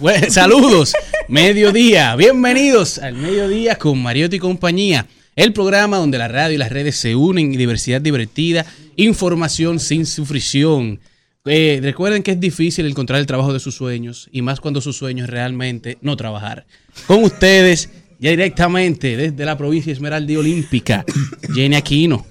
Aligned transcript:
Bueno, 0.00 0.26
saludos, 0.30 0.94
mediodía, 1.28 2.16
bienvenidos 2.16 2.98
al 2.98 3.14
mediodía 3.14 3.76
con 3.76 4.02
Mariotti 4.02 4.36
y 4.36 4.38
compañía, 4.38 5.06
el 5.36 5.52
programa 5.52 5.98
donde 5.98 6.18
la 6.18 6.28
radio 6.28 6.54
y 6.54 6.58
las 6.58 6.70
redes 6.70 6.96
se 6.96 7.14
unen 7.14 7.52
y 7.52 7.56
diversidad 7.56 8.00
divertida, 8.00 8.66
información 8.96 9.78
sin 9.78 10.06
sufrición. 10.06 11.00
Eh, 11.44 11.80
recuerden 11.82 12.22
que 12.22 12.32
es 12.32 12.40
difícil 12.40 12.86
encontrar 12.86 13.20
el 13.20 13.26
trabajo 13.26 13.52
de 13.52 13.60
sus 13.60 13.74
sueños 13.74 14.28
y 14.32 14.42
más 14.42 14.60
cuando 14.60 14.80
sus 14.80 14.96
sueños 14.96 15.26
es 15.26 15.30
realmente 15.30 15.98
no 16.00 16.16
trabajar. 16.16 16.66
Con 17.06 17.22
ustedes, 17.22 17.90
ya 18.18 18.30
directamente 18.30 19.16
desde 19.16 19.44
la 19.44 19.56
provincia 19.56 19.92
Esmeralda 19.92 20.32
y 20.32 20.36
Olímpica, 20.36 21.04
Jenny 21.54 21.76
Aquino. 21.76 22.26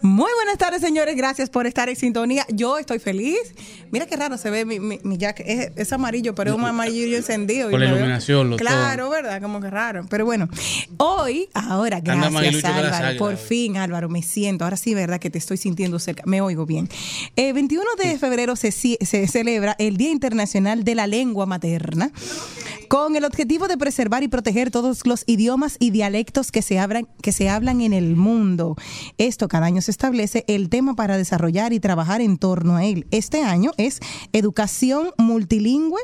Muy 0.00 0.30
buenas 0.34 0.58
tardes, 0.58 0.80
señores. 0.80 1.16
Gracias 1.16 1.50
por 1.50 1.66
estar 1.66 1.88
en 1.88 1.96
sintonía. 1.96 2.46
Yo 2.50 2.78
estoy 2.78 2.98
feliz. 2.98 3.54
Mira 3.92 4.06
qué 4.06 4.16
raro 4.16 4.38
se 4.38 4.48
ve 4.48 4.64
mi, 4.64 4.80
mi, 4.80 4.98
mi 5.04 5.18
jacket. 5.18 5.46
Es, 5.46 5.72
es 5.76 5.92
amarillo, 5.92 6.34
pero 6.34 6.52
es 6.52 6.56
un 6.56 6.64
amarillo 6.64 7.14
encendido. 7.14 7.70
Con 7.70 7.78
Y 7.78 7.84
la 7.84 7.90
iluminación, 7.90 8.48
lo 8.48 8.56
Claro, 8.56 9.10
¿verdad? 9.10 9.40
Como 9.42 9.60
que 9.60 9.68
raro. 9.68 10.06
Pero 10.08 10.24
bueno, 10.24 10.48
hoy, 10.96 11.50
ahora, 11.52 12.00
gracias, 12.00 12.64
Álvaro. 12.64 13.18
Por 13.18 13.36
fin, 13.36 13.76
Álvaro, 13.76 14.08
me 14.08 14.22
siento. 14.22 14.64
Ahora 14.64 14.78
sí, 14.78 14.94
¿verdad? 14.94 15.20
Que 15.20 15.28
te 15.28 15.36
estoy 15.36 15.58
sintiendo 15.58 15.98
cerca. 15.98 16.22
Me 16.24 16.40
oigo 16.40 16.64
bien. 16.64 16.88
Eh, 17.36 17.52
21 17.52 17.84
de 18.02 18.18
febrero 18.18 18.56
se, 18.56 18.72
se 18.72 19.26
celebra 19.28 19.76
el 19.78 19.98
Día 19.98 20.10
Internacional 20.10 20.84
de 20.84 20.94
la 20.94 21.06
Lengua 21.06 21.44
Materna 21.44 22.10
con 22.92 23.16
el 23.16 23.24
objetivo 23.24 23.68
de 23.68 23.78
preservar 23.78 24.22
y 24.22 24.28
proteger 24.28 24.70
todos 24.70 25.06
los 25.06 25.24
idiomas 25.26 25.76
y 25.78 25.92
dialectos 25.92 26.52
que 26.52 26.60
se, 26.60 26.78
hablan, 26.78 27.08
que 27.22 27.32
se 27.32 27.48
hablan 27.48 27.80
en 27.80 27.94
el 27.94 28.16
mundo. 28.16 28.76
Esto 29.16 29.48
cada 29.48 29.64
año 29.64 29.80
se 29.80 29.90
establece 29.90 30.44
el 30.46 30.68
tema 30.68 30.94
para 30.94 31.16
desarrollar 31.16 31.72
y 31.72 31.80
trabajar 31.80 32.20
en 32.20 32.36
torno 32.36 32.76
a 32.76 32.84
él. 32.84 33.06
Este 33.10 33.44
año 33.44 33.70
es 33.86 34.00
educación 34.32 35.10
multilingüe 35.18 36.00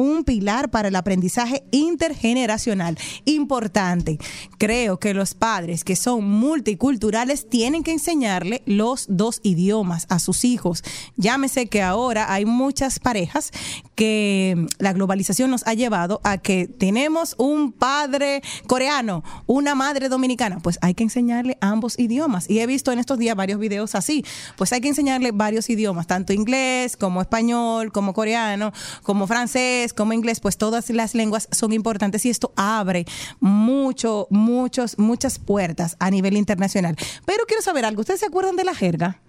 un 0.00 0.24
pilar 0.24 0.70
para 0.70 0.88
el 0.88 0.96
aprendizaje 0.96 1.62
intergeneracional. 1.70 2.96
Importante. 3.26 4.18
Creo 4.58 4.98
que 4.98 5.12
los 5.12 5.34
padres 5.34 5.84
que 5.84 5.94
son 5.94 6.24
multiculturales 6.24 7.48
tienen 7.48 7.82
que 7.82 7.92
enseñarle 7.92 8.62
los 8.64 9.06
dos 9.08 9.40
idiomas 9.42 10.06
a 10.08 10.18
sus 10.18 10.44
hijos. 10.44 10.82
Llámese 11.16 11.66
que 11.66 11.82
ahora 11.82 12.32
hay 12.32 12.46
muchas 12.46 12.98
parejas 12.98 13.50
que 13.94 14.66
la 14.78 14.94
globalización 14.94 15.50
nos 15.50 15.66
ha 15.66 15.74
llevado 15.74 16.20
a 16.24 16.38
que 16.38 16.66
tenemos 16.66 17.34
un 17.36 17.70
padre 17.70 18.42
coreano, 18.66 19.22
una 19.46 19.74
madre 19.74 20.08
dominicana. 20.08 20.60
Pues 20.60 20.78
hay 20.80 20.94
que 20.94 21.04
enseñarle 21.04 21.58
ambos 21.60 21.98
idiomas. 21.98 22.48
Y 22.48 22.60
he 22.60 22.66
visto 22.66 22.90
en 22.90 22.98
estos 22.98 23.18
días 23.18 23.36
varios 23.36 23.60
videos 23.60 23.94
así. 23.94 24.24
Pues 24.56 24.72
hay 24.72 24.80
que 24.80 24.88
enseñarle 24.88 25.32
varios 25.32 25.68
idiomas, 25.68 26.06
tanto 26.06 26.32
inglés 26.32 26.96
como 26.96 27.20
español, 27.20 27.92
como 27.92 28.14
coreano, 28.14 28.72
como 29.02 29.26
francés, 29.26 29.89
como 29.94 30.12
inglés. 30.12 30.40
Pues 30.40 30.56
todas 30.56 30.90
las 30.90 31.14
lenguas 31.14 31.48
son 31.50 31.72
importantes 31.72 32.24
y 32.26 32.30
esto 32.30 32.52
abre 32.56 33.04
mucho, 33.40 34.26
muchos, 34.30 34.98
muchas 34.98 35.38
puertas 35.38 35.96
a 35.98 36.10
nivel 36.10 36.36
internacional. 36.36 36.96
Pero 37.24 37.44
quiero 37.46 37.62
saber 37.62 37.84
algo. 37.84 38.00
¿Ustedes 38.00 38.20
se 38.20 38.26
acuerdan 38.26 38.56
de 38.56 38.64
la 38.64 38.74
jerga? 38.74 39.20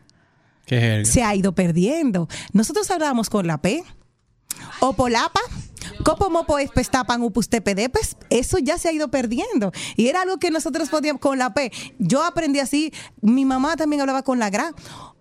Qué 0.66 0.80
jerga. 0.80 1.06
se 1.06 1.24
ha 1.24 1.36
ido 1.36 1.54
perdiendo. 1.54 2.28
Nosotros 2.54 2.90
hablábamos 2.92 3.30
con 3.30 3.48
la 3.48 3.58
P, 3.60 3.84
Opolapa, 4.80 5.42
Copo 6.04 6.30
Mopo 6.30 6.58
Espestapan 6.58 7.22
Upus 7.22 7.48
Tepedepes, 7.50 8.18
eso 8.30 8.58
ya 8.58 8.78
se 8.78 8.90
ha 8.90 8.92
ido 8.92 9.10
perdiendo. 9.10 9.72
Y 9.96 10.08
era 10.08 10.22
algo 10.24 10.38
que 10.38 10.50
nosotros 10.52 10.90
podíamos 10.90 11.22
con 11.22 11.38
la 11.38 11.54
P. 11.54 11.72
Yo 12.00 12.24
aprendí 12.24 12.60
así, 12.60 12.92
mi 13.22 13.46
mamá 13.46 13.76
también 13.76 14.02
hablaba 14.02 14.24
con 14.24 14.40
la 14.40 14.50
gra, 14.50 14.74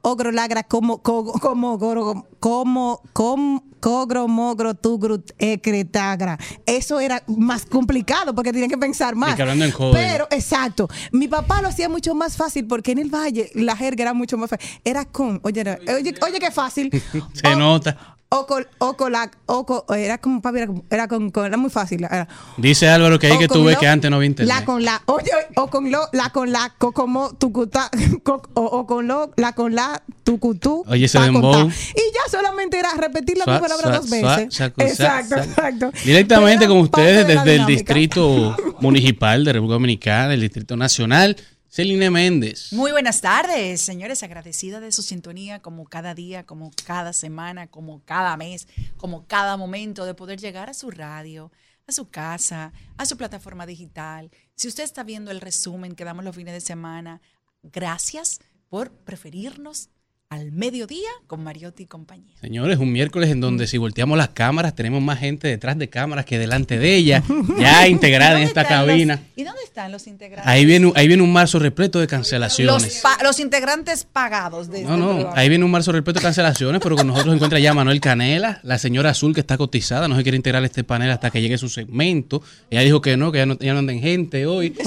ogro 0.02 0.32
lagra, 0.32 0.62
como, 0.62 1.02
co- 1.02 1.32
como, 1.34 1.76
goro- 1.78 2.26
como, 2.40 3.02
com, 3.12 3.60
cogro, 3.80 4.26
mogro, 4.28 4.74
tugru, 4.74 5.22
ecretagra. 5.38 6.38
Eso 6.64 6.98
era 7.00 7.22
más 7.26 7.66
complicado 7.66 8.34
porque 8.34 8.52
tenía 8.52 8.68
que 8.68 8.78
pensar 8.78 9.14
más. 9.16 9.38
Y 9.38 9.42
hablando 9.42 9.64
en 9.66 9.72
código. 9.72 9.92
Pero, 9.92 10.28
exacto. 10.30 10.88
Mi 11.12 11.28
papá 11.28 11.60
lo 11.60 11.68
hacía 11.68 11.88
mucho 11.90 12.14
más 12.14 12.36
fácil 12.36 12.66
porque 12.66 12.92
en 12.92 12.98
el 12.98 13.10
valle 13.14 13.50
la 13.54 13.76
jerga 13.76 14.02
era 14.02 14.14
mucho 14.14 14.38
más 14.38 14.48
fácil. 14.50 14.66
Era 14.84 15.04
con, 15.04 15.40
oye, 15.42 15.60
oye, 15.94 16.14
oye 16.26 16.38
qué 16.40 16.50
fácil. 16.50 16.90
Se 17.34 17.48
O- 17.48 17.56
nota. 17.56 18.16
O 18.32 18.46
con, 18.46 18.64
o 18.78 18.96
con 18.96 19.10
la, 19.10 19.28
o 19.46 19.66
con- 19.66 19.82
era 19.98 20.18
como, 20.18 20.40
papi, 20.40 20.58
era, 20.58 20.66
como- 20.68 20.84
era 20.88 21.08
con, 21.08 21.30
con- 21.30 21.46
era 21.46 21.56
muy 21.56 21.68
fácil. 21.68 22.04
Era, 22.04 22.28
Dice 22.58 22.88
Álvaro 22.88 23.18
que 23.18 23.26
ahí 23.26 23.36
que 23.38 23.48
con 23.48 23.58
tú 23.58 23.64
ves 23.64 23.74
lo- 23.74 23.80
que 23.80 23.88
antes 23.88 24.08
no 24.08 24.18
había 24.18 24.26
internet. 24.28 24.56
La 24.56 24.64
con 24.64 24.84
la, 24.84 25.02
oye, 25.06 25.30
o 25.56 25.66
con 25.66 25.90
lo, 25.90 26.08
la 26.12 26.30
con 26.30 26.52
la, 26.52 26.72
co- 26.78 26.92
como 26.92 27.34
tucutá, 27.34 27.90
co- 28.22 28.42
o, 28.54 28.62
o 28.62 28.86
con 28.86 29.08
lo, 29.08 29.32
la 29.36 29.52
con 29.54 29.74
la, 29.74 30.00
tucutú. 30.22 30.84
Oye, 30.86 31.06
ese 31.06 31.18
dembow. 31.18 31.66
Y 31.68 31.70
ya 32.14 32.30
solamente 32.30 32.78
era 32.78 32.90
repetir 32.96 33.36
la 33.36 33.46
misma 33.46 33.60
palabra 33.62 33.98
dos 33.98 34.08
veces. 34.08 34.38
exacto, 34.44 34.84
exacto. 34.84 35.90
Directamente 36.04 36.68
con 36.68 36.78
ustedes 36.78 37.26
desde 37.26 37.56
el. 37.56 37.66
Distrito 37.66 38.56
Municipal 38.78 39.44
de 39.44 39.54
República 39.54 39.74
Dominicana, 39.74 40.34
el 40.34 40.40
Distrito 40.40 40.76
Nacional, 40.76 41.36
Celine 41.72 42.10
Méndez. 42.10 42.72
Muy 42.72 42.90
buenas 42.90 43.20
tardes, 43.20 43.80
señores. 43.80 44.24
Agradecida 44.24 44.80
de 44.80 44.90
su 44.90 45.02
sintonía, 45.02 45.62
como 45.62 45.84
cada 45.84 46.16
día, 46.16 46.44
como 46.44 46.72
cada 46.84 47.12
semana, 47.12 47.68
como 47.68 48.02
cada 48.04 48.36
mes, 48.36 48.66
como 48.96 49.24
cada 49.28 49.56
momento, 49.56 50.04
de 50.04 50.14
poder 50.14 50.40
llegar 50.40 50.68
a 50.68 50.74
su 50.74 50.90
radio, 50.90 51.52
a 51.86 51.92
su 51.92 52.10
casa, 52.10 52.72
a 52.96 53.06
su 53.06 53.16
plataforma 53.16 53.66
digital. 53.66 54.32
Si 54.56 54.66
usted 54.66 54.82
está 54.82 55.04
viendo 55.04 55.30
el 55.30 55.40
resumen 55.40 55.94
que 55.94 56.04
damos 56.04 56.24
los 56.24 56.34
fines 56.34 56.54
de 56.54 56.60
semana, 56.60 57.20
gracias 57.62 58.40
por 58.68 58.90
preferirnos 58.90 59.90
al 60.30 60.52
mediodía 60.52 61.08
con 61.26 61.42
Mariotti 61.42 61.82
y 61.82 61.86
compañía. 61.86 62.32
Señores, 62.40 62.78
un 62.78 62.92
miércoles 62.92 63.30
en 63.30 63.40
donde 63.40 63.66
si 63.66 63.78
volteamos 63.78 64.16
las 64.16 64.28
cámaras 64.28 64.76
tenemos 64.76 65.02
más 65.02 65.18
gente 65.18 65.48
detrás 65.48 65.76
de 65.76 65.88
cámaras 65.88 66.24
que 66.24 66.38
delante 66.38 66.78
de 66.78 66.94
ella, 66.94 67.24
ya 67.58 67.88
integrada 67.88 68.34
en 68.40 68.46
¿Dónde 68.46 68.60
esta 68.60 68.60
los- 68.62 68.68
cabina. 68.68 69.20
¿Y 69.34 69.42
dónde 69.42 69.60
están 69.64 69.90
los 69.90 70.06
integrantes? 70.06 70.46
Ahí 70.46 70.64
viene, 70.64 70.92
ahí 70.94 71.08
viene 71.08 71.24
un 71.24 71.32
marzo 71.32 71.58
repleto 71.58 71.98
de 71.98 72.04
los, 72.04 72.10
cancelaciones. 72.10 73.00
pa- 73.02 73.18
los 73.24 73.40
integrantes 73.40 74.04
pagados 74.04 74.68
de 74.70 74.82
No, 74.84 74.90
este 74.90 75.00
no, 75.00 75.08
programa. 75.08 75.32
ahí 75.34 75.48
viene 75.48 75.64
un 75.64 75.70
marzo 75.72 75.90
repleto 75.90 76.20
de 76.20 76.24
cancelaciones, 76.24 76.80
pero 76.80 76.94
con 76.94 77.08
nosotros 77.08 77.34
encuentra 77.34 77.58
ya 77.58 77.74
Manuel 77.74 78.00
Canela, 78.00 78.60
la 78.62 78.78
señora 78.78 79.10
Azul 79.10 79.34
que 79.34 79.40
está 79.40 79.58
cotizada, 79.58 80.06
no 80.06 80.14
se 80.16 80.22
quiere 80.22 80.36
integrar 80.36 80.62
a 80.62 80.66
este 80.66 80.84
panel 80.84 81.10
hasta 81.10 81.32
que 81.32 81.42
llegue 81.42 81.58
su 81.58 81.68
segmento. 81.68 82.40
Ella 82.70 82.82
dijo 82.82 83.00
que 83.00 83.16
no, 83.16 83.32
que 83.32 83.38
ya 83.38 83.46
no, 83.46 83.58
ya 83.58 83.72
no 83.72 83.80
anda 83.80 83.92
en 83.92 84.00
gente 84.00 84.46
hoy. 84.46 84.76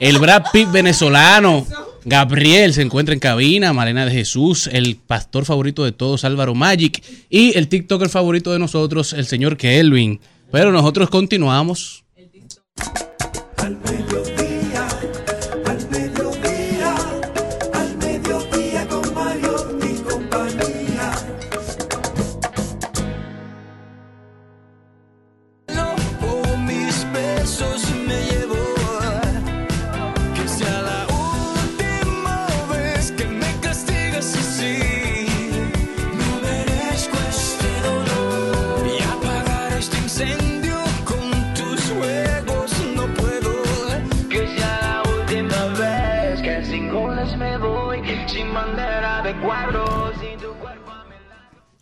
El 0.00 0.18
Brad 0.18 0.44
Pitt 0.50 0.72
venezolano, 0.72 1.66
Gabriel, 2.06 2.72
se 2.72 2.80
encuentra 2.80 3.12
en 3.12 3.20
cabina, 3.20 3.74
Malena 3.74 4.06
de 4.06 4.12
Jesús, 4.12 4.66
el 4.72 4.96
pastor 4.96 5.44
favorito 5.44 5.84
de 5.84 5.92
todos, 5.92 6.24
Álvaro 6.24 6.54
Magic, 6.54 7.02
y 7.28 7.56
el 7.58 7.68
TikToker 7.68 8.08
favorito 8.08 8.50
de 8.50 8.58
nosotros, 8.58 9.12
el 9.12 9.26
señor 9.26 9.58
Kelvin. 9.58 10.18
Pero 10.50 10.72
nosotros 10.72 11.10
continuamos. 11.10 12.04
Al 12.16 13.09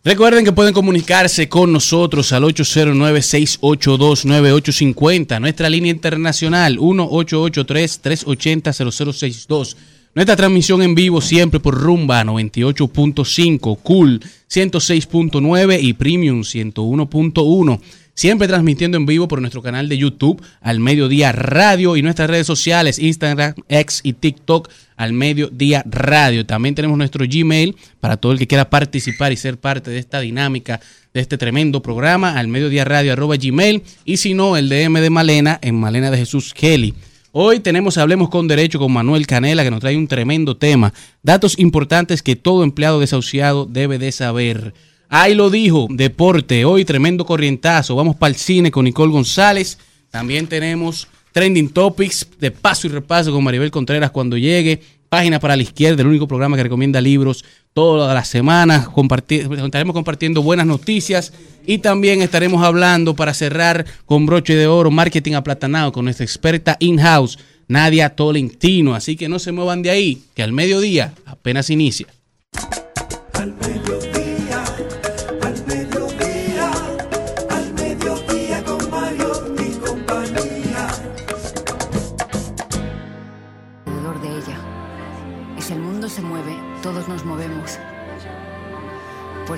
Recuerden 0.01 0.45
que 0.45 0.53
pueden 0.53 0.73
comunicarse 0.73 1.49
con 1.49 1.73
nosotros 1.73 2.31
al 2.31 2.43
809-682-9850, 2.43 5.41
nuestra 5.41 5.69
línea 5.69 5.91
internacional 5.91 6.77
1883-380-0062. 6.77 9.75
Nuestra 10.15 10.37
transmisión 10.37 10.81
en 10.83 10.95
vivo 10.95 11.19
siempre 11.19 11.59
por 11.59 11.75
Rumba 11.75 12.23
98.5, 12.23 13.77
Cool 13.83 14.21
106.9 14.49 15.79
y 15.81 15.91
Premium 15.91 16.43
101.1. 16.43 17.81
Siempre 18.19 18.49
transmitiendo 18.49 18.97
en 18.97 19.05
vivo 19.05 19.29
por 19.29 19.39
nuestro 19.39 19.61
canal 19.61 19.87
de 19.87 19.97
YouTube 19.97 20.43
al 20.59 20.81
Mediodía 20.81 21.31
Radio 21.31 21.95
y 21.95 22.01
nuestras 22.01 22.29
redes 22.29 22.45
sociales 22.45 22.99
Instagram, 22.99 23.53
X 23.69 24.01
y 24.03 24.11
TikTok 24.11 24.69
al 24.97 25.13
Mediodía 25.13 25.85
Radio. 25.89 26.45
También 26.45 26.75
tenemos 26.75 26.97
nuestro 26.97 27.23
Gmail 27.25 27.77
para 28.01 28.17
todo 28.17 28.33
el 28.33 28.37
que 28.37 28.45
quiera 28.45 28.69
participar 28.69 29.31
y 29.31 29.37
ser 29.37 29.57
parte 29.57 29.89
de 29.89 29.99
esta 29.99 30.19
dinámica, 30.19 30.81
de 31.13 31.21
este 31.21 31.37
tremendo 31.37 31.81
programa, 31.81 32.37
al 32.37 32.49
Mediodía 32.49 32.83
Radio 32.83 33.13
arroba 33.13 33.37
Gmail. 33.37 33.83
Y 34.03 34.17
si 34.17 34.33
no, 34.33 34.57
el 34.57 34.67
DM 34.67 34.99
de 34.99 35.09
Malena 35.09 35.57
en 35.61 35.75
Malena 35.75 36.11
de 36.11 36.17
Jesús 36.17 36.53
Kelly. 36.53 36.93
Hoy 37.31 37.61
tenemos 37.61 37.97
Hablemos 37.97 38.27
con 38.27 38.49
Derecho 38.49 38.79
con 38.79 38.91
Manuel 38.91 39.27
Canela 39.27 39.63
que 39.63 39.71
nos 39.71 39.79
trae 39.79 39.95
un 39.95 40.09
tremendo 40.09 40.57
tema. 40.57 40.93
Datos 41.23 41.57
importantes 41.57 42.21
que 42.21 42.35
todo 42.35 42.65
empleado 42.65 42.99
desahuciado 42.99 43.65
debe 43.65 43.97
de 43.97 44.11
saber. 44.11 44.73
Ahí 45.11 45.33
lo 45.33 45.49
dijo, 45.49 45.87
deporte, 45.89 46.65
hoy 46.65 46.85
tremendo 46.85 47.25
corrientazo. 47.25 47.95
Vamos 47.95 48.15
para 48.15 48.29
el 48.29 48.35
cine 48.35 48.69
con 48.69 48.85
Nicole 48.85 49.11
González. 49.11 49.79
También 50.11 50.45
tenemos 50.45 51.07
Trending 51.31 51.69
Topics 51.69 52.27
de 52.39 52.51
paso 52.51 52.85
y 52.85 52.91
repaso 52.91 53.31
con 53.31 53.43
Maribel 53.43 53.71
Contreras 53.71 54.11
cuando 54.11 54.37
llegue. 54.37 54.81
Página 55.09 55.39
para 55.39 55.55
la 55.55 55.63
izquierda, 55.63 56.03
el 56.03 56.07
único 56.07 56.27
programa 56.27 56.55
que 56.55 56.61
recomienda 56.61 57.01
libros 57.01 57.43
todas 57.73 58.13
las 58.13 58.27
semanas. 58.27 58.87
Comparti- 58.87 59.65
estaremos 59.65 59.95
compartiendo 59.95 60.43
buenas 60.43 60.67
noticias 60.67 61.33
y 61.65 61.79
también 61.79 62.21
estaremos 62.21 62.63
hablando 62.63 63.15
para 63.15 63.33
cerrar 63.33 63.85
con 64.05 64.27
broche 64.27 64.55
de 64.55 64.67
oro, 64.67 64.91
marketing 64.91 65.33
aplatanado 65.33 65.91
con 65.91 66.05
nuestra 66.05 66.23
experta 66.23 66.77
in-house, 66.79 67.39
Nadia 67.67 68.09
Tolentino. 68.15 68.93
Así 68.93 69.15
que 69.15 69.27
no 69.27 69.39
se 69.39 69.51
muevan 69.51 69.81
de 69.81 69.89
ahí, 69.89 70.21
que 70.35 70.43
al 70.43 70.51
mediodía 70.51 71.15
apenas 71.25 71.71
inicia. 71.71 72.05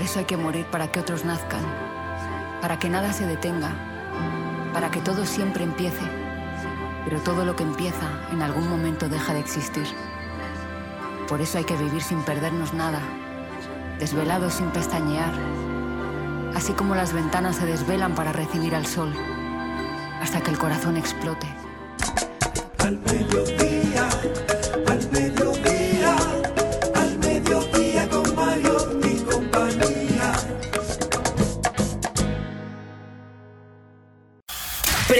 Por 0.01 0.09
eso 0.09 0.17
hay 0.17 0.25
que 0.25 0.35
morir 0.35 0.65
para 0.65 0.91
que 0.91 0.99
otros 0.99 1.25
nazcan, 1.25 1.61
para 2.59 2.79
que 2.79 2.89
nada 2.89 3.13
se 3.13 3.27
detenga, 3.27 3.71
para 4.73 4.89
que 4.89 4.99
todo 4.99 5.27
siempre 5.27 5.63
empiece. 5.63 6.01
Pero 7.05 7.19
todo 7.19 7.45
lo 7.45 7.55
que 7.55 7.61
empieza 7.61 8.09
en 8.31 8.41
algún 8.41 8.67
momento 8.67 9.07
deja 9.09 9.35
de 9.35 9.41
existir. 9.41 9.85
Por 11.27 11.39
eso 11.39 11.59
hay 11.59 11.65
que 11.65 11.77
vivir 11.77 12.01
sin 12.01 12.23
perdernos 12.23 12.73
nada, 12.73 12.99
desvelados 13.99 14.55
sin 14.55 14.71
pestañear, 14.71 15.33
así 16.55 16.73
como 16.73 16.95
las 16.95 17.13
ventanas 17.13 17.57
se 17.57 17.67
desvelan 17.67 18.15
para 18.15 18.31
recibir 18.31 18.73
al 18.73 18.87
sol, 18.87 19.13
hasta 20.19 20.41
que 20.41 20.49
el 20.49 20.57
corazón 20.57 20.97
explote. 20.97 21.45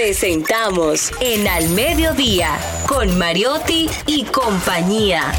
Presentamos 0.04 1.12
en 1.20 1.46
Al 1.46 1.68
Mediodía 1.68 2.58
con 2.88 3.16
Mariotti 3.18 3.88
y 4.08 4.24
compañía. 4.24 5.32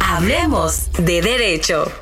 Hablemos 0.00 0.90
de 0.92 1.20
derecho. 1.20 1.92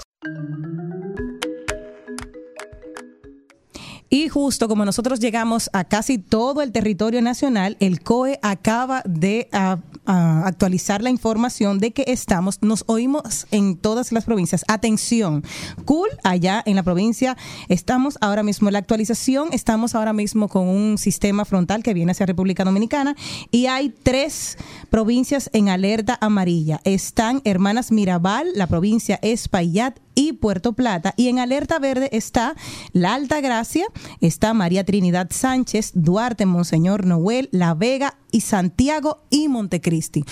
Y 4.09 4.29
justo 4.29 4.69
como 4.69 4.85
nosotros 4.85 5.19
llegamos 5.19 5.69
a 5.73 5.85
casi 5.85 6.19
todo 6.19 6.63
el 6.63 6.71
territorio 6.71 7.21
nacional, 7.23 7.77
el 7.81 8.01
COE 8.01 8.39
acaba 8.41 9.03
de 9.05 9.49
ah, 9.53 9.79
ah, 10.07 10.43
actualizar 10.47 11.03
la 11.03 11.11
información 11.11 11.79
de 11.79 11.91
que 11.91 12.05
estamos, 12.07 12.63
nos 12.63 12.85
oímos 12.87 13.47
en 13.51 13.77
todas 13.77 14.13
las 14.13 14.25
provincias. 14.25 14.65
Atención, 14.69 15.43
cool, 15.85 16.09
allá 16.23 16.63
en 16.67 16.77
la 16.77 16.85
provincia 16.85 17.37
estamos 17.69 18.17
ahora 18.21 18.45
mismo 18.45 18.71
la 18.71 18.79
actualización, 18.79 19.49
estamos 19.53 19.97
ahora 19.97 20.13
mismo 20.13 20.49
con 20.49 20.69
un 20.69 20.99
sistema 20.99 21.45
frontal 21.45 21.83
que 21.83 21.95
viene 21.95 22.13
hacia 22.13 22.27
República 22.27 22.65
Dominicana 22.65 23.17
y 23.51 23.67
hay 23.67 23.93
tres 24.03 24.57
provincias 24.89 25.51
en 25.53 25.69
alerta 25.69 26.17
amarilla. 26.21 26.81
Están 26.85 27.41
Hermanas 27.45 27.91
Mirabal, 27.91 28.47
la 28.55 28.69
provincia 28.69 29.19
Espaillat 29.23 29.99
y 30.17 30.33
Puerto 30.33 30.73
Plata. 30.73 31.15
Y 31.17 31.29
en 31.29 31.39
alerta 31.39 31.79
verde 31.79 32.09
está 32.11 32.57
La 32.93 33.15
Alta 33.15 33.41
Gracia, 33.41 33.87
está 34.21 34.53
María 34.53 34.85
Trinidad 34.85 35.29
Sánchez, 35.31 35.93
Duarte, 35.95 36.47
Monseñor 36.47 37.07
Noel, 37.07 37.49
La 37.53 37.75
Vega 37.75 38.19
y 38.33 38.41
Santiago 38.41 39.23
y 39.31 39.47
Montecristi. 39.47 40.25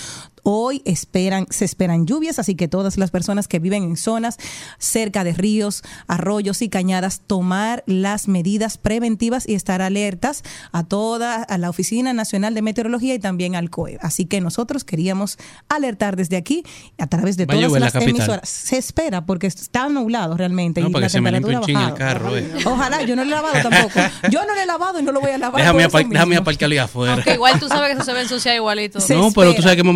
Hoy 0.45 0.83
esperan, 0.85 1.47
se 1.51 1.65
esperan 1.65 2.07
lluvias, 2.07 2.39
así 2.39 2.55
que 2.55 2.69
todas 2.69 2.97
las 2.99 3.11
personas 3.11 3.49
que 3.49 3.59
viven 3.59 3.83
en 3.83 3.97
zonas 3.97 4.37
cerca 4.79 5.25
de 5.25 5.33
ríos, 5.33 5.83
arroyos 6.07 6.61
y 6.63 6.69
cañadas, 6.69 7.23
tomar 7.27 7.83
las 7.87 8.29
medidas 8.29 8.77
preventivas 8.79 9.49
y 9.49 9.55
estar 9.55 9.83
alertas 9.83 10.43
a 10.71 10.85
toda 10.85 11.43
a 11.43 11.59
la 11.59 11.71
Oficina 11.71 12.13
Nacional 12.13 12.55
de 12.55 12.63
Meteorología 12.63 13.15
y 13.15 13.19
también 13.19 13.57
al 13.57 13.71
COE. 13.71 13.99
Así 14.03 14.27
que 14.27 14.41
nosotros 14.41 14.85
queríamos 14.85 15.39
alertar 15.69 16.17
desde 16.17 16.37
aquí 16.37 16.63
a 16.99 17.07
través 17.07 17.37
de 17.37 17.47
todas 17.47 17.73
la 17.73 17.79
las 17.81 17.95
emisoras. 17.95 18.49
Se 18.49 18.77
espera 18.77 19.25
porque 19.27 19.47
está 19.47 19.89
nublado 19.89 20.37
realmente 20.37 20.81
No, 20.81 20.89
y 20.89 20.93
para 20.93 21.01
la 21.03 21.07
que 21.07 21.11
se 21.11 21.21
me 21.21 21.31
el 21.31 21.95
carro, 21.95 22.37
eh. 22.37 22.51
Ojalá, 22.65 23.03
yo 23.03 23.17
no 23.17 23.25
lo 23.25 23.31
he 23.31 23.35
lavado 23.35 23.69
tampoco. 23.69 24.01
Yo 24.31 24.45
no 24.47 24.55
lo 24.55 24.61
he 24.61 24.67
lavado 24.67 25.01
y 25.01 25.03
no 25.03 25.13
lo 25.13 25.21
voy 25.21 25.31
a 25.31 25.39
lavar. 25.39 25.61
Déjame, 25.63 25.85
apar- 25.87 26.09
déjame 26.09 26.37
aparcarlo 26.37 26.73
ahí 26.75 26.79
afuera. 26.79 27.15
Aunque 27.15 27.35
igual 27.35 27.59
tú 27.59 27.69
sabes 27.69 27.89
que 27.89 27.95
eso 27.95 28.05
se 28.05 28.13
ve 28.13 28.21
ensuciado 28.23 28.57
igualito. 28.57 28.99
No, 29.11 29.31
pero 29.33 29.55
tú 29.55 29.63
sabes 29.63 29.77
que 29.77 29.81
es 29.81 29.87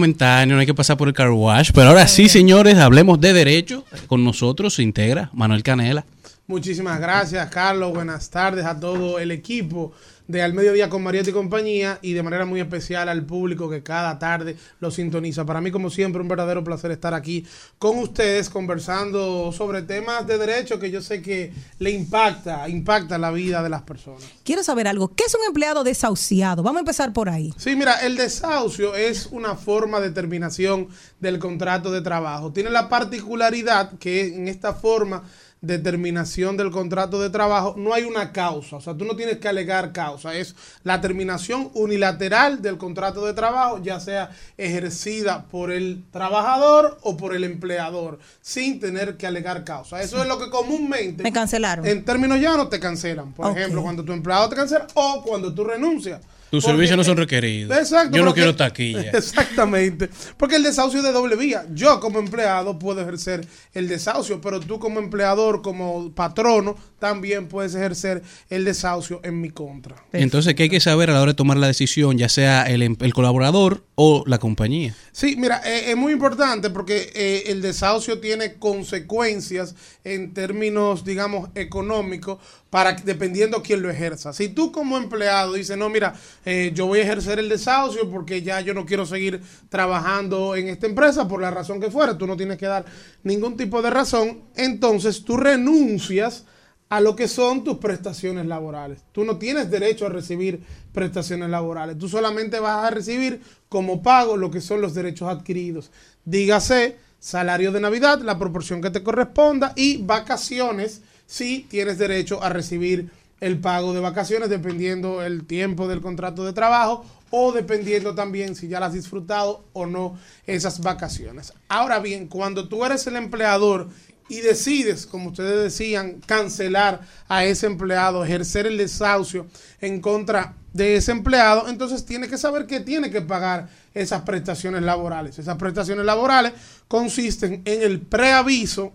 no 0.47 0.59
hay 0.59 0.67
que 0.67 0.75
pasar 0.75 0.97
por 0.97 1.09
el 1.09 1.15
car 1.15 1.31
wash. 1.31 1.71
Pero 1.75 1.89
ahora 1.89 2.07
sí, 2.07 2.29
señores, 2.29 2.77
hablemos 2.77 3.21
de 3.21 3.33
derecho. 3.33 3.85
Con 4.07 4.25
nosotros 4.25 4.75
se 4.75 4.83
integra 4.83 5.31
Manuel 5.33 5.63
Canela. 5.63 6.05
Muchísimas 6.47 6.99
gracias, 7.01 7.49
Carlos. 7.51 7.93
Buenas 7.93 8.31
tardes 8.31 8.65
a 8.65 8.79
todo 8.79 9.19
el 9.19 9.31
equipo 9.31 9.93
de 10.29 10.43
Al 10.43 10.53
Mediodía 10.53 10.89
con 10.89 11.03
Mariotti 11.03 11.31
y 11.31 11.33
compañía 11.33 11.99
y 12.03 12.13
de 12.13 12.23
manera 12.23 12.45
muy 12.45 12.61
especial 12.61 13.09
al 13.09 13.25
público 13.25 13.69
que 13.69 13.83
cada 13.83 14.19
tarde 14.19 14.57
lo 14.79 14.91
sintoniza. 14.91 15.45
Para 15.47 15.61
mí, 15.63 15.71
como 15.71 15.91
siempre, 15.91 16.21
un 16.21 16.29
verdadero 16.29 16.63
placer 16.63 16.91
estar 16.91 17.15
aquí 17.15 17.47
con 17.79 17.99
ustedes 17.99 18.51
conversando 18.51 19.51
sobre 19.53 19.83
temas 19.83 20.27
de 20.27 20.37
derecho 20.39 20.79
que 20.79 20.91
yo 20.91 21.01
sé 21.01 21.23
que 21.23 21.53
le 21.79 21.91
impacta, 21.91 22.69
impacta 22.69 23.17
la 23.17 23.31
vida 23.31 23.63
de 23.63 23.71
las 23.71 23.83
personas. 23.83 24.23
Quiero 24.45 24.63
saber 24.63 24.87
algo. 24.87 25.15
¿Qué 25.15 25.25
es 25.25 25.35
un 25.35 25.45
empleado 25.47 25.83
desahuciado? 25.83 26.63
Vamos 26.63 26.79
a 26.79 26.81
empezar 26.81 27.13
por 27.15 27.31
ahí. 27.31 27.55
Sí, 27.57 27.75
mira, 27.75 28.05
el 28.07 28.17
desahucio 28.17 28.95
es 28.95 29.27
una 29.33 29.57
forma 29.57 29.99
de 30.01 30.11
terminación 30.11 30.89
del 31.21 31.39
contrato 31.39 31.91
de 31.91 32.03
trabajo. 32.03 32.53
Tiene 32.53 32.69
la 32.69 32.91
particularidad 32.91 33.99
que 33.99 34.35
en 34.35 34.47
esta 34.47 34.75
forma 34.75 35.23
determinación 35.61 36.57
del 36.57 36.71
contrato 36.71 37.21
de 37.21 37.31
trabajo, 37.31 37.75
no 37.77 37.93
hay 37.93 38.05
una 38.05 38.33
causa. 38.33 38.77
O 38.77 38.81
sea, 38.81 38.95
tú 38.95 39.05
no 39.05 39.17
tienes 39.17 39.39
que 39.39 39.49
alegar 39.49 39.93
causa. 39.93 40.35
Es 40.35 40.55
la 40.85 41.01
terminación 41.01 41.71
unilateral 41.75 42.63
del 42.63 42.79
contrato 42.79 43.27
de 43.27 43.35
trabajo, 43.35 43.81
ya 43.83 44.01
sea 44.01 44.31
ejercida 44.57 45.47
por 45.51 45.73
el 45.73 46.05
trabajador 46.11 46.99
o 47.03 47.17
por 47.17 47.35
el 47.35 47.45
empleador, 47.45 48.19
sin 48.41 48.81
tener 48.81 49.17
que 49.17 49.27
alegar 49.27 49.65
causa. 49.65 50.03
Eso 50.03 50.23
es 50.23 50.29
lo 50.29 50.39
que 50.39 50.51
comúnmente... 50.51 51.23
Me 51.23 51.33
cancelaron. 51.33 51.87
En 51.87 52.05
términos 52.05 52.41
llanos 52.41 52.71
te 52.71 52.79
cancelan. 52.79 53.33
Por 53.33 53.57
ejemplo, 53.57 53.83
cuando 53.83 54.05
tu 54.05 54.13
empleado 54.13 54.49
te 54.49 54.57
cancela 54.57 54.87
o 54.95 55.23
cuando 55.23 55.53
tú 55.55 55.65
renuncias. 55.65 56.21
Tus 56.51 56.65
servicios 56.65 56.97
no 56.97 57.05
son 57.05 57.17
requeridos. 57.17 57.77
Exacto. 57.77 58.17
Yo 58.17 58.25
no 58.25 58.33
quiero 58.33 58.57
taquilla. 58.57 59.11
Exactamente. 59.13 60.09
Porque 60.37 60.57
el 60.57 60.63
desahucio 60.63 61.01
es 61.01 61.05
de 61.05 61.13
doble 61.13 61.37
vía. 61.37 61.67
Yo 61.73 62.01
como 62.01 62.19
empleado 62.19 62.79
puedo 62.79 63.01
ejercer 63.01 63.47
el 63.75 63.89
desahucio, 63.89 64.41
pero 64.41 64.61
tú 64.61 64.79
como 64.79 64.99
empleador, 64.99 65.63
como 65.63 66.13
patrono, 66.13 66.77
también 66.99 67.49
puedes 67.49 67.75
ejercer 67.75 68.23
el 68.51 68.65
desahucio 68.65 69.21
en 69.23 69.41
mi 69.41 69.51
contra. 69.51 69.97
Entonces, 70.13 70.55
¿qué 70.55 70.65
hay 70.65 70.69
que 70.69 70.81
saber 70.81 71.11
a 71.11 71.15
la 71.15 71.23
hora 71.23 71.33
de 71.33 71.37
tomar 71.37 71.57
la 71.57 71.67
decisión, 71.67 72.19
ya 72.19 72.29
sea 72.29 72.65
el, 72.65 72.83
em- 72.83 72.97
el 73.01 73.15
colaborador 73.15 73.85
o 73.95 74.25
la 74.27 74.39
compañía? 74.39 74.95
Sí, 75.13 75.37
mira, 75.37 75.61
eh, 75.65 75.91
es 75.91 75.97
muy 75.97 76.13
importante 76.13 76.71
porque 76.71 77.11
eh, 77.15 77.45
el 77.47 77.63
desahucio 77.63 78.19
tiene 78.21 78.55
consecuencias 78.55 79.75
en 80.05 80.35
términos, 80.35 81.05
digamos, 81.05 81.51
económicos, 81.55 82.39
para 82.71 82.93
dependiendo 82.93 83.63
quién 83.63 83.81
lo 83.81 83.89
ejerza. 83.91 84.33
Si 84.33 84.49
tú 84.51 84.71
como 84.73 84.99
empleado 84.99 85.55
dices, 85.55 85.77
no, 85.79 85.89
mira, 85.89 86.15
eh, 86.45 86.71
yo 86.75 86.87
voy 86.87 86.99
a 86.99 87.03
ejercer 87.03 87.39
el 87.39 87.49
desahucio 87.49 88.11
porque 88.11 88.43
ya 88.43 88.61
yo 88.61 88.75
no 88.75 88.85
quiero 88.85 89.07
seguir 89.07 89.41
trabajando 89.71 90.55
en 90.55 90.69
esta 90.69 90.87
empresa 90.87 91.27
por 91.27 91.41
la 91.41 91.51
razón 91.51 91.81
que 91.81 91.91
fuera, 91.91 92.19
tú 92.19 92.27
no 92.27 92.37
tienes 92.37 92.59
que 92.59 92.67
dar 92.67 92.85
ningún 93.23 93.57
tipo 93.57 93.81
de 93.81 93.91
razón, 93.91 94.41
entonces 94.55 95.25
tú 95.25 95.37
renuncias 95.39 96.45
a 96.89 97.01
lo 97.01 97.15
que 97.15 97.29
son 97.29 97.65
tus 97.65 97.79
prestaciones 97.79 98.47
laborales. 98.47 99.05
Tú 99.13 99.25
no 99.25 99.37
tienes 99.37 99.71
derecho 99.71 100.07
a 100.07 100.11
recibir 100.11 100.63
prestaciones 100.93 101.51
laborales. 101.51 101.99
Tú 101.99 102.09
solamente 102.09 102.61
vas 102.61 102.85
a 102.85 102.91
recibir 102.91 103.43
como 103.69 104.03
pago 104.03 104.37
lo 104.37 104.51
que 104.51 104.61
son 104.61 104.81
los 104.81 104.95
derechos 104.95 105.29
adquiridos. 105.29 105.91
Dígase 106.25 106.97
salario 107.19 107.73
de 107.73 107.81
Navidad, 107.81 108.21
la 108.21 108.39
proporción 108.39 108.81
que 108.81 108.91
te 108.91 109.03
corresponda 109.03 109.73
y 109.77 109.99
vacaciones 109.99 111.03
si 111.27 111.67
tienes 111.69 111.99
derecho 111.99 112.43
a 112.43 112.49
recibir 112.49 113.11
el 113.41 113.59
pago 113.59 113.93
de 113.93 114.01
vacaciones 114.01 114.49
dependiendo 114.49 115.23
el 115.23 115.47
tiempo 115.47 115.87
del 115.89 116.01
contrato 116.01 116.45
de 116.45 116.53
trabajo 116.53 117.05
o 117.31 117.53
dependiendo 117.53 118.15
también 118.15 118.55
si 118.55 118.69
ya 118.69 118.81
las 118.81 118.89
has 118.89 118.95
disfrutado 118.95 119.65
o 119.73 119.87
no 119.87 120.19
esas 120.47 120.81
vacaciones. 120.81 121.53
Ahora 121.69 121.99
bien, 121.99 122.27
cuando 122.27 122.69
tú 122.69 122.85
eres 122.85 123.07
el 123.07 123.17
empleador 123.17 123.89
y 124.29 124.41
decides, 124.41 125.07
como 125.07 125.31
ustedes 125.31 125.63
decían, 125.63 126.21
cancelar 126.27 127.01
a 127.29 127.45
ese 127.45 127.67
empleado, 127.67 128.25
ejercer 128.25 128.67
el 128.67 128.77
desahucio 128.77 129.47
en 129.81 130.01
contra 130.01 130.55
de 130.73 130.97
ese 130.97 131.13
empleado, 131.13 131.69
entonces 131.69 132.05
tiene 132.05 132.29
que 132.29 132.39
saber 132.39 132.67
que 132.67 132.81
tiene 132.81 133.11
que 133.11 133.23
pagar 133.23 133.69
esas 133.95 134.23
prestaciones 134.23 134.83
laborales. 134.83 135.39
Esas 135.39 135.57
prestaciones 135.57 136.05
laborales 136.05 136.53
consisten 136.87 137.63
en 137.65 137.83
el 137.83 138.01
preaviso 138.01 138.93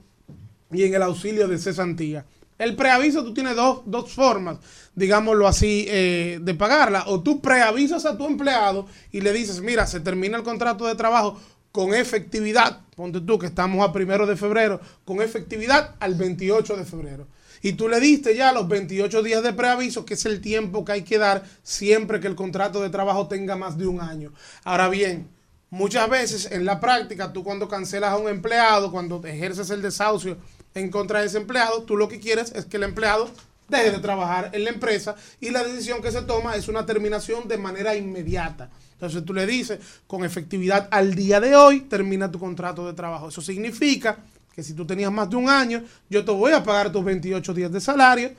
y 0.72 0.84
en 0.84 0.94
el 0.94 1.02
auxilio 1.02 1.48
de 1.48 1.58
cesantía. 1.58 2.26
El 2.58 2.76
preaviso 2.76 3.24
tú 3.24 3.34
tienes 3.34 3.56
dos, 3.56 3.82
dos 3.86 4.14
formas, 4.14 4.58
digámoslo 4.96 5.48
así, 5.48 5.86
eh, 5.90 6.40
de 6.42 6.54
pagarla. 6.54 7.06
O 7.08 7.22
tú 7.22 7.42
preavisas 7.42 8.06
a 8.06 8.18
tu 8.18 8.26
empleado 8.26 8.86
y 9.12 9.22
le 9.22 9.34
dices, 9.34 9.62
mira, 9.62 9.88
se 9.88 10.00
termina 10.00 10.38
el 10.38 10.44
contrato 10.44 10.86
de 10.86 10.96
trabajo 10.96 11.40
con 11.72 11.94
efectividad, 11.94 12.82
ponte 12.96 13.22
tú 13.22 13.40
que 13.40 13.48
estamos 13.48 13.88
a 13.88 13.92
primero 13.92 14.26
de 14.26 14.36
febrero, 14.36 14.80
con 15.06 15.22
efectividad 15.22 15.96
al 16.00 16.16
28 16.16 16.78
de 16.78 16.86
febrero. 16.86 17.28
Y 17.62 17.74
tú 17.74 17.88
le 17.88 18.00
diste 18.00 18.36
ya 18.36 18.52
los 18.52 18.68
28 18.68 19.24
días 19.24 19.42
de 19.42 19.54
preaviso, 19.54 20.06
que 20.06 20.16
es 20.16 20.26
el 20.26 20.42
tiempo 20.42 20.84
que 20.84 20.92
hay 20.92 21.04
que 21.04 21.18
dar 21.18 21.44
siempre 21.64 22.20
que 22.20 22.28
el 22.28 22.36
contrato 22.36 22.82
de 22.82 22.90
trabajo 22.90 23.28
tenga 23.28 23.56
más 23.56 23.78
de 23.78 23.88
un 23.88 24.02
año. 24.02 24.34
Ahora 24.66 24.90
bien, 24.90 25.30
muchas 25.70 26.10
veces 26.10 26.52
en 26.52 26.66
la 26.66 26.82
práctica, 26.82 27.32
tú 27.32 27.44
cuando 27.44 27.70
cancelas 27.70 28.12
a 28.12 28.18
un 28.18 28.28
empleado, 28.28 28.92
cuando 28.92 29.26
ejerces 29.26 29.70
el 29.70 29.82
desahucio 29.82 30.38
en 30.76 30.90
contra 30.90 31.22
de 31.22 31.28
ese 31.28 31.38
empleado, 31.38 31.84
tú 31.84 31.96
lo 31.96 32.10
que 32.10 32.20
quieres 32.20 32.52
es 32.52 32.66
que 32.66 32.78
el 32.78 32.84
empleado 32.84 33.30
deje 33.70 33.92
de 33.92 34.00
trabajar 34.00 34.50
en 34.54 34.66
la 34.66 34.70
empresa 34.70 35.16
y 35.40 35.50
la 35.50 35.64
decisión 35.64 36.02
que 36.02 36.12
se 36.12 36.22
toma 36.24 36.56
es 36.56 36.68
una 36.68 36.86
terminación 36.86 37.48
de 37.48 37.58
manera 37.58 37.96
inmediata. 37.96 38.70
Entonces 39.06 39.26
tú 39.26 39.34
le 39.34 39.46
dices, 39.46 39.80
con 40.08 40.24
efectividad 40.24 40.88
al 40.90 41.14
día 41.14 41.42
de 41.42 41.56
hoy, 41.58 41.82
termina 41.82 42.32
tu 42.32 42.40
contrato 42.40 42.88
de 42.88 42.94
trabajo. 42.94 43.28
Eso 43.28 43.42
significa 43.42 44.20
que 44.56 44.64
si 44.64 44.74
tú 44.74 44.86
tenías 44.86 45.12
más 45.12 45.30
de 45.30 45.36
un 45.36 45.50
año, 45.50 45.84
yo 46.10 46.24
te 46.24 46.32
voy 46.32 46.54
a 46.54 46.64
pagar 46.64 46.90
tus 46.90 47.04
28 47.04 47.54
días 47.54 47.72
de 47.72 47.82
salario 47.82 48.32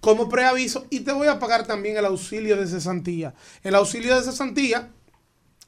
como 0.00 0.28
preaviso 0.28 0.86
y 0.88 1.00
te 1.00 1.10
voy 1.10 1.26
a 1.26 1.40
pagar 1.40 1.66
también 1.66 1.96
el 1.96 2.04
auxilio 2.04 2.56
de 2.56 2.68
cesantía. 2.68 3.34
El 3.64 3.74
auxilio 3.74 4.16
de 4.16 4.22
cesantía 4.22 4.88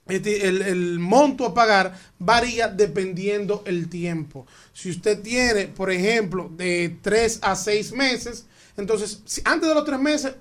este, 0.06 0.46
el, 0.46 1.00
monto 1.00 1.44
a 1.44 1.54
pagar 1.54 1.99
varía 2.20 2.68
dependiendo 2.68 3.64
el 3.66 3.88
tiempo. 3.88 4.46
Si 4.72 4.90
usted 4.90 5.20
tiene, 5.22 5.66
por 5.66 5.90
ejemplo, 5.90 6.50
de 6.56 6.99
3 7.02 7.40
a 7.42 7.56
6 7.56 7.92
meses, 7.94 8.46
entonces, 8.76 9.22
antes 9.44 9.68
de 9.68 9.75
los 9.75 9.84
3 9.84 9.99
meses 9.99 10.34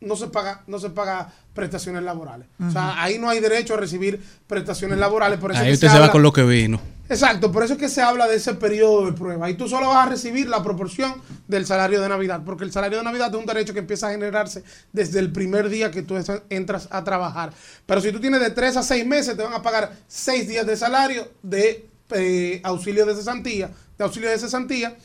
no 0.00 0.16
se 0.16 0.26
paga, 0.28 0.62
no 0.66 0.78
se 0.78 0.90
paga 0.90 1.32
prestaciones 1.54 2.02
laborales. 2.02 2.46
O 2.66 2.70
sea, 2.70 3.02
ahí 3.02 3.18
no 3.18 3.28
hay 3.30 3.40
derecho 3.40 3.74
a 3.74 3.76
recibir 3.78 4.22
prestaciones 4.46 4.98
laborales. 4.98 5.38
Por 5.38 5.52
eso 5.52 5.60
Ahí 5.60 5.68
que 5.68 5.74
usted 5.74 5.88
se 5.88 5.94
va 5.94 6.00
habla- 6.00 6.12
con 6.12 6.22
lo 6.22 6.32
que 6.32 6.42
vino. 6.42 6.80
Exacto, 7.08 7.52
por 7.52 7.62
eso 7.62 7.74
es 7.74 7.78
que 7.78 7.88
se 7.88 8.02
habla 8.02 8.26
de 8.26 8.34
ese 8.34 8.54
periodo 8.54 9.06
de 9.06 9.12
prueba. 9.12 9.48
Y 9.48 9.54
tú 9.54 9.68
solo 9.68 9.88
vas 9.90 10.06
a 10.06 10.10
recibir 10.10 10.48
la 10.48 10.62
proporción 10.64 11.14
del 11.46 11.64
salario 11.64 12.00
de 12.02 12.08
Navidad, 12.08 12.42
porque 12.44 12.64
el 12.64 12.72
salario 12.72 12.98
de 12.98 13.04
Navidad 13.04 13.28
es 13.32 13.36
un 13.38 13.46
derecho 13.46 13.72
que 13.72 13.78
empieza 13.78 14.08
a 14.08 14.10
generarse 14.10 14.64
desde 14.92 15.20
el 15.20 15.30
primer 15.30 15.68
día 15.68 15.90
que 15.92 16.02
tú 16.02 16.16
entras 16.50 16.88
a 16.90 17.04
trabajar. 17.04 17.52
Pero 17.86 18.00
si 18.00 18.10
tú 18.10 18.20
tienes 18.20 18.40
de 18.40 18.50
3 18.50 18.76
a 18.78 18.82
6 18.82 19.06
meses, 19.06 19.36
te 19.36 19.42
van 19.44 19.52
a 19.54 19.62
pagar 19.62 19.96
6 20.08 20.48
días 20.48 20.66
de 20.66 20.76
salario 20.76 21.30
de 21.44 21.88
eh, 22.10 22.60
auxilio 22.64 23.06
de 23.06 23.14
cesantía, 23.14 23.70
de 23.96 24.04
auxilio 24.04 24.28
de 24.28 24.38
cesantía. 24.38 24.96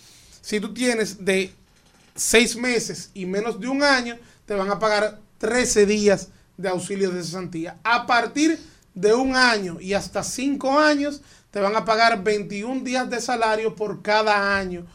Si 0.42 0.60
tú 0.60 0.74
tienes 0.74 1.24
de 1.24 1.54
6 2.16 2.56
meses 2.58 3.12
y 3.14 3.28
menos 3.28 3.60
de 3.60 3.68
un 3.68 3.84
año, 3.84 4.18
te 4.52 4.58
van 4.58 4.70
a 4.70 4.80
pagar 4.80 5.18
13 5.38 5.86
días 5.86 6.28
de 6.58 6.68
auxilio 6.68 7.10
de 7.10 7.24
cesantía. 7.24 7.78
A 7.86 8.06
partir 8.06 8.60
de 8.94 9.14
un 9.14 9.34
año 9.34 9.80
y 9.80 9.94
hasta 9.94 10.24
5 10.24 10.78
años, 10.78 11.22
te 11.52 11.62
van 11.62 11.74
a 11.78 11.86
pagar 11.86 12.22
21 12.22 12.84
días 12.84 13.10
de 13.10 13.22
salario 13.22 13.78
por 13.78 14.02
cada 14.02 14.58
año 14.58 14.86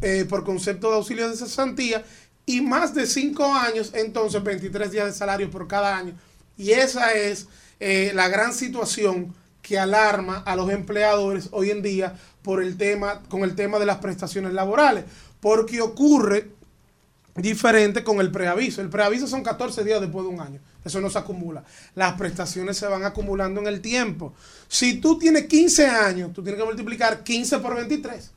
eh, 0.00 0.24
por 0.30 0.44
concepto 0.44 0.90
de 0.90 0.94
auxilio 0.94 1.28
de 1.28 1.36
cesantía 1.36 2.04
y 2.46 2.60
más 2.60 2.94
de 2.94 3.04
5 3.04 3.52
años, 3.52 3.90
entonces 3.94 4.44
23 4.44 4.92
días 4.92 5.06
de 5.06 5.12
salario 5.12 5.50
por 5.50 5.66
cada 5.66 5.96
año. 5.96 6.14
Y 6.56 6.70
esa 6.70 7.10
es 7.10 7.48
eh, 7.80 8.12
la 8.14 8.28
gran 8.28 8.52
situación 8.52 9.34
que 9.60 9.76
alarma 9.76 10.36
a 10.46 10.54
los 10.54 10.70
empleadores 10.70 11.48
hoy 11.50 11.70
en 11.70 11.82
día 11.82 12.14
por 12.42 12.62
el 12.62 12.76
tema, 12.76 13.24
con 13.28 13.42
el 13.42 13.56
tema 13.56 13.80
de 13.80 13.86
las 13.86 13.98
prestaciones 13.98 14.52
laborales, 14.52 15.04
porque 15.40 15.80
ocurre 15.80 16.59
diferente 17.34 18.02
con 18.04 18.20
el 18.20 18.30
preaviso. 18.30 18.80
El 18.80 18.88
preaviso 18.88 19.26
son 19.26 19.42
14 19.42 19.84
días 19.84 20.00
después 20.00 20.24
de 20.24 20.32
un 20.32 20.40
año. 20.40 20.60
Eso 20.84 21.00
no 21.00 21.10
se 21.10 21.18
acumula. 21.18 21.64
Las 21.94 22.14
prestaciones 22.14 22.76
se 22.76 22.86
van 22.86 23.04
acumulando 23.04 23.60
en 23.60 23.66
el 23.66 23.80
tiempo. 23.80 24.34
Si 24.68 25.00
tú 25.00 25.18
tienes 25.18 25.46
15 25.46 25.86
años, 25.86 26.32
tú 26.32 26.42
tienes 26.42 26.60
que 26.60 26.66
multiplicar 26.66 27.22
15 27.22 27.58
por 27.58 27.76
23. 27.76 28.32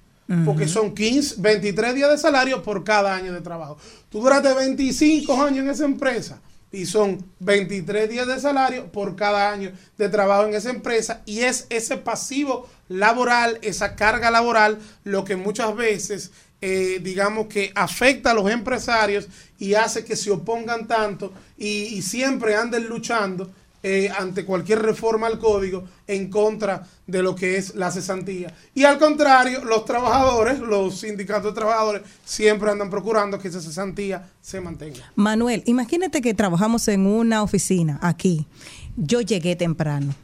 Porque 0.45 0.67
son 0.67 0.95
15, 0.95 1.35
23 1.37 1.93
días 1.93 2.09
de 2.09 2.17
salario 2.17 2.63
por 2.63 2.83
cada 2.83 3.13
año 3.13 3.33
de 3.33 3.41
trabajo. 3.41 3.77
Tú 4.09 4.21
duraste 4.21 4.53
25 4.53 5.43
años 5.43 5.59
en 5.59 5.69
esa 5.69 5.85
empresa 5.85 6.41
y 6.73 6.87
son 6.87 7.23
23 7.39 8.09
días 8.09 8.25
de 8.25 8.39
salario 8.39 8.91
por 8.91 9.15
cada 9.15 9.51
año 9.51 9.71
de 9.97 10.09
trabajo 10.09 10.47
en 10.47 10.55
esa 10.55 10.71
empresa 10.71 11.21
y 11.25 11.41
es 11.41 11.67
ese 11.69 11.97
pasivo 11.97 12.67
laboral, 12.89 13.59
esa 13.61 13.95
carga 13.95 14.31
laboral, 14.31 14.79
lo 15.03 15.23
que 15.23 15.35
muchas 15.35 15.75
veces 15.75 16.31
eh, 16.65 17.01
digamos 17.03 17.47
que 17.47 17.73
afecta 17.75 18.31
a 18.31 18.33
los 18.33 18.49
empresarios 18.49 19.27
y 19.59 19.73
hace 19.73 20.05
que 20.05 20.15
se 20.15 20.31
opongan 20.31 20.87
tanto 20.87 21.33
y, 21.57 22.01
siempre 22.01 22.55
anden 22.55 22.87
luchando 22.87 23.51
eh, 23.83 24.09
ante 24.17 24.45
cualquier 24.45 24.81
reforma 24.81 25.27
al 25.27 25.39
código 25.39 25.83
en 26.07 26.29
contra 26.29 26.87
de 27.05 27.21
lo 27.21 27.35
que 27.35 27.57
es 27.57 27.75
la 27.75 27.91
cesantía. 27.91 28.55
Y 28.73 28.85
al 28.85 28.97
contrario, 28.97 29.65
los 29.65 29.83
trabajadores, 29.83 30.59
los 30.59 31.01
sindicatos 31.01 31.53
de 31.53 31.59
trabajadores, 31.59 32.03
siempre 32.23 32.71
andan 32.71 32.89
procurando 32.89 33.37
que 33.37 33.49
esa 33.49 33.59
cesantía 33.59 34.29
se 34.41 34.61
mantenga. 34.61 35.11
Manuel, 35.15 35.63
imagínate 35.65 36.21
que 36.21 36.33
trabajamos 36.33 36.87
en 36.87 37.05
una 37.05 37.43
oficina 37.43 37.99
aquí. 38.01 38.47
Yo 38.95 39.19
llegué 39.19 39.57
temprano, 39.57 40.15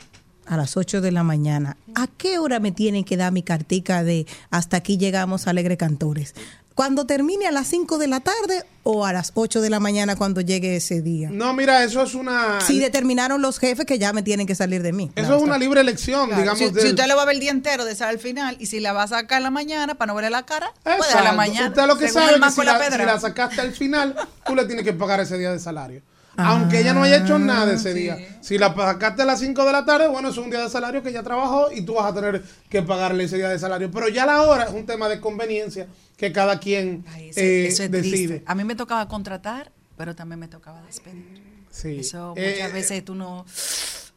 a 0.49 0.57
las 0.57 0.75
8 0.77 0.99
de 1.01 1.11
la 1.11 1.23
mañana. 1.23 1.77
¿A 1.95 2.07
qué 2.07 2.39
hora 2.39 2.59
me 2.59 2.71
tienen 2.71 3.03
que 3.05 3.15
dar 3.17 3.31
mi 3.31 3.43
cartica 3.43 4.03
de 4.03 4.25
hasta 4.49 4.77
aquí 4.77 4.97
llegamos 4.97 5.47
Alegre 5.47 5.77
Cantores? 5.77 6.33
cuando 6.75 7.05
termine 7.05 7.45
a 7.45 7.51
las 7.51 7.67
5 7.67 7.97
de 7.97 8.07
la 8.07 8.21
tarde 8.21 8.63
o 8.83 9.05
a 9.05 9.11
las 9.11 9.33
8 9.35 9.59
de 9.59 9.69
la 9.69 9.81
mañana 9.81 10.15
cuando 10.15 10.39
llegue 10.39 10.77
ese 10.77 11.01
día. 11.01 11.29
No, 11.29 11.53
mira, 11.53 11.83
eso 11.83 12.01
es 12.01 12.15
una. 12.15 12.61
Si 12.61 12.79
determinaron 12.79 13.41
los 13.41 13.59
jefes 13.59 13.85
que 13.85 13.99
ya 13.99 14.13
me 14.13 14.23
tienen 14.23 14.47
que 14.47 14.55
salir 14.55 14.81
de 14.81 14.93
mí. 14.93 15.11
Eso 15.17 15.35
es 15.35 15.43
una 15.43 15.57
libre 15.57 15.81
elección, 15.81 16.27
Claro, 16.27 16.41
digamos. 16.41 16.59
si, 16.59 16.69
del- 16.69 16.81
si 16.83 16.89
usted 16.91 17.05
lo 17.07 17.17
va 17.17 17.23
a 17.23 17.25
ver 17.25 17.35
el 17.35 17.41
día 17.41 17.51
entero 17.51 17.83
de 17.83 17.91
esa 17.91 18.07
al 18.07 18.17
final 18.17 18.55
y 18.61 18.67
si 18.67 18.79
la 18.79 18.93
va 18.93 19.03
a 19.03 19.07
sacar 19.09 19.39
en 19.39 19.43
la 19.43 19.51
mañana 19.51 19.95
para 19.95 20.07
no 20.13 20.15
verle 20.15 20.29
la 20.29 20.45
cara, 20.45 20.71
puede 20.83 20.95
a 20.95 20.99
la 20.99 21.05
Exacto. 21.05 21.35
mañana. 21.35 21.67
Usted 21.67 21.85
lo 21.85 21.97
que 21.97 22.07
según 22.07 22.21
sabe 22.21 22.37
es 22.37 22.43
que 22.45 22.51
si 22.51 22.65
la 22.65 22.79
la, 22.79 22.91
si 22.91 22.97
la 23.05 23.19
sacaste 23.19 23.59
al 23.59 23.73
final, 23.73 24.15
tú 24.45 24.55
le 24.55 24.63
tienes 24.63 24.85
que 24.85 24.93
pagar 24.93 25.19
ese 25.19 25.37
día 25.37 25.51
de 25.51 25.59
salario. 25.59 26.01
Aunque 26.45 26.79
ella 26.79 26.93
no 26.93 27.03
haya 27.03 27.17
hecho 27.17 27.37
nada 27.39 27.73
ese 27.73 27.93
día. 27.93 28.17
Si 28.41 28.57
la 28.57 28.73
sacaste 28.73 29.21
a 29.21 29.25
las 29.25 29.39
5 29.39 29.65
de 29.65 29.71
la 29.71 29.85
tarde, 29.85 30.07
bueno, 30.07 30.29
eso 30.29 30.39
es 30.41 30.45
un 30.45 30.51
día 30.51 30.61
de 30.61 30.69
salario 30.69 31.01
que 31.03 31.09
ella 31.09 31.23
trabajó 31.23 31.71
y 31.71 31.81
tú 31.83 31.95
vas 31.95 32.11
a 32.11 32.13
tener 32.13 32.43
que 32.69 32.81
pagarle 32.81 33.25
ese 33.25 33.37
día 33.37 33.49
de 33.49 33.59
salario. 33.59 33.89
Pero 33.91 34.07
ya 34.09 34.25
la 34.25 34.41
hora 34.43 34.65
es 34.65 34.71
un 34.73 34.85
tema 34.85 35.07
de 35.09 35.19
conveniencia 35.19 35.87
que 36.17 36.31
cada 36.31 36.59
quien 36.59 37.05
Ay, 37.13 37.29
eso, 37.29 37.39
eh, 37.39 37.67
eso 37.67 37.83
es 37.83 37.91
decide. 37.91 38.11
triste. 38.27 38.43
A 38.45 38.55
mí 38.55 38.63
me 38.63 38.75
tocaba 38.75 39.07
contratar, 39.07 39.71
pero 39.97 40.15
también 40.15 40.39
me 40.39 40.47
tocaba 40.47 40.81
despedir. 40.83 41.41
Sí. 41.71 41.99
Eso 41.99 42.33
Eh, 42.35 42.53
muchas 42.55 42.73
veces 42.73 43.05
tú 43.05 43.15
no... 43.15 43.45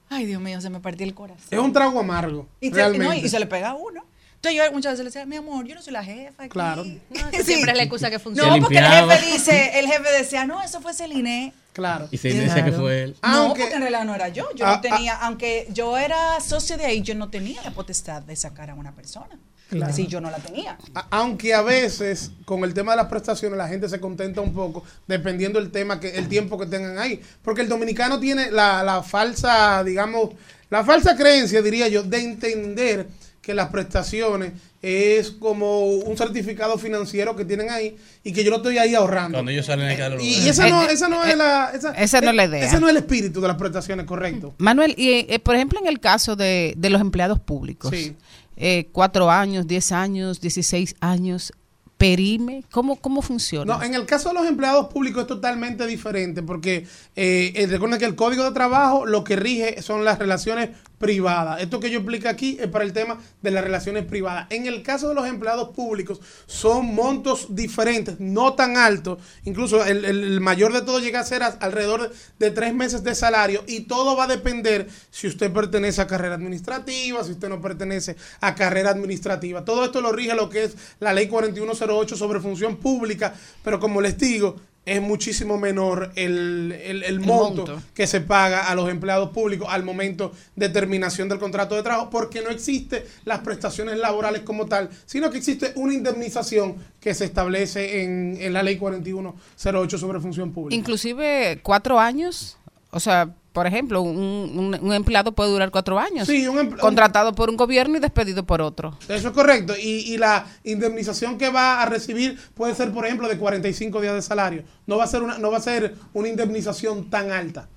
Ay, 0.09 0.26
Dios 0.26 0.41
mío, 0.43 0.61
se 0.61 0.69
me 0.71 0.81
partió 0.81 1.07
el 1.07 1.14
corazón. 1.14 1.47
Es 1.50 1.59
un 1.59 1.73
trago 1.73 1.99
amargo. 2.00 2.47
Y, 2.61 2.71
te- 2.71 2.76
realmente. 2.76 3.07
no, 3.07 3.14
y 3.14 3.29
se 3.29 3.38
le 3.38 3.47
pega 3.47 3.71
a 3.71 3.75
uno. 3.75 4.05
Entonces 4.35 4.61
yo 4.61 4.73
muchas 4.73 4.93
veces 4.95 5.05
le 5.05 5.09
decía, 5.11 5.25
mi 5.25 5.37
amor, 5.37 5.67
yo 5.67 5.75
no 5.75 5.83
soy 5.83 5.93
la 5.93 6.02
jefa 6.05 6.43
aquí. 6.43 6.50
Claro. 6.50 6.85
No, 6.85 7.31
siempre 7.45 7.71
es 7.71 7.76
la 7.76 7.83
excusa 7.85 8.11
que 8.11 8.17
No, 8.17 8.23
funciona. 8.23 8.57
porque 8.61 8.79
el 8.79 8.85
jefe 8.87 9.33
dice, 9.33 9.79
el 9.79 9.87
jefe 9.87 10.12
decía, 10.19 10.45
no, 10.45 10.61
eso 10.62 10.81
fue 10.81 10.93
Celine. 10.93 11.55
Claro. 11.73 12.07
Y 12.11 12.19
se 12.19 12.29
decía 12.35 12.64
que 12.64 12.73
fue 12.73 13.02
él. 13.05 13.17
No, 13.23 13.29
Aunque- 13.29 13.61
porque 13.62 13.75
en 13.76 13.81
realidad 13.81 14.05
no 14.05 14.14
era 14.14 14.29
yo. 14.29 14.47
Yo 14.55 14.67
Ah, 14.67 14.75
no 14.76 14.81
tenía, 14.83 15.14
aunque 15.17 15.67
yo 15.73 15.97
era 15.97 16.38
socio 16.41 16.76
de 16.76 16.85
ahí, 16.85 17.00
yo 17.02 17.14
no 17.14 17.31
tenía 17.31 17.62
la 17.62 17.71
potestad 17.71 18.23
de 18.23 18.37
sacar 18.37 18.71
a 18.71 18.75
una 18.75 18.95
persona. 18.95 19.38
Claro. 19.71 19.88
Es 19.91 19.97
decir, 19.97 20.11
yo 20.11 20.21
no 20.21 20.31
la 20.31 20.37
tenía. 20.37 20.76
A- 20.95 21.07
Aunque 21.12 21.55
a 21.55 21.62
veces 21.62 22.31
con 22.45 22.62
el 22.64 22.75
tema 22.75 22.93
de 22.93 22.99
las 22.99 23.07
prestaciones 23.07 23.57
la 23.57 23.67
gente 23.69 23.88
se 23.88 23.99
contenta 24.00 24.43
un 24.43 24.52
poco 24.52 24.85
dependiendo 25.07 25.59
el 25.59 25.71
tema 25.71 25.99
que 25.99 26.11
el 26.19 26.29
tiempo 26.29 26.59
que 26.59 26.67
tengan 26.67 26.99
ahí, 26.99 27.23
porque 27.41 27.62
el 27.62 27.71
dominicano 27.71 28.21
tiene 28.21 28.50
la, 28.50 28.83
la 28.83 29.02
falsa, 29.02 29.83
digamos, 29.83 30.29
la 30.69 30.85
falsa 30.85 31.17
creencia, 31.17 31.62
diría 31.62 31.88
yo, 31.88 32.02
de 32.02 32.21
entender 32.21 33.09
que 33.43 33.55
las 33.55 33.69
prestaciones 33.71 34.53
es 34.81 35.31
como 35.33 35.85
un 35.87 36.17
certificado 36.17 36.79
financiero 36.79 37.37
que 37.37 37.45
tienen 37.45 37.71
ahí 37.71 37.97
y 38.25 38.33
que 38.33 38.45
yo 38.45 38.51
lo 38.51 38.59
estoy 38.59 38.79
ahí 38.79 38.95
ahorrando. 38.95 39.37
Cuando 39.37 39.51
ellos 39.51 39.67
salen 39.67 40.21
Y, 40.21 40.39
y 40.39 40.49
esa 40.49 40.69
no, 40.69 40.83
esa 40.89 41.09
no 41.09 41.25
es 41.25 41.37
la 41.37 41.73
esa, 41.75 41.91
esa 41.93 42.21
no 42.21 42.31
es 42.31 42.37
la 42.37 42.45
idea. 42.47 42.65
Ese 42.65 42.81
no 42.81 42.87
es 42.87 42.93
el 42.93 42.99
espíritu 42.99 43.41
de 43.41 43.49
las 43.49 43.57
prestaciones, 43.57 44.07
correcto. 44.07 44.55
Manuel, 44.59 44.95
y 44.97 45.27
eh, 45.29 45.41
por 45.41 45.57
ejemplo 45.57 45.81
en 45.81 45.89
el 45.89 45.99
caso 46.01 46.37
de, 46.37 46.75
de 46.77 46.89
los 46.91 47.01
empleados 47.01 47.41
públicos, 47.41 47.91
Sí. 47.93 48.15
eh, 48.57 48.89
cuatro 48.93 49.29
años, 49.31 49.67
diez 49.67 49.91
años, 49.93 50.41
dieciséis 50.41 50.95
años, 51.01 51.53
perime, 51.99 52.65
¿cómo, 52.73 52.97
cómo 52.97 53.23
funciona? 53.23 53.77
No, 53.77 53.83
en 53.83 53.95
el 53.95 54.07
caso 54.07 54.31
de 54.31 54.35
los 54.35 54.47
empleados 54.47 54.89
públicos 54.89 55.23
es 55.23 55.29
totalmente 55.29 55.87
diferente 55.87 56.43
porque 56.43 56.85
eh, 57.15 57.53
eh, 57.55 57.67
recuerden 57.69 58.01
que 58.01 58.07
el 58.07 58.17
Código 58.17 58.43
de 58.45 58.51
Trabajo 58.51 59.07
lo 59.07 59.23
que 59.23 59.37
rige 59.37 59.83
son 59.83 60.05
las 60.05 60.19
relaciones 60.19 60.71
privadas. 61.02 61.61
Esto 61.61 61.80
que 61.80 61.90
yo 61.90 61.99
explico 61.99 62.28
aquí 62.28 62.56
es 62.61 62.68
para 62.68 62.85
el 62.85 62.92
tema 62.92 63.18
de 63.42 63.50
las 63.50 63.64
relaciones 63.64 64.04
privadas. 64.04 64.47
En 64.50 64.68
el 64.68 64.85
caso 64.85 65.09
de 65.09 65.16
los 65.16 65.26
empleados 65.26 65.71
públicos 65.71 66.21
son 66.47 66.94
montos 66.94 67.56
diferentes, 67.56 68.21
no 68.21 68.54
tan 68.54 68.76
altos. 68.76 69.18
Incluso 69.44 69.85
el, 69.85 70.40
mayor 70.40 70.73
de 70.73 70.82
todo 70.82 71.00
llega 71.00 71.18
a 71.18 71.25
ser 71.25 71.42
alrededor 71.42 72.09
de, 72.09 72.16
de 72.38 72.50
tres 72.52 72.73
meses 72.73 73.02
de 73.02 73.16
salario 73.16 73.64
y 73.66 73.80
todo 73.80 74.16
va 74.16 74.25
a 74.25 74.28
depender 74.28 74.87
si 75.11 75.26
usted 75.26 75.52
pertenece 75.52 76.00
a 76.00 76.06
carrera 76.06 76.37
administrativa, 76.37 77.25
si 77.25 77.32
usted 77.32 77.49
no 77.49 77.61
pertenece 77.61 78.14
a 78.40 78.54
carrera 78.54 78.90
administrativa. 78.90 79.64
Todo 79.64 79.85
esto 79.85 80.00
lo 80.00 80.12
rige 80.12 80.37
lo 80.37 80.49
que 80.49 80.62
es 80.64 80.76
la 81.00 81.12
ley 81.12 81.26
4108 81.26 82.16
sobre 82.16 82.38
función 82.38 82.76
pública, 82.76 83.35
pero 83.64 83.80
como 83.80 84.00
les 84.00 84.16
digo, 84.16 84.54
es 84.85 85.01
muchísimo 85.01 85.59
menor 85.59 86.11
el, 86.17 86.73
el- 86.85 87.03
el 87.05 87.21
monto, 87.21 87.67
monto. 87.67 87.83
que 87.95 88.07
se 88.09 88.21
paga 88.21 88.69
a 88.69 88.75
los 88.75 88.91
empleados 88.91 89.31
públicos 89.31 89.69
al 89.71 89.85
momento 89.85 90.33
de 90.57 90.69
terminación 90.71 91.29
del 91.29 91.39
contrato 91.39 91.77
de 91.77 91.83
trabajo, 91.85 92.11
porque 92.11 92.43
no 92.43 92.51
existe 92.51 93.07
las 93.25 93.41
prestaciones 93.41 93.97
laborales 93.99 94.43
como 94.43 94.67
tal, 94.67 94.91
sino 95.07 95.31
que 95.31 95.39
existe 95.39 95.73
una 95.77 95.95
indemnización 95.95 96.77
que 97.01 97.15
se 97.15 97.25
establece 97.27 98.03
en, 98.03 98.37
en 98.41 98.53
la 98.53 98.62
ley 98.65 98.77
4108 98.77 99.99
sobre 99.99 100.21
función 100.21 100.53
pública. 100.53 100.77
Inclusive 100.77 101.61
cuatro 101.62 102.01
años, 102.01 102.57
o 102.91 102.99
sea, 103.01 103.35
por 103.52 103.66
ejemplo, 103.66 104.00
un, 104.02 104.16
un- 104.18 104.78
un 104.80 104.92
empleado 104.94 105.32
puede 105.32 105.50
durar 105.50 105.71
cuatro 105.71 105.99
años, 105.99 106.26
Sí, 106.26 106.47
un 106.49 106.71
contratado 106.73 107.35
por 107.35 107.50
un 107.50 107.56
gobierno 107.56 107.97
y 107.97 108.00
despedido 108.00 108.44
por 108.44 108.62
otro. 108.62 108.97
Eso 109.09 109.28
es 109.28 109.35
correcto. 109.35 109.75
Y, 109.76 110.12
y 110.12 110.16
la 110.18 110.47
indemnización 110.64 111.38
que 111.38 111.50
va 111.50 111.82
a 111.82 111.87
recibir 111.87 112.38
puede 112.54 112.75
ser, 112.75 112.92
por 112.92 113.04
ejemplo, 113.06 113.28
de 113.28 113.38
45 113.38 114.00
días 114.00 114.14
de 114.14 114.23
salario. 114.23 114.64
No 114.87 114.97
va 114.97 115.04
a 115.04 115.06
ser 115.06 115.23
una, 115.23 115.38
no 115.38 115.50
va 115.50 115.59
a 115.59 115.62
ser 115.62 115.94
una 116.14 116.28
indemnización 116.28 117.11
tan 117.11 117.30
alta. 117.30 117.68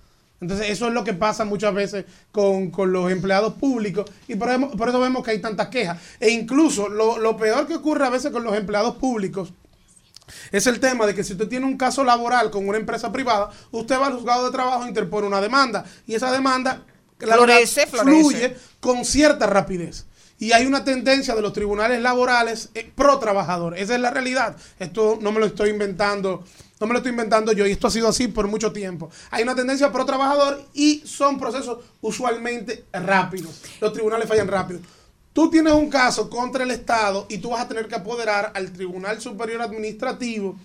Entonces, 0.42 0.70
eso 0.70 0.88
es 0.88 0.94
lo 0.94 1.04
que 1.04 1.14
pasa 1.14 1.46
muchas 1.46 1.74
veces 1.74 2.06
con, 2.32 2.70
con 2.70 2.92
los 2.92 3.10
empleados 3.12 3.54
públicos 3.54 4.06
y 4.28 4.36
por, 4.36 4.50
eso- 4.50 4.72
por 4.72 4.90
eso 4.90 5.00
vemos 5.00 5.24
que 5.24 5.32
hay 5.32 5.40
tantas 5.40 5.70
quejas. 5.70 5.98
E 6.20 6.30
incluso 6.30 6.90
lo, 6.90 7.18
lo 7.20 7.38
peor 7.38 7.68
que 7.68 7.76
ocurre 7.76 8.06
a 8.06 8.10
veces 8.10 8.32
con 8.32 8.44
los 8.44 8.56
empleados 8.56 8.96
públicos 8.96 9.54
es 10.52 10.68
el 10.68 10.80
tema 10.80 11.06
de 11.06 11.14
que 11.16 11.24
si 11.24 11.34
usted 11.34 11.48
tiene 11.48 11.66
un 11.66 11.78
caso 11.78 12.04
laboral 12.04 12.52
con 12.52 12.68
una 12.68 12.78
empresa 12.78 13.12
privada, 13.12 13.50
usted 13.72 14.00
va 14.00 14.08
al 14.08 14.14
juzgado 14.14 14.46
de 14.46 14.52
trabajo 14.52 14.86
e 14.86 14.88
interpone 14.88 15.28
una 15.28 15.42
demanda. 15.42 15.86
Y 16.08 16.16
esa 16.16 16.32
demanda 16.32 16.84
la 17.20 17.36
Florece, 17.36 17.86
verdad, 17.86 18.04
florece. 18.04 18.22
fluye 18.22 18.58
con 18.80 19.06
cierta 19.06 19.48
rapidez. 19.48 20.06
Y 20.38 20.52
hay 20.52 20.66
una 20.66 20.84
tendencia 20.84 21.34
de 21.34 21.42
los 21.42 21.54
tribunales 21.54 22.02
laborales 22.02 22.70
eh, 22.74 22.92
pro 22.94 23.20
trabajador. 23.20 23.78
Esa 23.78 23.96
es 23.96 24.02
la 24.02 24.12
realidad. 24.12 24.58
Esto 24.80 25.18
no 25.22 25.32
me 25.32 25.40
lo 25.40 25.46
estoy 25.46 25.70
inventando, 25.70 26.44
no 26.80 26.88
me 26.88 26.94
lo 26.94 26.98
estoy 27.00 27.12
inventando 27.12 27.54
yo. 27.54 27.66
Y 27.66 27.72
esto 27.72 27.88
ha 27.88 27.92
sido 27.92 28.10
así 28.10 28.28
por 28.28 28.48
mucho 28.48 28.74
tiempo. 28.74 29.10
Hay 29.32 29.44
una 29.44 29.56
tendencia 29.56 29.94
pro 29.94 30.06
trabajador 30.06 30.62
y 30.74 31.02
son 31.06 31.40
procesos 31.40 31.80
usualmente 32.02 32.84
rápidos. 32.92 33.62
Los 33.80 33.94
tribunales 33.94 34.28
fallan 34.28 34.50
rápido. 34.50 34.82
Tú 35.36 35.50
tienes 35.50 35.74
un 35.74 35.90
caso 35.90 36.30
contra 36.30 36.64
el 36.64 36.72
Estado 36.72 37.26
y 37.28 37.40
tú 37.40 37.50
vas 37.50 37.60
a 37.60 37.68
tener 37.68 37.90
que 37.90 37.96
apoderar 37.96 38.54
al 38.56 38.72
Tribunal 38.72 39.20
Superior 39.20 39.62
Administrativo 39.62 40.56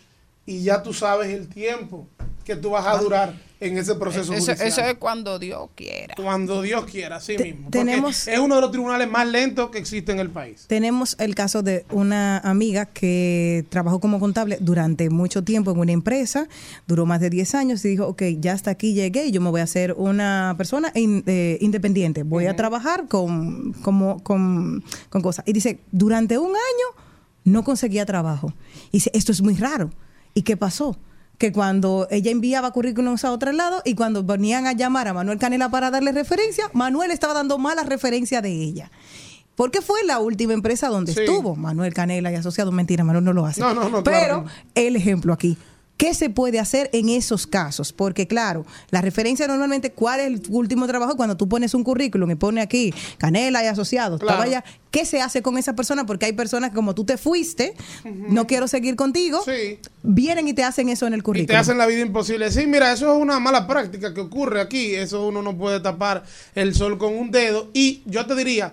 y 0.47 0.63
ya 0.63 0.81
tú 0.81 0.95
sabes 0.95 1.31
el 1.31 1.49
tiempo 1.49 2.07
que 2.55 2.57
tú 2.57 2.71
vas 2.71 2.85
a 2.85 2.97
durar 2.99 3.35
en 3.61 3.77
ese 3.79 3.95
proceso 3.95 4.33
Eso, 4.33 4.47
judicial. 4.47 4.67
eso 4.67 4.81
es 4.81 4.95
cuando 4.95 5.39
Dios 5.39 5.69
quiera. 5.77 6.15
Cuando 6.17 6.63
Dios 6.63 6.85
quiera, 6.87 7.17
así 7.17 7.37
Te- 7.37 7.45
mismo. 7.45 7.65
Porque 7.65 7.79
tenemos- 7.79 8.27
es 8.27 8.39
uno 8.39 8.55
de 8.57 8.61
los 8.63 8.71
tribunales 8.73 9.09
más 9.09 9.27
lentos 9.29 9.71
que 9.71 9.79
existe 9.79 10.11
en 10.11 10.19
el 10.19 10.31
país. 10.31 10.65
Tenemos 10.67 11.15
el 11.21 11.35
caso 11.37 11.63
de 11.63 11.85
una 11.91 12.39
amiga 12.39 12.87
que 12.87 13.65
trabajó 13.69 14.01
como 14.01 14.19
contable 14.19 14.57
durante 14.61 15.11
mucho 15.11 15.45
tiempo 15.45 15.71
en 15.71 15.79
una 15.79 15.93
empresa, 15.93 16.49
duró 16.89 17.07
más 17.07 17.21
de 17.21 17.31
10 17.31 17.55
años 17.55 17.85
y 17.85 17.89
dijo, 17.91 18.07
ok, 18.09 18.23
ya 18.41 18.55
hasta 18.55 18.71
aquí 18.73 18.95
llegué 18.95 19.27
y 19.27 19.31
yo 19.31 19.41
me 19.41 19.51
voy 19.51 19.61
a 19.61 19.65
hacer 19.65 19.93
una 19.97 20.55
persona 20.57 20.91
in- 20.97 21.23
eh, 21.27 21.59
independiente, 21.61 22.23
voy 22.25 22.47
a 22.47 22.57
trabajar 22.57 23.07
con, 23.09 23.75
como, 23.75 24.23
con, 24.25 24.83
con 25.11 25.23
cosas. 25.23 25.45
Y 25.47 25.53
dice, 25.53 25.79
durante 25.93 26.37
un 26.39 26.49
año 26.49 27.05
no 27.45 27.63
conseguía 27.63 28.05
trabajo. 28.07 28.53
Y 28.91 28.97
dice, 28.99 29.11
esto 29.15 29.31
es 29.33 29.41
muy 29.43 29.55
raro. 29.55 29.91
¿Y 30.35 30.43
qué 30.43 30.57
pasó? 30.57 30.97
Que 31.40 31.53
cuando 31.53 32.07
ella 32.11 32.31
enviaba 32.31 32.70
currículums 32.70 33.24
a 33.24 33.33
otro 33.33 33.50
lado 33.53 33.81
y 33.87 33.94
cuando 33.94 34.22
venían 34.22 34.66
a 34.66 34.72
llamar 34.74 35.09
a 35.09 35.14
Manuel 35.14 35.38
Canela 35.38 35.70
para 35.70 35.90
darle 35.90 36.12
referencia, 36.12 36.70
Manuel 36.74 37.11
estaba 37.12 37.33
dando 37.33 37.57
mala 37.57 37.83
referencia 37.83 38.42
de 38.42 38.50
ella. 38.53 38.90
Porque 39.55 39.81
fue 39.81 40.05
la 40.05 40.18
última 40.18 40.53
empresa 40.53 40.88
donde 40.88 41.14
Sí. 41.14 41.20
estuvo 41.20 41.57
Manuel 41.57 41.94
Canela 41.94 42.31
y 42.31 42.35
asociados. 42.35 42.74
Mentira, 42.74 43.05
Manuel 43.05 43.24
no 43.24 43.33
lo 43.33 43.46
hace. 43.46 43.62
No, 43.62 43.72
no, 43.72 43.88
no, 43.88 44.05
Pero 44.05 44.44
claro 44.44 44.44
el 44.74 44.96
ejemplo 44.96 45.33
aquí. 45.33 45.57
¿Qué 46.01 46.15
se 46.15 46.31
puede 46.31 46.59
hacer 46.59 46.89
en 46.95 47.11
esos 47.11 47.47
casos? 47.47 47.93
Porque 47.93 48.27
claro, 48.27 48.65
la 48.91 49.03
referencia 49.03 49.47
normalmente, 49.47 49.93
¿cuál 49.93 50.21
es 50.21 50.27
el 50.29 50.43
último 50.49 50.87
trabajo? 50.87 51.15
Cuando 51.15 51.37
tú 51.37 51.47
pones 51.47 51.75
un 51.75 51.85
currículum 51.85 52.31
y 52.31 52.37
pone 52.37 52.63
aquí 52.63 52.95
Canela 53.19 53.63
y 53.63 53.67
asociados, 53.67 54.19
Claro. 54.19 54.41
allá, 54.41 54.65
¿qué 54.91 55.05
se 55.05 55.21
hace 55.21 55.43
con 55.43 55.59
esa 55.59 55.75
persona? 55.77 56.07
Porque 56.07 56.25
hay 56.25 56.33
personas 56.33 56.71
que 56.71 56.77
como 56.77 56.95
tú 56.95 57.05
te 57.05 57.19
fuiste, 57.19 57.75
no 58.05 58.47
quiero 58.47 58.67
seguir 58.67 58.97
contigo, 58.97 59.43
Sí. 59.45 59.79
vienen 60.03 60.49
y 60.49 60.55
te 60.55 60.65
hacen 60.65 60.89
eso 60.89 61.07
en 61.07 61.13
el 61.13 61.19
Y 61.21 61.23
currículum. 61.23 61.49
te 61.49 61.57
hacen 61.57 61.77
la 61.77 61.85
vida 61.85 62.01
imposible. 62.01 62.51
Sí, 62.51 62.67
mira, 62.67 62.91
eso 62.95 63.15
es 63.15 63.21
una 63.21 63.39
mala 63.39 63.67
práctica 63.67 64.15
que 64.15 64.23
ocurre 64.23 64.63
aquí. 64.63 64.95
Eso 64.95 65.29
uno 65.29 65.43
no 65.43 65.59
puede 65.59 65.81
tapar 65.81 66.25
el 66.55 66.75
sol 66.75 66.97
con 66.97 67.15
un 67.15 67.31
dedo. 67.31 67.69
Y 67.75 68.01
yo 68.07 68.25
te 68.25 68.35
diría 68.37 68.73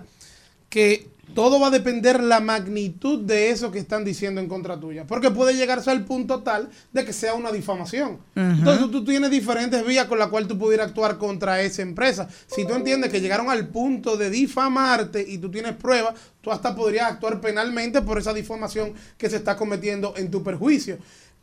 que 0.70 1.06
todo 1.34 1.60
va 1.60 1.68
a 1.68 1.70
depender 1.70 2.22
la 2.22 2.40
magnitud 2.40 3.20
de 3.20 3.50
eso 3.50 3.70
que 3.70 3.78
están 3.78 4.04
diciendo 4.04 4.40
en 4.40 4.48
contra 4.48 4.78
tuya. 4.78 5.06
Porque 5.06 5.30
puede 5.30 5.54
llegarse 5.54 5.90
al 5.90 6.04
punto 6.04 6.42
tal 6.42 6.68
de 6.92 7.04
que 7.04 7.12
sea 7.12 7.34
una 7.34 7.52
difamación. 7.52 8.18
Entonces 8.34 8.80
tú, 8.86 8.90
tú 8.90 9.04
tienes 9.04 9.30
diferentes 9.30 9.84
vías 9.86 10.06
con 10.06 10.18
las 10.18 10.28
cuales 10.28 10.48
tú 10.48 10.58
pudieras 10.58 10.88
actuar 10.88 11.18
contra 11.18 11.60
esa 11.62 11.82
empresa. 11.82 12.28
Si 12.46 12.66
tú 12.66 12.74
entiendes 12.74 13.10
que 13.10 13.20
llegaron 13.20 13.50
al 13.50 13.68
punto 13.68 14.16
de 14.16 14.30
difamarte 14.30 15.24
y 15.26 15.38
tú 15.38 15.50
tienes 15.50 15.74
pruebas, 15.74 16.14
tú 16.40 16.50
hasta 16.50 16.74
podrías 16.74 17.10
actuar 17.10 17.40
penalmente 17.40 18.02
por 18.02 18.18
esa 18.18 18.32
difamación 18.32 18.92
que 19.16 19.30
se 19.30 19.36
está 19.36 19.56
cometiendo 19.56 20.14
en 20.16 20.30
tu 20.30 20.42
perjuicio. 20.42 20.98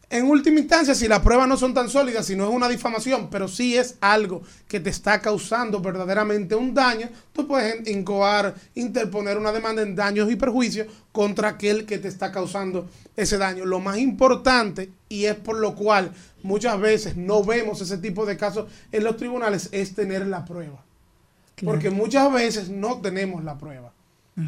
En 0.09 0.25
última 0.25 0.59
instancia, 0.59 0.93
si 0.93 1.07
las 1.07 1.21
pruebas 1.21 1.47
no 1.47 1.57
son 1.57 1.73
tan 1.73 1.89
sólidas, 1.89 2.27
si 2.27 2.35
no 2.35 2.47
es 2.47 2.51
una 2.51 2.69
difamación, 2.69 3.29
pero 3.29 3.47
sí 3.47 3.75
es 3.75 3.97
algo 4.01 4.43
que 4.67 4.79
te 4.79 4.91
está 4.91 5.19
causando 5.19 5.79
verdaderamente 5.81 6.53
un 6.53 6.73
daño, 6.73 7.09
tú 7.33 7.47
puedes 7.47 7.87
incoar, 7.87 8.53
interponer 8.75 9.37
una 9.37 9.51
demanda 9.51 9.81
en 9.81 9.95
daños 9.95 10.31
y 10.31 10.35
perjuicios 10.35 10.87
contra 11.11 11.49
aquel 11.49 11.85
que 11.85 11.97
te 11.97 12.07
está 12.07 12.31
causando 12.31 12.87
ese 13.15 13.37
daño. 13.37 13.65
Lo 13.65 13.79
más 13.79 13.97
importante, 13.97 14.91
y 15.09 15.25
es 15.25 15.35
por 15.35 15.57
lo 15.57 15.75
cual 15.75 16.11
muchas 16.43 16.79
veces 16.79 17.17
no 17.17 17.43
vemos 17.43 17.81
ese 17.81 17.97
tipo 17.97 18.25
de 18.25 18.37
casos 18.37 18.69
en 18.91 19.03
los 19.03 19.17
tribunales, 19.17 19.69
es 19.71 19.95
tener 19.95 20.27
la 20.27 20.45
prueba. 20.45 20.83
Porque 21.63 21.89
muchas 21.89 22.31
veces 22.31 22.69
no 22.69 23.01
tenemos 23.01 23.43
la 23.43 23.57
prueba. 23.57 23.91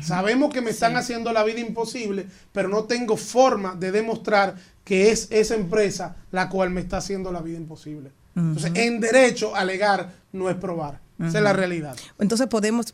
Sabemos 0.01 0.53
que 0.53 0.59
me 0.59 0.71
están 0.71 0.97
haciendo 0.97 1.31
la 1.31 1.45
vida 1.45 1.61
imposible, 1.61 2.27
pero 2.51 2.67
no 2.67 2.83
tengo 2.83 3.15
forma 3.15 3.73
de 3.73 3.93
demostrar 3.93 4.55
que 4.87 5.11
es 5.11 5.27
esa 5.31 5.55
empresa 5.55 6.15
la 6.31 6.47
cual 6.47 6.69
me 6.69 6.79
está 6.79 6.95
haciendo 6.97 7.33
la 7.33 7.41
vida 7.41 7.57
imposible. 7.57 8.09
Entonces, 8.37 8.71
en 8.75 9.01
derecho, 9.01 9.53
alegar 9.53 10.13
no 10.31 10.49
es 10.49 10.55
probar. 10.55 11.01
Esa 11.19 11.39
es 11.39 11.43
la 11.43 11.51
realidad. 11.51 11.97
Entonces 12.19 12.47
podemos, 12.47 12.93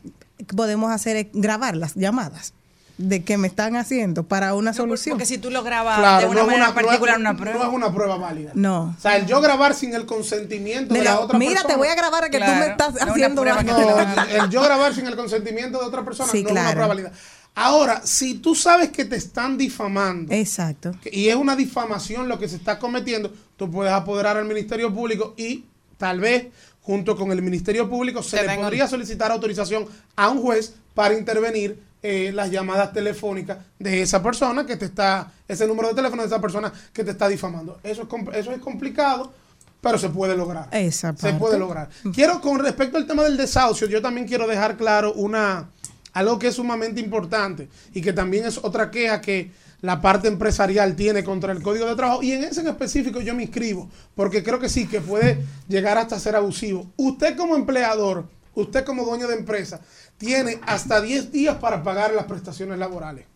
podemos 0.56 0.90
hacer 0.90 1.16
es 1.16 1.26
grabar 1.32 1.76
las 1.76 1.94
llamadas 1.94 2.52
de 2.98 3.22
que 3.22 3.38
me 3.38 3.46
están 3.46 3.76
haciendo 3.76 4.24
para 4.24 4.54
una 4.54 4.72
solución. 4.72 5.12
Porque 5.14 5.26
si 5.26 5.38
tú 5.38 5.50
lo 5.50 5.62
grabas 5.62 5.98
Claro, 6.00 6.20
de 6.20 6.26
una 6.32 6.34
no 6.34 6.40
es 6.40 6.46
manera 6.46 6.64
una, 6.64 6.72
no 6.74 6.80
es- 6.80 6.86
particular, 6.86 7.18
una 7.20 7.32
no 7.32 7.38
prueba. 7.38 7.66
es 7.66 7.72
una 7.72 7.92
prueba 7.94 8.16
válida. 8.16 8.50
No. 8.54 8.94
O 8.98 9.00
sea, 9.00 9.16
el 9.16 9.26
yo 9.26 9.40
grabar 9.40 9.74
sin 9.74 9.94
el 9.94 10.04
consentimiento 10.06 10.94
de, 10.94 11.00
De 11.00 11.04
la- 11.04 11.12
la 11.14 11.20
otra 11.20 11.38
mira, 11.38 11.50
persona. 11.52 11.74
te 11.74 11.78
voy 11.78 11.88
a 11.88 11.94
grabar 11.94 12.24
a 12.24 12.30
que 12.30 12.38
tú 12.38 12.44
Claro, 12.44 12.60
me 12.60 12.66
estás 12.72 12.92
no 12.94 12.98
es 12.98 13.02
una 13.02 13.10
haciendo 13.12 13.42
te 13.42 14.34
No, 14.36 14.44
el 14.44 14.50
yo 14.50 14.62
grabar 14.62 14.94
sin 14.94 15.06
el 15.06 15.14
consentimiento 15.16 15.78
de 15.78 15.84
otra 15.84 16.04
persona 16.04 16.32
Sí, 16.32 16.42
no 16.42 16.48
es 16.48 16.52
una 16.52 16.60
claro. 16.62 16.74
prueba 16.74 16.88
válida. 16.88 17.12
Ahora, 17.54 18.02
si 18.04 18.34
tú 18.34 18.54
sabes 18.54 18.90
que 18.90 19.04
te 19.04 19.16
están 19.16 19.56
difamando 19.56 20.34
Exacto. 20.34 20.92
y 21.10 21.28
es 21.28 21.36
una 21.36 21.54
difamación 21.54 22.28
lo 22.28 22.38
que 22.38 22.48
se 22.48 22.56
está 22.56 22.78
cometiendo, 22.78 23.32
tú 23.56 23.70
puedes 23.70 23.92
apoderar 23.92 24.36
al 24.36 24.44
Ministerio 24.44 24.92
Público 24.92 25.34
y 25.36 25.64
tal 25.96 26.18
vez 26.18 26.48
junto 26.82 27.16
con 27.16 27.30
el 27.30 27.42
Ministerio 27.42 27.88
Público 27.88 28.22
se 28.22 28.44
le 28.44 28.56
podría 28.56 28.88
solicitar 28.88 29.30
autorización 29.30 29.86
a 30.16 30.28
un 30.28 30.42
juez 30.42 30.74
para 30.94 31.14
intervenir 31.16 31.80
eh, 32.02 32.32
las 32.34 32.50
llamadas 32.50 32.92
telefónicas 32.92 33.58
de 33.78 34.02
esa 34.02 34.22
persona 34.22 34.66
que 34.66 34.76
te 34.76 34.84
está, 34.84 35.32
ese 35.48 35.66
número 35.66 35.88
de 35.88 35.94
teléfono 35.94 36.22
de 36.22 36.28
esa 36.28 36.40
persona 36.40 36.72
que 36.92 37.04
te 37.04 37.12
está 37.12 37.28
difamando. 37.28 37.78
Eso 37.82 38.02
es, 38.02 38.36
eso 38.36 38.52
es 38.52 38.58
complicado, 38.58 39.32
pero 39.80 39.96
se 39.96 40.10
puede 40.10 40.36
lograr. 40.36 40.68
Esa 40.72 41.16
Se 41.16 41.32
puede 41.34 41.58
lograr. 41.58 41.88
Quiero, 42.12 42.40
con 42.40 42.58
respecto 42.58 42.98
al 42.98 43.06
tema 43.06 43.22
del 43.22 43.36
desahucio, 43.36 43.86
yo 43.86 44.02
también 44.02 44.26
quiero 44.26 44.46
dejar 44.46 44.76
claro 44.76 45.14
una 45.14 45.70
algo 46.14 46.38
que 46.38 46.46
es 46.48 46.54
sumamente 46.54 47.00
importante 47.00 47.68
y 47.92 48.00
que 48.00 48.12
también 48.12 48.46
es 48.46 48.58
otra 48.58 48.90
queja 48.90 49.20
que 49.20 49.50
la 49.82 50.00
parte 50.00 50.28
empresarial 50.28 50.96
tiene 50.96 51.22
contra 51.22 51.52
el 51.52 51.60
Código 51.60 51.86
de 51.86 51.96
Trabajo 51.96 52.22
y 52.22 52.32
en 52.32 52.44
ese 52.44 52.62
en 52.62 52.68
específico 52.68 53.20
yo 53.20 53.34
me 53.34 53.42
inscribo 53.42 53.90
porque 54.14 54.42
creo 54.42 54.58
que 54.58 54.70
sí, 54.70 54.86
que 54.86 55.02
puede 55.02 55.44
llegar 55.68 55.98
hasta 55.98 56.18
ser 56.18 56.36
abusivo. 56.36 56.86
Usted 56.96 57.36
como 57.36 57.56
empleador, 57.56 58.26
usted 58.54 58.84
como 58.84 59.04
dueño 59.04 59.28
de 59.28 59.34
empresa, 59.34 59.80
tiene 60.16 60.58
hasta 60.66 61.02
10 61.02 61.32
días 61.32 61.56
para 61.56 61.82
pagar 61.82 62.14
las 62.14 62.24
prestaciones 62.24 62.78
laborales. 62.78 63.26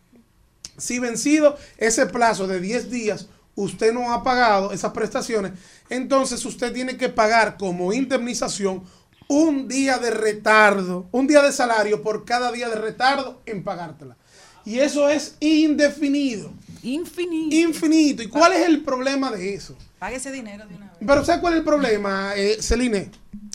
Si 0.78 1.00
vencido 1.00 1.58
ese 1.76 2.06
plazo 2.06 2.46
de 2.46 2.60
10 2.60 2.90
días, 2.90 3.28
usted 3.56 3.92
no 3.92 4.12
ha 4.12 4.22
pagado 4.22 4.72
esas 4.72 4.92
prestaciones, 4.92 5.52
entonces 5.90 6.44
usted 6.44 6.72
tiene 6.72 6.96
que 6.96 7.08
pagar 7.08 7.56
como 7.56 7.92
indemnización 7.92 8.84
un 9.28 9.68
día 9.68 9.98
de 9.98 10.10
retardo, 10.10 11.06
un 11.12 11.26
día 11.26 11.42
de 11.42 11.52
salario 11.52 12.02
por 12.02 12.24
cada 12.24 12.50
día 12.50 12.68
de 12.68 12.76
retardo 12.76 13.40
en 13.46 13.62
pagártela. 13.62 14.16
Y 14.64 14.80
eso 14.80 15.08
es 15.08 15.36
indefinido, 15.40 16.50
Infinito. 16.82 17.54
infinito. 17.56 18.22
¿Y 18.22 18.28
cuál 18.28 18.52
es 18.54 18.66
el 18.66 18.82
problema 18.82 19.30
de 19.30 19.54
eso? 19.54 19.76
Pague 19.98 20.16
ese 20.16 20.30
dinero 20.32 20.66
de 20.66 20.74
una 20.74 20.86
vez. 20.86 20.96
Pero 21.06 21.24
¿sabes 21.24 21.40
cuál 21.40 21.54
es 21.54 21.58
el 21.60 21.64
problema, 21.64 22.32
eh, 22.36 22.58
Celine? 22.60 23.10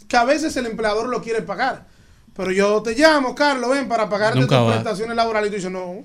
Que 0.08 0.18
a 0.18 0.24
veces 0.24 0.56
el 0.58 0.66
empleador 0.66 1.08
lo 1.10 1.22
quiere 1.22 1.42
pagar. 1.42 1.86
Pero 2.36 2.52
yo 2.52 2.82
te 2.82 2.96
llamo, 2.96 3.36
Carlos, 3.36 3.70
ven 3.72 3.88
para 3.88 4.10
pagarte 4.10 4.40
Nunca 4.40 4.58
tus 4.60 4.68
va. 4.68 4.72
prestaciones 4.74 5.16
laborales. 5.16 5.48
Y 5.48 5.52
tú 5.52 5.56
dices, 5.58 5.72
no, 5.72 6.04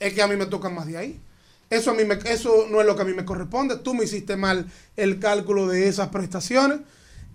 es 0.00 0.12
que 0.14 0.22
a 0.22 0.26
mí 0.26 0.36
me 0.36 0.46
tocan 0.46 0.74
más 0.74 0.86
de 0.86 0.96
ahí. 0.96 1.20
Eso, 1.68 1.92
a 1.92 1.94
mí 1.94 2.04
me, 2.04 2.18
eso 2.24 2.66
no 2.68 2.80
es 2.80 2.86
lo 2.86 2.96
que 2.96 3.02
a 3.02 3.04
mí 3.04 3.14
me 3.14 3.24
corresponde. 3.24 3.76
Tú 3.76 3.94
me 3.94 4.04
hiciste 4.04 4.36
mal 4.36 4.66
el 4.96 5.20
cálculo 5.20 5.68
de 5.68 5.86
esas 5.86 6.08
prestaciones. 6.08 6.80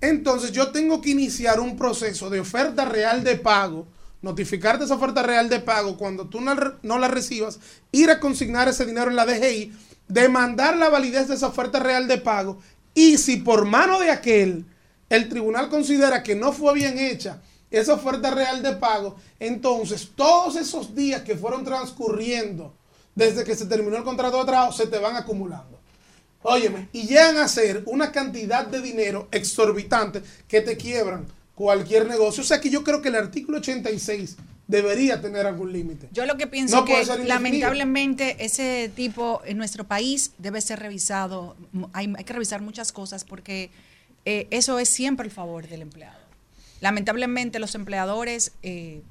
Entonces 0.09 0.51
yo 0.51 0.71
tengo 0.71 1.01
que 1.01 1.09
iniciar 1.09 1.59
un 1.59 1.75
proceso 1.77 2.29
de 2.29 2.39
oferta 2.39 2.85
real 2.85 3.23
de 3.23 3.37
pago, 3.37 3.87
notificarte 4.21 4.85
esa 4.85 4.95
oferta 4.95 5.23
real 5.23 5.49
de 5.49 5.59
pago 5.59 5.97
cuando 5.97 6.27
tú 6.27 6.41
no, 6.41 6.53
la- 6.99 7.07
recibas, 7.07 7.59
ir 7.91 8.11
a 8.11 8.19
consignar 8.19 8.67
ese 8.67 8.85
dinero 8.85 9.09
en 9.09 9.15
la 9.15 9.25
DGI, 9.25 9.73
demandar 10.07 10.77
la 10.77 10.89
validez 10.89 11.27
de 11.27 11.35
esa 11.35 11.47
oferta 11.47 11.79
real 11.79 12.07
de 12.07 12.19
pago 12.19 12.59
y 12.93 13.17
si 13.17 13.37
por 13.37 13.65
mano 13.65 13.99
de 13.99 14.11
aquel 14.11 14.65
el 15.09 15.27
tribunal 15.27 15.69
considera 15.69 16.21
que 16.21 16.35
no 16.35 16.53
fue 16.53 16.75
bien 16.75 16.99
hecha 16.99 17.41
esa 17.71 17.93
oferta 17.95 18.29
real 18.31 18.61
de 18.61 18.73
pago, 18.73 19.15
entonces 19.39 20.11
todos 20.15 20.55
esos 20.55 20.93
días 20.95 21.23
que 21.23 21.35
fueron 21.35 21.65
transcurriendo 21.65 22.75
desde 23.15 23.43
que 23.43 23.55
se 23.55 23.65
terminó 23.65 23.97
el 23.97 24.03
contrato 24.03 24.37
de 24.39 24.45
trabajo 24.45 24.71
se 24.71 24.85
te 24.87 24.99
van 24.99 25.15
acumulando. 25.15 25.74
Óyeme, 26.47 26.89
y 26.93 27.07
llegan 27.07 27.37
a 27.37 27.47
ser 27.47 27.83
una 27.85 28.11
cantidad 28.11 28.67
de 28.67 28.81
dinero 28.81 29.27
exorbitante 29.31 30.21
que 30.47 30.61
te 30.61 30.77
quiebran 30.77 31.25
cualquier 31.55 32.07
negocio. 32.07 32.43
O 32.43 32.45
sea 32.45 32.61
que 32.61 32.69
yo 32.69 32.83
creo 32.83 33.01
que 33.01 33.09
el 33.09 33.15
artículo 33.15 33.57
86 33.57 34.37
debería 34.67 35.21
tener 35.21 35.45
algún 35.45 35.71
límite. 35.71 36.07
Yo 36.11 36.25
lo 36.25 36.37
que 36.37 36.47
pienso 36.47 36.77
No 36.77 36.85
que 36.85 37.03
lamentablemente 37.25 38.43
ese 38.43 38.91
tipo 38.95 39.41
en 39.45 39.57
nuestro 39.57 39.85
país 39.85 40.31
debe 40.37 40.61
ser 40.61 40.79
revisado. 40.79 41.55
Hay 41.93 42.13
que 42.13 42.33
revisar 42.33 42.61
muchas 42.61 42.91
cosas 42.91 43.23
porque 43.23 43.69
eh, 44.25 44.47
eso 44.51 44.79
es 44.79 44.89
siempre 44.89 45.25
el 45.25 45.31
favor 45.31 45.67
del 45.67 45.81
empleado. 45.81 46.19
Lamentablemente 46.81 47.59
los 47.59 47.73
empleadores, 47.75 48.51
eh, 48.63 49.01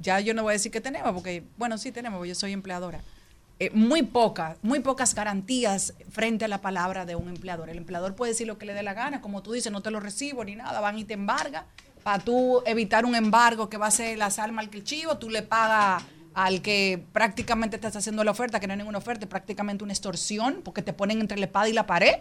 ya 0.00 0.20
yo 0.20 0.34
no 0.34 0.42
voy 0.42 0.52
a 0.52 0.54
decir 0.54 0.70
que 0.70 0.80
tenemos, 0.80 1.12
porque 1.12 1.42
bueno, 1.56 1.78
sí 1.78 1.90
tenemos, 1.90 2.26
yo 2.26 2.34
soy 2.34 2.52
empleadora. 2.52 3.02
Eh, 3.60 3.70
muy 3.74 4.02
pocas, 4.02 4.56
muy 4.62 4.78
pocas 4.78 5.16
garantías 5.16 5.94
frente 6.10 6.44
a 6.44 6.48
la 6.48 6.60
palabra 6.60 7.04
de 7.04 7.16
un 7.16 7.28
empleador. 7.28 7.68
El 7.68 7.78
empleador 7.78 8.14
puede 8.14 8.30
decir 8.30 8.46
lo 8.46 8.56
que 8.56 8.66
le 8.66 8.72
dé 8.72 8.84
la 8.84 8.94
gana, 8.94 9.20
como 9.20 9.42
tú 9.42 9.52
dices, 9.52 9.72
no 9.72 9.80
te 9.80 9.90
lo 9.90 9.98
recibo 9.98 10.44
ni 10.44 10.54
nada, 10.54 10.80
van 10.80 10.96
y 10.96 11.04
te 11.04 11.14
embargan. 11.14 11.64
Para 12.04 12.22
tú 12.22 12.62
evitar 12.66 13.04
un 13.04 13.16
embargo 13.16 13.68
que 13.68 13.76
va 13.76 13.88
a 13.88 13.90
ser 13.90 14.16
las 14.16 14.38
almas 14.38 14.66
al 14.66 14.70
que 14.70 14.84
chivo, 14.84 15.18
tú 15.18 15.28
le 15.28 15.42
pagas 15.42 16.04
al 16.34 16.62
que 16.62 17.02
prácticamente 17.12 17.78
te 17.78 17.88
está 17.88 17.98
haciendo 17.98 18.22
la 18.22 18.30
oferta, 18.30 18.60
que 18.60 18.68
no 18.68 18.74
es 18.74 18.78
ninguna 18.78 18.98
oferta, 18.98 19.24
es 19.24 19.28
prácticamente 19.28 19.82
una 19.82 19.92
extorsión, 19.92 20.60
porque 20.62 20.82
te 20.82 20.92
ponen 20.92 21.20
entre 21.20 21.36
la 21.36 21.46
espada 21.46 21.68
y 21.68 21.72
la 21.72 21.84
pared. 21.84 22.14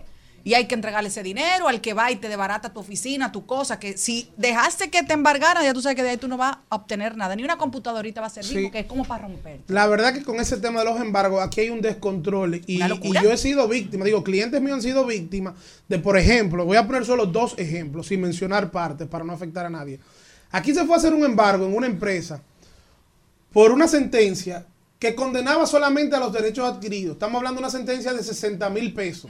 Y 0.44 0.54
hay 0.54 0.66
que 0.66 0.76
entregarle 0.76 1.10
ese 1.10 1.24
dinero 1.24 1.68
al 1.68 1.82
que 1.82 1.94
va 1.94 2.10
y 2.10 2.16
te 2.16 2.30
debarata 2.30 2.72
tu 2.72 2.80
oficina, 2.80 3.32
tu 3.32 3.46
cosa, 3.46 3.80
que 3.80 3.98
si 3.98 4.30
dejaste 4.38 4.90
que 4.90 5.04
te 5.04 5.14
embargaran, 5.14 5.64
ya 5.64 5.74
tú 5.74 5.82
sabes 5.82 5.96
que 5.98 6.04
de 6.04 6.12
ahí 6.12 6.18
tú 6.18 6.28
no 6.28 6.38
vas 6.38 6.58
a 6.70 6.76
obtener 6.76 7.18
nada, 7.18 7.36
ni 7.36 7.44
una 7.44 7.58
computadorita 7.58 8.22
va 8.22 8.28
a 8.28 8.30
servir, 8.30 8.58
Sí. 8.58 8.64
porque 8.64 8.80
es 8.80 8.86
como 8.86 9.04
para 9.04 9.24
romper. 9.24 9.60
La 9.68 9.88
verdad 9.88 10.14
que 10.14 10.24
con 10.24 10.40
ese 10.40 10.58
tema 10.58 10.80
de 10.80 10.86
los 10.86 11.02
embargos, 11.02 11.44
aquí 11.44 11.62
hay 11.62 11.70
un 11.70 11.82
descontrol. 11.82 12.62
Y, 12.66 12.80
yo 12.80 13.32
he 13.32 13.38
sido 13.38 13.68
víctima, 13.68 14.06
digo, 14.06 14.24
clientes 14.24 14.62
míos 14.62 14.76
han 14.76 14.82
sido 14.82 15.06
víctimas 15.06 15.56
de, 15.88 16.00
por 16.00 16.18
ejemplo, 16.18 16.66
voy 16.66 16.78
a 16.78 16.88
poner 16.88 17.06
solo 17.06 17.26
dos 17.26 17.56
ejemplos, 17.58 18.08
sin 18.08 18.22
mencionar 18.22 18.72
partes, 18.72 19.08
para 19.08 19.26
no 19.26 19.34
afectar 19.34 19.66
a 19.66 19.70
nadie. 19.70 20.00
Aquí 20.52 20.74
se 20.74 20.86
fue 20.86 20.96
a 20.96 20.98
hacer 20.98 21.14
un 21.14 21.26
embargo 21.26 21.66
en 21.66 21.76
una 21.76 21.88
empresa 21.88 22.42
por 23.52 23.72
una 23.72 23.88
sentencia 23.88 24.66
que 25.00 25.14
condenaba 25.14 25.66
solamente 25.66 26.16
a 26.16 26.20
los 26.20 26.34
derechos 26.34 26.66
adquiridos. 26.66 27.14
Estamos 27.14 27.38
hablando 27.38 27.60
de 27.60 27.66
una 27.68 27.72
sentencia 27.72 28.14
de 28.14 28.24
60 28.24 28.70
mil 28.70 28.94
pesos. 28.94 29.30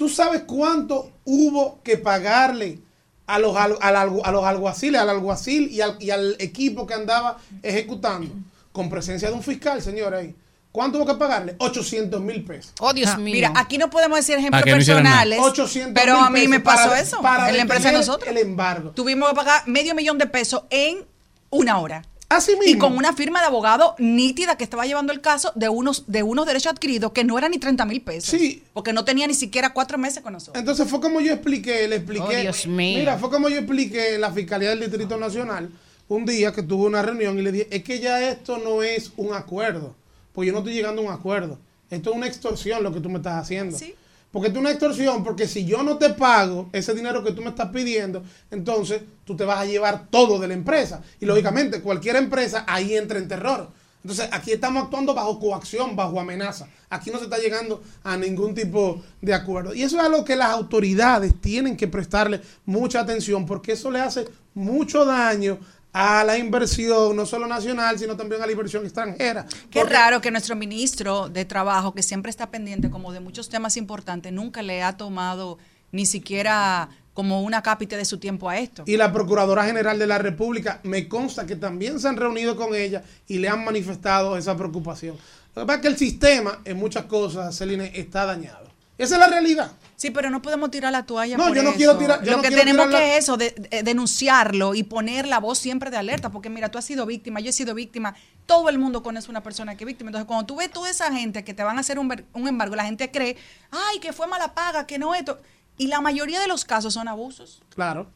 ¿Tú 0.00 0.08
sabes 0.08 0.44
cuánto 0.46 1.12
hubo 1.26 1.78
que 1.82 1.98
pagarle 1.98 2.78
a 3.26 3.38
los, 3.38 3.54
a 3.54 4.48
alguaciles, 4.48 4.98
al 4.98 5.10
alguacil 5.10 5.70
y 5.70 5.82
al, 5.82 5.98
y 6.00 6.08
al 6.08 6.36
equipo 6.38 6.86
que 6.86 6.94
andaba 6.94 7.36
ejecutando? 7.62 8.32
Con 8.72 8.88
presencia 8.88 9.28
de 9.28 9.34
un 9.34 9.42
fiscal, 9.42 9.82
señor, 9.82 10.14
ahí. 10.14 10.34
¿Cuánto 10.72 10.96
hubo 10.96 11.04
que 11.06 11.16
pagarle? 11.16 11.54
800 11.58 12.18
mil 12.22 12.42
pesos. 12.46 12.72
Oh, 12.80 12.94
Dios 12.94 13.10
Ah, 13.12 13.18
mío. 13.18 13.34
Mira, 13.34 13.52
aquí 13.54 13.76
no 13.76 13.90
podemos 13.90 14.16
decir 14.16 14.38
ejemplos 14.38 14.64
no 14.64 14.72
personales, 14.72 15.38
800 15.38 15.92
pero 16.02 16.16
a 16.18 16.30
mí 16.30 16.48
me 16.48 16.60
pasó 16.60 16.88
para- 16.88 17.00
eso 17.02 17.20
para 17.20 17.50
en 17.50 17.56
la 17.56 17.62
empresa 17.62 17.90
de 17.90 17.98
nosotros. 17.98 18.30
El 18.30 18.38
embargo. 18.38 18.92
Tuvimos 18.92 19.28
que 19.28 19.34
pagar 19.34 19.68
medio 19.68 19.94
millón 19.94 20.16
de 20.16 20.28
pesos 20.28 20.62
en 20.70 21.04
una 21.50 21.78
hora. 21.78 22.06
Así 22.30 22.52
mismo. 22.52 22.76
Y 22.76 22.78
con 22.78 22.96
una 22.96 23.12
firma 23.12 23.40
de 23.40 23.46
abogado 23.46 23.96
nítida 23.98 24.56
que 24.56 24.62
estaba 24.62 24.86
llevando 24.86 25.12
el 25.12 25.20
caso 25.20 25.50
de 25.56 25.68
unos, 25.68 26.04
de 26.06 26.22
unos 26.22 26.46
derechos 26.46 26.72
adquiridos 26.72 27.10
que 27.10 27.24
no 27.24 27.36
eran 27.36 27.50
ni 27.50 27.58
30 27.58 27.84
mil 27.86 28.00
pesos. 28.02 28.30
Sí. 28.30 28.62
Porque 28.72 28.92
no 28.92 29.04
tenía 29.04 29.26
ni 29.26 29.34
siquiera 29.34 29.72
cuatro 29.72 29.98
meses 29.98 30.22
con 30.22 30.34
nosotros. 30.34 30.56
Entonces 30.56 30.88
fue 30.88 31.00
como 31.00 31.20
yo 31.20 31.32
expliqué, 31.32 31.88
le 31.88 31.96
expliqué. 31.96 32.36
Oh, 32.36 32.40
Dios 32.40 32.68
mío. 32.68 33.00
Mira, 33.00 33.18
fue 33.18 33.30
como 33.30 33.48
yo 33.48 33.56
expliqué 33.56 34.14
en 34.14 34.20
la 34.20 34.30
Fiscalía 34.30 34.70
del 34.70 34.78
Distrito 34.78 35.16
Nacional 35.16 35.70
un 36.06 36.24
día 36.24 36.52
que 36.52 36.62
tuve 36.62 36.86
una 36.86 37.02
reunión 37.02 37.36
y 37.36 37.42
le 37.42 37.50
dije, 37.50 37.68
es 37.68 37.82
que 37.82 37.98
ya 37.98 38.30
esto 38.30 38.58
no 38.58 38.84
es 38.84 39.12
un 39.16 39.34
acuerdo, 39.34 39.96
porque 40.32 40.46
yo 40.48 40.52
no 40.52 40.60
estoy 40.60 40.74
llegando 40.74 41.02
a 41.02 41.04
un 41.06 41.12
acuerdo. 41.12 41.58
Esto 41.90 42.10
es 42.10 42.16
una 42.16 42.28
extorsión 42.28 42.84
lo 42.84 42.92
que 42.92 43.00
tú 43.00 43.10
me 43.10 43.16
estás 43.16 43.42
haciendo. 43.42 43.76
Sí. 43.76 43.96
Porque 44.32 44.48
es 44.48 44.56
una 44.56 44.70
extorsión, 44.70 45.24
porque 45.24 45.48
si 45.48 45.64
yo 45.64 45.82
no 45.82 45.98
te 45.98 46.10
pago 46.10 46.68
ese 46.72 46.94
dinero 46.94 47.24
que 47.24 47.32
tú 47.32 47.42
me 47.42 47.50
estás 47.50 47.70
pidiendo, 47.70 48.22
entonces 48.50 49.02
tú 49.24 49.36
te 49.36 49.44
vas 49.44 49.58
a 49.58 49.64
llevar 49.64 50.06
todo 50.08 50.38
de 50.38 50.46
la 50.46 50.54
empresa. 50.54 51.02
Y 51.20 51.26
lógicamente, 51.26 51.80
cualquier 51.80 52.16
empresa 52.16 52.64
ahí 52.68 52.96
entra 52.96 53.18
en 53.18 53.26
terror. 53.26 53.68
Entonces, 54.02 54.28
aquí 54.32 54.52
estamos 54.52 54.84
actuando 54.84 55.14
bajo 55.14 55.38
coacción, 55.38 55.94
bajo 55.94 56.18
amenaza. 56.18 56.68
Aquí 56.88 57.10
no 57.10 57.18
se 57.18 57.24
está 57.24 57.38
llegando 57.38 57.82
a 58.02 58.16
ningún 58.16 58.54
tipo 58.54 59.02
de 59.20 59.34
acuerdo. 59.34 59.74
Y 59.74 59.82
eso 59.82 59.98
es 59.98 60.04
algo 60.04 60.24
que 60.24 60.36
las 60.36 60.50
autoridades 60.50 61.34
tienen 61.40 61.76
que 61.76 61.88
prestarle 61.88 62.40
mucha 62.64 63.00
atención 63.00 63.44
porque 63.44 63.72
eso 63.72 63.90
le 63.90 64.00
hace 64.00 64.26
mucho 64.54 65.04
daño 65.04 65.58
a 65.92 66.22
la 66.24 66.38
inversión, 66.38 67.16
no 67.16 67.26
solo 67.26 67.46
nacional, 67.46 67.98
sino 67.98 68.16
también 68.16 68.42
a 68.42 68.46
la 68.46 68.52
inversión 68.52 68.84
extranjera. 68.84 69.44
Qué 69.70 69.80
Porque- 69.80 69.92
raro 69.94 70.20
que 70.20 70.30
nuestro 70.30 70.54
ministro 70.56 71.28
de 71.28 71.44
Trabajo, 71.44 71.94
que 71.94 72.02
siempre 72.02 72.30
está 72.30 72.50
pendiente 72.50 72.90
como 72.90 73.12
de 73.12 73.20
muchos 73.20 73.48
temas 73.48 73.76
importantes, 73.76 74.32
nunca 74.32 74.62
le 74.62 74.82
ha 74.82 74.96
tomado 74.96 75.58
ni 75.92 76.06
siquiera 76.06 76.88
como 77.12 77.42
una 77.42 77.60
cápita 77.62 77.96
de 77.96 78.04
su 78.04 78.18
tiempo 78.18 78.48
a 78.48 78.58
esto. 78.58 78.84
y 78.86 78.96
la 78.96 79.12
Procuradora 79.12 79.64
General 79.64 79.98
de 79.98 80.06
la 80.06 80.18
República, 80.18 80.80
me 80.84 81.08
consta 81.08 81.44
que 81.44 81.56
también 81.56 81.98
se 81.98 82.06
han 82.08 82.16
reunido 82.16 82.54
con 82.56 82.74
ella 82.74 83.02
y 83.26 83.38
le 83.38 83.48
han 83.48 83.64
manifestado 83.64 84.36
esa 84.36 84.56
preocupación. 84.56 85.16
Lo 85.56 85.62
que 85.62 85.66
pasa 85.66 85.76
es 85.76 85.82
que 85.82 85.88
el 85.88 85.98
sistema, 85.98 86.60
en 86.64 86.76
muchas 86.76 87.06
cosas, 87.06 87.56
Celine, 87.58 87.90
está 87.94 88.24
dañado. 88.24 88.70
Esa 88.96 89.14
es 89.16 89.20
la 89.20 89.26
realidad. 89.26 89.72
Sí, 90.00 90.10
pero 90.10 90.30
no 90.30 90.40
podemos 90.40 90.70
tirar 90.70 90.92
la 90.92 91.04
toalla. 91.04 91.36
No, 91.36 91.48
por 91.48 91.54
yo 91.54 91.62
no 91.62 91.68
eso. 91.68 91.76
quiero 91.76 91.98
tirar- 91.98 92.24
yo 92.24 92.30
Lo 92.30 92.36
no 92.38 92.42
que 92.42 92.48
tenemos 92.50 92.86
la- 92.90 92.98
que 92.98 93.18
es 93.18 93.24
eso, 93.24 93.36
de, 93.36 93.50
de- 93.50 93.82
denunciarlo 93.82 94.74
y 94.74 94.82
poner 94.82 95.26
la 95.26 95.38
voz 95.40 95.58
siempre 95.58 95.90
de 95.90 95.98
alerta, 95.98 96.30
porque 96.30 96.48
mira, 96.48 96.70
tú 96.70 96.78
has 96.78 96.86
sido 96.86 97.04
víctima, 97.04 97.38
yo 97.40 97.50
he 97.50 97.52
sido 97.52 97.74
víctima, 97.74 98.14
todo 98.46 98.70
el 98.70 98.78
mundo 98.78 99.02
conoce 99.02 99.30
una 99.30 99.42
persona 99.42 99.76
que 99.76 99.84
es 99.84 99.86
víctima. 99.86 100.08
Entonces, 100.08 100.26
cuando 100.26 100.46
tú 100.46 100.56
ves 100.56 100.70
toda 100.70 100.88
esa 100.88 101.12
gente 101.12 101.44
que 101.44 101.52
te 101.52 101.62
van 101.64 101.76
a 101.76 101.80
hacer 101.80 101.98
un, 101.98 102.10
un 102.32 102.48
embargo, 102.48 102.76
la 102.76 102.84
gente 102.86 103.10
cree, 103.10 103.36
ay, 103.70 103.98
que 104.00 104.14
fue 104.14 104.26
mala 104.26 104.54
paga, 104.54 104.86
que 104.86 104.98
no 104.98 105.14
esto. 105.14 105.38
Y 105.76 105.88
la 105.88 106.00
mayoría 106.00 106.40
de 106.40 106.48
los 106.48 106.64
casos 106.64 106.94
son 106.94 107.06
abusos. 107.06 107.60
Claro. 107.68 108.10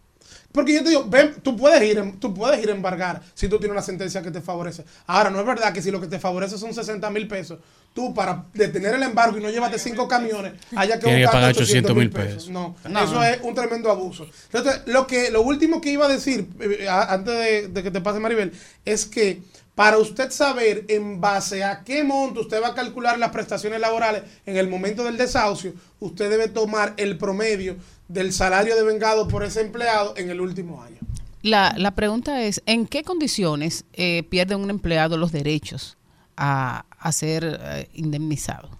Porque 0.53 0.73
yo 0.73 0.83
te 0.85 0.91
digo, 0.91 1.05
ven, 1.09 1.35
tú 1.43 1.57
puedes 1.57 1.83
ir, 1.83 2.03
tú 2.21 2.33
puedes 2.33 2.63
ir 2.63 2.69
a 2.71 2.73
embargar 2.73 3.21
si 3.35 3.49
tú 3.49 3.59
tienes 3.59 3.73
una 3.73 3.83
sentencia 3.83 4.23
que 4.23 4.31
te 4.31 4.41
favorece. 4.41 4.85
Ahora, 5.07 5.31
no 5.31 5.41
es 5.41 5.47
verdad 5.47 5.73
que 5.73 5.83
si 5.83 5.91
lo 5.91 6.01
que 6.01 6.07
te 6.07 6.21
favorece 6.21 6.59
son 6.59 6.73
60 6.73 7.11
mil 7.11 7.27
pesos, 7.27 7.59
tú 7.93 8.15
para 8.15 8.45
detener 8.55 8.95
el 8.95 9.03
embargo 9.03 9.37
y 9.39 9.43
no 9.43 9.51
llevarte 9.51 9.79
cinco 9.79 10.07
camiones, 10.07 10.53
haya 10.77 10.99
que 11.01 11.07
que 11.07 11.25
pagar 11.27 11.51
800 11.51 11.97
mil 11.97 12.11
800.000 12.11 12.13
pesos. 12.13 12.35
pesos. 12.35 12.51
No, 12.51 12.77
No. 12.89 13.01
eso 13.03 13.23
es 13.25 13.41
un 13.43 13.55
tremendo 13.55 13.91
abuso. 13.91 14.29
Entonces, 14.53 14.83
lo 14.87 15.07
que 15.09 15.31
lo 15.31 15.43
último 15.43 15.81
que 15.81 15.91
iba 15.91 16.07
a 16.07 16.09
decir, 16.09 16.49
eh, 16.61 16.89
antes 16.89 17.35
de, 17.37 17.69
de 17.69 17.83
que 17.83 17.91
te 17.91 18.01
pase 18.01 18.21
Maribel, 18.21 18.53
es 18.85 19.07
que 19.07 19.43
para 19.75 19.99
usted 19.99 20.31
saber 20.31 20.85
en 20.89 21.21
base 21.21 21.65
a 21.65 21.83
qué 21.83 22.05
monto 22.05 22.41
usted 22.41 22.63
va 22.63 22.69
a 22.69 22.75
calcular 22.75 23.19
las 23.19 23.31
prestaciones 23.31 23.81
laborales 23.81 24.23
en 24.47 24.57
el 24.57 24.69
momento 24.69 25.05
del 25.05 25.17
desahucio, 25.17 25.75
usted 26.01 26.31
debe 26.31 26.49
tomar 26.49 26.95
el 26.97 27.19
promedio 27.19 27.77
del 28.09 28.33
salario 28.33 28.77
devengado 28.77 29.27
por 29.29 29.43
ese 29.45 29.61
empleado 29.61 30.15
en 30.17 30.31
el 30.31 30.41
último 30.41 30.83
año. 30.83 30.99
La, 31.43 31.75
la 31.77 31.91
pregunta 31.95 32.43
es, 32.43 32.63
¿en 32.67 32.87
qué 32.87 33.03
condiciones 33.03 33.85
eh, 33.93 34.23
pierde 34.31 34.55
un 34.55 34.71
empleado 34.71 35.17
los 35.17 35.33
derechos 35.33 35.99
a, 36.37 36.87
a 36.99 37.13
ser 37.13 37.61
eh, 37.61 37.89
indemnizado? 37.93 38.71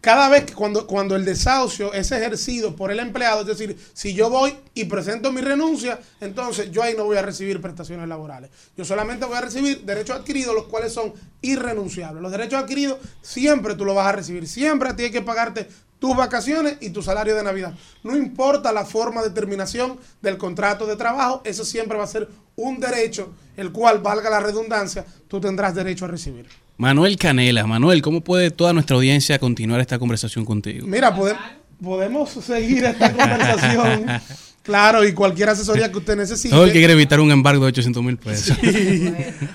Cada 0.00 0.28
vez 0.30 0.44
que 0.44 0.54
cuando, 0.54 0.86
cuando 0.86 1.14
el 1.14 1.24
desahucio 1.24 1.92
es 1.92 2.10
ejercido 2.10 2.74
por 2.74 2.90
el 2.90 3.00
empleado, 3.00 3.42
es 3.42 3.46
decir, 3.46 3.78
si 3.92 4.14
yo 4.14 4.30
voy 4.30 4.56
y 4.72 4.84
presento 4.84 5.30
mi 5.30 5.42
renuncia, 5.42 6.00
entonces 6.20 6.70
yo 6.70 6.82
ahí 6.82 6.94
no 6.96 7.04
voy 7.04 7.18
a 7.18 7.22
recibir 7.22 7.60
prestaciones 7.60 8.08
laborales. 8.08 8.50
Yo 8.76 8.84
solamente 8.84 9.26
voy 9.26 9.36
a 9.36 9.42
recibir 9.42 9.82
derechos 9.82 10.16
adquiridos, 10.16 10.54
los 10.54 10.64
cuales 10.64 10.92
son 10.92 11.12
irrenunciables. 11.42 12.22
Los 12.22 12.32
derechos 12.32 12.62
adquiridos 12.62 12.98
siempre 13.20 13.74
tú 13.74 13.84
los 13.84 13.94
vas 13.94 14.06
a 14.06 14.12
recibir. 14.12 14.48
Siempre 14.48 14.88
a 14.88 14.96
ti 14.96 15.04
hay 15.04 15.10
que 15.10 15.22
pagarte 15.22 15.68
tus 15.98 16.16
vacaciones 16.16 16.76
y 16.80 16.90
tu 16.90 17.02
salario 17.02 17.34
de 17.34 17.42
Navidad. 17.42 17.74
No 18.02 18.16
importa 18.16 18.72
la 18.72 18.84
forma 18.84 19.22
de 19.22 19.30
terminación 19.30 19.98
del 20.22 20.38
contrato 20.38 20.86
de 20.86 20.96
trabajo, 20.96 21.42
eso 21.44 21.64
siempre 21.64 21.96
va 21.98 22.04
a 22.04 22.08
ser 22.08 22.28
un 22.56 22.78
derecho, 22.78 23.32
el 23.56 23.72
cual, 23.72 24.00
valga 24.00 24.30
la 24.30 24.40
redundancia, 24.40 25.04
tú 25.28 25.40
tendrás 25.40 25.74
derecho 25.74 26.04
a 26.04 26.08
recibir. 26.08 26.63
Manuel 26.76 27.16
Canela, 27.16 27.66
Manuel, 27.66 28.02
¿cómo 28.02 28.20
puede 28.22 28.50
toda 28.50 28.72
nuestra 28.72 28.96
audiencia 28.96 29.38
continuar 29.38 29.80
esta 29.80 29.98
conversación 29.98 30.44
contigo? 30.44 30.86
Mira, 30.86 31.14
pode- 31.14 31.36
podemos 31.82 32.30
seguir 32.30 32.84
esta 32.84 33.12
conversación. 33.12 34.06
Claro, 34.64 35.06
y 35.06 35.12
cualquier 35.12 35.50
asesoría 35.50 35.92
que 35.92 35.98
usted 35.98 36.16
necesite. 36.16 36.48
Todo 36.48 36.64
el 36.64 36.72
que 36.72 36.78
quiere 36.78 36.94
evitar 36.94 37.20
un 37.20 37.30
embargo 37.30 37.64
de 37.64 37.68
800 37.68 38.02
mil 38.02 38.16
pesos. 38.16 38.56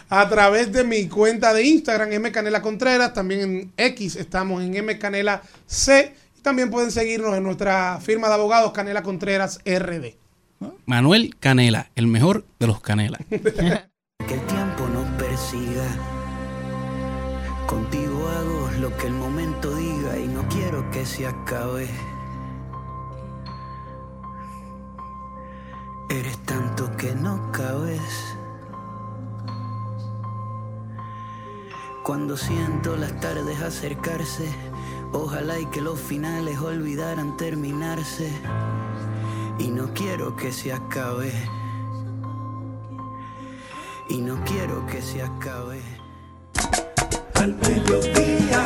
a 0.07 0.29
través 0.29 0.71
de 0.71 0.83
mi 0.83 1.07
cuenta 1.07 1.51
de 1.51 1.63
Instagram, 1.65 2.11
M 2.13 2.31
Canela 2.31 2.61
Contreras, 2.61 3.11
también 3.11 3.41
en 3.41 3.71
X 3.75 4.15
estamos 4.15 4.61
en 4.61 4.75
M 4.75 4.99
Canela 4.99 5.41
C. 5.65 6.13
Y 6.37 6.41
también 6.41 6.69
pueden 6.69 6.91
seguirnos 6.91 7.35
en 7.35 7.41
nuestra 7.41 7.97
firma 7.99 8.27
de 8.27 8.35
abogados 8.35 8.71
Canela 8.71 9.01
Contreras 9.01 9.57
RD. 9.65 10.13
Manuel 10.85 11.35
Canela, 11.39 11.89
el 11.95 12.05
mejor 12.05 12.45
de 12.59 12.67
los 12.67 12.79
Canela. 12.79 13.17
que 20.99 21.05
se 21.05 21.25
acabe. 21.25 21.87
Eres 26.09 26.37
tanto 26.39 26.91
que 26.97 27.15
no 27.15 27.53
cabes. 27.53 28.35
Cuando 32.03 32.35
siento 32.35 32.97
las 32.97 33.17
tardes 33.21 33.61
acercarse, 33.61 34.49
ojalá 35.13 35.57
y 35.57 35.67
que 35.67 35.79
los 35.79 35.97
finales 35.97 36.59
olvidaran 36.59 37.37
terminarse. 37.37 38.29
Y 39.57 39.69
no 39.69 39.93
quiero 39.93 40.35
que 40.35 40.51
se 40.51 40.73
acabe. 40.73 41.31
Y 44.09 44.17
no 44.17 44.43
quiero 44.43 44.85
que 44.85 45.01
se 45.01 45.21
acabe. 45.21 45.81
Al 47.35 47.55
mediodía, 47.55 48.65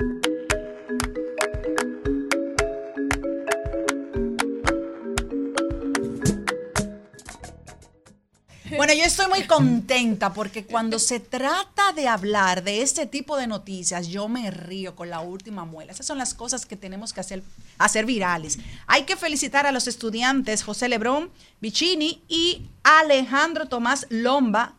Bueno, 8.81 8.95
yo 8.95 9.03
estoy 9.03 9.27
muy 9.27 9.43
contenta 9.43 10.33
porque 10.33 10.65
cuando 10.65 10.97
se 10.97 11.19
trata 11.19 11.93
de 11.93 12.07
hablar 12.07 12.63
de 12.63 12.81
este 12.81 13.05
tipo 13.05 13.37
de 13.37 13.45
noticias, 13.45 14.07
yo 14.07 14.27
me 14.27 14.49
río 14.49 14.95
con 14.95 15.11
la 15.11 15.19
última 15.19 15.65
muela. 15.65 15.91
Esas 15.91 16.07
son 16.07 16.17
las 16.17 16.33
cosas 16.33 16.65
que 16.65 16.75
tenemos 16.75 17.13
que 17.13 17.19
hacer, 17.19 17.43
hacer 17.77 18.07
virales. 18.07 18.57
Hay 18.87 19.03
que 19.03 19.15
felicitar 19.15 19.67
a 19.67 19.71
los 19.71 19.87
estudiantes 19.87 20.63
José 20.63 20.89
Lebrón 20.89 21.29
Vicini 21.59 22.23
y 22.27 22.71
Alejandro 22.81 23.67
Tomás 23.67 24.07
Lomba. 24.09 24.73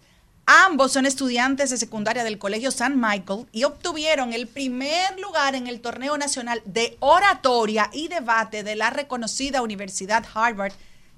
Ambos 0.47 0.91
son 0.91 1.07
estudiantes 1.07 1.71
de 1.71 1.77
secundaria 1.77 2.25
del 2.25 2.41
Colegio 2.41 2.73
San 2.73 3.01
Michael 3.01 3.47
y 3.53 3.63
obtuvieron 3.63 4.33
el 4.33 4.49
primer 4.49 5.17
lugar 5.21 5.55
en 5.55 5.69
el 5.69 5.81
torneo 5.81 6.19
nacional 6.19 6.61
de 6.65 6.97
oratoria 6.99 7.89
y 7.93 8.09
debate 8.09 8.65
de 8.65 8.75
la 8.75 8.91
reconocida 8.91 9.63
Universidad 9.63 10.25
Harvard 10.35 10.73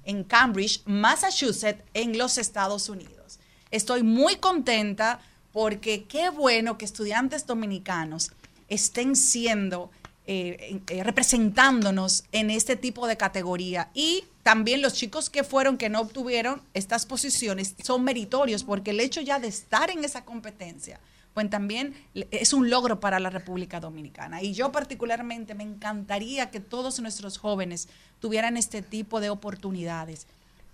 en 0.05 0.23
Cambridge, 0.23 0.81
Massachusetts, 0.85 1.83
en 1.93 2.17
los 2.17 2.37
Estados 2.37 2.89
Unidos. 2.89 3.39
Estoy 3.71 4.03
muy 4.03 4.37
contenta 4.37 5.19
porque 5.51 6.05
qué 6.05 6.29
bueno 6.29 6.77
que 6.77 6.85
estudiantes 6.85 7.45
dominicanos 7.45 8.31
estén 8.67 9.15
siendo, 9.15 9.91
eh, 10.27 10.79
eh, 10.87 11.03
representándonos 11.03 12.23
en 12.31 12.49
este 12.49 12.75
tipo 12.75 13.07
de 13.07 13.17
categoría. 13.17 13.89
Y 13.93 14.25
también 14.43 14.81
los 14.81 14.93
chicos 14.93 15.29
que 15.29 15.43
fueron, 15.43 15.77
que 15.77 15.89
no 15.89 16.01
obtuvieron 16.01 16.61
estas 16.73 17.05
posiciones, 17.05 17.75
son 17.83 18.03
meritorios 18.03 18.63
porque 18.63 18.91
el 18.91 18.99
hecho 18.99 19.21
ya 19.21 19.39
de 19.39 19.47
estar 19.47 19.89
en 19.89 20.03
esa 20.03 20.23
competencia, 20.25 20.99
pues 21.35 21.49
también 21.49 21.93
es 22.31 22.53
un 22.53 22.69
logro 22.69 23.01
para 23.01 23.19
la 23.19 23.29
República 23.29 23.81
Dominicana. 23.81 24.41
Y 24.41 24.53
yo 24.53 24.71
particularmente 24.71 25.53
me 25.53 25.65
encantaría 25.65 26.49
que 26.49 26.61
todos 26.61 27.01
nuestros 27.01 27.37
jóvenes 27.37 27.89
tuvieran 28.21 28.55
este 28.55 28.81
tipo 28.81 29.19
de 29.19 29.29
oportunidades, 29.29 30.27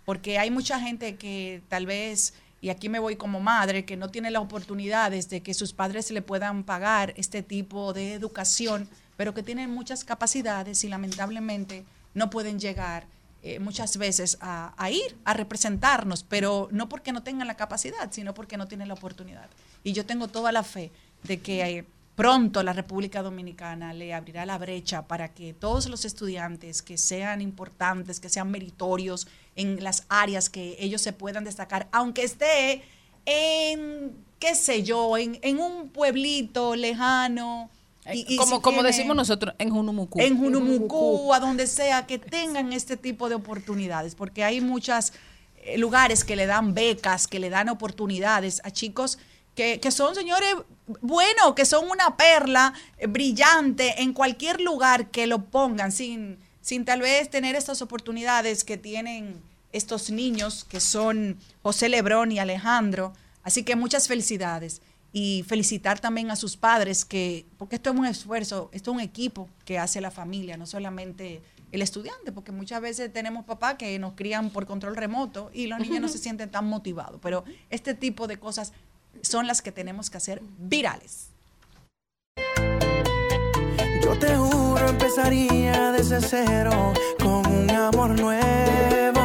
porque 0.05 0.37
hay 0.37 0.51
mucha 0.51 0.79
gente 0.79 1.15
que 1.15 1.63
tal 1.67 1.87
vez, 1.87 2.35
y 2.61 2.69
aquí 2.69 2.89
me 2.89 2.99
voy 2.99 3.15
como 3.15 3.39
madre, 3.39 3.85
que 3.85 3.97
no 3.97 4.09
tiene 4.09 4.29
las 4.29 4.43
oportunidades 4.43 5.29
de 5.29 5.41
que 5.41 5.55
sus 5.55 5.73
padres 5.73 6.11
le 6.11 6.21
puedan 6.21 6.63
pagar 6.63 7.15
este 7.17 7.41
tipo 7.41 7.91
de 7.91 8.13
educación, 8.13 8.87
pero 9.17 9.33
que 9.33 9.41
tienen 9.41 9.71
muchas 9.71 10.03
capacidades 10.03 10.83
y 10.83 10.89
lamentablemente 10.89 11.85
no 12.13 12.29
pueden 12.29 12.59
llegar 12.59 13.07
eh, 13.43 13.59
muchas 13.59 13.97
veces 13.97 14.37
a, 14.39 14.89
ir 14.91 15.17
a 15.25 15.33
representarnos, 15.33 16.23
pero 16.23 16.67
no 16.71 16.87
porque 16.87 17.11
no 17.11 17.23
tengan 17.23 17.47
la 17.47 17.55
capacidad, 17.55 18.11
sino 18.11 18.35
porque 18.35 18.55
no 18.55 18.67
tienen 18.67 18.87
la 18.87 18.93
oportunidad. 18.93 19.49
Y 19.83 19.93
yo 19.93 20.05
tengo 20.05 20.27
toda 20.27 20.51
la 20.51 20.61
fe 20.61 20.91
de 21.23 21.39
que 21.39 21.85
pronto 22.15 22.61
la 22.61 22.73
República 22.73 23.23
Dominicana 23.23 23.93
le 23.93 24.13
abrirá 24.13 24.45
la 24.45 24.59
brecha 24.59 25.07
para 25.07 25.33
que 25.33 25.53
todos 25.53 25.89
los 25.89 26.05
estudiantes 26.05 26.83
que 26.83 26.99
sean 26.99 27.41
importantes, 27.41 28.19
que 28.19 28.29
sean 28.29 28.51
meritorios 28.51 29.27
en 29.55 29.83
las 29.83 30.05
áreas 30.07 30.51
que 30.51 30.75
ellos 30.79 31.01
se 31.01 31.11
puedan 31.11 31.43
destacar, 31.43 31.87
aunque 31.91 32.23
esté 32.23 32.83
en, 33.25 34.15
qué 34.37 34.53
sé 34.53 34.83
yo, 34.83 35.17
en 35.17 35.59
un 35.59 35.89
pueblito 35.89 36.75
lejano. 36.75 37.71
Y- 38.13 38.25
y 38.27 38.37
como, 38.37 38.55
si 38.57 38.61
como 38.61 38.77
tiene- 38.77 38.89
decimos 38.89 39.15
nosotros, 39.15 39.53
en 39.57 39.69
Junumucú. 39.69 40.19
en 40.19 40.37
Junumucú, 40.37 41.33
a 41.33 41.39
donde 41.39 41.67
sea, 41.67 42.05
que 42.07 42.17
tengan 42.19 42.73
este 42.73 42.97
tipo 42.97 43.29
de 43.29 43.35
oportunidades, 43.35 44.15
porque 44.15 44.43
hay 44.43 44.61
muchos 44.61 45.13
lugares 45.77 46.23
que 46.23 46.35
le 46.35 46.45
dan 46.47 46.73
becas, 46.73 47.27
que 47.27 47.39
le 47.39 47.49
dan 47.49 47.69
oportunidades 47.69 48.61
a 48.63 48.71
chicos 48.71 49.19
que, 49.55 49.79
que 49.79 49.91
son 49.91 50.15
señores 50.15 50.55
buenos, 51.01 51.53
que 51.55 51.65
son 51.65 51.89
una 51.89 52.15
perla 52.17 52.73
eh, 52.97 53.07
brillante 53.07 54.01
en 54.01 54.13
cualquier 54.13 54.61
lugar 54.61 55.11
que 55.11 55.27
lo 55.27 55.43
pongan, 55.45 55.91
sin, 55.91 56.37
sin 56.61 56.85
tal 56.85 57.01
vez 57.01 57.29
tener 57.29 57.55
estas 57.55 57.81
oportunidades 57.81 58.63
que 58.63 58.77
tienen 58.77 59.41
estos 59.73 60.09
niños, 60.09 60.63
que 60.63 60.79
son 60.79 61.37
José 61.63 61.89
Lebrón 61.89 62.31
y 62.31 62.39
Alejandro. 62.39 63.13
Así 63.43 63.63
que 63.63 63.75
muchas 63.75 64.07
felicidades 64.07 64.81
y 65.13 65.43
felicitar 65.47 65.99
también 65.99 66.31
a 66.31 66.35
sus 66.35 66.55
padres 66.57 67.03
que 67.05 67.45
porque 67.57 67.75
esto 67.75 67.91
es 67.91 67.95
un 67.97 68.05
esfuerzo, 68.05 68.69
esto 68.73 68.91
es 68.91 68.95
un 68.95 69.01
equipo 69.01 69.49
que 69.65 69.77
hace 69.77 70.01
la 70.01 70.11
familia, 70.11 70.57
no 70.57 70.65
solamente 70.65 71.41
el 71.71 71.81
estudiante, 71.81 72.31
porque 72.31 72.51
muchas 72.51 72.81
veces 72.81 73.11
tenemos 73.13 73.45
papás 73.45 73.75
que 73.75 73.97
nos 73.99 74.13
crían 74.13 74.49
por 74.49 74.65
control 74.65 74.95
remoto 74.95 75.51
y 75.53 75.67
los 75.67 75.79
niños 75.79 76.01
no 76.01 76.07
se 76.07 76.17
sienten 76.17 76.49
tan 76.49 76.65
motivados, 76.65 77.19
pero 77.21 77.43
este 77.69 77.93
tipo 77.93 78.27
de 78.27 78.37
cosas 78.37 78.73
son 79.21 79.47
las 79.47 79.61
que 79.61 79.71
tenemos 79.71 80.09
que 80.09 80.17
hacer 80.17 80.41
virales. 80.57 81.29
Yo 84.03 84.17
te 84.17 84.35
juro 84.35 84.87
empezaría 84.89 85.91
desde 85.91 86.19
cero 86.21 86.93
con 87.19 87.45
un 87.45 87.69
amor 87.71 88.19
nuevo. 88.19 89.20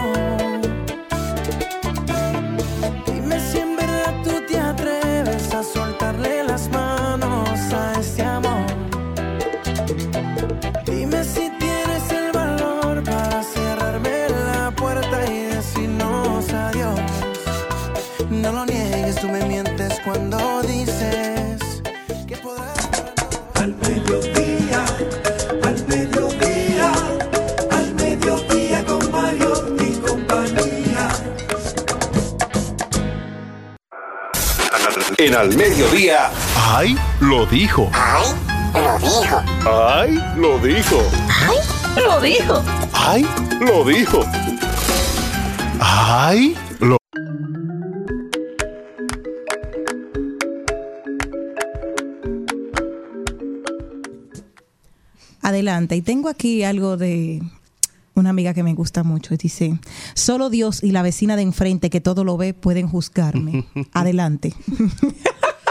En 35.19 35.35
Al 35.35 35.57
Mediodía. 35.57 36.31
¡Ay! 36.55 36.95
Lo 37.21 37.47
dijo. 37.47 37.91
¡Ay! 37.95 38.29
Lo 38.75 38.99
dijo. 38.99 39.43
¡Ay! 39.65 40.15
Lo 40.37 40.59
dijo. 40.59 41.03
¡Ay! 41.33 41.57
Lo 42.05 42.21
dijo. 42.21 42.63
¡Ay! 42.93 43.27
Lo 43.61 43.85
dijo. 43.85 44.21
¡Ay! 45.81 46.55
Lo. 46.81 46.99
Adelante. 55.41 55.97
Y 55.97 56.03
tengo 56.03 56.29
aquí 56.29 56.63
algo 56.63 56.99
de 56.99 57.41
una 58.17 58.31
amiga 58.31 58.55
que 58.55 58.63
me 58.63 58.75
gusta 58.75 59.03
mucho. 59.03 59.35
y 59.35 59.37
Dice, 59.37 59.79
solo 60.15 60.51
Dios 60.51 60.83
y 60.83 60.91
la 60.91 61.03
vecina 61.03 61.37
de 61.37 61.43
enfrente 61.43 61.91
que 61.91 62.01
todo 62.01 62.25
lo 62.25 62.37
ve 62.37 62.55
pueden 62.55 62.89
juzgarme. 62.89 63.67
Adelante. 63.93 64.55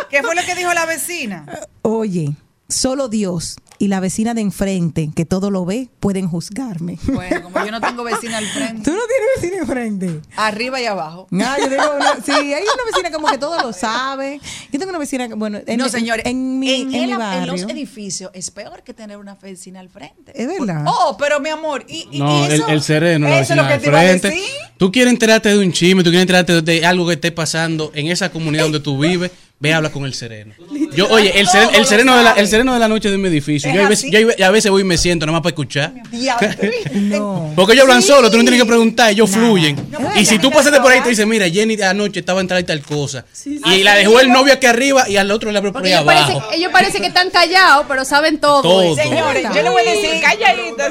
¿Qué 0.09 0.21
fue 0.21 0.35
lo 0.35 0.41
que 0.43 0.55
dijo 0.55 0.73
la 0.73 0.85
vecina? 0.85 1.45
Oye, 1.81 2.35
solo 2.67 3.07
Dios 3.09 3.57
y 3.77 3.89
la 3.89 3.99
vecina 3.99 4.33
de 4.33 4.39
enfrente 4.39 5.09
que 5.13 5.25
todo 5.25 5.51
lo 5.51 5.65
ve 5.65 5.89
pueden 5.99 6.29
juzgarme. 6.29 6.97
Bueno, 7.13 7.43
como 7.43 7.65
yo 7.65 7.71
no 7.71 7.81
tengo 7.81 8.03
vecina 8.05 8.37
al 8.37 8.45
frente. 8.47 8.83
¿Tú 8.89 8.91
no 8.95 9.01
tienes 9.05 9.27
vecina 9.35 9.57
enfrente? 9.61 10.21
Arriba 10.37 10.79
y 10.81 10.85
abajo. 10.85 11.27
No, 11.29 11.45
yo 11.59 11.67
tengo 11.69 11.83
una, 11.95 12.15
sí, 12.25 12.31
hay 12.31 12.63
una 12.63 12.85
vecina 12.89 13.11
como 13.11 13.27
que 13.27 13.37
todo 13.37 13.61
lo 13.61 13.73
sabe. 13.73 14.39
Yo 14.71 14.79
tengo 14.79 14.89
una 14.91 14.97
vecina 14.99 15.27
que, 15.27 15.33
bueno, 15.33 15.59
en, 15.67 15.77
no, 15.77 15.89
señores, 15.89 16.25
en, 16.25 16.57
mi, 16.57 16.71
en, 16.73 16.87
en 16.87 16.95
el- 16.95 17.05
mi 17.07 17.11
en 17.11 17.17
barrio. 17.19 17.51
los 17.51 17.63
edificios 17.63 18.31
es 18.33 18.49
peor 18.49 18.81
que 18.83 18.93
tener 18.93 19.17
una 19.17 19.35
vecina 19.35 19.81
al 19.81 19.89
frente. 19.89 20.31
Es 20.33 20.47
verdad. 20.47 20.85
Oh, 20.87 21.17
pero 21.19 21.41
mi 21.41 21.49
amor, 21.49 21.85
y, 21.89 22.07
y- 22.11 22.19
No, 22.19 22.43
y 22.43 22.45
el, 22.45 22.51
eso, 22.53 22.67
el 22.69 22.81
sereno, 22.81 23.27
la 23.27 23.41
eso 23.41 23.53
es 23.53 23.57
lo 23.57 23.63
vecina 23.63 23.67
que 23.67 23.73
de 23.73 23.79
te 23.83 23.89
iba 23.89 23.99
a 23.99 24.03
frente. 24.03 24.27
decir. 24.29 24.43
Tú 24.77 24.91
quieres 24.91 25.11
enterarte 25.11 25.49
de 25.49 25.59
un 25.59 25.71
chisme, 25.73 26.01
tú 26.01 26.09
quieres 26.11 26.21
enterarte 26.21 26.61
de 26.61 26.85
algo 26.85 27.07
que 27.07 27.13
esté 27.13 27.31
pasando 27.33 27.91
en 27.93 28.07
esa 28.07 28.31
comunidad 28.31 28.63
donde 28.63 28.79
tú 28.79 28.97
vives, 28.97 29.31
ve 29.65 29.73
habla 29.73 29.89
con 29.91 30.05
el 30.05 30.13
sereno. 30.13 30.53
Yo, 30.95 31.07
oye, 31.09 31.39
el, 31.39 31.47
seren- 31.47 31.73
el 31.75 31.85
sereno 31.85 32.15
de 32.17 32.23
la, 32.23 32.31
el 32.33 32.47
sereno 32.47 32.73
de 32.73 32.79
la 32.79 32.87
noche 32.87 33.09
de 33.11 33.17
mi 33.17 33.27
edificio. 33.27 33.71
Yo, 33.73 33.85
a 33.85 33.89
veces, 33.89 34.09
yo 34.11 34.45
a 34.45 34.51
veces 34.51 34.71
voy 34.71 34.81
y 34.81 34.85
me 34.85 34.97
siento 34.97 35.25
nada 35.25 35.33
más 35.39 35.41
para 35.41 35.51
escuchar. 35.51 35.93
No. 36.93 37.51
Porque 37.55 37.73
ellos 37.73 37.83
hablan 37.83 38.01
Sí. 38.01 38.07
solo, 38.09 38.29
tú 38.29 38.37
no 38.37 38.43
tienes 38.43 38.61
que 38.61 38.67
preguntar, 38.67 39.11
ellos 39.11 39.29
fluyen. 39.29 39.75
No, 39.89 39.99
y 40.19 40.25
si 40.25 40.37
tú 40.39 40.51
pasaste 40.51 40.79
por 40.81 40.91
ahí 40.91 40.99
y 40.99 41.03
te 41.03 41.09
dice, 41.09 41.25
mira, 41.25 41.49
Jenny 41.49 41.81
anoche 41.81 42.19
estaba 42.19 42.41
en 42.41 42.47
tal 42.47 42.59
y 42.59 42.63
tal 42.63 42.81
cosa. 42.81 43.25
sí. 43.31 43.59
Y 43.65 43.83
la 43.83 43.95
dejó 43.95 44.19
el 44.19 44.29
novio 44.29 44.53
aquí 44.53 44.65
arriba 44.65 45.07
y 45.09 45.17
al 45.17 45.29
otro 45.31 45.51
le 45.51 45.57
abrió 45.57 45.73
por 45.73 45.83
ahí 45.83 45.91
ellos 45.91 46.03
parece, 46.03 46.31
abajo. 46.33 46.49
ellos 46.53 46.71
parece 46.71 46.99
que 46.99 47.07
están 47.07 47.29
callados, 47.29 47.85
pero 47.87 48.05
saben 48.05 48.39
todo. 48.39 48.61
Todo. 48.61 48.95
Señores, 48.95 49.43
yo 49.55 49.61
le 49.61 49.69
voy 49.69 49.81
a 49.87 49.91
decir, 49.91 50.09
calladita. 50.21 50.89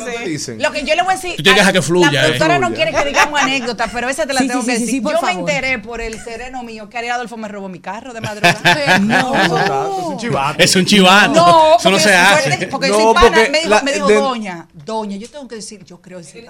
Lo 0.58 0.72
que 0.72 0.84
yo 0.84 0.94
le 0.94 1.02
voy 1.02 1.12
a 1.12 1.16
decir. 1.16 1.36
Tú 1.36 1.42
tienes 1.42 1.54
que 1.54 1.60
dejar 1.60 1.72
que 1.72 1.82
fluya, 1.82 2.10
La 2.10 2.20
eh. 2.20 2.24
productora 2.24 2.58
no 2.58 2.72
quiere 2.74 2.92
que 2.92 3.04
digamos 3.04 3.40
anécdota, 3.40 3.88
pero 3.92 4.08
esa 4.08 4.26
te 4.26 4.32
la 4.32 4.40
Sí, 4.40 4.48
tengo 4.48 4.60
sí, 4.62 4.66
que 4.66 4.78
decir. 4.78 5.02
yo 5.02 5.10
favor. 5.10 5.24
me 5.24 5.40
enteré 5.40 5.78
por 5.78 6.00
el 6.00 6.18
sereno 6.22 6.62
mío 6.62 6.88
que 6.88 6.98
Ariel 6.98 7.12
Adolfo 7.14 7.36
me 7.36 7.48
robó 7.48 7.68
mi 7.68 7.80
carro 7.80 8.12
de 8.12 8.20
madrugada. 8.20 8.60
No. 9.00 9.34
Es 9.34 10.04
un 10.06 10.16
chivato. 10.18 10.62
Es 10.62 10.76
un 10.76 10.84
chivato. 10.86 11.34
No, 11.34 11.76
Eso 11.76 11.90
no 11.90 11.96
porque 11.96 12.00
se 12.00 12.14
hace. 12.14 12.66
Porque 12.68 12.88
No, 12.88 12.94
soy 12.94 13.14
pana, 13.14 13.26
porque 13.28 13.48
me 13.50 13.58
dijo, 13.58 13.70
la- 13.70 13.82
me 13.82 13.92
dijo 13.92 14.06
de- 14.08 14.14
doña, 14.16 14.66
doña, 14.72 15.16
yo 15.16 15.28
tengo 15.30 15.46
que 15.48 15.56
decir, 15.56 15.84
yo 15.84 16.00
creo 16.00 16.18
decir. 16.18 16.46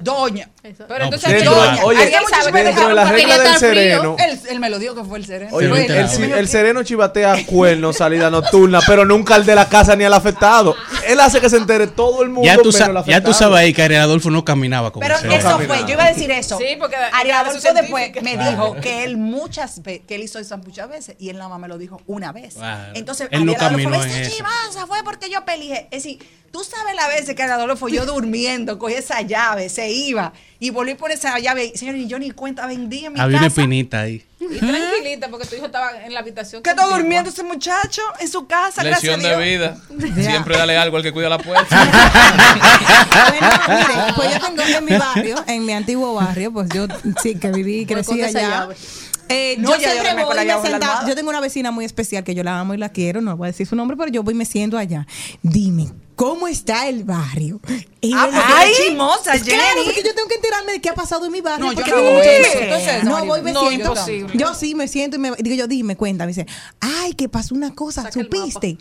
Doña. 0.00 0.48
Pero 0.62 0.74
No, 0.98 1.04
entonces 1.04 1.20
pues, 1.30 1.34
aquello- 1.42 1.54
doña. 1.54 1.84
Oye, 1.84 1.98
dentro 2.06 2.20
de 2.20 2.42
porque 2.44 2.62
del 2.62 3.38
frío. 3.48 3.58
sereno. 3.58 4.16
Él, 4.18 4.40
él 4.48 4.60
me 4.60 4.70
lo 4.70 4.78
dio 4.78 4.94
que 4.94 5.04
fue 5.04 5.18
el 5.18 5.26
sereno. 5.26 5.54
Oye, 5.54 5.68
Sí, 6.08 6.22
el, 6.24 6.48
sereno 6.48 6.82
chivatea 6.82 7.44
cuernos, 7.44 7.96
salida 7.98 8.30
nocturna, 8.30 8.80
pero 8.86 9.04
nunca 9.04 9.34
al 9.34 9.44
de 9.44 9.54
la 9.54 9.68
casa 9.68 9.94
ni 9.96 10.04
al 10.04 10.14
afectado. 10.14 10.74
Él 11.06 11.20
hace 11.20 11.38
que 11.40 11.50
se 11.50 11.58
entere 11.58 11.86
todo 11.86 12.22
el 12.22 12.30
mundo. 12.30 12.46
Ya 12.46 12.54
tú, 12.56 12.70
menos 12.72 12.76
sa- 12.76 12.86
el 12.86 12.92
ya 12.94 13.02
tú 13.02 13.30
afectado. 13.30 13.34
sabes 13.34 13.58
ahí 13.58 13.74
que 13.74 13.82
Ariel 13.82 14.00
Adolfo 14.00 14.30
no 14.30 14.42
caminaba 14.44 14.90
con 14.90 15.00
Pero 15.00 15.16
eso 15.16 15.28
caminaba. 15.28 15.58
fue, 15.66 15.80
yo 15.80 15.90
iba 15.90 16.04
a 16.04 16.08
decir 16.08 16.30
eso. 16.30 16.56
Sí, 16.56 16.76
porque 16.78 16.96
Ariel 16.96 17.36
Adolfo 17.36 17.72
después 17.74 18.10
me 18.22 18.36
dijo 18.38 18.76
que 18.80 19.04
él 19.04 19.18
muchas 19.18 19.82
veces, 19.82 20.02
que 20.08 20.14
él 20.14 20.22
hizo 20.22 20.38
eso 20.38 20.56
muchas 20.58 20.88
veces 21.00 21.16
y 21.18 21.28
él 21.30 21.36
nada 21.38 21.48
más 21.48 21.60
me 21.60 21.68
lo 21.68 21.78
dijo 21.78 22.00
una 22.06 22.32
vez. 22.32 22.56
Entonces, 22.94 23.28
Él 23.30 23.44
no 23.44 23.52
Adolfo 23.52 23.78
en 24.04 24.30
chivaza, 24.30 24.86
fue 24.86 25.02
porque 25.04 25.30
yo 25.30 25.44
peleé. 25.44 25.88
Es 25.90 26.04
decir, 26.04 26.18
tú 26.52 26.62
sabes 26.64 26.94
la 26.94 27.08
veces 27.08 27.34
que 27.34 27.42
Adolfo 27.42 27.88
yo 27.88 28.06
durmiendo, 28.06 28.78
cogí 28.78 28.94
esa 28.94 29.20
llave, 29.22 29.68
se 29.68 29.90
iba 29.90 30.32
y 30.58 30.70
volví 30.70 30.94
por 30.94 31.10
esa 31.10 31.38
llave. 31.38 31.72
Señor, 31.74 31.96
y 31.96 32.06
yo 32.06 32.18
ni 32.18 32.30
cuenta 32.30 32.66
vendí 32.66 33.04
en 33.04 33.14
mi 33.14 33.20
Había 33.20 33.38
una 33.38 33.48
casa. 33.48 33.60
espinita 33.60 34.00
ahí. 34.00 34.24
Y 34.40 34.58
tranquilita, 34.58 35.28
porque 35.28 35.46
tu 35.46 35.54
hijo 35.56 35.66
estaba 35.66 36.02
en 36.02 36.14
la 36.14 36.20
habitación. 36.20 36.62
¿Qué 36.62 36.70
está 36.70 36.86
durmiendo 36.86 37.28
ese 37.28 37.42
muchacho 37.42 38.00
en 38.20 38.28
su 38.28 38.46
casa? 38.46 38.80
A 38.80 38.84
de 38.84 39.36
vida. 39.36 39.76
Siempre 40.18 40.56
dale 40.56 40.78
algo 40.78 40.96
al 40.96 41.02
que 41.02 41.12
cuida 41.12 41.28
la 41.28 41.38
puerta. 41.42 41.76
Bueno, 43.10 43.48
mire, 43.68 44.12
pues 44.16 44.32
yo 44.32 44.40
tengo 44.40 44.62
en 44.62 44.84
mi 44.84 44.96
barrio, 44.96 45.44
en 45.46 45.66
mi 45.66 45.72
antiguo 45.72 46.14
barrio, 46.14 46.52
pues 46.52 46.68
yo 46.74 46.86
sí 47.22 47.34
que 47.34 47.50
viví 47.50 47.80
y 47.80 47.86
crecí 47.86 48.20
esa 48.20 48.38
allá. 48.38 48.68
Eh, 49.30 49.56
No, 49.58 49.72
siempre 49.74 50.24
voy 50.24 50.36
me 50.44 50.62
senta-. 50.62 51.06
Yo 51.06 51.14
tengo 51.14 51.30
una 51.30 51.40
vecina 51.40 51.70
muy 51.70 51.84
especial 51.84 52.24
que 52.24 52.34
yo 52.34 52.42
la 52.42 52.58
amo 52.58 52.74
y 52.74 52.76
la 52.78 52.88
quiero, 52.88 53.20
no 53.20 53.36
voy 53.36 53.46
a 53.46 53.50
decir 53.52 53.66
su 53.66 53.76
nombre, 53.76 53.96
pero 53.96 54.10
yo 54.10 54.22
voy 54.22 54.34
y 54.34 54.36
me 54.36 54.44
siento 54.44 54.76
allá. 54.76 55.06
Dime, 55.42 55.92
¿cómo 56.20 56.46
está 56.48 56.86
el 56.86 57.04
barrio? 57.04 57.60
Y 58.02 58.12
Ah, 58.14 58.28
¡Ay! 58.58 58.72
chismosa, 58.76 59.30
Pues 59.32 59.42
Claro, 59.42 59.62
Jenny. 59.74 59.84
porque 59.86 60.02
yo 60.02 60.14
tengo 60.14 60.28
que 60.28 60.34
enterarme 60.34 60.72
de 60.72 60.80
qué 60.80 60.88
ha 60.90 60.94
pasado 60.94 61.24
en 61.26 61.32
mi 61.32 61.40
barrio. 61.40 61.66
No, 61.66 61.72
yo 61.72 61.76
porque 61.76 61.90
no 61.92 62.02
veces. 62.18 62.56
Entonces, 62.60 63.04
No, 63.04 63.24
voy, 63.26 63.42
me 63.42 63.52
No, 63.52 63.68
siento. 63.68 63.88
imposible. 63.90 64.32
Yo 64.38 64.54
sí 64.54 64.74
me 64.74 64.86
siento 64.88 65.16
y 65.16 65.18
me 65.18 65.32
digo 65.38 65.54
yo, 65.56 65.66
dime, 65.66 65.96
cuenta. 65.96 66.24
Me 66.24 66.28
dice, 66.32 66.46
ay, 66.80 67.14
que 67.14 67.28
pasó 67.30 67.54
una 67.54 67.74
cosa, 67.74 68.02
Saca 68.02 68.12
supiste 68.12 68.76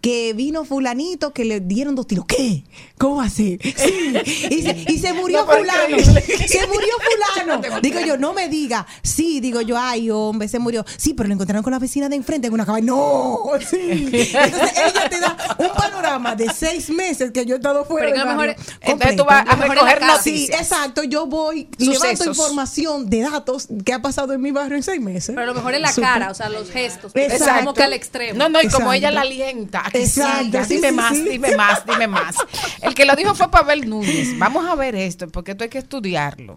que 0.00 0.32
vino 0.34 0.64
fulanito 0.64 1.32
que 1.32 1.44
le 1.44 1.60
dieron 1.60 1.94
dos 1.94 2.06
tiros. 2.06 2.26
¿Qué? 2.26 2.62
¿Cómo 2.98 3.20
así? 3.20 3.58
Sí. 3.62 4.14
Y 4.50 4.62
se, 4.62 4.84
y 4.88 4.98
se 4.98 5.12
murió 5.14 5.44
fulano. 5.46 5.96
Se 5.98 6.66
murió 6.66 6.94
fulano. 7.34 7.80
Digo 7.80 8.00
yo, 8.00 8.16
no 8.18 8.32
me 8.34 8.48
diga. 8.48 8.86
Sí, 9.02 9.38
digo 9.40 9.60
yo, 9.60 9.76
ay, 9.78 10.10
hombre, 10.10 10.48
se 10.48 10.58
murió. 10.58 10.84
Sí, 10.96 11.14
pero 11.14 11.28
lo 11.28 11.34
encontraron 11.34 11.62
con 11.62 11.72
la 11.72 11.78
vecina 11.78 12.08
de 12.08 12.16
enfrente 12.16 12.48
en 12.48 12.54
una 12.54 12.66
cabaña. 12.66 12.86
No, 12.86 13.38
sí. 13.68 13.78
Entonces 14.12 14.72
ella 14.84 15.08
te 15.08 15.20
da 15.20 15.36
un 15.58 15.68
panorama 15.74 16.34
de 16.34 16.52
seis 16.52 16.83
seis 16.84 16.96
meses 16.96 17.30
que 17.32 17.44
yo 17.46 17.54
he 17.54 17.58
estado 17.58 17.84
fuera. 17.84 18.08
Pero 18.10 18.18
del 18.26 18.28
mejor- 18.36 18.56
entonces 18.80 19.16
tú 19.16 19.24
vas 19.24 19.46
a 19.48 19.54
recoger 19.56 20.00
noticias. 20.02 20.22
Sí, 20.22 20.48
exacto. 20.52 21.02
Yo 21.04 21.26
voy, 21.26 21.68
levanto 21.78 21.94
Sucesos. 22.06 22.26
información 22.28 23.08
de 23.10 23.20
datos 23.22 23.68
que 23.84 23.92
ha 23.92 24.00
pasado 24.02 24.32
en 24.32 24.40
mi 24.40 24.50
barrio 24.50 24.76
en 24.76 24.82
seis 24.82 25.00
meses. 25.00 25.34
Pero 25.34 25.42
a 25.42 25.46
lo 25.46 25.54
mejor 25.54 25.74
es 25.74 25.80
la 25.80 25.92
cara, 25.92 26.30
o 26.30 26.34
sea, 26.34 26.48
los 26.48 26.70
gestos. 26.70 27.12
Exacto. 27.14 27.44
Es 27.44 27.58
como 27.58 27.74
que 27.74 27.82
al 27.82 27.92
extremo. 27.92 28.38
No, 28.38 28.48
no, 28.48 28.58
y 28.60 28.68
como 28.68 28.92
Exacto. 28.92 28.92
ella 28.92 29.10
la 29.10 29.20
alienta, 29.22 29.84
Exacto, 29.92 30.44
siga, 30.44 30.64
sí, 30.64 30.74
dime 30.76 30.88
sí, 30.90 30.94
más, 30.94 31.14
sí. 31.16 31.24
dime 31.28 31.56
más, 31.56 31.86
dime 31.86 32.06
más. 32.08 32.36
El 32.82 32.94
que 32.94 33.04
lo 33.04 33.14
dijo 33.16 33.34
fue 33.34 33.50
Pavel 33.50 33.88
Núñez. 33.88 34.38
Vamos 34.38 34.66
a 34.66 34.74
ver 34.74 34.94
esto, 34.94 35.28
porque 35.28 35.52
esto 35.52 35.64
hay 35.64 35.70
que 35.70 35.78
estudiarlo. 35.78 36.56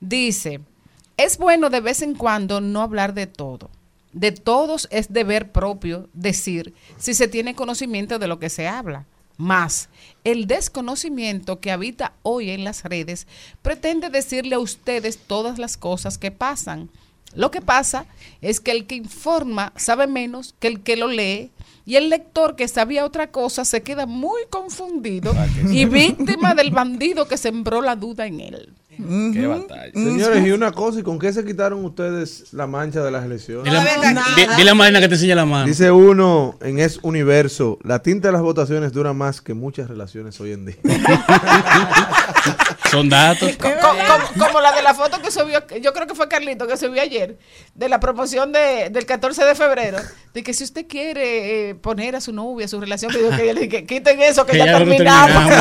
Dice, 0.00 0.60
es 1.16 1.36
bueno 1.38 1.70
de 1.70 1.80
vez 1.80 2.02
en 2.02 2.14
cuando 2.14 2.60
no 2.60 2.82
hablar 2.82 3.14
de 3.14 3.26
todo. 3.26 3.70
De 4.12 4.32
todos 4.32 4.88
es 4.90 5.12
deber 5.12 5.52
propio 5.52 6.08
decir 6.14 6.74
si 6.98 7.14
se 7.14 7.28
tiene 7.28 7.54
conocimiento 7.54 8.18
de 8.18 8.26
lo 8.26 8.38
que 8.38 8.48
se 8.48 8.66
habla. 8.66 9.04
Más, 9.40 9.88
el 10.22 10.46
desconocimiento 10.46 11.60
que 11.60 11.70
habita 11.70 12.12
hoy 12.22 12.50
en 12.50 12.62
las 12.62 12.84
redes 12.84 13.26
pretende 13.62 14.10
decirle 14.10 14.56
a 14.56 14.58
ustedes 14.58 15.16
todas 15.16 15.58
las 15.58 15.78
cosas 15.78 16.18
que 16.18 16.30
pasan. 16.30 16.90
Lo 17.34 17.50
que 17.50 17.62
pasa 17.62 18.04
es 18.42 18.60
que 18.60 18.70
el 18.70 18.86
que 18.86 18.96
informa 18.96 19.72
sabe 19.76 20.06
menos 20.06 20.54
que 20.60 20.68
el 20.68 20.82
que 20.82 20.96
lo 20.96 21.08
lee 21.08 21.50
y 21.86 21.96
el 21.96 22.10
lector 22.10 22.54
que 22.54 22.68
sabía 22.68 23.06
otra 23.06 23.30
cosa 23.30 23.64
se 23.64 23.82
queda 23.82 24.04
muy 24.04 24.42
confundido 24.50 25.34
y 25.70 25.86
víctima 25.86 26.54
del 26.54 26.70
bandido 26.70 27.26
que 27.26 27.38
sembró 27.38 27.80
la 27.80 27.96
duda 27.96 28.26
en 28.26 28.40
él. 28.40 28.74
Qué 29.32 29.46
batalla. 29.46 29.92
Señores, 29.92 30.46
y 30.46 30.50
una 30.52 30.72
cosa, 30.72 31.00
¿y 31.00 31.02
con 31.02 31.18
qué 31.18 31.32
se 31.32 31.44
quitaron 31.44 31.84
ustedes 31.84 32.52
la 32.52 32.66
mancha 32.66 33.02
de 33.02 33.10
las 33.10 33.24
elecciones? 33.24 33.64
Dile, 33.64 33.80
di- 34.36 34.46
dile 34.56 34.70
a 34.70 34.74
Marina 34.74 35.00
que 35.00 35.08
te 35.08 35.14
enseñe 35.14 35.34
la 35.34 35.44
mano. 35.44 35.66
Dice 35.66 35.90
uno 35.90 36.56
en 36.60 36.78
Es 36.78 36.98
Universo, 37.02 37.78
la 37.84 38.00
tinta 38.02 38.28
de 38.28 38.32
las 38.32 38.42
votaciones 38.42 38.92
dura 38.92 39.12
más 39.12 39.40
que 39.40 39.54
muchas 39.54 39.88
relaciones 39.88 40.40
hoy 40.40 40.52
en 40.52 40.66
día. 40.66 40.76
Son 42.90 43.08
datos. 43.08 43.56
Co- 43.56 43.68
co- 43.68 43.96
como, 44.34 44.46
como 44.46 44.60
la 44.60 44.72
de 44.72 44.82
la 44.82 44.94
foto 44.94 45.20
que 45.22 45.30
subió, 45.30 45.60
yo 45.80 45.92
creo 45.92 46.06
que 46.08 46.14
fue 46.14 46.28
Carlito 46.28 46.66
que 46.66 46.76
subió 46.76 47.00
ayer, 47.00 47.38
de 47.74 47.88
la 47.88 48.00
promoción 48.00 48.50
de, 48.50 48.90
del 48.90 49.06
14 49.06 49.44
de 49.44 49.54
febrero, 49.54 49.98
de 50.34 50.42
que 50.42 50.52
si 50.54 50.64
usted 50.64 50.86
quiere 50.88 51.70
eh, 51.70 51.74
poner 51.76 52.16
a 52.16 52.20
su 52.20 52.32
novia, 52.32 52.66
su 52.66 52.80
relación, 52.80 53.12
que, 53.12 53.20
yo- 53.22 53.30
que, 53.36 53.54
le 53.54 53.60
dije, 53.68 53.86
quiten 53.86 54.20
eso, 54.22 54.44
que, 54.44 54.52
Que 54.52 54.58
ya, 54.58 54.66
ya 54.66 54.72
lo 54.72 54.78
terminamos. 54.78 55.54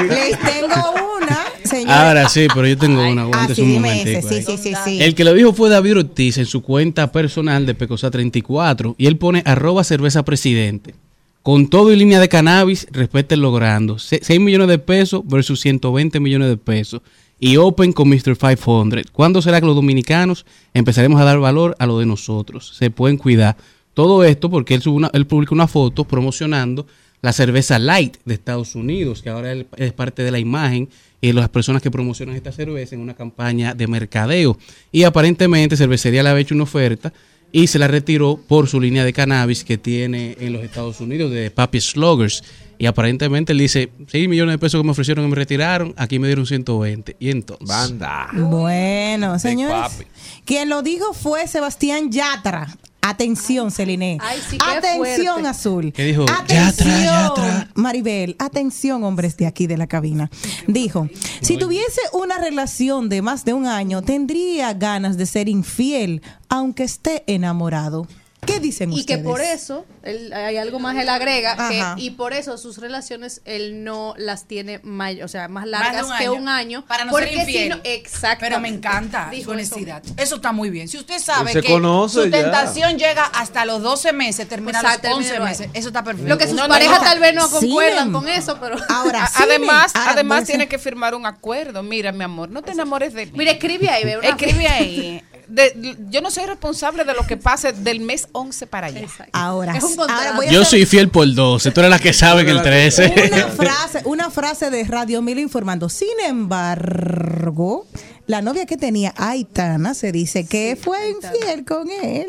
Les 0.08 0.38
tengo 0.40 0.94
una, 1.20 1.38
señor. 1.70 1.90
Ahora 1.90 2.28
sí, 2.28 2.46
pero 2.52 2.66
yo 2.66 2.76
tengo 2.76 3.00
una. 3.08 3.22
Ah, 3.22 3.24
Aguante 3.24 3.54
sí, 3.54 3.62
un 3.62 3.74
momentico 3.74 4.28
ahí. 4.28 4.42
sí, 4.42 4.74
sí. 4.84 5.02
El 5.02 5.14
que 5.14 5.24
lo 5.24 5.32
dijo 5.32 5.52
fue 5.52 5.70
David 5.70 5.98
Ortiz 5.98 6.38
en 6.38 6.46
su 6.46 6.62
cuenta 6.62 7.12
personal 7.12 7.64
de 7.64 7.76
Pecosa34 7.76 8.94
y 8.98 9.06
él 9.06 9.16
pone 9.16 9.42
arroba 9.46 9.84
cerveza 9.84 10.24
presidente. 10.24 10.94
Con 11.42 11.68
todo 11.68 11.90
y 11.90 11.96
línea 11.96 12.20
de 12.20 12.28
cannabis, 12.28 12.86
respeten 12.90 13.40
logrando. 13.40 13.98
6 13.98 14.28
millones 14.40 14.68
de 14.68 14.78
pesos 14.78 15.22
versus 15.24 15.60
120 15.60 16.20
millones 16.20 16.48
de 16.48 16.58
pesos. 16.58 17.00
Y 17.38 17.56
Open 17.56 17.94
con 17.94 18.10
Mr. 18.10 18.36
500. 18.36 19.10
¿Cuándo 19.10 19.40
será 19.40 19.60
que 19.60 19.66
los 19.66 19.74
dominicanos 19.74 20.44
empezaremos 20.74 21.18
a 21.18 21.24
dar 21.24 21.38
valor 21.38 21.74
a 21.78 21.86
lo 21.86 21.98
de 21.98 22.04
nosotros? 22.04 22.76
Se 22.76 22.90
pueden 22.90 23.16
cuidar. 23.16 23.56
Todo 23.94 24.22
esto 24.24 24.50
porque 24.50 24.74
él, 24.74 24.82
una, 24.88 25.10
él 25.14 25.26
publicó 25.26 25.54
una 25.54 25.66
foto 25.66 26.04
promocionando 26.04 26.86
la 27.22 27.32
cerveza 27.32 27.78
light 27.78 28.18
de 28.26 28.34
Estados 28.34 28.74
Unidos, 28.74 29.22
que 29.22 29.30
ahora 29.30 29.54
es 29.76 29.92
parte 29.94 30.22
de 30.22 30.30
la 30.30 30.38
imagen 30.38 30.90
y 31.20 31.28
de 31.28 31.32
las 31.34 31.48
personas 31.48 31.82
que 31.82 31.90
promocionan 31.90 32.36
esta 32.36 32.52
cerveza 32.52 32.94
en 32.94 33.00
una 33.00 33.14
campaña 33.14 33.74
de 33.74 33.86
mercadeo. 33.86 34.58
Y 34.90 35.04
aparentemente 35.04 35.76
Cervecería 35.76 36.22
le 36.22 36.30
había 36.30 36.42
hecho 36.42 36.54
una 36.54 36.64
oferta 36.64 37.12
y 37.52 37.66
se 37.66 37.78
la 37.78 37.88
retiró 37.88 38.38
por 38.48 38.68
su 38.68 38.80
línea 38.80 39.04
de 39.04 39.12
cannabis 39.12 39.64
que 39.64 39.76
tiene 39.76 40.36
en 40.40 40.52
los 40.52 40.62
Estados 40.62 41.00
Unidos 41.00 41.30
de 41.32 41.50
Papi 41.50 41.80
Sluggers. 41.80 42.42
Y 42.78 42.86
aparentemente 42.86 43.52
él 43.52 43.58
dice, 43.58 43.90
6 44.06 44.28
millones 44.28 44.54
de 44.54 44.58
pesos 44.58 44.80
que 44.80 44.84
me 44.84 44.92
ofrecieron 44.92 45.26
y 45.26 45.28
me 45.28 45.36
retiraron, 45.36 45.92
aquí 45.98 46.18
me 46.18 46.28
dieron 46.28 46.46
120. 46.46 47.16
Y 47.18 47.30
entonces... 47.30 47.68
Banda. 47.68 48.28
Bueno, 48.32 49.38
señores. 49.38 49.98
Quien 50.46 50.70
lo 50.70 50.80
dijo 50.80 51.12
fue 51.12 51.46
Sebastián 51.46 52.10
Yatra. 52.10 52.68
Atención, 53.02 53.70
Celine. 53.70 54.18
Sí, 54.48 54.58
Atención, 54.60 55.34
fuerte. 55.34 55.48
Azul. 55.48 55.92
¿Qué 55.92 56.04
dijo? 56.04 56.26
Atención, 56.28 57.68
Maribel. 57.74 58.36
Atención, 58.38 59.04
hombres 59.04 59.36
de 59.36 59.46
aquí 59.46 59.66
de 59.66 59.76
la 59.76 59.86
cabina. 59.86 60.30
Dijo, 60.66 61.08
si 61.40 61.56
tuviese 61.56 62.00
una 62.12 62.38
relación 62.38 63.08
de 63.08 63.22
más 63.22 63.44
de 63.44 63.54
un 63.54 63.66
año, 63.66 64.02
tendría 64.02 64.74
ganas 64.74 65.16
de 65.16 65.26
ser 65.26 65.48
infiel, 65.48 66.22
aunque 66.48 66.84
esté 66.84 67.24
enamorado. 67.26 68.06
¿Qué 68.52 68.60
dicen 68.60 68.92
Y 68.92 69.04
que 69.04 69.14
ustedes? 69.14 69.22
por 69.24 69.40
eso, 69.40 69.86
él- 70.02 70.32
hay 70.32 70.56
algo 70.56 70.78
más, 70.78 70.96
él 70.96 71.08
agrega, 71.08 71.56
que, 71.68 72.02
y 72.02 72.10
por 72.10 72.32
eso 72.32 72.58
sus 72.58 72.78
relaciones 72.78 73.42
él 73.44 73.84
no 73.84 74.14
las 74.16 74.46
tiene 74.46 74.80
may- 74.82 75.22
o 75.22 75.28
sea, 75.28 75.48
más 75.48 75.66
largas 75.66 76.04
un 76.06 76.16
que 76.16 76.24
año. 76.24 76.32
un 76.34 76.48
año. 76.48 76.84
Para 76.86 77.04
no 77.04 77.12
porque 77.12 77.28
ser 77.28 77.38
infiel. 77.38 77.62
si 77.64 77.68
no- 77.70 77.80
exacto. 77.84 78.40
Pero 78.40 78.60
me 78.60 78.68
encanta 78.68 79.28
su 79.30 79.36
eso. 79.40 79.50
honestidad. 79.50 80.02
Eso. 80.16 80.36
está 80.36 80.52
muy 80.52 80.70
bien. 80.70 80.88
Si 80.88 80.96
usted 80.98 81.18
sabe 81.18 81.52
que 81.52 81.62
conoce 81.70 82.14
su 82.14 82.24
ya. 82.26 82.42
tentación 82.42 82.98
llega 82.98 83.24
hasta 83.24 83.64
los 83.64 83.82
12 83.82 84.12
meses, 84.12 84.48
termina 84.48 84.80
los 84.82 84.90
Exacto, 84.92 85.16
11 85.16 85.28
termina 85.30 85.50
meses, 85.50 85.68
eso 85.74 85.88
está 85.88 86.02
perfecto. 86.02 86.28
Lo 86.28 86.38
que 86.38 86.46
sus 86.46 86.56
No, 86.56 86.66
parejas 86.68 86.98
no. 86.98 87.04
tal 87.04 87.18
vez 87.20 87.34
no 87.34 87.48
concuerdan 87.50 88.12
con 88.12 88.26
eso, 88.28 88.58
pero. 88.60 88.76
Ahora, 88.88 89.26
sí, 89.26 89.42
además. 89.42 89.92
Ahora, 89.94 90.12
además 90.12 90.44
tiene 90.44 90.66
que 90.68 90.78
firmar 90.78 91.14
un 91.14 91.26
acuerdo. 91.26 91.82
Mira, 91.82 92.10
mi 92.12 92.24
amor, 92.24 92.50
no 92.50 92.62
te 92.62 92.72
enamores 92.72 93.12
de 93.14 93.26
mí. 93.26 93.32
Mira, 93.34 93.52
escribe 93.52 93.88
ahí, 93.90 94.04
ve 94.04 94.18
Escribe 94.22 94.66
ahí. 94.68 95.22
De- 95.50 95.96
yo 96.10 96.20
no 96.20 96.30
soy 96.30 96.46
responsable 96.46 97.04
de 97.04 97.12
lo 97.14 97.26
que 97.26 97.36
pase 97.36 97.72
del 97.72 98.00
mes 98.00 98.28
11 98.32 98.66
para 98.66 98.86
allá. 98.86 99.06
Ahora, 99.32 99.76
Es 99.76 99.82
un 99.84 99.96
contrato. 99.96 100.20
ahora 100.22 100.36
voy 100.36 100.46
a 100.46 100.50
Yo 100.52 100.60
hacer 100.62 100.70
soy 100.70 100.86
fiel 100.86 101.08
por 101.08 101.32
12. 101.32 101.70
Tú 101.72 101.80
eres 101.80 101.90
la 101.90 101.98
que 101.98 102.12
sabe 102.12 102.44
que 102.44 102.50
el 102.52 102.62
13. 102.62 103.12
una 103.32 103.46
frase, 103.48 104.02
una 104.04 104.30
frase 104.30 104.70
de 104.70 104.84
Radio 104.84 105.22
Mil 105.22 105.38
informando. 105.38 105.88
Sin 105.88 106.08
embargo, 106.26 107.86
la 108.30 108.42
novia 108.42 108.64
que 108.64 108.76
tenía 108.76 109.12
Aitana 109.16 109.92
se 109.94 110.12
dice 110.12 110.46
que 110.46 110.78
fue 110.80 111.10
infiel 111.10 111.64
con 111.64 111.88
él. 111.90 112.26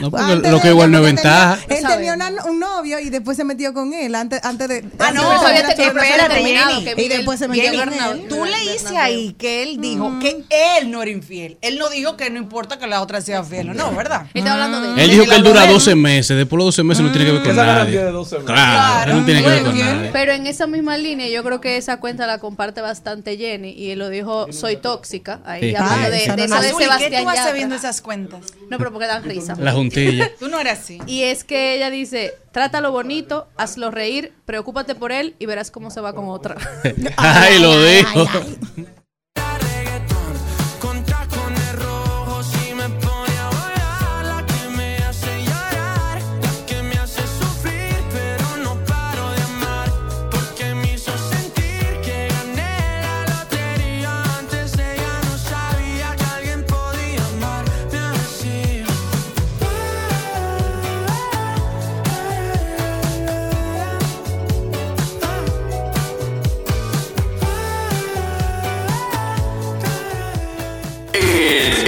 No, 0.00 0.10
porque 0.10 0.32
Antes 0.32 0.50
lo 0.50 0.56
de- 0.56 0.62
que 0.62 0.68
igual 0.70 0.90
no 0.90 0.98
es 0.98 1.04
tenía- 1.04 1.22
ventaja. 1.22 1.58
Él 1.68 1.84
tenía 1.86 2.14
una- 2.14 2.44
un 2.46 2.58
novio 2.58 2.98
y 2.98 3.10
después 3.10 3.36
se 3.36 3.44
metió 3.44 3.74
con 3.74 3.92
él 3.92 4.14
antes, 4.14 4.42
antes 4.44 4.66
de. 4.68 4.84
Ah, 4.98 5.08
antes 5.08 5.22
no, 5.22 5.30
de 5.30 5.62
te- 5.74 5.86
espérate. 5.86 6.34
Jenny. 6.42 7.02
Y 7.04 7.08
después 7.08 7.38
se 7.38 7.48
metió 7.48 7.64
Jenny, 7.64 7.76
con 7.78 7.92
él. 7.92 8.28
tú 8.28 8.44
leíste 8.44 8.96
ahí 8.96 9.34
que 9.38 9.62
él 9.62 9.80
dijo 9.80 10.18
que 10.20 10.44
él 10.78 10.90
no 10.90 11.02
era 11.02 11.10
infiel. 11.10 11.58
Él 11.60 11.78
no 11.78 11.90
dijo 11.90 12.16
que 12.16 12.30
no 12.30 12.38
importa 12.38 12.78
que 12.78 12.86
la 12.86 13.02
otra 13.02 13.20
sea 13.20 13.44
fiel 13.44 13.70
o 13.70 13.74
no, 13.74 13.92
¿verdad? 13.94 14.26
Hablando 14.34 14.80
de 14.94 15.04
Él 15.04 15.10
dijo 15.10 15.24
que 15.24 15.34
él 15.36 15.42
dura 15.42 15.66
12 15.66 15.94
meses. 15.94 16.36
Después 16.36 16.50
de 16.52 16.56
los 16.56 16.66
12 16.76 16.82
meses 16.82 17.04
no 17.04 17.10
tiene 17.12 17.26
que 17.26 17.32
ver 17.32 17.42
con 17.42 17.56
nadie. 17.56 17.98
de 17.98 18.10
12 18.10 18.36
meses. 18.36 18.46
Claro, 18.50 19.14
no 19.16 19.24
tiene 19.24 19.42
que 19.42 19.48
ver 19.50 19.62
con 19.64 19.78
nadie. 19.78 20.10
Pero 20.12 20.32
en 20.32 20.46
esa 20.46 20.66
misma 20.66 20.96
línea, 20.96 21.28
yo 21.28 21.42
creo 21.44 21.60
que 21.60 21.76
esa 21.76 21.98
cuenta 21.98 22.26
la 22.26 22.38
comparte 22.38 22.80
bastante 22.80 23.36
Jenny 23.36 23.70
y 23.70 23.90
él 23.90 23.98
lo 23.98 24.08
dijo, 24.08 24.50
soy 24.52 24.76
tóxica. 24.76 25.40
Ahí 25.44 25.70
Sí. 25.70 25.74
hablando 25.76 26.06
Ah, 26.06 26.10
de, 26.10 26.22
esa 26.24 26.36
de 26.36 26.46
no 26.48 26.54
eso 26.56 26.62
de 26.62 26.68
Azul, 26.68 26.82
¿y 26.82 26.84
qué 26.84 26.84
Sebastián 26.84 27.22
tú 27.24 27.28
haces 27.28 27.40
Yatra. 27.40 27.52
viendo 27.54 27.74
esas 27.74 28.00
cuentas? 28.00 28.40
No, 28.70 28.78
pero 28.78 28.92
porque 28.92 29.06
dan 29.06 29.24
risa. 29.24 29.54
La 29.58 29.72
juntilla. 29.72 30.30
Tú 30.38 30.48
no 30.48 30.58
eres 30.60 30.78
así. 30.78 30.98
Y 31.06 31.22
es 31.24 31.44
que 31.44 31.74
ella 31.76 31.90
dice, 31.90 32.34
trátalo 32.52 32.92
bonito, 32.92 33.48
hazlo 33.56 33.90
reír, 33.90 34.32
preocúpate 34.46 34.94
por 34.94 35.10
él 35.12 35.34
y 35.38 35.46
verás 35.46 35.70
cómo 35.70 35.90
se 35.90 36.00
va 36.00 36.14
con 36.14 36.28
otra. 36.28 36.56
Ay, 37.16 37.58
lo 37.60 37.82
dijo. 37.84 38.26
Con 38.32 39.01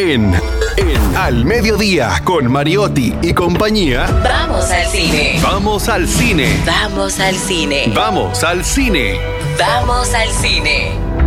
En, 0.06 0.34
en 0.76 1.16
Al 1.16 1.46
Mediodía 1.46 2.20
con 2.24 2.52
Mariotti 2.52 3.14
y 3.22 3.32
compañía. 3.32 4.04
Vamos 4.22 4.70
al 4.70 4.86
cine. 4.86 5.40
Vamos 5.42 5.88
al 5.88 6.06
cine. 6.06 6.60
Vamos 6.66 7.18
al 7.20 7.34
cine. 7.34 7.90
Vamos 7.94 8.44
al 8.44 8.62
cine. 8.62 9.18
Vamos 9.58 10.12
al 10.12 10.28
cine. 10.30 11.23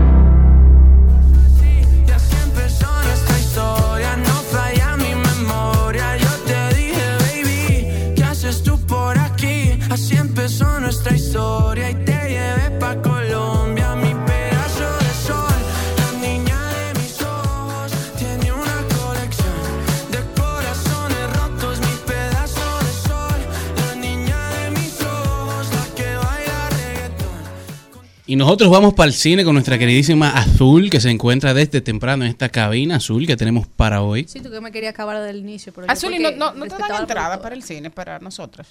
Y 28.30 28.36
nosotros 28.36 28.70
vamos 28.70 28.94
para 28.94 29.08
el 29.08 29.14
cine 29.14 29.46
con 29.46 29.54
nuestra 29.54 29.78
queridísima 29.78 30.32
Azul, 30.32 30.90
que 30.90 31.00
se 31.00 31.10
encuentra 31.10 31.54
desde 31.54 31.80
temprano 31.80 32.26
en 32.26 32.30
esta 32.30 32.50
cabina 32.50 32.98
azul 32.98 33.26
que 33.26 33.38
tenemos 33.38 33.68
para 33.68 34.02
hoy. 34.02 34.26
Sí, 34.28 34.42
tú 34.42 34.52
que 34.52 34.60
me 34.60 34.70
quería 34.70 34.90
acabar 34.90 35.22
del 35.22 35.38
inicio. 35.38 35.72
Pero 35.74 35.90
Azul, 35.90 36.14
¿y 36.14 36.20
no, 36.20 36.32
no, 36.32 36.54
no 36.54 36.66
te 36.66 36.78
dan 36.78 37.02
entrada 37.02 37.42
para 37.42 37.56
el 37.56 37.64
cine, 37.64 37.90
para 37.90 38.20
nosotros? 38.20 38.68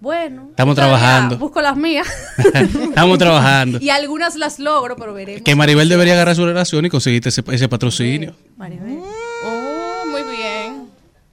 Bueno. 0.00 0.48
Estamos 0.50 0.74
trabajando. 0.74 1.38
Busco 1.38 1.62
las 1.62 1.76
mías. 1.76 2.08
Estamos 2.54 3.16
trabajando. 3.16 3.78
y 3.80 3.90
algunas 3.90 4.34
las 4.34 4.58
logro, 4.58 4.96
pero 4.96 5.14
veremos. 5.14 5.42
Que 5.42 5.54
Maribel 5.54 5.88
debería 5.88 6.14
agarrar 6.14 6.34
su 6.34 6.44
relación 6.44 6.84
y 6.84 6.90
conseguirte 6.90 7.28
ese, 7.28 7.44
ese 7.52 7.68
patrocinio. 7.68 8.34
Maribel. 8.56 8.98
Oh, 9.44 10.04
muy 10.10 10.22
bien. 10.36 10.88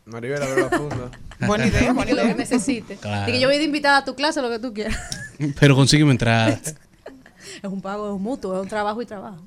Maribel, 0.05 0.43
abre 0.43 0.61
la 0.61 0.69
funda. 0.69 1.11
Buena 1.47 1.65
idea, 1.65 1.91
buena 1.91 2.11
lo 2.11 2.17
que 2.17 2.23
idea. 2.23 2.35
necesite. 2.35 2.97
Claro. 2.97 3.27
Y 3.27 3.33
que 3.33 3.39
yo 3.39 3.47
voy 3.47 3.57
de 3.57 3.63
invitada 3.63 3.97
a 3.97 4.05
tu 4.05 4.13
clase, 4.13 4.43
lo 4.43 4.49
que 4.51 4.59
tú 4.59 4.71
quieras. 4.75 4.95
Pero 5.59 5.75
consígueme 5.75 6.11
entrada. 6.11 6.59
Es 7.63 7.69
un 7.71 7.81
pago, 7.81 8.07
es 8.07 8.13
un 8.15 8.23
mutuo, 8.23 8.55
es 8.55 8.61
un 8.61 8.67
trabajo 8.69 9.01
y 9.01 9.05
trabajo. 9.05 9.37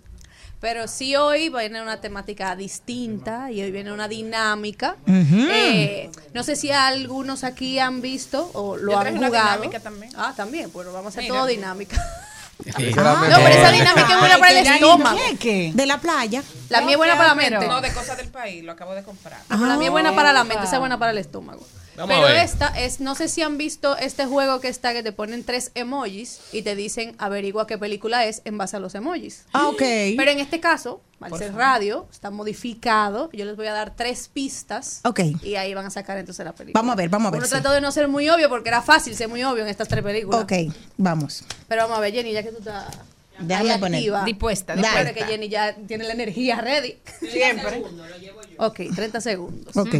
Pero 0.61 0.89
sí 0.89 1.15
hoy 1.15 1.51
viene 1.51 1.83
una 1.83 2.01
temática 2.01 2.57
distinta 2.57 3.51
y 3.51 3.61
hoy 3.61 3.71
viene 3.71 3.93
una 3.93 4.09
dinámica. 4.09 4.97
Eh, 5.07 6.11
no 6.33 6.43
sé 6.43 6.57
si 6.57 6.71
algunos 6.71 7.45
aquí 7.45 7.79
han 7.79 8.01
visto 8.01 8.51
o 8.55 8.77
lo 8.77 8.93
Yo 8.93 8.99
han 8.99 9.03
traje 9.05 9.19
una 9.19 9.27
jugado. 9.27 9.51
dinámica 9.57 9.81
también. 9.81 10.13
Ah, 10.17 10.33
también, 10.35 10.73
bueno, 10.73 10.93
vamos 10.93 11.07
a 11.07 11.09
hacer 11.11 11.25
Mira. 11.25 11.35
todo 11.35 11.47
dinámica. 11.47 11.97
Ah, 12.97 13.27
no, 13.29 13.37
pero 13.37 13.49
esa 13.49 13.73
dinámica 13.73 14.13
es 14.13 14.19
buena 14.21 14.39
para 14.39 14.51
el 14.61 14.67
estómago. 14.67 15.19
De 15.43 15.87
la 15.87 15.99
playa. 16.01 16.43
La 16.69 16.83
mía 16.83 16.93
es 16.93 16.97
buena 16.97 17.17
para 17.17 17.29
la 17.31 17.35
mente. 17.35 17.67
No, 17.67 17.81
de 17.81 17.93
cosas 17.93 18.17
del 18.17 18.29
país, 18.29 18.63
lo 18.63 18.71
acabo 18.73 18.95
de 18.95 19.03
comprar. 19.03 19.41
Ah, 19.49 19.57
pero 19.59 19.67
la 19.67 19.77
mía 19.77 19.87
es 19.87 19.91
buena 19.91 20.15
para 20.15 20.33
la 20.33 20.45
mente, 20.45 20.63
esa 20.65 20.75
es 20.77 20.79
buena 20.81 20.97
para 20.97 21.11
el 21.11 21.19
estómago. 21.19 21.67
Vamos 21.97 22.17
a 22.17 22.21
Pero 22.21 22.35
ver. 22.35 22.45
esta 22.45 22.69
es, 22.81 23.01
no 23.01 23.15
sé 23.15 23.29
si 23.29 23.43
han 23.43 23.57
visto 23.57 23.97
este 23.97 24.27
juego 24.27 24.61
que 24.61 24.69
está 24.69 24.93
que 24.93 25.03
te 25.03 25.13
ponen 25.13 25.45
tres 25.45 25.71
emojis 25.75 26.41
y 26.53 26.63
te 26.63 26.75
dicen 26.75 27.15
averigua 27.19 27.67
qué 27.67 27.79
película 27.79 28.25
es 28.25 28.43
en 28.45 28.59
base 28.59 28.77
a 28.77 28.81
los 28.81 28.95
emojis. 28.95 29.45
Ah, 29.53 29.69
ok. 29.69 29.79
Pero 29.79 30.31
en 30.31 30.41
este 30.41 30.59
caso, 30.61 31.01
al 31.21 31.31
Por 31.31 31.39
ser 31.39 31.49
favor. 31.49 31.63
radio, 31.63 32.09
está 32.11 32.31
modificado. 32.31 33.31
Yo 33.33 33.45
les 33.45 33.57
voy 33.57 33.67
a 33.69 33.73
dar 33.73 33.95
tres 33.95 34.29
pistas. 34.33 35.01
Ok. 35.05 35.21
Y 35.43 35.55
ahí 35.57 35.73
van 35.75 35.87
a 35.87 35.91
sacar 35.91 36.19
entonces 36.19 36.45
la 36.45 36.53
película. 36.53 36.81
Vamos 36.81 36.95
a 36.95 36.97
ver, 36.97 37.09
vamos 37.09 37.29
a 37.29 37.31
ver, 37.31 37.39
Uno 37.39 37.47
sí. 37.47 37.53
trató 37.53 37.71
de 37.73 37.81
no 37.81 37.93
ser 37.93 38.09
muy 38.09 38.29
obvio 38.29 38.49
porque 38.49 38.69
era 38.69 38.83
fácil 38.83 39.15
ser 39.15 39.29
muy 39.29 39.43
obvio 39.45 39.63
en 39.63 39.69
estas 39.69 39.89
tres 39.89 40.03
películas. 40.03 40.43
Ok, 40.43 40.53
vamos. 40.97 41.45
Pero 41.69 41.83
vamos 41.83 41.99
a 41.99 42.01
ver, 42.01 42.13
Jenny, 42.13 42.33
ya 42.33 42.43
que 42.43 42.51
tú 42.51 42.59
estás 42.59 42.87
Déjame 43.39 43.79
poner. 43.79 44.01
Dispuesta, 44.25 44.75
Recuerda 44.75 45.01
dispuesta. 45.05 45.13
que 45.27 45.33
Jenny 45.33 45.49
ya 45.49 45.75
tiene 45.75 46.05
la 46.05 46.13
energía 46.13 46.61
ready. 46.61 46.97
Siempre. 47.21 47.83
Ok, 48.59 48.81
30 48.95 49.21
segundos. 49.21 49.77
Ok. 49.77 49.95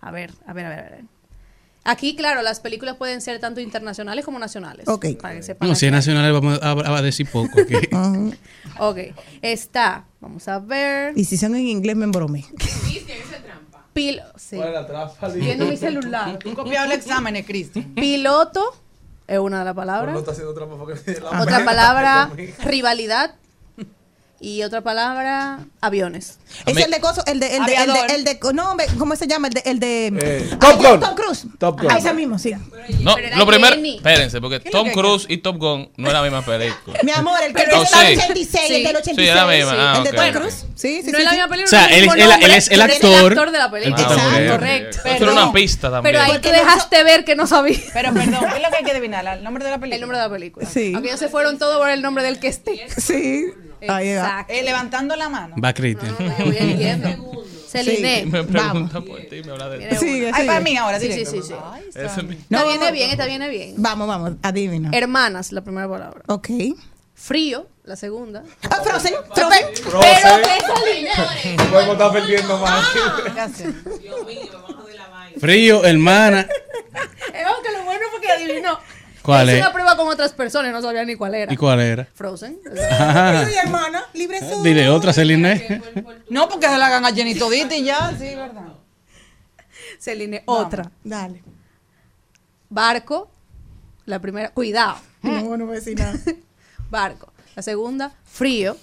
A 0.00 0.10
ver, 0.10 0.32
a 0.46 0.52
ver, 0.52 0.66
a 0.66 0.68
ver, 0.70 0.78
a 0.78 0.82
ver. 0.90 1.04
Aquí, 1.82 2.14
claro, 2.14 2.42
las 2.42 2.60
películas 2.60 2.96
pueden 2.96 3.20
ser 3.22 3.40
tanto 3.40 3.60
internacionales 3.60 4.24
como 4.24 4.38
nacionales. 4.38 4.86
Ok. 4.86 5.06
Para 5.20 5.36
que 5.36 5.42
sepan 5.42 5.68
No, 5.68 5.74
si 5.74 5.86
es 5.86 5.92
nacional 5.92 6.30
vamos 6.32 6.58
a, 6.62 6.70
a 6.72 7.02
decir 7.02 7.28
poco. 7.30 7.60
aquí. 7.60 7.74
Ok, 8.82 8.98
está, 9.42 10.04
vamos 10.20 10.48
a 10.48 10.58
ver. 10.58 11.12
Y 11.16 11.24
si 11.24 11.36
son 11.36 11.54
en 11.54 11.66
inglés, 11.66 11.96
me 11.96 12.04
embromé. 12.04 12.46
Pil 13.92 14.20
sí. 14.36 14.56
¿Cuál 14.56 14.68
es 14.68 14.74
la 14.74 14.86
trampa? 14.86 15.28
Viendo 15.28 15.66
mi 15.66 15.76
celular. 15.76 16.38
Un 16.44 16.54
copiado 16.54 16.86
el 16.86 16.92
examen, 16.92 17.36
eh, 17.36 17.44
Cristian. 17.44 17.92
Piloto 17.94 18.62
es 19.26 19.38
una 19.38 19.58
de 19.60 19.64
las 19.66 19.74
palabras. 19.74 20.12
No 20.14 20.20
está 20.20 20.30
haciendo 20.32 20.54
trampa 20.54 20.76
porque 20.78 20.94
la 21.20 21.42
Otra 21.42 21.64
palabra, 21.64 22.30
rivalidad. 22.64 23.34
Y 24.42 24.62
otra 24.62 24.80
palabra, 24.80 25.58
aviones. 25.82 26.38
Es 26.64 26.74
el 26.78 26.90
de 26.90 26.98
coso, 26.98 27.22
el 27.26 27.40
de, 27.40 27.56
el 27.58 27.64
de, 27.66 27.74
el 27.74 27.92
de, 27.92 28.14
el 28.14 28.24
de, 28.24 28.38
no, 28.54 28.70
hombre, 28.70 28.86
¿cómo 28.98 29.14
se 29.14 29.26
llama? 29.26 29.48
El 29.48 29.52
de, 29.54 29.62
el 29.66 29.78
de 29.80 30.06
Eh, 30.18 30.50
Top 30.58 30.76
Gun. 30.82 30.98
Tom 30.98 31.14
Cruise. 31.14 31.44
Top 31.58 31.78
Gun. 31.78 31.90
Ah, 31.92 31.98
ese 31.98 32.14
mismo, 32.14 32.38
sí. 32.38 32.54
No, 33.00 33.16
Pero 33.16 33.36
lo 33.36 33.46
primero. 33.46 33.76
Espérense, 33.76 34.40
porque 34.40 34.60
¿Qué 34.60 34.68
es 34.70 34.74
lo 34.74 34.82
Tom 34.82 34.92
Cruise 34.92 35.26
y 35.28 35.36
Top 35.38 35.58
Gun 35.58 35.90
no 35.98 36.08
es 36.08 36.14
la 36.14 36.22
misma 36.22 36.40
película. 36.42 36.98
Mi 37.02 37.12
amor, 37.12 37.38
el 37.42 37.52
que 37.52 37.64
Pero 37.64 37.82
es 37.82 37.90
del 37.90 38.16
sí. 38.16 38.20
86, 38.24 38.70
el 38.70 38.82
del 38.84 38.96
86. 38.96 39.16
Sí, 39.16 39.28
es 39.28 39.34
la 39.34 39.46
misma. 39.46 39.72
Ah, 39.76 39.98
el 39.98 40.04
de. 40.04 40.12
Tom 40.12 40.32
Cruise. 40.32 40.64
Sí, 40.74 41.02
sí, 41.04 41.10
no 41.12 41.18
sí, 41.18 41.22
es 41.22 41.24
la 41.24 41.30
misma 41.32 41.48
película. 41.48 41.64
O 41.64 41.68
sea, 41.68 41.88
no 41.88 41.94
él, 42.46 42.50
es 42.52 42.70
el 42.70 42.80
pero 42.80 42.92
actor. 42.94 43.32
actor 43.32 43.50
de 43.50 43.58
la 43.58 43.70
película. 43.70 44.00
el 44.00 44.06
protagonista. 44.06 44.52
Correcto. 44.56 44.98
Perdón. 45.02 45.32
una 45.32 45.52
pista 45.52 45.90
también. 45.90 46.14
Pero 46.14 46.24
ahí 46.24 46.38
tú 46.40 46.48
dejaste 46.48 47.04
ver 47.04 47.24
que 47.26 47.36
no 47.36 47.46
sabía. 47.46 47.78
Pero 47.92 48.14
perdón, 48.14 48.40
¿qué 48.48 48.56
es 48.56 48.62
lo 48.62 48.70
que 48.70 48.76
hay 48.78 48.84
que 48.84 48.90
adivinar? 48.92 49.26
¿El 49.26 49.44
nombre 49.44 49.62
de 49.64 49.70
la 49.70 49.76
película? 49.76 49.94
El 49.96 50.00
nombre 50.00 50.16
de 50.16 50.24
la 50.24 50.30
película. 50.30 50.66
Sí. 50.66 50.92
Aunque 50.94 51.10
ellos 51.10 51.20
se 51.20 51.28
fueron 51.28 51.58
todos 51.58 51.76
por 51.76 51.90
el 51.90 52.00
nombre 52.00 52.24
del 52.24 52.40
que 52.40 52.48
esté. 52.48 52.86
Sí. 52.96 53.44
Ahí 53.88 54.14
va. 54.14 54.20
Exacto. 54.20 54.52
Eh, 54.52 54.62
levantando 54.62 55.16
la 55.16 55.28
mano. 55.28 55.56
Va 55.62 55.72
Cristian. 55.72 56.16
Yo 56.18 56.44
voy 56.46 56.56
eligiendo. 56.58 57.44
Celine. 57.68 58.26
Me 58.26 58.42
pregunta 58.42 59.00
por 59.00 59.20
ti, 59.20 59.42
me 59.44 59.52
habla 59.52 59.68
de 59.68 59.78
una. 59.78 60.36
Ay, 60.36 60.46
para 60.46 60.60
mí 60.60 60.76
ahora, 60.76 60.98
Sí, 60.98 61.12
sí, 61.12 61.24
sí, 61.24 61.40
sí. 61.40 61.54
Ay, 61.72 61.84
está- 61.88 62.04
Esta 62.06 62.22
No, 62.22 62.28
viene 62.64 62.78
vamos. 62.78 62.92
bien, 62.92 63.10
esta 63.10 63.26
viene 63.26 63.48
bien. 63.48 63.74
Vamos, 63.76 64.08
vamos, 64.08 64.32
adivina. 64.42 64.90
Hermanas, 64.92 65.52
la 65.52 65.60
primera 65.62 65.88
palabra. 65.88 66.22
Ok. 66.26 66.48
Frío, 67.14 67.68
la 67.84 67.94
segunda. 67.96 68.42
Ah, 68.70 68.80
Frozen. 68.82 69.14
Frozen. 69.34 69.66
Pero 69.84 70.00
que 70.00 70.90
Celine. 70.90 71.10
Podemos 71.70 71.92
estar 71.96 72.12
perdiendo 72.12 72.58
más. 72.58 72.84
Frío, 75.40 75.84
hermana. 75.84 76.40
Eh, 77.32 77.42
aunque 77.46 77.70
lo 77.72 77.84
bueno 77.84 78.04
fue 78.10 78.20
que 78.20 78.30
adivinó. 78.32 78.78
¿Cuál 79.22 79.46
Hice 79.48 79.58
es? 79.58 79.60
una 79.62 79.72
prueba 79.72 79.96
con 79.96 80.08
otras 80.08 80.32
personas, 80.32 80.72
no 80.72 80.80
sabía 80.80 81.04
ni 81.04 81.14
cuál 81.16 81.34
era. 81.34 81.52
¿Y 81.52 81.56
cuál 81.56 81.80
era? 81.80 82.08
Frozen. 82.14 82.58
Ajá. 82.90 83.44
Mi 83.46 83.54
hermana, 83.54 84.04
libre 84.14 84.40
soy. 84.40 84.62
Dile 84.64 84.88
otra, 84.88 85.12
Celine. 85.12 85.82
No, 86.30 86.48
porque 86.48 86.66
se 86.68 86.78
la 86.78 86.86
hagan 86.86 87.04
a 87.04 87.12
Jenny 87.12 87.34
todita 87.34 87.74
y 87.76 87.84
ya, 87.84 88.10
sí, 88.16 88.34
¿verdad? 88.34 88.74
Celine, 89.98 90.42
otra. 90.46 90.90
Dale. 91.04 91.42
Barco, 92.68 93.30
la 94.06 94.18
primera. 94.20 94.50
Cuidado. 94.50 94.96
No, 95.22 95.56
no 95.56 95.66
voy 95.66 95.76
a 95.76 95.80
decir 95.80 95.98
nada. 95.98 96.18
Barco. 96.90 97.32
La 97.56 97.62
segunda, 97.62 98.12
frío. 98.24 98.76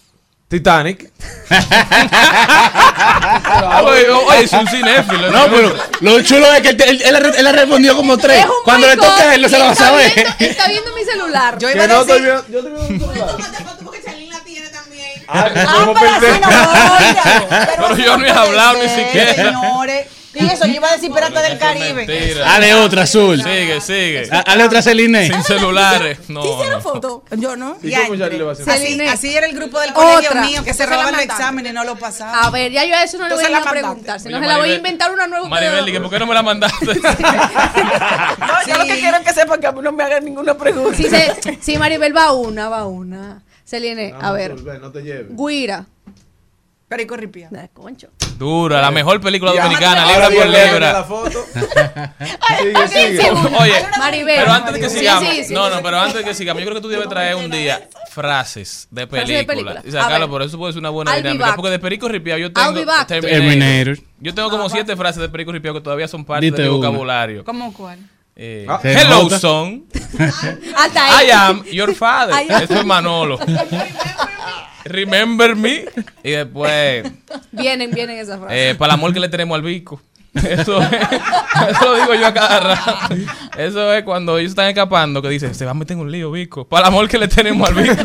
Titanic. 0.47 1.11
Oye, 3.83 4.09
oye, 4.09 4.43
es 4.43 4.53
un 4.53 4.67
cinéfilo. 4.67 5.31
No, 5.31 5.47
pero 5.49 5.75
lo 6.01 6.21
chulo 6.21 6.51
es 6.53 6.61
que 6.61 6.69
él, 6.69 6.81
él, 6.81 7.01
él, 7.03 7.33
él 7.37 7.47
ha 7.47 7.51
respondido 7.51 7.95
como 7.95 8.17
tres. 8.17 8.45
Cuando 8.63 8.87
le 8.87 8.95
toca 8.95 9.29
a 9.29 9.35
él, 9.35 9.41
no 9.41 9.49
se 9.49 9.57
lo 9.57 9.65
va 9.65 9.71
a 9.71 9.75
saber. 9.75 10.11
Viendo, 10.13 10.33
está 10.39 10.67
viendo 10.67 10.93
mi 10.93 11.03
celular. 11.03 11.57
Yo 11.57 11.69
iba 11.69 11.83
a 11.83 11.87
no 11.87 12.01
estoy 12.01 12.21
decir... 12.21 12.43
viendo. 12.47 12.49
Yo 12.49 12.59
estoy 12.59 12.73
viendo 12.87 13.05
un 13.05 13.13
celular. 13.13 13.35
Ah, 15.29 15.49
¿cómo 15.79 15.93
pero 15.93 16.19
pensé? 16.21 16.39
no, 16.39 16.47
oiga. 16.47 17.45
Pero 17.75 17.87
así 17.87 18.01
yo 18.03 18.17
no 18.17 18.25
he 18.25 18.31
hablado 18.31 18.81
ni 18.81 18.87
siquiera. 18.89 19.35
Señores. 19.35 20.07
Y 20.39 20.45
eso, 20.47 20.65
yo 20.65 20.73
iba 20.73 20.89
a 20.89 20.93
decir 20.93 21.11
Pirata 21.11 21.41
del 21.41 21.57
Caribe. 21.57 21.93
Mentira. 22.05 22.41
Dale 22.45 22.73
otra, 22.75 23.03
azul. 23.03 23.41
Sigue, 23.41 23.81
sigue. 23.81 24.27
Ah, 24.31 24.43
Dale 24.45 24.63
otra, 24.65 24.81
Celine. 24.81 25.27
Sin 25.27 25.43
celulares. 25.43 26.19
No, 26.29 26.41
¿Hicieron 26.45 26.71
no. 26.73 26.81
foto? 26.81 27.23
Yo 27.31 27.55
no. 27.55 27.77
¿Y 27.81 27.89
Ya, 27.89 28.01
cómo 28.03 28.15
ya 28.15 28.27
le 28.27 28.43
va 28.43 28.49
a 28.51 28.53
hacer? 28.53 28.69
Así, 28.69 28.83
Celine. 28.85 29.09
así 29.09 29.35
era 29.35 29.47
el 29.47 29.55
grupo 29.55 29.79
del 29.79 29.93
colegio 29.93 30.29
Otra. 30.29 30.41
mío 30.45 30.63
que 30.63 30.73
se 30.73 30.85
robaban 30.85 31.13
los 31.13 31.21
exámenes 31.23 31.71
y 31.71 31.75
no 31.75 31.83
lo 31.83 31.95
pasaban. 31.97 32.35
A 32.45 32.49
ver, 32.49 32.71
ya 32.71 32.85
yo 32.85 32.95
a 32.95 33.03
eso 33.03 33.17
no 33.17 33.27
le 33.27 33.35
voy 33.35 33.43
a 33.45 33.61
preguntar. 33.69 34.19
Si 34.19 34.29
no, 34.29 34.39
se 34.39 34.45
la 34.45 34.57
voy 34.57 34.71
a 34.71 34.75
inventar 34.75 35.11
una 35.11 35.27
nueva. 35.27 35.47
Maribel, 35.47 35.85
dije, 35.85 35.99
¿por 36.01 36.09
qué 36.09 36.19
no 36.19 36.25
me 36.27 36.33
la 36.33 36.43
mandaste? 36.43 36.85
No, 38.39 38.67
yo 38.67 38.77
lo 38.77 38.85
que 38.85 38.99
quiero 38.99 39.17
es 39.17 39.23
que 39.25 39.33
sepan 39.33 39.59
que 39.59 39.67
a 39.67 39.71
mí 39.71 39.81
no 39.81 39.91
me 39.91 40.03
hagan 40.03 40.23
ninguna 40.25 40.57
pregunta. 40.57 40.95
Sí, 40.97 41.03
se- 41.09 41.57
sí, 41.61 41.77
Maribel 41.77 42.15
va 42.15 42.31
una, 42.33 42.69
va 42.69 42.85
una. 42.85 43.43
Celine, 43.65 44.13
a 44.19 44.31
ver. 44.31 44.55
No 44.79 44.91
te 44.91 45.01
lleves. 45.01 45.27
Guira. 45.29 45.85
Perico 46.87 47.17
Ripia. 47.17 47.49
Concho. 47.73 48.07
Dura, 48.37 48.81
la 48.81 48.91
mejor 48.91 49.19
película 49.19 49.53
Ya. 49.53 49.63
dominicana, 49.63 50.05
libra 50.05 50.25
por 50.25 50.31
viene 50.31 50.47
la 50.51 50.71
libra. 50.71 51.03
foto. 51.03 51.43
Sigue, 52.59 52.87
sigue. 53.17 53.29
Oye, 53.59 53.73
Maribel. 53.97 54.35
pero 54.37 54.51
antes 54.53 54.73
de 54.73 54.79
que 54.79 54.89
Sí, 54.89 54.99
sigamos, 54.99 55.29
sí, 55.29 55.43
sí. 55.45 55.53
no, 55.53 55.69
no, 55.69 55.81
pero 55.81 55.99
antes 55.99 56.17
de 56.19 56.23
que 56.23 56.33
sigamos, 56.33 56.61
yo 56.61 56.67
creo 56.69 56.77
que 56.79 56.81
tú 56.81 56.87
debes 56.89 57.09
traer 57.09 57.35
un 57.35 57.49
día 57.51 57.89
frases 58.11 58.87
de 58.89 59.05
Frases 59.07 59.27
de 59.27 59.43
películas 59.43 59.75
película. 59.75 59.81
y 59.85 59.91
sacarlo, 59.91 60.29
por 60.29 60.41
eso 60.43 60.57
puede 60.57 60.71
ser 60.73 60.79
una 60.79 60.89
buena 60.91 61.11
I'll 61.17 61.23
dinámica. 61.23 61.55
Porque 61.55 61.71
de 61.71 61.79
Perico 61.79 62.07
Ripiao 62.07 62.37
yo 62.37 62.53
tengo. 62.53 62.73
Terminator. 63.07 63.97
Yo 64.19 64.33
tengo 64.33 64.49
como 64.49 64.69
siete 64.69 64.95
frases 64.95 65.21
de 65.21 65.29
Perico 65.29 65.51
Ripiao 65.51 65.73
que 65.73 65.81
todavía 65.81 66.07
son 66.07 66.23
parte 66.23 66.45
Dite 66.45 66.61
de 66.61 66.69
mi 66.69 66.75
una. 66.75 66.87
vocabulario. 66.89 67.43
¿Cómo 67.43 67.73
cuál? 67.73 67.99
Eh, 68.35 68.65
Ah. 68.69 68.79
hello, 68.83 69.23
Nota. 69.23 69.39
son. 69.39 69.85
Hasta 70.77 71.17
ahí. 71.19 71.27
I 71.27 71.31
am 71.31 71.63
your 71.65 71.93
father. 71.95 72.35
Eso 72.63 72.75
es 72.75 72.85
Manolo. 72.85 73.39
Remember 74.87 75.55
me. 75.55 75.85
Y 76.23 76.31
después, 76.31 77.03
Vienen, 77.51 77.91
vienen 77.91 78.17
esas 78.17 78.39
frases. 78.39 78.57
eh, 78.57 78.75
para 78.75 78.93
el 78.93 78.99
amor 78.99 79.13
que 79.13 79.19
le 79.19 79.29
tenemos 79.29 79.55
al 79.55 79.61
bico. 79.61 80.01
Eso, 80.33 80.79
es- 80.81 80.91
eso 81.71 81.85
lo 81.85 81.95
digo 81.95 82.13
yo 82.13 82.27
a 82.27 82.33
cada 82.33 82.59
rato. 82.59 83.15
Eso 83.57 83.91
es 83.93 84.03
cuando 84.03 84.37
ellos 84.37 84.51
están 84.51 84.67
escapando 84.67 85.21
que 85.21 85.29
dicen, 85.29 85.55
se 85.55 85.65
va 85.65 85.71
a 85.71 85.73
meter 85.73 85.95
en 85.95 86.01
un 86.01 86.11
lío, 86.11 86.29
bico. 86.31 86.67
Para 86.67 86.87
el 86.87 86.93
amor 86.93 87.07
que 87.07 87.17
le 87.17 87.27
tenemos 87.27 87.67
al 87.67 87.73
bico. 87.75 87.95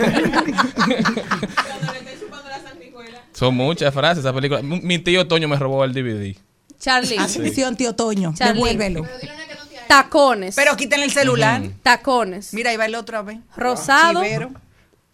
Son 3.33 3.55
muchas 3.55 3.93
frases 3.93 4.25
esa 4.25 4.33
película. 4.33 4.63
Mi 4.63 4.99
tío 4.99 5.27
Toño 5.27 5.49
me 5.49 5.57
robó 5.57 5.85
el 5.85 5.93
DVD. 5.93 6.37
Charlie. 6.79 7.19
Atención, 7.19 7.77
tío 7.77 7.95
Toño. 7.95 8.33
Charlie. 8.37 8.55
Devuélvelo. 8.55 9.07
Tacones. 9.89 10.55
Pero 10.57 10.77
quítenle 10.77 11.05
el 11.07 11.13
celular. 11.13 11.63
Tacones. 11.83 12.55
Mira, 12.55 12.71
ahí 12.71 12.77
va 12.77 12.87
el 12.87 12.95
otro 12.95 13.19
a 13.19 13.23
ver. 13.23 13.39
Rosado 13.57 14.23
Chivero. 14.23 14.51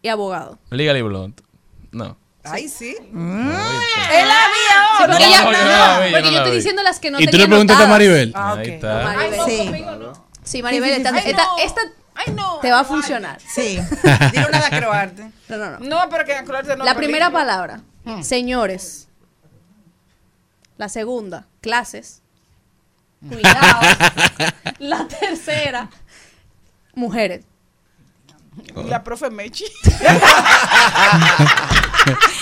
y 0.02 0.08
abogado. 0.08 0.58
Legally 0.70 1.02
Blonde. 1.02 1.42
No. 1.92 2.16
Ay, 2.44 2.68
sí. 2.68 2.96
Mm. 3.10 3.50
¡El 3.50 3.56
Sí, 3.56 4.14
avión! 4.16 4.86
porque 4.98 5.12
No, 5.12 5.18
ya- 5.18 5.38
yo 5.38 5.44
no 5.44 5.50
la 5.52 6.00
vi, 6.00 6.10
yo 6.10 6.16
porque 6.16 6.22
no 6.22 6.30
yo 6.30 6.38
estoy 6.38 6.56
diciendo 6.56 6.82
las 6.82 6.98
que 7.00 7.10
no 7.10 7.18
¿Y 7.20 7.22
tú 7.22 7.26
le 7.26 7.30
tenían 7.32 7.50
preguntaste 7.50 7.84
a. 7.84 7.86
Maribel? 7.88 8.32
Ah, 8.34 8.52
Ahí 8.58 8.70
está. 8.70 9.02
Maribel. 9.04 9.40
Sí. 9.46 9.72
Sí, 10.44 10.62
Maribel, 10.62 10.90
esta, 10.92 11.18
esta, 11.18 11.44
esta 11.62 11.80
Ay, 12.14 12.32
no. 12.34 12.58
Te 12.60 12.70
va 12.72 12.80
a 12.80 12.84
funcionar. 12.84 13.38
Sí. 13.40 13.78
Dile 14.32 14.46
una 14.48 14.60
de 14.68 14.78
Croarte. 14.78 15.30
No, 15.48 15.56
no, 15.56 15.70
no. 15.72 15.78
No, 15.80 16.08
pero 16.10 16.24
que 16.24 16.42
Croarte 16.44 16.74
no. 16.76 16.84
la 16.84 16.94
primera 16.96 17.30
palabra, 17.30 17.82
Hmm. 18.04 18.22
señores. 18.22 19.08
La 20.78 20.88
segunda, 20.88 21.46
clases. 21.60 22.22
Cuidado. 23.28 23.80
la 24.78 25.06
tercera, 25.08 25.90
mujeres. 26.94 27.44
La 28.86 29.02
profe 29.02 29.30
Mechi. 29.30 29.64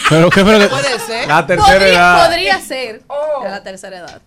Pero 0.09 0.31
qué 0.31 0.43
fue 0.45 0.53
lo 0.53 0.59
que- 0.61 0.69
Puede 0.69 0.99
ser. 1.01 1.29
La 1.29 1.47
tercera 1.47 1.73
podría, 1.79 1.93
edad. 1.95 2.27
Podría 2.27 2.61
ser 2.61 3.03
Oh. 3.09 3.43
de 3.43 3.51
la 3.51 3.63
tercera 3.63 3.99
edad. 3.99 4.23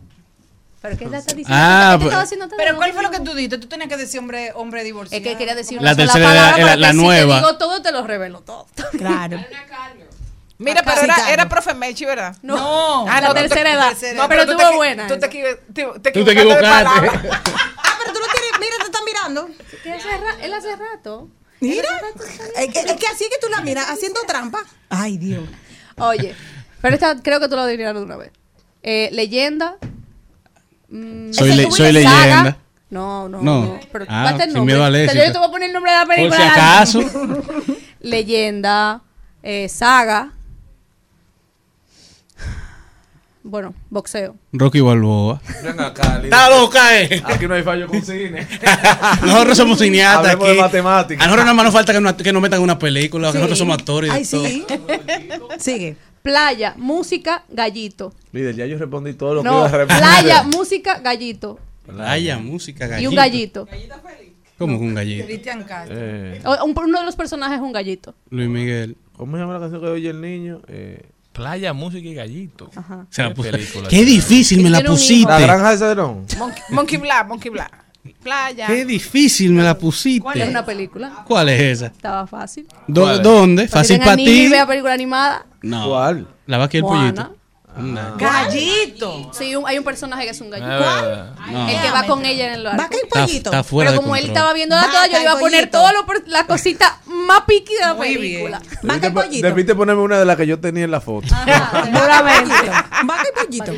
Pero 0.82 0.98
¿qué 0.98 1.06
le 1.08 1.18
está 1.18 1.34
diciendo? 1.34 1.54
Ah, 1.62 1.96
¿Qué 1.98 2.06
te 2.06 2.12
pues- 2.12 2.24
haciendo 2.24 2.48
Pero? 2.56 2.76
¿cuál 2.78 2.94
fue 2.94 3.04
lo 3.04 3.12
que 3.12 3.20
tú 3.20 3.34
dijiste? 3.34 3.58
Tú 3.58 3.68
tenías 3.68 3.90
que 3.90 3.98
decir 3.98 4.20
hombre, 4.20 4.52
hombre 4.56 4.84
divorciado. 4.84 5.22
Es 5.24 5.28
que 5.30 5.38
quería 5.38 5.56
decir 5.56 5.82
La 5.82 5.92
una 5.94 5.94
sola 5.94 6.06
tercera 6.14 6.34
edad 6.34 6.52
palabra 6.52 6.76
la 6.78 6.88
que 6.88 6.94
si 6.94 7.00
nueva. 7.00 7.34
te 7.36 7.40
digo 7.42 7.58
todo, 7.58 7.82
te 7.82 7.92
lo 7.92 8.06
revelo 8.08 8.42
todo. 8.42 8.68
Claro. 8.98 9.44
Mira, 10.58 10.82
pero 10.84 11.02
era, 11.02 11.32
era 11.32 11.48
profe 11.48 11.74
Mechi, 11.74 12.04
¿verdad? 12.04 12.36
No, 12.42 13.08
Ah, 13.08 13.22
la 13.22 13.28
no, 13.30 13.34
tú 13.34 13.34
te- 13.36 13.48
tercera 13.48 13.72
edad. 13.74 13.94
No, 14.16 14.28
pero 14.28 14.42
estuvo 14.42 14.60
equi- 14.60 14.76
buena. 14.76 15.08
Tú 15.08 15.18
te, 15.18 15.28
te- 15.30 15.30
te 15.30 16.10
equivocaste 16.10 16.10
de 16.12 16.32
equivocaste. 16.34 16.62
palabra. 16.66 17.12
Ah, 17.78 17.96
pero 17.98 18.14
tú 18.14 18.20
no 18.20 18.26
tienes. 18.28 18.60
Mira, 18.60 18.76
te 18.80 18.84
están 18.84 19.06
mirando. 19.06 19.50
Que 19.84 19.94
hace 19.94 20.10
ra- 20.18 20.38
él 20.44 20.54
hace 20.54 20.76
rato. 20.76 21.30
Mira. 21.62 21.88
Es 22.58 22.68
que, 22.74 22.80
es 22.80 22.94
que 22.94 23.08
así 23.08 23.24
es 23.26 23.30
que 23.30 23.38
tú 23.42 23.48
la 23.50 23.62
miras, 23.62 23.88
haciendo 23.90 24.20
trampa. 24.28 24.60
Ay, 24.90 25.18
Dios. 25.18 25.44
Oye, 25.98 26.34
pero 26.82 26.96
esta 26.96 27.22
creo 27.22 27.40
que 27.40 27.50
tú 27.50 27.56
lo 27.56 27.62
adivinas 27.62 27.94
de 27.94 28.02
una 28.02 28.16
vez. 28.18 28.32
Eh, 28.84 29.10
leyenda. 29.12 29.76
mm, 30.90 31.34
Soy 31.34 31.50
le- 31.50 31.68
leyenda. 31.92 32.10
Saga. 32.12 32.58
No, 32.90 33.30
no, 33.30 33.42
No. 33.42 33.62
no. 33.66 33.80
Pero 33.92 34.06
Ah, 34.08 34.30
sin 34.40 34.54
nombre. 34.54 34.74
miedo 34.76 34.86
Pero 34.92 35.04
éxito. 35.04 35.26
yo 35.26 35.32
te 35.32 35.38
voy 35.38 35.48
a 35.48 35.52
poner 35.52 35.68
el 35.68 35.74
nombre 35.74 35.92
de 35.92 35.98
la 35.98 36.06
película. 36.06 36.36
si 36.38 36.42
acaso. 36.44 37.00
leyenda. 38.00 39.02
eh, 39.44 39.70
saga. 39.70 40.34
Bueno, 43.42 43.74
boxeo. 43.90 44.36
Rocky 44.52 44.82
Balboa. 44.82 45.42
Ven 45.64 45.80
acá. 45.80 46.20
¡Está 46.24 46.50
loca, 46.50 47.02
eh! 47.02 47.22
Aquí 47.26 47.48
no 47.48 47.54
hay 47.56 47.64
fallo 47.64 47.88
con 47.88 48.02
cine. 48.04 48.46
Nosotros 49.26 49.58
somos 49.58 49.80
cineastas 49.80 50.36
aquí. 50.36 50.46
de 50.46 50.54
matemáticas. 50.56 51.24
A 51.24 51.28
nosotros 51.28 51.46
nada 51.46 51.54
más 51.56 51.66
nos 51.66 51.74
falta 51.74 51.94
que 51.94 52.02
nos, 52.02 52.14
que 52.14 52.34
nos 52.34 52.42
metan 52.42 52.58
en 52.58 52.64
una 52.64 52.78
película, 52.78 53.28
que 53.30 53.34
Sí. 53.34 53.38
nosotros 53.38 53.58
somos 53.58 53.78
actores 53.78 54.12
y 54.12 54.14
Ay, 54.14 54.26
sí. 54.26 54.66
Sigue. 55.58 55.96
Playa, 56.22 56.74
música, 56.78 57.46
gallito. 57.50 58.14
Líder, 58.34 58.56
ya 58.56 58.66
yo 58.66 58.78
respondí 58.78 59.14
todo 59.14 59.36
lo 59.36 59.42
que 59.42 59.48
No, 59.50 59.60
iba 59.60 59.66
a 59.68 59.72
responder. 59.72 60.04
playa, 60.04 60.44
música, 60.44 61.00
gallito. 61.00 61.60
Playa, 61.86 62.38
música, 62.40 62.88
gallito. 62.88 63.04
Y 63.04 63.08
un 63.08 63.16
gallito. 63.16 63.68
¿Cómo 64.58 64.78
que 64.78 64.84
un 64.86 64.94
gallito? 64.96 65.26
Cristian 65.26 65.64
Castro. 65.64 65.96
Eh, 65.98 66.42
O- 66.44 66.66
un- 66.66 66.76
uno 66.78 67.00
de 67.00 67.06
los 67.06 67.16
personajes 67.16 67.56
es 67.58 67.62
un 67.64 67.72
gallito. 67.72 68.14
Luis 68.30 68.50
Miguel. 68.50 68.98
¿Cómo 69.16 69.38
se 69.38 69.42
llama 69.42 69.54
la 69.54 69.60
canción 69.62 69.82
que 69.82 69.88
oye 69.88 70.10
el 70.10 70.20
niño? 70.20 70.62
Eh, 70.68 71.02
Playa, 71.34 71.74
música 71.74 72.08
y 72.08 72.14
gallito. 72.14 72.70
Ajá. 72.76 73.06
Se 73.10 73.22
la 73.24 73.30
Qué 73.30 73.36
puse- 73.36 73.52
película. 73.52 73.88
Qué 73.90 74.04
difícil 74.06 74.62
me 74.64 74.70
la 74.70 74.82
pusiste. 74.82 75.30
la 75.32 75.40
granja 75.40 75.72
de 75.72 75.78
Cedrón. 75.78 76.26
Monkey, 76.38 76.64
Monkey 76.72 76.98
Black, 76.98 77.28
Monkey 77.28 77.52
Black. 77.52 77.86
Playa. 78.24 78.68
Qué 78.68 78.86
difícil 78.86 79.52
me 79.52 79.62
la 79.64 79.78
pusiste. 79.78 80.22
¿Cuál 80.22 80.42
es 80.42 80.50
una 80.50 80.66
película? 80.66 81.24
¿Cuál 81.28 81.50
es 81.50 81.62
esa? 81.62 81.86
Estaba 81.88 82.26
fácil. 82.28 82.68
¿Dónde? 82.88 83.68
Fácil 83.68 84.00
para 84.00 84.16
ti. 84.16 84.48
vea 84.50 84.66
película 84.66 84.94
animada. 84.94 85.46
No. 85.62 85.88
¿Cuál? 85.90 86.28
La 86.48 86.58
vaca 86.58 86.76
y 86.76 86.80
el 86.80 86.84
Moana. 86.84 87.14
pollito. 87.24 87.39
Gallito. 88.18 89.32
Sí, 89.34 89.56
un- 89.56 89.68
hay 89.68 89.78
un 89.78 89.84
personaje 89.84 90.24
que 90.26 90.30
es 90.32 90.42
un 90.42 90.50
gallito. 90.50 90.70
No. 91.52 91.70
El 91.70 91.82
que 91.82 91.92
va 91.92 92.04
con 92.06 92.26
ella 92.26 92.48
en 92.48 92.54
el 92.54 92.64
barco. 92.64 92.78
Vaca 92.84 92.96
y 92.96 93.06
Está, 93.06 93.20
pollito. 93.26 93.50
está 93.52 93.64
fuera 93.64 93.90
Pero 93.92 94.00
de 94.00 94.04
como 94.06 94.16
él 94.16 94.26
estaba 94.26 94.54
viendo 94.54 94.76
la 94.76 94.84
toda, 94.84 95.06
yo 95.08 95.12
Vaca 95.14 95.22
iba 95.22 95.32
a 95.32 95.36
y 95.36 95.40
poner 95.40 95.70
pollito. 95.70 95.78
todas 96.06 96.24
las 96.28 96.44
cositas 96.46 96.92
más 97.06 97.42
piqui 97.48 97.74
de 97.74 97.80
la 97.82 97.94
Muy 97.94 98.14
película. 98.16 98.62
Vaca 98.84 99.08
y 99.08 99.12
pollito. 99.12 99.48
Debiste 99.48 99.76
ponerme 99.76 100.02
una 100.02 100.20
de 100.20 100.26
las 100.26 100.38
que 100.38 100.48
yo 100.48 100.60
tenía 100.60 100.84
en 100.84 100.92
la 100.92 101.02
foto. 101.02 101.28
Ajá, 101.34 101.84
seguramente. 101.86 102.54
Vaca 103.06 103.24
y 103.30 103.46
pollito. 103.46 103.74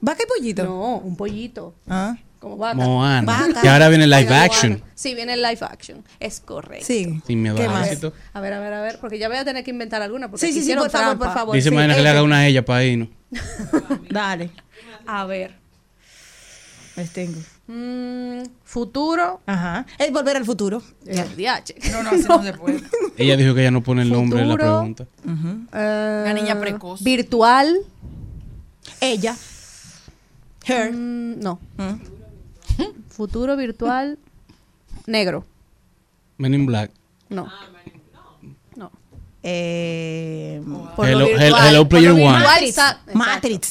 Vaca 0.00 0.22
y 0.22 0.26
pollito. 0.26 0.64
No, 0.64 0.96
un 0.98 1.16
pollito. 1.16 1.74
Ah, 1.88 2.14
Como 2.38 2.56
vaca. 2.56 2.74
Moana. 2.74 3.26
Vaca. 3.26 3.60
Y 3.64 3.66
ahora 3.68 3.88
viene 3.88 4.06
live 4.06 4.24
Moana. 4.24 4.42
action. 4.42 4.82
Sí, 4.94 5.14
viene 5.14 5.34
el 5.34 5.42
live 5.42 5.58
action. 5.62 6.04
Es 6.20 6.40
correcto. 6.40 6.86
sí. 6.86 7.20
Sin 7.26 7.42
miedo 7.42 7.56
¿Qué 7.56 7.68
más? 7.68 7.88
A 8.32 8.40
ver, 8.40 8.52
a 8.52 8.60
ver, 8.60 8.72
a 8.72 8.80
ver, 8.82 8.98
porque 9.00 9.18
ya 9.18 9.28
voy 9.28 9.38
a 9.38 9.44
tener 9.44 9.64
que 9.64 9.70
inventar 9.70 10.02
alguna. 10.02 10.30
Porque 10.30 10.46
Sí, 10.46 10.52
sí, 10.52 10.62
sí, 10.62 10.74
por 10.74 10.90
favor, 10.90 11.18
por 11.18 11.32
favor. 11.32 11.54
Dice 11.54 11.70
sí, 11.70 11.74
Mañana 11.74 11.94
que 11.94 12.02
le 12.02 12.08
haga 12.08 12.22
una 12.22 12.38
a 12.38 12.46
ella 12.46 12.64
para 12.64 12.84
irnos. 12.84 13.08
Dale. 14.10 14.50
A 15.06 15.24
ver. 15.26 15.54
Les 16.96 17.10
tengo. 17.12 17.38
Mm, 17.66 18.44
futuro. 18.64 19.40
Ajá. 19.46 19.84
Es 19.98 20.10
volver 20.12 20.36
al 20.36 20.44
futuro. 20.44 20.82
El 21.04 21.36
DH. 21.36 21.74
No, 21.92 22.02
no, 22.02 22.10
así 22.10 22.24
no 22.28 22.42
se 22.42 22.52
puede. 22.54 22.80
Ella 23.18 23.36
dijo 23.36 23.54
que 23.54 23.60
ella 23.62 23.70
no 23.70 23.82
pone 23.82 24.02
el 24.02 24.10
nombre 24.10 24.40
en 24.40 24.48
la 24.48 24.54
pregunta. 24.56 25.06
Eh, 25.24 26.22
Una 26.24 26.32
niña 26.32 26.58
precoz. 26.60 27.02
Virtual. 27.02 27.76
Ella. 29.00 29.36
Her. 30.64 30.92
Mm, 30.92 31.40
no. 31.40 31.60
Futuro 33.08 33.56
virtual. 33.56 34.18
Negro. 35.06 35.44
Men 36.38 36.54
in 36.54 36.66
Black. 36.66 36.90
No. 37.28 37.48
No. 38.76 38.90
Eh, 39.42 40.60
Por 40.96 41.06
Hello- 41.08 41.20
lo 41.20 41.26
virtual, 41.26 41.76
por 41.78 41.88
player 41.88 42.10
lo 42.10 42.14
one. 42.16 42.38
virtual 42.38 42.44
Matrix. 42.44 42.68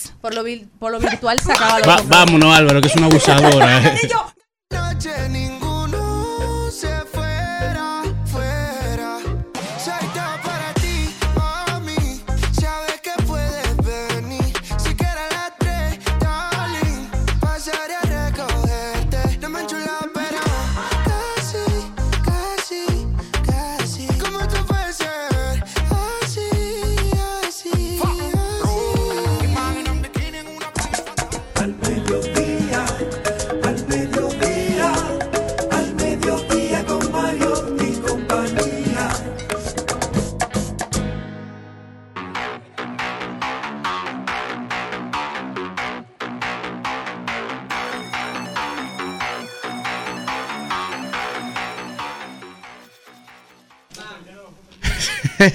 exacto. 0.05 0.17
Por 0.21 0.33
lo, 0.33 0.43
vi- 0.43 0.67
por 0.79 0.91
lo 0.91 0.99
virtual 0.99 1.39
sacaba 1.41 1.79
los 1.79 1.87
Va- 1.87 1.95
nombres. 1.97 2.09
vámonos, 2.09 2.55
Álvaro, 2.55 2.81
que 2.81 2.87
es 2.87 2.95
una 2.95 3.05
abusadora. 3.07 3.87
eh. 3.93 3.99
noche 4.71 5.29
ninguno 5.29 6.71
se 6.71 6.87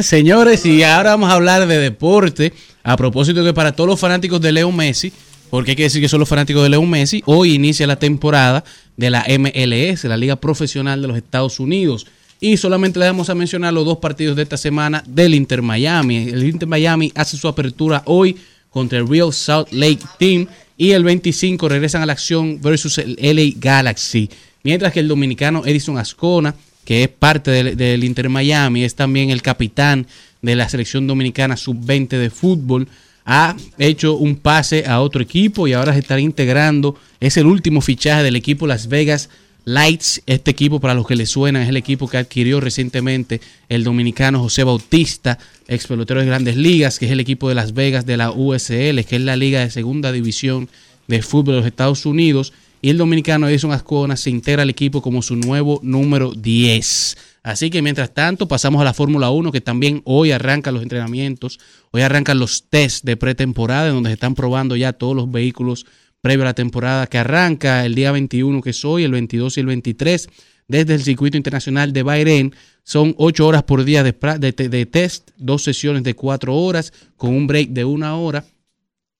Señores, 0.03 0.65
y 0.65 0.83
ahora 0.83 1.11
vamos 1.11 1.31
a 1.31 1.35
hablar 1.35 1.67
de 1.67 1.79
deporte. 1.79 2.53
A 2.83 2.97
propósito 2.97 3.45
que 3.45 3.53
para 3.53 3.73
todos 3.73 3.89
los 3.89 4.01
fanáticos 4.01 4.41
de 4.41 4.53
Leo 4.53 4.73
Messi, 4.73 5.13
porque 5.51 5.73
hay 5.73 5.77
que 5.77 5.83
decir 5.83 6.01
que 6.01 6.09
son 6.09 6.21
los 6.21 6.29
fanáticos 6.29 6.63
de 6.63 6.71
Leo 6.71 6.83
Messi, 6.83 7.23
hoy 7.27 7.55
inicia 7.55 7.87
la 7.87 7.97
temporada 7.97 8.65
de 8.97 9.11
la 9.11 9.27
MLS, 9.39 10.05
la 10.05 10.17
Liga 10.17 10.37
Profesional 10.37 11.03
de 11.03 11.09
los 11.09 11.17
Estados 11.17 11.61
Unidos. 11.61 12.07
Y 12.41 12.57
solamente 12.57 12.99
le 12.99 13.07
vamos 13.07 13.29
a 13.29 13.35
mencionar 13.35 13.75
los 13.75 13.85
dos 13.85 13.99
partidos 13.99 14.37
de 14.37 14.43
esta 14.45 14.57
semana 14.57 15.05
del 15.07 15.35
Inter 15.35 15.61
Miami. 15.61 16.29
El 16.29 16.45
Inter 16.45 16.69
Miami 16.69 17.13
hace 17.15 17.37
su 17.37 17.49
apertura 17.49 18.03
hoy 18.07 18.37
contra 18.71 18.99
el 18.99 19.09
Real 19.09 19.33
Salt 19.33 19.71
Lake 19.73 20.01
Team 20.19 20.47
y 20.79 20.93
el 20.93 21.05
25 21.05 21.69
regresan 21.69 22.03
a 22.03 22.07
la 22.07 22.15
acción 22.15 22.61
versus 22.63 22.97
el 22.97 23.19
LA 23.21 23.53
Galaxy. 23.57 24.31
Mientras 24.63 24.93
que 24.93 25.01
el 25.01 25.09
dominicano 25.09 25.63
Edison 25.67 25.99
Ascona, 25.99 26.55
que 26.91 27.05
es 27.05 27.09
parte 27.09 27.53
del, 27.77 28.03
Inter 28.03 28.29
Miami, 28.29 28.83
es 28.83 28.97
también 28.97 29.31
el 29.31 29.43
capitán 29.43 30.09
de 30.43 30.57
la 30.57 30.69
selección 30.69 31.07
dominicana 31.07 31.57
sub-20 31.57 32.09
de 32.09 32.31
fútbol, 32.31 32.89
ha 33.25 33.55
hecho 33.79 34.17
un 34.17 34.35
pase 34.35 34.85
a 34.89 35.01
otro 35.01 35.23
equipo 35.23 35.69
y 35.69 35.73
ahora 35.73 35.93
se 35.93 36.01
estará 36.01 36.21
integrando. 36.21 36.97
Es 37.21 37.37
el 37.37 37.47
último 37.47 37.81
fichaje 37.81 38.25
del 38.25 38.35
equipo 38.35 38.67
Las 38.67 38.89
Vegas 38.89 39.31
Lights. 39.65 40.23
Este 40.27 40.51
equipo, 40.51 40.81
para 40.81 40.95
los 40.95 41.07
que 41.07 41.15
le 41.15 41.27
suenan, 41.27 41.63
es 41.63 41.69
el 41.69 41.77
equipo 41.77 42.09
que 42.09 42.17
adquirió 42.17 42.59
recientemente 42.59 43.41
el 43.69 43.85
dominicano 43.85 44.41
José 44.41 44.65
Bautista, 44.65 45.39
ex 45.69 45.87
pelotero 45.87 46.19
de 46.19 46.27
grandes 46.27 46.57
ligas, 46.57 46.99
que 46.99 47.07
es 47.07 47.13
el 47.13 47.21
equipo 47.21 47.49
de 47.49 47.55
Las 47.55 47.73
Vegas 47.73 48.05
de 48.05 48.17
la 48.17 48.33
USL, 48.33 49.05
que 49.05 49.15
es 49.15 49.21
la 49.21 49.37
liga 49.37 49.61
de 49.61 49.71
segunda 49.71 50.11
división 50.11 50.69
de 51.07 51.23
fútbol 51.23 51.55
de 51.55 51.61
los 51.61 51.67
Estados 51.69 52.05
Unidos. 52.05 52.53
Y 52.83 52.89
el 52.89 52.97
dominicano 52.97 53.47
Edison 53.47 53.73
Ascona 53.73 54.17
se 54.17 54.31
integra 54.31 54.63
al 54.63 54.71
equipo 54.71 55.03
como 55.03 55.21
su 55.21 55.37
nuevo 55.37 55.81
número 55.83 56.33
10. 56.33 57.17
Así 57.43 57.71
que 57.71 57.83
mientras 57.83 58.15
tanto 58.15 58.49
pasamos 58.49 58.81
a 58.81 58.85
la 58.85 58.95
Fórmula 58.95 59.31
1 59.31 59.53
que 59.53 59.61
también 59.61 60.01
hoy 60.05 60.31
arrancan 60.33 60.75
los 60.75 60.83
entrenamientos, 60.83 61.59
hoy 61.91 62.03
arrancan 62.03 62.39
los 62.39 62.69
test 62.69 63.05
de 63.05 63.17
pretemporada 63.17 63.91
donde 63.91 64.11
se 64.11 64.15
están 64.15 64.35
probando 64.35 64.77
ya 64.77 64.95
todos 64.95 65.15
los 65.15 65.31
vehículos 65.31 65.87
previo 66.23 66.43
a 66.43 66.47
la 66.47 66.55
temporada 66.55 67.07
que 67.07 67.19
arranca 67.19 67.85
el 67.85 67.95
día 67.95 68.13
21 68.13 68.61
que 68.63 68.71
es 68.71 68.85
hoy, 68.85 69.05
el 69.05 69.13
22 69.13 69.57
y 69.57 69.61
el 69.61 69.67
23 69.67 70.29
desde 70.69 70.95
el 70.95 71.03
circuito 71.03 71.37
internacional 71.37 71.93
de 71.93 72.03
Bahrein. 72.03 72.55
Son 72.83 73.15
ocho 73.19 73.47
horas 73.47 73.63
por 73.63 73.85
día 73.85 74.03
de 74.03 74.87
test, 74.91 75.31
dos 75.37 75.63
sesiones 75.63 76.03
de 76.03 76.15
cuatro 76.15 76.57
horas 76.57 76.93
con 77.17 77.35
un 77.35 77.47
break 77.47 77.71
de 77.71 77.85
una 77.85 78.17
hora 78.17 78.45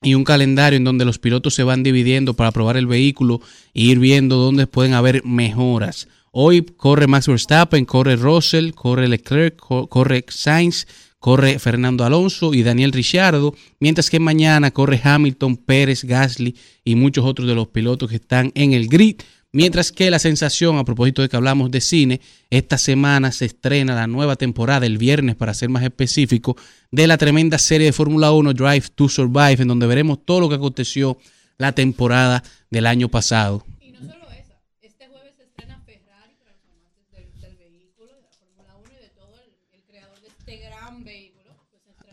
y 0.03 0.15
un 0.15 0.25
calendario 0.25 0.79
en 0.79 0.85
donde 0.85 1.05
los 1.05 1.19
pilotos 1.19 1.55
se 1.55 1.63
van 1.63 1.83
dividiendo 1.83 2.35
para 2.35 2.53
probar 2.53 2.77
el 2.77 2.87
vehículo 2.87 3.41
e 3.75 3.83
ir 3.83 3.99
viendo 3.99 4.37
dónde 4.37 4.67
pueden 4.67 4.95
haber 4.95 5.23
mejoras. 5.25 6.09
Hoy 6.33 6.63
corre 6.63 7.07
Max 7.07 7.27
Verstappen, 7.27 7.85
corre 7.85 8.17
Russell, 8.17 8.71
corre 8.73 9.09
Leclerc, 9.09 9.57
co- 9.57 9.89
corre 9.89 10.25
Sainz, 10.29 10.87
corre 11.19 11.59
Fernando 11.59 12.05
Alonso 12.05 12.55
y 12.55 12.63
Daniel 12.63 12.93
Ricciardo, 12.93 13.55
mientras 13.79 14.09
que 14.09 14.21
mañana 14.21 14.71
corre 14.71 15.01
Hamilton, 15.03 15.59
Pérez, 15.59 16.05
Gasly 16.05 16.57
y 16.83 16.95
muchos 16.95 17.27
otros 17.27 17.47
de 17.47 17.55
los 17.55 17.69
pilotos 17.69 18.09
que 18.09 18.17
están 18.17 18.53
en 18.55 18.73
el 18.73 18.89
grid. 18.89 19.17
Mientras 19.53 19.91
que 19.91 20.11
la 20.13 20.21
sensación, 20.21 20.79
a 20.79 20.85
propósito 20.85 21.23
de 21.23 21.29
que 21.29 21.37
hablamos 21.37 21.71
de 21.73 21.81
cine, 21.81 22.21
esta 22.51 22.79
semana 22.79 23.33
se 23.33 23.47
estrena 23.47 23.97
la 23.97 24.07
nueva 24.07 24.37
temporada, 24.37 24.87
el 24.87 24.97
viernes 24.97 25.35
para 25.35 25.55
ser 25.55 25.69
más 25.71 25.83
específico, 25.83 26.57
de 26.93 27.09
la 27.09 27.19
tremenda 27.19 27.59
serie 27.59 27.87
de 27.87 27.93
Fórmula 27.93 28.31
1 28.31 28.53
Drive 28.55 28.89
to 28.95 29.09
Survive, 29.09 29.57
en 29.63 29.69
donde 29.69 29.87
veremos 29.89 30.25
todo 30.25 30.41
lo 30.41 30.49
que 30.49 30.55
aconteció 30.55 31.19
la 31.59 31.73
temporada 31.73 32.45
del 32.71 32.87
año 32.87 33.09
pasado. 33.09 33.65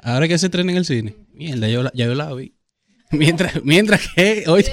Ahora 0.04 0.28
que 0.28 0.38
se 0.38 0.48
estrena 0.48 0.72
en 0.72 0.78
el 0.78 0.86
cine. 0.86 1.16
Mierda, 1.34 1.68
yo 1.68 1.84
la- 1.84 1.92
ya 1.94 2.06
yo 2.06 2.16
la 2.16 2.34
vi. 2.34 2.54
Mientras, 3.12 3.64
mientras 3.64 4.02
que 4.16 4.44
hoy, 4.48 4.64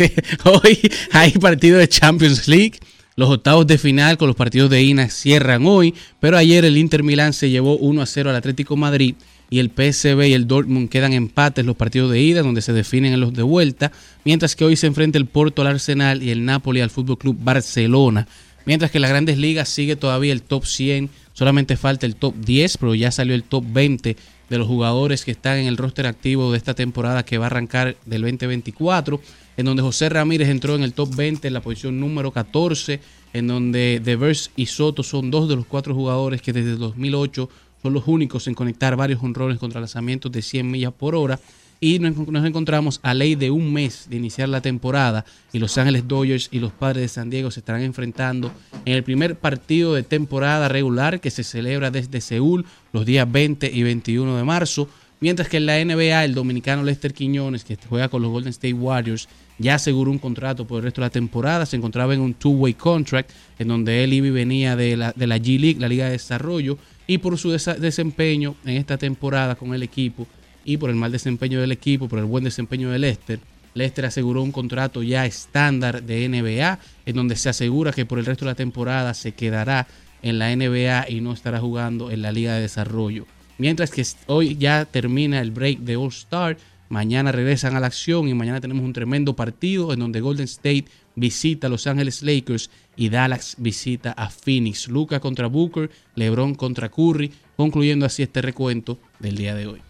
hoy 0.44 0.78
hay 1.12 1.32
partido 1.32 1.78
de 1.78 1.88
Champions 1.88 2.48
League. 2.48 2.78
Los 3.16 3.28
octavos 3.28 3.66
de 3.66 3.76
final 3.76 4.16
con 4.16 4.28
los 4.28 4.36
partidos 4.36 4.70
de 4.70 4.82
INA 4.82 5.08
cierran 5.08 5.66
hoy. 5.66 5.94
Pero 6.20 6.36
ayer 6.36 6.64
el 6.64 6.78
Inter 6.78 7.02
Milán 7.02 7.32
se 7.32 7.50
llevó 7.50 7.76
1 7.76 8.02
a 8.02 8.06
0 8.06 8.30
al 8.30 8.36
Atlético 8.36 8.76
Madrid. 8.76 9.14
Y 9.50 9.58
el 9.58 9.70
PSV 9.70 10.28
y 10.28 10.32
el 10.32 10.46
Dortmund 10.46 10.88
quedan 10.88 11.12
empates 11.12 11.64
los 11.64 11.76
partidos 11.76 12.12
de 12.12 12.20
ida, 12.20 12.42
donde 12.42 12.62
se 12.62 12.72
definen 12.72 13.12
en 13.12 13.20
los 13.20 13.32
de 13.34 13.42
vuelta. 13.42 13.90
Mientras 14.24 14.54
que 14.54 14.64
hoy 14.64 14.76
se 14.76 14.86
enfrenta 14.86 15.18
el 15.18 15.26
Porto 15.26 15.62
al 15.62 15.68
Arsenal 15.68 16.22
y 16.22 16.30
el 16.30 16.44
Napoli 16.44 16.80
al 16.80 16.90
Fútbol 16.90 17.18
Club 17.18 17.36
Barcelona. 17.40 18.28
Mientras 18.64 18.92
que 18.92 19.00
las 19.00 19.10
grandes 19.10 19.38
ligas 19.38 19.68
sigue 19.68 19.96
todavía 19.96 20.32
el 20.32 20.42
top 20.42 20.64
100. 20.64 21.10
Solamente 21.32 21.76
falta 21.76 22.06
el 22.06 22.16
top 22.16 22.34
10, 22.36 22.76
pero 22.78 22.94
ya 22.94 23.10
salió 23.10 23.34
el 23.34 23.42
top 23.42 23.64
20 23.66 24.16
de 24.50 24.58
los 24.58 24.66
jugadores 24.66 25.24
que 25.24 25.30
están 25.30 25.58
en 25.58 25.66
el 25.66 25.76
roster 25.76 26.06
activo 26.06 26.50
de 26.50 26.58
esta 26.58 26.74
temporada 26.74 27.24
que 27.24 27.38
va 27.38 27.46
a 27.46 27.46
arrancar 27.46 27.96
del 28.04 28.22
2024, 28.22 29.20
en 29.56 29.64
donde 29.64 29.82
José 29.82 30.08
Ramírez 30.08 30.48
entró 30.48 30.74
en 30.74 30.82
el 30.82 30.92
top 30.92 31.14
20 31.14 31.48
en 31.48 31.54
la 31.54 31.62
posición 31.62 32.00
número 32.00 32.32
14, 32.32 33.00
en 33.32 33.46
donde 33.46 34.00
Devers 34.04 34.50
y 34.56 34.66
Soto 34.66 35.04
son 35.04 35.30
dos 35.30 35.48
de 35.48 35.54
los 35.54 35.66
cuatro 35.66 35.94
jugadores 35.94 36.42
que 36.42 36.52
desde 36.52 36.76
2008 36.76 37.48
son 37.80 37.94
los 37.94 38.06
únicos 38.08 38.48
en 38.48 38.54
conectar 38.54 38.96
varios 38.96 39.22
honrones 39.22 39.58
contra 39.58 39.80
lanzamientos 39.80 40.30
de 40.32 40.42
100 40.42 40.70
millas 40.70 40.92
por 40.92 41.14
hora. 41.14 41.38
Y 41.82 41.98
nos, 41.98 42.44
encontramos 42.44 43.00
a 43.02 43.14
ley 43.14 43.36
de 43.36 43.50
un 43.50 43.72
mes 43.72 44.06
de 44.10 44.16
iniciar 44.16 44.50
la 44.50 44.60
temporada 44.60 45.24
y 45.50 45.58
Los 45.58 45.78
Ángeles 45.78 46.06
Dodgers 46.06 46.50
y 46.52 46.58
los 46.58 46.72
Padres 46.72 47.00
de 47.00 47.08
San 47.08 47.30
Diego 47.30 47.50
se 47.50 47.60
estarán 47.60 47.80
enfrentando 47.80 48.52
en 48.84 48.92
el 48.92 49.02
primer 49.02 49.36
partido 49.36 49.94
de 49.94 50.02
temporada 50.02 50.68
regular 50.68 51.20
que 51.20 51.30
se 51.30 51.42
celebra 51.42 51.90
desde 51.90 52.20
Seúl 52.20 52.66
los 52.92 53.06
días 53.06 53.30
20 53.32 53.70
y 53.72 53.82
21 53.82 54.36
de 54.36 54.44
marzo. 54.44 54.90
Mientras 55.20 55.48
que 55.48 55.56
en 55.56 55.66
la 55.66 55.82
NBA 55.82 56.24
el 56.24 56.34
dominicano 56.34 56.82
Lester 56.82 57.14
Quiñones, 57.14 57.64
que 57.64 57.78
juega 57.88 58.08
con 58.08 58.20
los 58.20 58.30
Golden 58.30 58.50
State 58.50 58.74
Warriors, 58.74 59.28
ya 59.58 59.76
aseguró 59.76 60.10
un 60.10 60.18
contrato 60.18 60.66
por 60.66 60.78
el 60.78 60.84
resto 60.84 61.00
de 61.00 61.06
la 61.06 61.10
temporada. 61.10 61.64
Se 61.64 61.76
encontraba 61.76 62.12
en 62.12 62.20
un 62.20 62.34
two-way 62.34 62.74
contract 62.74 63.30
en 63.58 63.68
donde 63.68 64.04
él 64.04 64.12
y 64.12 64.20
venía 64.20 64.76
de 64.76 64.98
la, 64.98 65.12
de 65.12 65.26
la 65.26 65.38
G 65.38 65.58
League, 65.58 65.80
la 65.80 65.88
Liga 65.88 66.06
de 66.06 66.12
Desarrollo, 66.12 66.76
y 67.06 67.18
por 67.18 67.38
su 67.38 67.50
desempeño 67.50 68.54
en 68.64 68.76
esta 68.76 68.98
temporada 68.98 69.56
con 69.56 69.74
el 69.74 69.82
equipo 69.82 70.26
y 70.70 70.76
por 70.76 70.90
el 70.90 70.96
mal 70.96 71.10
desempeño 71.10 71.60
del 71.60 71.72
equipo, 71.72 72.08
por 72.08 72.20
el 72.20 72.24
buen 72.26 72.44
desempeño 72.44 72.90
de 72.90 72.98
Lester, 73.00 73.40
Lester 73.74 74.06
aseguró 74.06 74.42
un 74.42 74.52
contrato 74.52 75.02
ya 75.02 75.26
estándar 75.26 76.02
de 76.02 76.28
NBA, 76.28 76.78
en 77.06 77.16
donde 77.16 77.36
se 77.36 77.48
asegura 77.48 77.92
que 77.92 78.06
por 78.06 78.18
el 78.18 78.26
resto 78.26 78.44
de 78.44 78.52
la 78.52 78.56
temporada 78.56 79.14
se 79.14 79.32
quedará 79.32 79.86
en 80.22 80.38
la 80.38 80.54
NBA 80.54 81.08
y 81.08 81.20
no 81.20 81.32
estará 81.32 81.60
jugando 81.60 82.10
en 82.10 82.22
la 82.22 82.32
Liga 82.32 82.54
de 82.54 82.62
Desarrollo. 82.62 83.26
Mientras 83.58 83.90
que 83.90 84.04
hoy 84.26 84.56
ya 84.56 84.84
termina 84.84 85.40
el 85.40 85.50
break 85.50 85.80
de 85.80 85.96
All 85.96 86.08
Star, 86.08 86.56
mañana 86.88 87.32
regresan 87.32 87.76
a 87.76 87.80
la 87.80 87.86
acción 87.86 88.28
y 88.28 88.34
mañana 88.34 88.60
tenemos 88.60 88.84
un 88.84 88.92
tremendo 88.92 89.36
partido 89.36 89.92
en 89.92 90.00
donde 90.00 90.20
Golden 90.20 90.44
State 90.44 90.86
visita 91.14 91.66
a 91.66 91.70
Los 91.70 91.86
Ángeles 91.86 92.22
Lakers 92.22 92.70
y 92.96 93.08
Dallas 93.08 93.56
visita 93.58 94.12
a 94.12 94.30
Phoenix. 94.30 94.88
Luca 94.88 95.20
contra 95.20 95.46
Booker, 95.46 95.90
LeBron 96.14 96.54
contra 96.54 96.88
Curry, 96.88 97.32
concluyendo 97.56 98.06
así 98.06 98.22
este 98.22 98.40
recuento 98.40 98.98
del 99.18 99.36
día 99.36 99.54
de 99.54 99.66
hoy. 99.66 99.89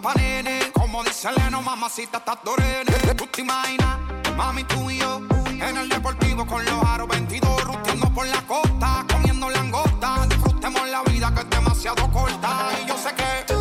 Panini. 0.00 0.70
Como 0.72 1.02
dice 1.04 1.30
Leno, 1.32 1.62
mamacita, 1.62 2.18
estás 2.18 2.38
dorene. 2.44 2.92
Tú 3.16 3.26
te 3.26 3.42
imaginas, 3.42 3.98
mami, 4.36 4.64
tú 4.64 4.90
y 4.90 4.98
yo. 4.98 5.20
En 5.48 5.76
el 5.76 5.88
deportivo 5.88 6.46
con 6.46 6.64
los 6.64 6.84
aros 6.84 7.08
22. 7.08 7.64
Ruteando 7.64 8.10
por 8.10 8.26
la 8.26 8.40
costa, 8.42 9.04
comiendo 9.10 9.50
langosta. 9.50 10.26
Disfrutemos 10.28 10.88
la 10.88 11.02
vida 11.02 11.32
que 11.34 11.40
es 11.40 11.50
demasiado 11.50 12.10
corta. 12.10 12.70
Y 12.82 12.88
yo 12.88 12.96
sé 12.96 13.14
que 13.14 13.53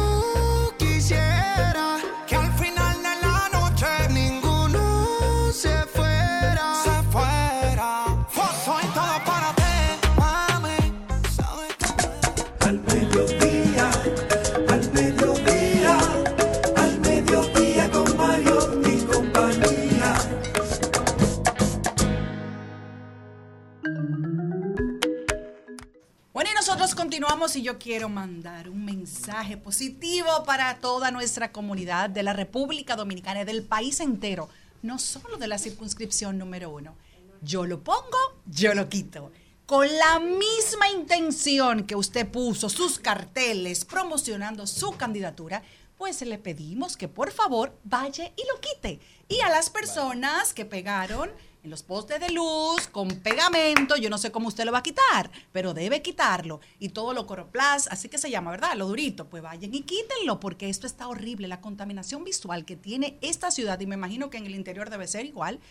Continuamos 26.91 27.55
y 27.55 27.61
yo 27.61 27.79
quiero 27.79 28.09
mandar 28.09 28.67
un 28.67 28.83
mensaje 28.83 29.55
positivo 29.55 30.43
para 30.45 30.79
toda 30.79 31.11
nuestra 31.11 31.53
comunidad 31.53 32.09
de 32.09 32.23
la 32.23 32.33
República 32.33 32.97
Dominicana 32.97 33.45
del 33.45 33.63
país 33.63 34.01
entero, 34.01 34.49
no 34.81 34.99
solo 34.99 35.37
de 35.37 35.47
la 35.47 35.57
circunscripción 35.57 36.37
número 36.37 36.69
uno. 36.69 36.95
Yo 37.41 37.65
lo 37.65 37.79
pongo, 37.83 38.17
yo 38.45 38.75
lo 38.75 38.89
quito. 38.89 39.31
Con 39.65 39.87
la 39.87 40.19
misma 40.19 40.89
intención 40.89 41.87
que 41.87 41.95
usted 41.95 42.29
puso 42.29 42.67
sus 42.67 42.99
carteles 42.99 43.85
promocionando 43.85 44.67
su 44.67 44.91
candidatura, 44.91 45.63
pues 45.97 46.21
le 46.21 46.37
pedimos 46.37 46.97
que 46.97 47.07
por 47.07 47.31
favor 47.31 47.79
vaya 47.85 48.25
y 48.25 48.43
lo 48.53 48.59
quite. 48.59 48.99
Y 49.29 49.39
a 49.39 49.49
las 49.49 49.69
personas 49.69 50.53
que 50.53 50.65
pegaron 50.65 51.31
en 51.63 51.69
los 51.69 51.81
postes 51.81 52.19
de 52.19 52.29
luz 52.29 52.87
con 52.91 53.07
pegamento, 53.07 53.95
yo 53.95 54.09
no 54.09 54.17
sé 54.17 54.31
cómo 54.31 54.49
usted 54.49 54.65
lo 54.65 54.73
va 54.73 54.79
a 54.79 54.83
quitar, 54.83 55.31
pero 55.53 55.73
debe 55.73 56.01
quitarlo. 56.01 56.59
Y 56.77 56.89
todo 56.89 57.13
lo 57.13 57.25
coroplas, 57.25 57.87
así 57.87 58.09
que 58.09 58.17
se 58.17 58.29
llama, 58.29 58.51
¿verdad? 58.51 58.75
Lo 58.75 58.85
durito, 58.85 59.29
pues 59.29 59.41
vayan 59.41 59.73
y 59.73 59.81
quítenlo, 59.81 60.41
porque 60.41 60.69
esto 60.69 60.85
está 60.85 61.07
horrible. 61.07 61.47
La 61.47 61.61
contaminación 61.61 62.25
visual 62.25 62.65
que 62.65 62.75
tiene 62.75 63.17
esta 63.21 63.49
ciudad, 63.49 63.79
y 63.79 63.87
me 63.87 63.95
imagino 63.95 64.29
que 64.29 64.37
en 64.37 64.45
el 64.45 64.55
interior 64.55 64.89
debe 64.89 65.07
ser 65.07 65.25
igual, 65.25 65.61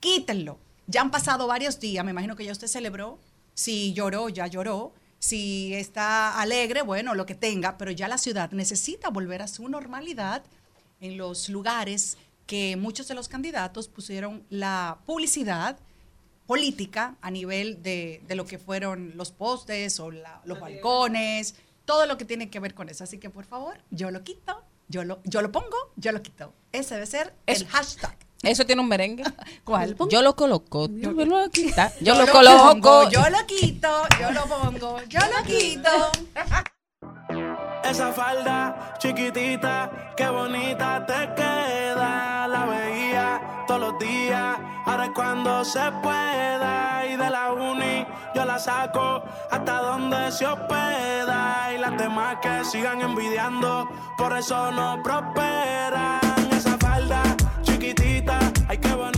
quítenlo. 0.00 0.58
Ya 0.86 1.00
han 1.00 1.10
pasado 1.10 1.46
varios 1.46 1.80
días, 1.80 2.04
me 2.04 2.10
imagino 2.10 2.36
que 2.36 2.44
ya 2.44 2.52
usted 2.52 2.66
celebró. 2.68 3.18
Si 3.54 3.94
lloró, 3.94 4.28
ya 4.28 4.46
lloró. 4.46 4.92
Si 5.18 5.74
está 5.74 6.40
alegre, 6.40 6.82
bueno, 6.82 7.14
lo 7.14 7.24
que 7.26 7.34
tenga, 7.34 7.78
pero 7.78 7.90
ya 7.90 8.06
la 8.06 8.18
ciudad 8.18 8.50
necesita 8.52 9.08
volver 9.08 9.42
a 9.42 9.48
su 9.48 9.68
normalidad 9.68 10.44
en 11.00 11.16
los 11.16 11.48
lugares 11.48 12.18
que 12.48 12.76
muchos 12.76 13.06
de 13.06 13.14
los 13.14 13.28
candidatos 13.28 13.86
pusieron 13.88 14.42
la 14.50 14.98
publicidad 15.06 15.76
política 16.46 17.14
a 17.20 17.30
nivel 17.30 17.82
de, 17.82 18.22
de 18.26 18.34
lo 18.34 18.46
que 18.46 18.58
fueron 18.58 19.12
los 19.16 19.30
postes 19.32 20.00
o 20.00 20.10
la- 20.10 20.40
los 20.46 20.58
balcones, 20.58 21.54
todo 21.84 22.06
lo 22.06 22.16
que 22.16 22.24
tiene 22.24 22.48
que 22.48 22.58
ver 22.58 22.74
con 22.74 22.88
eso. 22.88 23.04
Así 23.04 23.18
que 23.18 23.28
por 23.28 23.44
favor, 23.44 23.78
yo 23.90 24.10
lo 24.10 24.24
quito, 24.24 24.62
yo 24.88 25.04
lo, 25.04 25.20
yo 25.24 25.42
lo 25.42 25.52
pongo, 25.52 25.76
yo 25.96 26.10
lo 26.10 26.22
quito. 26.22 26.52
Ese 26.72 26.94
debe 26.94 27.06
ser 27.06 27.34
el 27.46 27.66
hashtag. 27.66 28.16
Eso 28.42 28.64
tiene 28.64 28.80
un 28.80 28.88
merengue. 28.88 29.24
¿Cuál? 29.64 29.94
Yo 30.10 30.22
lo 30.22 30.34
coloco. 30.34 30.88
Yo 30.88 31.10
lo 31.12 31.26
voy 31.26 31.42
a 31.44 31.48
quitar. 31.50 31.92
Yo, 32.00 32.06
Yo 32.06 32.14
lo 32.14 32.24
lo 32.26 32.32
coloco. 32.32 32.68
pongo, 32.80 33.10
yo 33.10 33.28
lo 33.28 33.46
quito, 33.46 33.88
yo 34.20 34.30
lo 34.30 34.44
pongo, 34.46 35.02
yo 35.08 35.20
lo 35.20 35.44
quito. 35.46 35.90
Esa 37.82 38.12
falda 38.12 38.94
chiquitita, 38.98 39.90
qué 40.16 40.28
bonita 40.28 41.04
te 41.06 41.34
queda. 41.34 42.46
La 42.48 42.66
veía 42.66 43.40
todos 43.66 43.80
los 43.80 43.98
días, 43.98 44.58
ahora 44.84 45.04
es 45.06 45.10
cuando 45.14 45.64
se 45.64 45.90
pueda. 46.02 47.06
Y 47.06 47.16
de 47.16 47.30
la 47.30 47.52
uni 47.52 48.06
yo 48.34 48.44
la 48.44 48.58
saco 48.58 49.22
hasta 49.50 49.80
donde 49.80 50.30
se 50.32 50.46
hospeda. 50.46 51.72
Y 51.74 51.78
las 51.78 51.96
demás 51.96 52.36
que 52.42 52.64
sigan 52.64 53.00
envidiando, 53.00 53.88
por 54.16 54.36
eso 54.36 54.70
no 54.72 55.00
prosperan. 55.02 56.20
Esa 56.50 56.76
falda 56.78 57.22
chiquitita, 57.62 58.38
ay 58.68 58.78
qué 58.78 58.92
bonita 58.92 59.17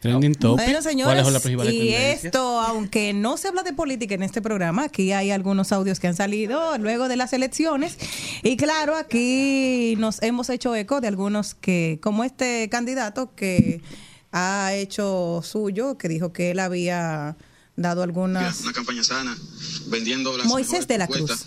Trending 0.00 0.34
Topic. 0.34 0.64
Bueno, 0.64 0.82
señores, 0.82 1.06
¿Cuáles 1.06 1.24
son 1.24 1.32
las 1.32 1.42
principales 1.42 1.74
y 1.74 1.92
esto, 1.92 2.60
aunque 2.60 3.12
no 3.12 3.36
se 3.36 3.48
habla 3.48 3.62
de 3.62 3.72
política 3.72 4.14
en 4.14 4.22
este 4.22 4.40
programa, 4.40 4.84
aquí 4.84 5.12
hay 5.12 5.30
algunos 5.30 5.72
audios 5.72 5.98
que 5.98 6.06
han 6.06 6.14
salido 6.14 6.78
luego 6.78 7.08
de 7.08 7.16
las 7.16 7.32
elecciones. 7.32 7.96
Y 8.42 8.56
claro, 8.56 8.96
aquí 8.96 9.94
nos 9.98 10.22
hemos 10.22 10.50
hecho 10.50 10.74
eco 10.76 11.00
de 11.00 11.08
algunos 11.08 11.54
que, 11.54 11.98
como 12.00 12.22
este 12.22 12.68
candidato 12.70 13.34
que 13.34 13.82
ha 14.30 14.72
hecho 14.74 15.40
suyo, 15.42 15.98
que 15.98 16.08
dijo 16.08 16.32
que 16.32 16.52
él 16.52 16.60
había 16.60 17.36
dado 17.76 18.02
algunas... 18.02 18.60
Una 18.60 18.72
campaña 18.72 19.02
sana, 19.02 19.36
vendiendo 19.88 20.36
las 20.36 20.46
Moisés 20.46 20.86
de 20.86 20.98
la 20.98 21.08
propuestas. 21.08 21.46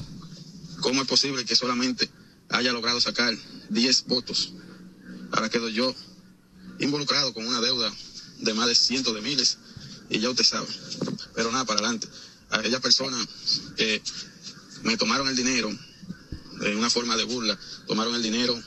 ¿Cómo 0.82 1.02
es 1.02 1.08
posible 1.08 1.46
que 1.46 1.56
solamente 1.56 2.10
haya 2.50 2.74
logrado 2.74 3.00
sacar 3.00 3.34
10 3.70 4.06
votos? 4.08 4.54
Ahora 5.32 5.48
quedo 5.50 5.70
yo 5.70 5.94
involucrado 6.80 7.34
con 7.34 7.48
una 7.48 7.62
deuda 7.62 7.92
de 8.42 8.54
más 8.54 8.68
de 8.68 8.76
cientos 8.76 9.14
de 9.14 9.22
miles 9.22 9.58
y 10.10 10.20
ya 10.20 10.30
usted 10.30 10.44
sabe. 10.44 10.68
Pero 11.34 11.52
nada, 11.52 11.66
para 11.66 11.80
adelante. 11.80 12.08
A 12.50 12.58
aquella 12.58 12.80
persona 12.80 13.18
que 13.78 14.02
me 14.84 14.98
tomaron 14.98 15.28
el 15.30 15.36
dinero 15.36 15.70
en 16.62 16.78
una 16.78 16.90
forma 16.90 17.16
de 17.16 17.24
burla, 17.24 17.58
tomaron 17.88 18.14
el 18.16 18.22
dinero 18.22 18.62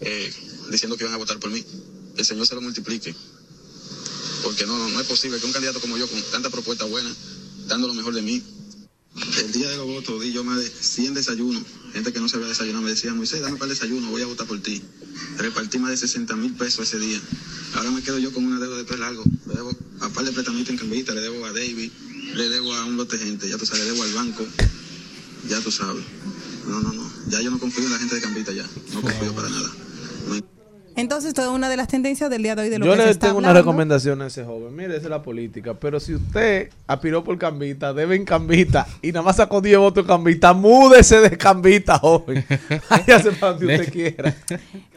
eh, 0.00 0.32
diciendo 0.70 0.96
que 0.96 1.04
iban 1.04 1.14
a 1.14 1.18
votar 1.18 1.38
por 1.38 1.50
mí. 1.50 1.64
El 2.16 2.24
Señor 2.24 2.46
se 2.46 2.54
lo 2.54 2.60
multiplique. 2.60 3.14
Porque 4.42 4.66
no, 4.66 4.76
no, 4.76 4.88
no 4.88 5.00
es 5.00 5.06
posible 5.06 5.38
que 5.38 5.46
un 5.46 5.52
candidato 5.52 5.80
como 5.80 5.96
yo, 5.96 6.08
con 6.08 6.20
tanta 6.30 6.50
propuesta 6.50 6.84
buena, 6.84 7.10
dando 7.66 7.86
lo 7.86 7.94
mejor 7.94 8.14
de 8.14 8.22
mí, 8.22 8.42
el 9.14 9.52
día 9.52 9.68
de 9.68 9.76
los 9.76 9.86
votos 9.86 10.22
di 10.22 10.32
yo 10.32 10.44
más 10.44 10.58
de 10.58 10.68
100 10.68 11.14
desayunos. 11.14 11.62
Gente 11.92 12.12
que 12.12 12.20
no 12.20 12.28
se 12.28 12.36
había 12.36 12.48
desayunado 12.48 12.82
me 12.82 12.90
decía, 12.90 13.12
Moisés, 13.12 13.42
dame 13.42 13.56
para 13.56 13.70
el 13.70 13.78
desayuno, 13.78 14.10
voy 14.10 14.22
a 14.22 14.26
votar 14.26 14.46
por 14.46 14.60
ti. 14.60 14.82
Repartí 15.36 15.78
más 15.78 15.90
de 15.90 15.96
60 15.98 16.34
mil 16.36 16.54
pesos 16.54 16.88
ese 16.88 16.98
día. 16.98 17.20
Ahora 17.74 17.90
me 17.90 18.02
quedo 18.02 18.18
yo 18.18 18.32
con 18.32 18.44
una 18.44 18.58
deuda 18.58 18.82
de 18.82 18.98
largo. 18.98 19.24
Le 19.46 19.54
debo 19.54 19.76
a 20.00 20.08
par 20.08 20.24
de 20.24 20.70
en 20.70 20.76
Cambita, 20.76 21.14
le 21.14 21.20
debo 21.20 21.44
a 21.44 21.52
David, 21.52 21.90
le 22.34 22.48
debo 22.48 22.74
a 22.74 22.84
un 22.84 22.96
lote 22.96 23.18
de 23.18 23.26
gente, 23.26 23.48
ya 23.48 23.58
tú 23.58 23.66
sabes, 23.66 23.84
le 23.84 23.92
debo 23.92 24.02
al 24.02 24.12
banco. 24.12 24.46
Ya 25.48 25.60
tú 25.60 25.70
sabes. 25.70 26.04
No, 26.66 26.80
no, 26.80 26.92
no. 26.92 27.12
Ya 27.28 27.40
yo 27.40 27.50
no 27.50 27.58
confío 27.58 27.84
en 27.84 27.92
la 27.92 27.98
gente 27.98 28.14
de 28.14 28.20
Cambita 28.20 28.52
ya. 28.52 28.68
No 28.94 29.02
confío 29.02 29.34
para 29.34 29.48
nada. 29.48 29.72
Entonces, 30.96 31.34
toda 31.34 31.50
una 31.50 31.68
de 31.68 31.76
las 31.76 31.88
tendencias 31.88 32.28
del 32.30 32.42
día 32.42 32.54
de 32.54 32.62
hoy 32.62 32.68
de 32.68 32.78
lo 32.78 32.86
Yo 32.86 32.92
que 32.92 32.98
se 32.98 33.04
le 33.06 33.10
está 33.12 33.26
tengo 33.28 33.38
una 33.38 33.48
hablando. 33.48 33.70
recomendación 33.70 34.22
a 34.22 34.26
ese 34.26 34.44
joven. 34.44 34.74
Mire, 34.74 34.96
esa 34.96 35.04
es 35.06 35.10
la 35.10 35.22
política. 35.22 35.74
Pero 35.74 36.00
si 36.00 36.14
usted 36.14 36.70
aspiró 36.86 37.24
por 37.24 37.38
Cambita, 37.38 37.92
debe 37.92 38.16
en 38.16 38.24
Cambita 38.24 38.86
y 39.02 39.08
nada 39.12 39.22
más 39.22 39.36
sacó 39.36 39.60
10 39.60 39.78
votos 39.78 40.02
en 40.02 40.08
Cambita, 40.08 40.52
múdese 40.52 41.20
de 41.20 41.36
Cambita, 41.38 41.98
joven. 41.98 42.44
Váyase 42.90 43.32
para 43.32 43.52
donde 43.54 43.74
usted 43.76 43.92
quiera. 43.92 44.34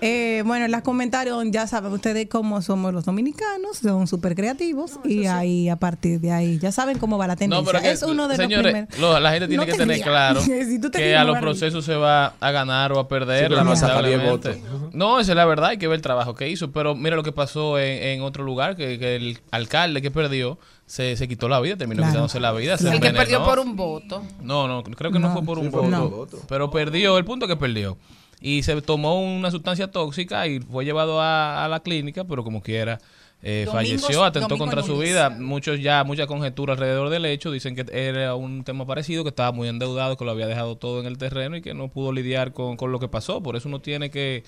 Eh, 0.02 0.44
bueno, 0.46 0.66
en 0.66 0.72
los 0.72 0.82
comentarios 0.82 1.44
ya 1.50 1.68
saben 1.68 1.92
ustedes 1.94 2.28
cómo 2.30 2.62
somos 2.62 2.94
los 2.94 3.06
dominicanos, 3.06 3.78
son 3.82 4.08
súper 4.08 4.36
creativos 4.36 5.00
y 5.04 5.26
ahí 5.26 5.70
a 5.70 5.76
partir 5.78 6.20
de 6.20 6.32
ahí 6.32 6.60
ya 6.60 6.72
saben 6.72 6.98
cómo 7.00 7.18
va 7.18 7.28
la 7.28 7.36
tendencia. 7.36 7.62
No, 7.64 7.66
pero 7.72 7.82
que, 7.82 7.92
es 7.92 8.04
uno 8.04 8.28
de 8.28 8.36
señores, 8.36 8.74
los 8.74 8.86
primeros. 8.88 9.00
lo- 9.00 9.20
la 9.20 9.32
gente 9.32 9.48
tiene 9.48 9.62
No 9.62 9.66
que 9.66 9.72
te 9.72 9.78
tener 9.78 10.02
claro 10.02 10.42
Si 10.42 10.80
tú 10.80 10.90
te 10.92 11.00
que 11.00 11.16
a 11.16 11.24
no 11.24 11.32
los 11.32 11.40
procesos 11.40 11.86
se 11.86 11.96
va 11.96 12.34
a 12.40 12.52
ganar 12.52 12.92
o 12.92 13.00
a 13.00 13.08
perder. 13.08 13.44
Sí, 13.44 13.50
pero 13.50 13.64
no 13.64 13.76
saca 13.76 14.02
10 14.02 14.18
lamentablemente. 14.18 14.96
No, 14.98 15.20
esa 15.20 15.32
es 15.32 15.36
la 15.36 15.46
verdad, 15.46 15.70
hay 15.70 15.78
que 15.78 15.85
ver 15.88 15.96
el 15.98 16.02
trabajo 16.02 16.36
que 16.36 16.50
hizo. 16.50 16.72
Pero 16.72 16.96
mira 16.96 17.16
lo 17.16 17.24
que 17.24 17.32
pasó 17.32 17.80
en, 17.80 18.02
en 18.04 18.22
otro 18.22 18.44
lugar, 18.44 18.76
que, 18.76 18.98
que 19.00 19.16
el 19.16 19.40
alcalde 19.52 20.02
que 20.02 20.12
perdió 20.12 20.58
se, 20.86 21.16
se 21.18 21.28
quitó 21.28 21.48
la 21.50 21.60
vida, 21.60 21.78
terminó 21.78 22.00
Claro. 22.02 22.12
quitándose 22.12 22.40
la 22.40 22.52
vida. 22.54 22.78
se 22.78 22.90
El 22.90 23.00
que 23.00 23.12
perdió 23.12 23.44
por 23.44 23.60
un 23.60 23.76
voto. 23.76 24.22
No, 24.42 24.68
no, 24.68 24.84
creo 24.84 25.12
que 25.12 25.20
no, 25.20 25.28
No. 25.30 25.34
fue 25.34 25.44
por 25.44 25.60
un 25.60 25.66
Sí, 25.72 25.76
voto. 26.10 26.40
Pero 26.48 26.70
perdió, 26.72 27.18
el 27.18 27.26
punto 27.26 27.46
es 27.46 27.50
que 27.52 27.58
perdió. 27.58 27.98
Y 28.42 28.64
se 28.64 28.80
tomó 28.82 29.22
una 29.24 29.50
sustancia 29.50 29.90
tóxica 29.90 30.46
y 30.48 30.60
fue 30.60 30.86
llevado 30.86 31.22
a, 31.22 31.64
a 31.66 31.68
la 31.68 31.80
clínica, 31.80 32.26
pero 32.26 32.44
como 32.44 32.62
quiera. 32.62 33.00
eh, 33.42 33.66
Domingos- 33.68 33.74
falleció, 34.02 34.24
atentó 34.24 34.50
Domingo 34.50 34.66
contra 34.66 34.84
su 34.84 34.98
vida. 34.98 35.30
Muchos 35.30 35.80
ya, 35.80 36.04
mucha 36.04 36.26
conjetura 36.28 36.74
alrededor 36.74 37.10
del 37.10 37.26
hecho. 37.26 37.52
Dicen 37.52 37.76
que 37.76 37.86
era 37.92 38.34
un 38.36 38.64
tema 38.64 38.86
parecido, 38.88 39.24
que 39.24 39.30
estaba 39.30 39.52
muy 39.52 39.68
endeudado, 39.68 40.18
que 40.18 40.26
lo 40.26 40.32
había 40.32 40.48
dejado 40.48 40.78
todo 40.78 41.00
en 41.00 41.06
el 41.06 41.18
terreno 41.18 41.56
y 41.56 41.62
que 41.62 41.74
no 41.76 41.88
pudo 41.90 42.12
lidiar 42.12 42.54
con, 42.54 42.76
con 42.76 42.92
lo 42.92 43.00
que 43.00 43.08
pasó. 43.08 43.42
Por 43.44 43.56
eso 43.56 43.68
uno 43.70 43.80
tiene 43.82 44.10
que, 44.10 44.44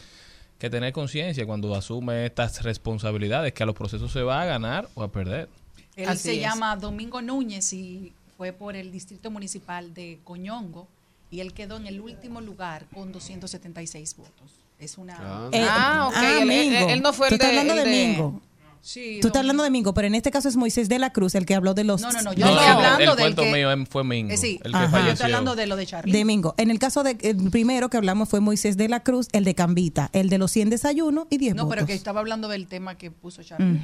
que 0.59 0.69
tener 0.69 0.91
conciencia 0.93 1.45
cuando 1.45 1.73
asume 1.75 2.25
estas 2.25 2.63
responsabilidades, 2.63 3.53
que 3.53 3.63
a 3.63 3.65
los 3.65 3.75
procesos 3.75 4.11
se 4.11 4.21
va 4.23 4.41
a 4.41 4.45
ganar 4.45 4.87
o 4.95 5.03
a 5.03 5.11
perder. 5.11 5.49
Él 5.95 6.09
Así 6.09 6.23
se 6.23 6.33
es. 6.35 6.41
llama 6.41 6.75
Domingo 6.75 7.21
Núñez 7.21 7.73
y 7.73 8.13
fue 8.37 8.53
por 8.53 8.75
el 8.75 8.91
distrito 8.91 9.31
municipal 9.31 9.93
de 9.93 10.19
Coñongo 10.23 10.87
y 11.31 11.39
él 11.41 11.53
quedó 11.53 11.77
en 11.77 11.87
el 11.87 11.99
último 12.01 12.39
lugar 12.41 12.85
con 12.93 13.11
276 13.11 14.15
votos. 14.17 14.51
Es 14.79 14.97
una... 14.97 15.49
Eh, 15.51 15.65
Ah, 15.67 16.07
ok, 16.09 16.17
él- 16.17 16.49
él- 16.51 16.69
Mingo. 16.71 16.89
él 16.89 17.01
no 17.01 17.13
fue 17.13 17.29
el 17.29 17.37
de- 17.37 17.45
hablando 17.45 17.73
el 17.73 17.83
de- 17.83 17.89
Mingo. 18.07 18.41
Sí, 18.81 19.19
Tú 19.21 19.27
estás 19.27 19.41
hablando 19.41 19.63
de 19.63 19.69
Mingo, 19.69 19.93
pero 19.93 20.07
en 20.07 20.15
este 20.15 20.31
caso 20.31 20.47
es 20.47 20.55
Moisés 20.55 20.87
de 20.89 20.97
la 20.99 21.11
Cruz 21.11 21.35
el 21.35 21.45
que 21.45 21.55
habló 21.55 21.73
de 21.73 21.83
los. 21.83 22.01
No, 22.01 22.11
no, 22.11 22.21
no, 22.21 22.29
de- 22.31 22.37
yo 22.37 22.45
estoy 22.47 22.63
el- 22.63 22.69
hablando 22.71 22.99
el 22.99 23.07
del 23.07 23.17
cuento 23.17 23.41
que- 23.43 23.51
mío 23.51 23.71
em- 23.71 23.85
fue 23.85 24.03
Mingo, 24.03 24.31
Eh, 24.33 24.37
sí, 24.37 24.59
el 24.63 24.71
que 24.71 24.77
Ajá. 24.77 24.89
falleció. 24.89 25.13
Estoy 25.13 25.25
hablando 25.25 25.55
de 25.55 25.67
lo 25.67 25.75
de 25.75 25.85
Charlie. 25.85 26.11
de 26.11 26.25
Mingo. 26.25 26.53
En 26.57 26.71
el 26.71 26.79
caso 26.79 27.03
de 27.03 27.17
el 27.21 27.49
primero 27.51 27.89
que 27.89 27.97
hablamos 27.97 28.29
fue 28.29 28.39
Moisés 28.39 28.77
de 28.77 28.87
la 28.89 29.01
Cruz, 29.03 29.27
el 29.33 29.43
de 29.43 29.55
Cambita, 29.55 30.09
el 30.13 30.29
de 30.29 30.37
los 30.37 30.51
100 30.51 30.69
desayunos 30.69 31.27
y 31.29 31.37
10 31.37 31.55
no, 31.55 31.63
votos. 31.65 31.75
pero 31.75 31.87
que 31.87 31.93
estaba 31.93 32.19
hablando 32.21 32.47
del 32.47 32.67
tema 32.67 32.95
que 32.95 33.11
puso 33.11 33.43
Charlie. 33.43 33.79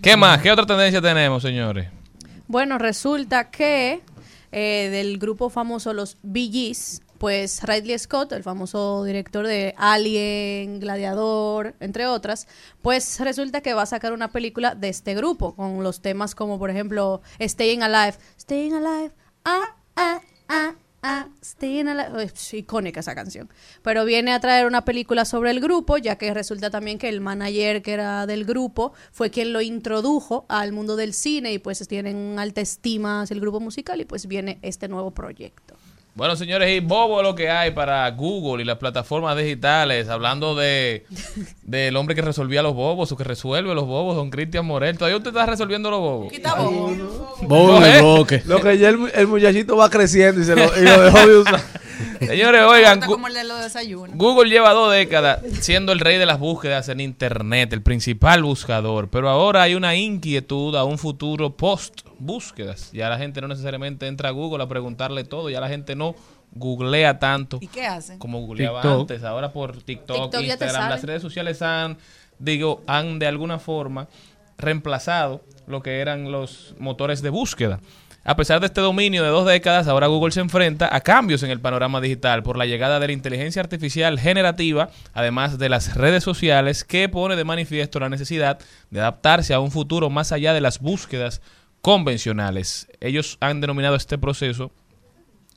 ¿Qué 0.00 0.16
más? 0.16 0.40
¿Qué 0.40 0.50
otra 0.50 0.66
tendencia 0.66 1.00
tenemos, 1.02 1.42
señores? 1.42 1.88
Bueno, 2.48 2.78
resulta 2.78 3.50
que 3.50 4.00
eh, 4.54 4.88
del 4.90 5.18
grupo 5.18 5.48
famoso 5.48 5.94
Los 5.94 6.18
Gees, 6.32 7.00
pues 7.22 7.62
Ridley 7.62 7.96
Scott, 8.00 8.32
el 8.32 8.42
famoso 8.42 9.04
director 9.04 9.46
de 9.46 9.76
Alien, 9.78 10.80
Gladiador, 10.80 11.76
entre 11.78 12.08
otras, 12.08 12.48
pues 12.80 13.20
resulta 13.20 13.60
que 13.60 13.74
va 13.74 13.82
a 13.82 13.86
sacar 13.86 14.12
una 14.12 14.32
película 14.32 14.74
de 14.74 14.88
este 14.88 15.14
grupo, 15.14 15.54
con 15.54 15.84
los 15.84 16.00
temas 16.00 16.34
como, 16.34 16.58
por 16.58 16.68
ejemplo, 16.68 17.22
Staying 17.40 17.84
Alive, 17.84 18.18
Staying 18.40 18.74
Alive, 18.74 19.12
ah, 19.44 19.76
ah, 19.94 20.20
ah, 20.48 20.74
ah, 21.04 21.28
Staying 21.44 21.86
Alive, 21.86 22.24
es 22.24 22.54
icónica 22.54 22.98
esa 22.98 23.14
canción. 23.14 23.48
Pero 23.82 24.04
viene 24.04 24.32
a 24.32 24.40
traer 24.40 24.66
una 24.66 24.84
película 24.84 25.24
sobre 25.24 25.52
el 25.52 25.60
grupo, 25.60 25.98
ya 25.98 26.18
que 26.18 26.34
resulta 26.34 26.70
también 26.70 26.98
que 26.98 27.08
el 27.08 27.20
manager 27.20 27.82
que 27.82 27.92
era 27.92 28.26
del 28.26 28.44
grupo 28.44 28.94
fue 29.12 29.30
quien 29.30 29.52
lo 29.52 29.60
introdujo 29.60 30.44
al 30.48 30.72
mundo 30.72 30.96
del 30.96 31.14
cine 31.14 31.52
y 31.52 31.60
pues 31.60 31.86
tienen 31.86 32.40
alta 32.40 32.62
estima 32.62 33.22
hacia 33.22 33.34
el 33.34 33.40
grupo 33.40 33.60
musical 33.60 34.00
y 34.00 34.06
pues 34.06 34.26
viene 34.26 34.58
este 34.60 34.88
nuevo 34.88 35.12
proyecto. 35.12 35.76
Bueno, 36.14 36.36
señores, 36.36 36.70
y 36.70 36.80
bobo 36.80 37.22
lo 37.22 37.34
que 37.34 37.48
hay 37.48 37.70
para 37.70 38.10
Google 38.10 38.62
y 38.62 38.66
las 38.66 38.76
plataformas 38.76 39.34
digitales, 39.36 40.10
hablando 40.10 40.54
de 40.54 41.06
del 41.62 41.96
hombre 41.96 42.14
que 42.14 42.20
resolvía 42.20 42.62
los 42.62 42.74
bobos 42.74 43.10
o 43.12 43.16
que 43.16 43.24
resuelve 43.24 43.74
los 43.74 43.86
bobos, 43.86 44.14
don 44.14 44.28
Cristian 44.28 44.66
Morel. 44.66 44.98
¿Todavía 44.98 45.16
usted 45.16 45.30
está 45.30 45.46
resolviendo 45.46 45.90
los 45.90 46.00
bobos? 46.00 46.32
Bobo 47.42 47.78
en 47.78 47.82
el 47.84 47.96
¿Eh? 47.96 48.00
bloque. 48.02 48.42
Lo 48.44 48.60
que 48.60 48.76
ya 48.76 48.90
el, 48.90 49.10
el 49.14 49.26
muchachito 49.26 49.74
va 49.76 49.88
creciendo 49.88 50.42
y, 50.42 50.44
se 50.44 50.54
lo, 50.54 50.64
y 50.78 50.84
lo 50.84 51.02
dejó 51.02 51.26
de 51.26 51.36
usar. 51.38 51.60
Señores, 52.20 52.62
oigan, 52.62 53.00
como 53.00 53.26
el 53.26 53.34
de 53.34 53.44
los 53.44 53.62
desayunos. 53.62 54.16
Google 54.16 54.50
lleva 54.50 54.72
dos 54.72 54.92
décadas 54.92 55.40
siendo 55.60 55.92
el 55.92 56.00
rey 56.00 56.18
de 56.18 56.26
las 56.26 56.38
búsquedas 56.38 56.88
en 56.88 57.00
Internet, 57.00 57.72
el 57.72 57.82
principal 57.82 58.42
buscador, 58.42 59.08
pero 59.08 59.28
ahora 59.28 59.62
hay 59.62 59.74
una 59.74 59.94
inquietud 59.94 60.74
a 60.76 60.84
un 60.84 60.98
futuro 60.98 61.56
post 61.56 62.02
búsquedas. 62.18 62.90
Ya 62.92 63.08
la 63.08 63.18
gente 63.18 63.40
no 63.40 63.48
necesariamente 63.48 64.06
entra 64.06 64.28
a 64.28 64.32
Google 64.32 64.62
a 64.62 64.68
preguntarle 64.68 65.24
todo, 65.24 65.50
ya 65.50 65.60
la 65.60 65.68
gente 65.68 65.96
no 65.96 66.14
googlea 66.54 67.18
tanto 67.18 67.58
¿Y 67.60 67.66
qué 67.66 67.86
hacen? 67.86 68.18
como 68.18 68.40
googleaba 68.40 68.82
TikTok. 68.82 69.00
antes. 69.00 69.24
Ahora 69.24 69.52
por 69.52 69.82
TikTok, 69.82 70.30
TikTok 70.30 70.42
Instagram, 70.42 70.90
las 70.90 71.02
redes 71.02 71.22
sociales 71.22 71.62
han, 71.62 71.96
digo, 72.38 72.82
han 72.86 73.18
de 73.18 73.26
alguna 73.26 73.58
forma 73.58 74.08
reemplazado 74.58 75.42
lo 75.66 75.82
que 75.82 76.00
eran 76.00 76.30
los 76.30 76.74
motores 76.78 77.22
de 77.22 77.30
búsqueda. 77.30 77.80
A 78.24 78.36
pesar 78.36 78.60
de 78.60 78.66
este 78.66 78.80
dominio 78.80 79.24
de 79.24 79.30
dos 79.30 79.44
décadas, 79.44 79.88
ahora 79.88 80.06
Google 80.06 80.30
se 80.30 80.38
enfrenta 80.38 80.94
a 80.94 81.00
cambios 81.00 81.42
en 81.42 81.50
el 81.50 81.58
panorama 81.58 82.00
digital 82.00 82.44
por 82.44 82.56
la 82.56 82.66
llegada 82.66 83.00
de 83.00 83.08
la 83.08 83.12
inteligencia 83.12 83.60
artificial 83.60 84.16
generativa, 84.20 84.90
además 85.12 85.58
de 85.58 85.68
las 85.68 85.96
redes 85.96 86.22
sociales, 86.22 86.84
que 86.84 87.08
pone 87.08 87.34
de 87.34 87.42
manifiesto 87.42 87.98
la 87.98 88.08
necesidad 88.08 88.60
de 88.90 89.00
adaptarse 89.00 89.54
a 89.54 89.58
un 89.58 89.72
futuro 89.72 90.08
más 90.08 90.30
allá 90.30 90.54
de 90.54 90.60
las 90.60 90.78
búsquedas 90.78 91.42
convencionales. 91.80 92.86
Ellos 93.00 93.38
han 93.40 93.60
denominado 93.60 93.96
este 93.96 94.18
proceso 94.18 94.70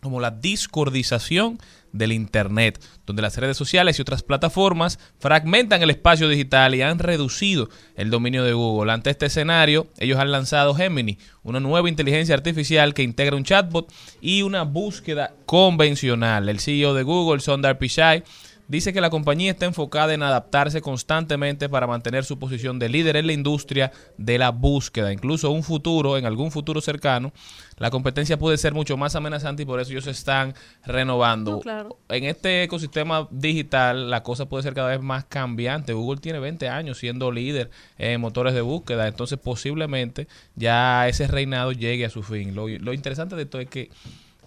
como 0.05 0.21
la 0.21 0.31
discordización 0.31 1.57
del 1.91 2.11
Internet, 2.11 2.79
donde 3.05 3.21
las 3.21 3.37
redes 3.37 3.57
sociales 3.57 3.97
y 3.97 4.01
otras 4.01 4.21
plataformas 4.21 4.99
fragmentan 5.17 5.81
el 5.81 5.89
espacio 5.89 6.29
digital 6.29 6.75
y 6.75 6.81
han 6.81 6.99
reducido 6.99 7.69
el 7.95 8.09
dominio 8.11 8.43
de 8.43 8.53
Google. 8.53 8.91
Ante 8.91 9.09
este 9.09 9.25
escenario, 9.25 9.87
ellos 9.97 10.19
han 10.19 10.31
lanzado 10.31 10.75
Gemini, 10.75 11.17
una 11.41 11.59
nueva 11.59 11.89
inteligencia 11.89 12.35
artificial 12.35 12.93
que 12.93 13.03
integra 13.03 13.35
un 13.35 13.43
chatbot 13.43 13.91
y 14.21 14.43
una 14.43 14.63
búsqueda 14.63 15.33
convencional. 15.45 16.49
El 16.49 16.59
CEO 16.59 16.93
de 16.93 17.03
Google, 17.03 17.39
Sundar 17.39 17.77
Pichai, 17.77 18.23
dice 18.67 18.93
que 18.93 19.01
la 19.01 19.09
compañía 19.09 19.51
está 19.51 19.65
enfocada 19.65 20.13
en 20.13 20.23
adaptarse 20.23 20.81
constantemente 20.81 21.69
para 21.69 21.87
mantener 21.87 22.25
su 22.25 22.39
posición 22.39 22.79
de 22.79 22.89
líder 22.89 23.15
en 23.17 23.27
la 23.27 23.33
industria 23.33 23.91
de 24.17 24.37
la 24.37 24.51
búsqueda. 24.51 25.13
Incluso 25.13 25.51
un 25.51 25.63
futuro, 25.63 26.17
en 26.17 26.25
algún 26.25 26.51
futuro 26.51 26.81
cercano, 26.81 27.33
la 27.77 27.91
competencia 27.91 28.37
puede 28.39 28.57
ser 28.57 28.73
mucho 28.73 28.97
más 28.97 29.15
amenazante 29.15 29.63
y 29.63 29.65
por 29.65 29.79
eso 29.79 29.91
ellos 29.91 30.05
se 30.05 30.11
están 30.11 30.53
renovando. 30.85 31.51
No, 31.51 31.59
claro. 31.59 31.97
En 32.09 32.23
este 32.23 32.63
ecosistema 32.63 33.27
digital 33.31 34.09
la 34.09 34.23
cosa 34.23 34.47
puede 34.47 34.63
ser 34.63 34.73
cada 34.73 34.89
vez 34.89 35.01
más 35.01 35.25
cambiante. 35.25 35.93
Google 35.93 36.21
tiene 36.21 36.39
20 36.39 36.69
años 36.69 36.97
siendo 36.97 37.31
líder 37.31 37.69
en 37.97 38.21
motores 38.21 38.53
de 38.53 38.61
búsqueda, 38.61 39.07
entonces 39.07 39.39
posiblemente 39.39 40.27
ya 40.55 41.07
ese 41.07 41.27
reinado 41.27 41.71
llegue 41.71 42.05
a 42.05 42.09
su 42.09 42.23
fin. 42.23 42.55
Lo, 42.55 42.67
lo 42.67 42.93
interesante 42.93 43.35
de 43.35 43.43
esto 43.43 43.59
es 43.59 43.69
que 43.69 43.89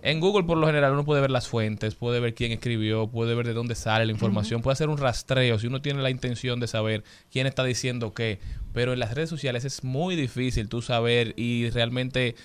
en 0.02 0.20
Google 0.20 0.44
por 0.44 0.58
lo 0.58 0.66
general 0.66 0.92
uno 0.92 1.04
puede 1.04 1.20
ver 1.20 1.30
las 1.30 1.48
fuentes, 1.48 1.94
puede 1.94 2.20
ver 2.20 2.34
quién 2.34 2.52
escribió, 2.52 3.08
puede 3.08 3.34
ver 3.34 3.46
de 3.46 3.52
dónde 3.52 3.74
sale 3.74 4.06
la 4.06 4.12
información, 4.12 4.62
puede 4.62 4.74
hacer 4.74 4.88
un 4.88 4.98
rastreo 4.98 5.58
si 5.58 5.66
uno 5.66 5.82
tiene 5.82 6.02
la 6.02 6.10
intención 6.10 6.60
de 6.60 6.66
saber 6.66 7.04
quién 7.30 7.46
está 7.46 7.64
diciendo 7.64 8.14
qué, 8.14 8.38
pero 8.72 8.92
en 8.92 8.98
las 8.98 9.14
redes 9.14 9.30
sociales 9.30 9.64
es 9.64 9.84
muy 9.84 10.16
difícil 10.16 10.68
tú 10.68 10.82
saber 10.82 11.34
y 11.36 11.70
realmente 11.70 12.36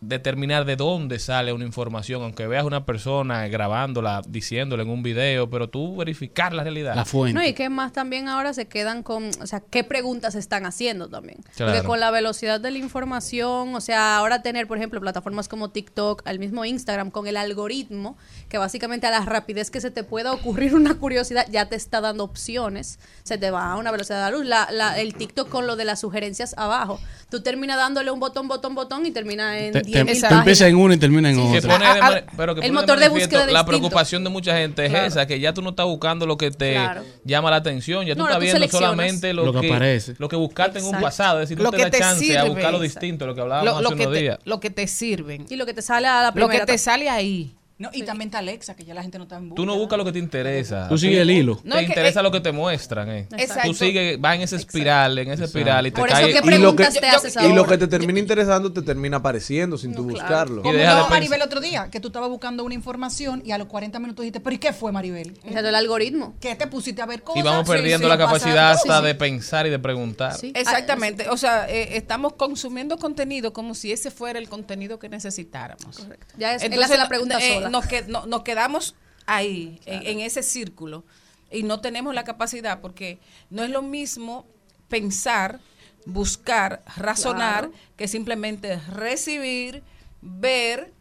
determinar 0.00 0.64
de 0.66 0.76
dónde 0.76 1.18
sale 1.18 1.52
una 1.52 1.64
información, 1.64 2.22
aunque 2.22 2.46
veas 2.46 2.64
una 2.64 2.84
persona 2.84 3.48
grabándola, 3.48 4.22
diciéndole 4.28 4.82
en 4.82 4.90
un 4.90 5.02
video, 5.02 5.48
pero 5.48 5.68
tú 5.70 5.96
verificar 5.96 6.52
la 6.52 6.62
realidad. 6.62 6.94
La 6.94 7.04
fuente. 7.04 7.32
No, 7.38 7.44
y 7.46 7.54
que 7.54 7.68
más 7.70 7.92
también 7.92 8.28
ahora 8.28 8.52
se 8.52 8.66
quedan 8.68 9.02
con, 9.02 9.30
o 9.40 9.46
sea, 9.46 9.60
qué 9.60 9.84
preguntas 9.84 10.34
se 10.34 10.38
están 10.38 10.66
haciendo 10.66 11.08
también. 11.08 11.38
Claro. 11.56 11.72
Porque 11.72 11.86
con 11.86 11.98
la 11.98 12.10
velocidad 12.10 12.60
de 12.60 12.70
la 12.70 12.78
información, 12.78 13.74
o 13.74 13.80
sea, 13.80 14.18
ahora 14.18 14.42
tener, 14.42 14.66
por 14.66 14.76
ejemplo, 14.76 15.00
plataformas 15.00 15.48
como 15.48 15.70
TikTok, 15.70 16.22
al 16.26 16.38
mismo 16.38 16.64
Instagram, 16.64 17.10
con 17.10 17.26
el 17.26 17.36
algoritmo, 17.36 18.16
que 18.48 18.58
básicamente 18.58 19.06
a 19.06 19.10
la 19.10 19.20
rapidez 19.20 19.70
que 19.70 19.80
se 19.80 19.90
te 19.90 20.04
pueda 20.04 20.32
ocurrir 20.32 20.74
una 20.74 20.94
curiosidad, 20.98 21.46
ya 21.50 21.68
te 21.68 21.76
está 21.76 22.00
dando 22.02 22.22
opciones, 22.24 22.98
se 23.22 23.38
te 23.38 23.50
va 23.50 23.72
a 23.72 23.76
una 23.76 23.90
velocidad 23.90 24.24
de 24.26 24.30
la 24.30 24.36
luz. 24.36 24.46
La, 24.46 24.68
la- 24.70 24.98
el 25.00 25.14
TikTok 25.14 25.48
con 25.48 25.66
lo 25.66 25.74
de 25.76 25.84
las 25.86 26.00
sugerencias 26.00 26.54
abajo, 26.58 27.00
tú 27.30 27.42
terminas 27.42 27.76
dándole 27.78 28.10
un 28.10 28.20
botón, 28.20 28.46
botón, 28.46 28.74
botón 28.74 29.06
y 29.06 29.10
termina 29.10 29.58
en 29.58 29.72
Te, 29.72 29.85
10 29.86 29.98
te- 29.98 30.04
mil 30.12 30.20
te 30.22 30.34
empieza 30.34 30.68
en 30.68 30.76
uno 30.76 30.94
y 30.94 30.98
termina 30.98 31.30
en 31.30 31.36
de 31.36 31.60
mane- 31.68 32.24
pero 32.36 32.54
que 32.54 32.60
el 32.60 32.66
pone 32.68 32.80
motor 32.80 32.98
de 32.98 33.08
búsqueda 33.08 33.40
La 33.40 33.46
distinto. 33.46 33.66
preocupación 33.66 34.24
de 34.24 34.30
mucha 34.30 34.56
gente 34.56 34.84
es 34.84 34.90
Claro. 34.90 35.06
esa, 35.06 35.26
que 35.26 35.40
ya 35.40 35.54
tú 35.54 35.62
no 35.62 35.70
estás 35.70 35.86
buscando 35.86 36.26
lo 36.26 36.36
que 36.36 36.50
te 36.50 36.72
Claro. 36.74 37.02
llama 37.24 37.50
la 37.50 37.56
atención, 37.56 38.04
ya 38.04 38.14
tú 38.14 38.18
No, 38.20 38.24
estás 38.26 38.38
tú 38.38 38.42
viendo 38.42 38.68
solamente 38.68 39.32
lo, 39.32 39.44
Lo 39.46 39.52
que 39.54 39.60
que, 39.60 39.66
aparece. 39.72 40.14
lo 40.18 40.28
que 40.28 40.36
buscaste 40.36 40.78
en 40.80 40.84
un 40.84 41.00
pasado, 41.00 41.40
es 41.40 41.48
decir, 41.48 41.58
Lo 41.58 41.64
no 41.64 41.70
te 41.70 41.76
que 41.78 41.82
da 41.84 41.90
te 41.90 41.98
chance 41.98 42.38
a 42.38 42.44
buscar 42.44 42.72
lo 42.72 42.80
distinto, 42.80 43.26
lo 43.26 43.34
que 43.34 43.40
hablábamos 43.40 43.66
Lo, 43.74 43.80
lo 43.80 43.88
hace 43.88 43.96
que 43.96 44.02
unos 44.02 44.14
te, 44.14 44.20
días. 44.20 44.38
lo 44.44 44.60
que 44.60 44.70
te 44.70 44.86
sirven. 44.86 45.46
Y 45.48 45.56
lo 45.56 45.66
que 45.66 45.74
te 45.74 45.82
sale 45.82 46.08
a 46.08 46.22
la 46.22 46.26
Lo 46.28 46.32
que 46.34 46.40
primera. 46.40 46.66
te 46.66 46.78
sale 46.78 47.08
ahí. 47.08 47.54
No, 47.78 47.90
y 47.92 48.02
también 48.04 48.28
está 48.28 48.38
Alexa, 48.38 48.74
que 48.74 48.86
ya 48.86 48.94
la 48.94 49.02
gente 49.02 49.18
no 49.18 49.24
está 49.24 49.36
en 49.36 49.54
Tú 49.54 49.66
no 49.66 49.76
buscas 49.76 49.98
lo 49.98 50.04
que 50.04 50.12
te 50.12 50.18
interesa. 50.18 50.88
Tú 50.88 50.96
sigues 50.96 51.18
el 51.18 51.30
hilo. 51.30 51.56
Te 51.56 51.68
No, 51.68 51.74
es 51.74 51.82
que- 51.82 51.86
interesa 51.88 52.20
eh, 52.20 52.22
lo 52.22 52.32
que 52.32 52.40
te 52.40 52.50
muestran. 52.50 53.10
Eh. 53.10 53.28
Exacto. 53.36 53.68
Tú 53.68 53.74
sigues, 53.74 54.18
vas 54.18 54.36
en 54.36 54.42
esa 54.42 54.56
espiral, 54.56 55.18
en 55.18 55.30
esa 55.30 55.44
espiral 55.44 55.86
y 55.86 55.90
te 55.90 56.00
Por 56.00 56.08
eso, 56.08 56.16
caes. 56.16 56.26
¿qué 56.28 56.32
Y 56.32 56.34
lo, 56.36 56.42
que, 56.42 56.48
preguntas 56.48 56.94
te 56.94 57.06
haces 57.06 57.36
y 57.36 57.52
lo 57.52 57.66
que 57.66 57.76
te 57.76 57.86
termina 57.86 58.18
interesando 58.18 58.72
te 58.72 58.80
termina 58.80 59.18
apareciendo 59.18 59.76
sin 59.76 59.94
tú 59.94 60.04
buscarlo. 60.04 60.60
Y 60.60 60.64
Como 60.64 60.78
no, 60.78 61.08
Maribel 61.10 61.42
otro 61.42 61.60
día, 61.60 61.88
que 61.90 62.00
tú 62.00 62.08
estabas 62.08 62.30
buscando 62.30 62.64
una 62.64 62.74
información 62.74 63.42
y 63.44 63.50
a 63.50 63.58
los 63.58 63.66
40 63.66 63.98
minutos 63.98 64.22
dijiste, 64.22 64.40
¿pero 64.40 64.56
y 64.56 64.58
qué 64.58 64.72
fue, 64.72 64.90
Maribel? 64.90 65.38
Exacto, 65.44 65.68
el 65.68 65.74
algoritmo. 65.74 66.34
¿Qué 66.40 66.54
te 66.54 66.66
pusiste 66.68 67.02
a 67.02 67.06
ver 67.06 67.22
cosas? 67.22 67.40
Y 67.40 67.44
vamos 67.44 67.68
perdiendo 67.68 68.06
sí, 68.06 68.08
la 68.08 68.16
capacidad 68.16 68.70
hasta 68.70 69.00
sí. 69.00 69.06
de 69.06 69.14
pensar 69.14 69.66
y 69.66 69.70
de 69.70 69.78
preguntar. 69.78 70.34
Sí. 70.34 70.50
Exactamente. 70.54 71.28
O 71.28 71.36
sea, 71.36 71.68
eh, 71.68 71.98
estamos 71.98 72.32
consumiendo 72.34 72.96
contenido 72.96 73.52
como 73.52 73.74
si 73.74 73.92
ese 73.92 74.10
fuera 74.10 74.38
el 74.38 74.48
contenido 74.48 74.98
que 74.98 75.10
necesitáramos. 75.10 75.98
Correcto. 75.98 76.34
Ya 76.38 76.54
es, 76.54 76.62
él 76.62 76.82
hace 76.82 76.96
la 76.96 77.08
pregunta 77.08 77.38
eh, 77.38 77.54
sola. 77.54 77.65
Nos, 77.70 77.86
que- 77.86 78.02
no- 78.02 78.26
nos 78.26 78.42
quedamos 78.42 78.94
ahí, 79.26 79.80
en, 79.86 80.06
en 80.06 80.20
ese 80.20 80.42
círculo, 80.42 81.04
y 81.50 81.62
no 81.62 81.80
tenemos 81.80 82.14
la 82.14 82.24
capacidad, 82.24 82.80
porque 82.80 83.18
no 83.50 83.62
es 83.64 83.70
lo 83.70 83.82
mismo 83.82 84.46
pensar, 84.88 85.60
buscar, 86.04 86.82
razonar, 86.96 87.68
Claro. 87.68 87.72
que 87.96 88.06
simplemente 88.08 88.76
recibir, 88.92 89.82
ver 90.22 90.92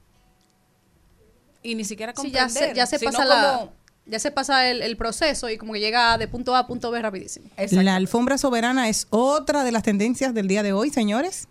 y 1.63 1.76
ni 1.76 1.84
siquiera 1.84 2.13
Sí, 2.16 2.32
ya 2.32 2.43
comprender. 2.43 2.70
se, 2.70 2.76
ya 2.76 2.86
se 2.86 2.99
pasa 2.99 3.26
la, 3.26 3.57
como- 3.59 3.74
ya 4.07 4.20
se 4.20 4.30
pasa 4.32 4.70
el, 4.70 4.82
el 4.84 4.97
proceso 4.97 5.49
y 5.49 5.57
como 5.57 5.74
que 5.74 5.80
llega 5.80 6.18
de 6.20 6.28
punto 6.28 6.55
A 6.55 6.59
a 6.59 6.68
punto 6.68 6.91
B 6.91 7.01
rapidísimo. 7.01 7.49
La 7.72 7.95
alfombra 7.95 8.38
soberana 8.38 8.88
es 8.89 9.07
otra 9.09 9.63
de 9.63 9.72
las 9.72 9.82
tendencias 9.84 10.34
del 10.34 10.47
día 10.47 10.61
de 10.61 10.74
hoy, 10.74 10.89
señores. 10.91 11.47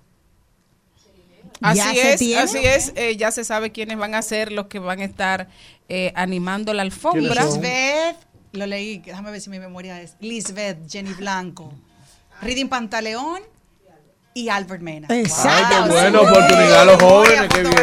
Así 1.61 1.79
¿Ya 1.79 1.93
se 1.95 2.13
es, 2.15 2.19
tiene? 2.19 2.43
así 2.43 2.59
es. 2.59 2.93
eh, 2.97 3.17
ya 3.17 3.31
se 3.31 3.45
sabe 3.45 3.73
quiénes 3.73 3.97
van 3.97 4.15
a 4.15 4.23
ser 4.23 4.53
los 4.53 4.67
que 4.67 4.79
van 4.79 5.01
a 5.01 5.05
estar 5.05 5.49
eh, 5.89 6.13
animando 6.17 6.75
la 6.75 6.83
alfombra. 6.83 7.45
Lisbeth, 7.45 8.17
lo 8.53 8.67
leí, 8.67 8.99
déjame 8.99 9.31
ver 9.31 9.41
si 9.41 9.51
mi 9.51 9.59
memoria 9.59 10.01
es. 10.01 10.17
Lisbeth, 10.21 10.79
Jenny 10.91 11.13
Blanco, 11.15 11.73
Reading 12.43 12.69
Pantaleón 12.69 13.41
y 14.37 14.49
Albert 14.49 14.83
Mena. 14.83 15.07
Exacto. 15.11 15.85
Ay, 15.85 15.91
qué 15.91 16.11
sí. 16.11 16.17
oportunidad 16.17 16.81
a 16.81 16.85
los 16.85 17.01
jóvenes, 17.03 17.49
qué 17.55 17.61
bien. 17.63 17.75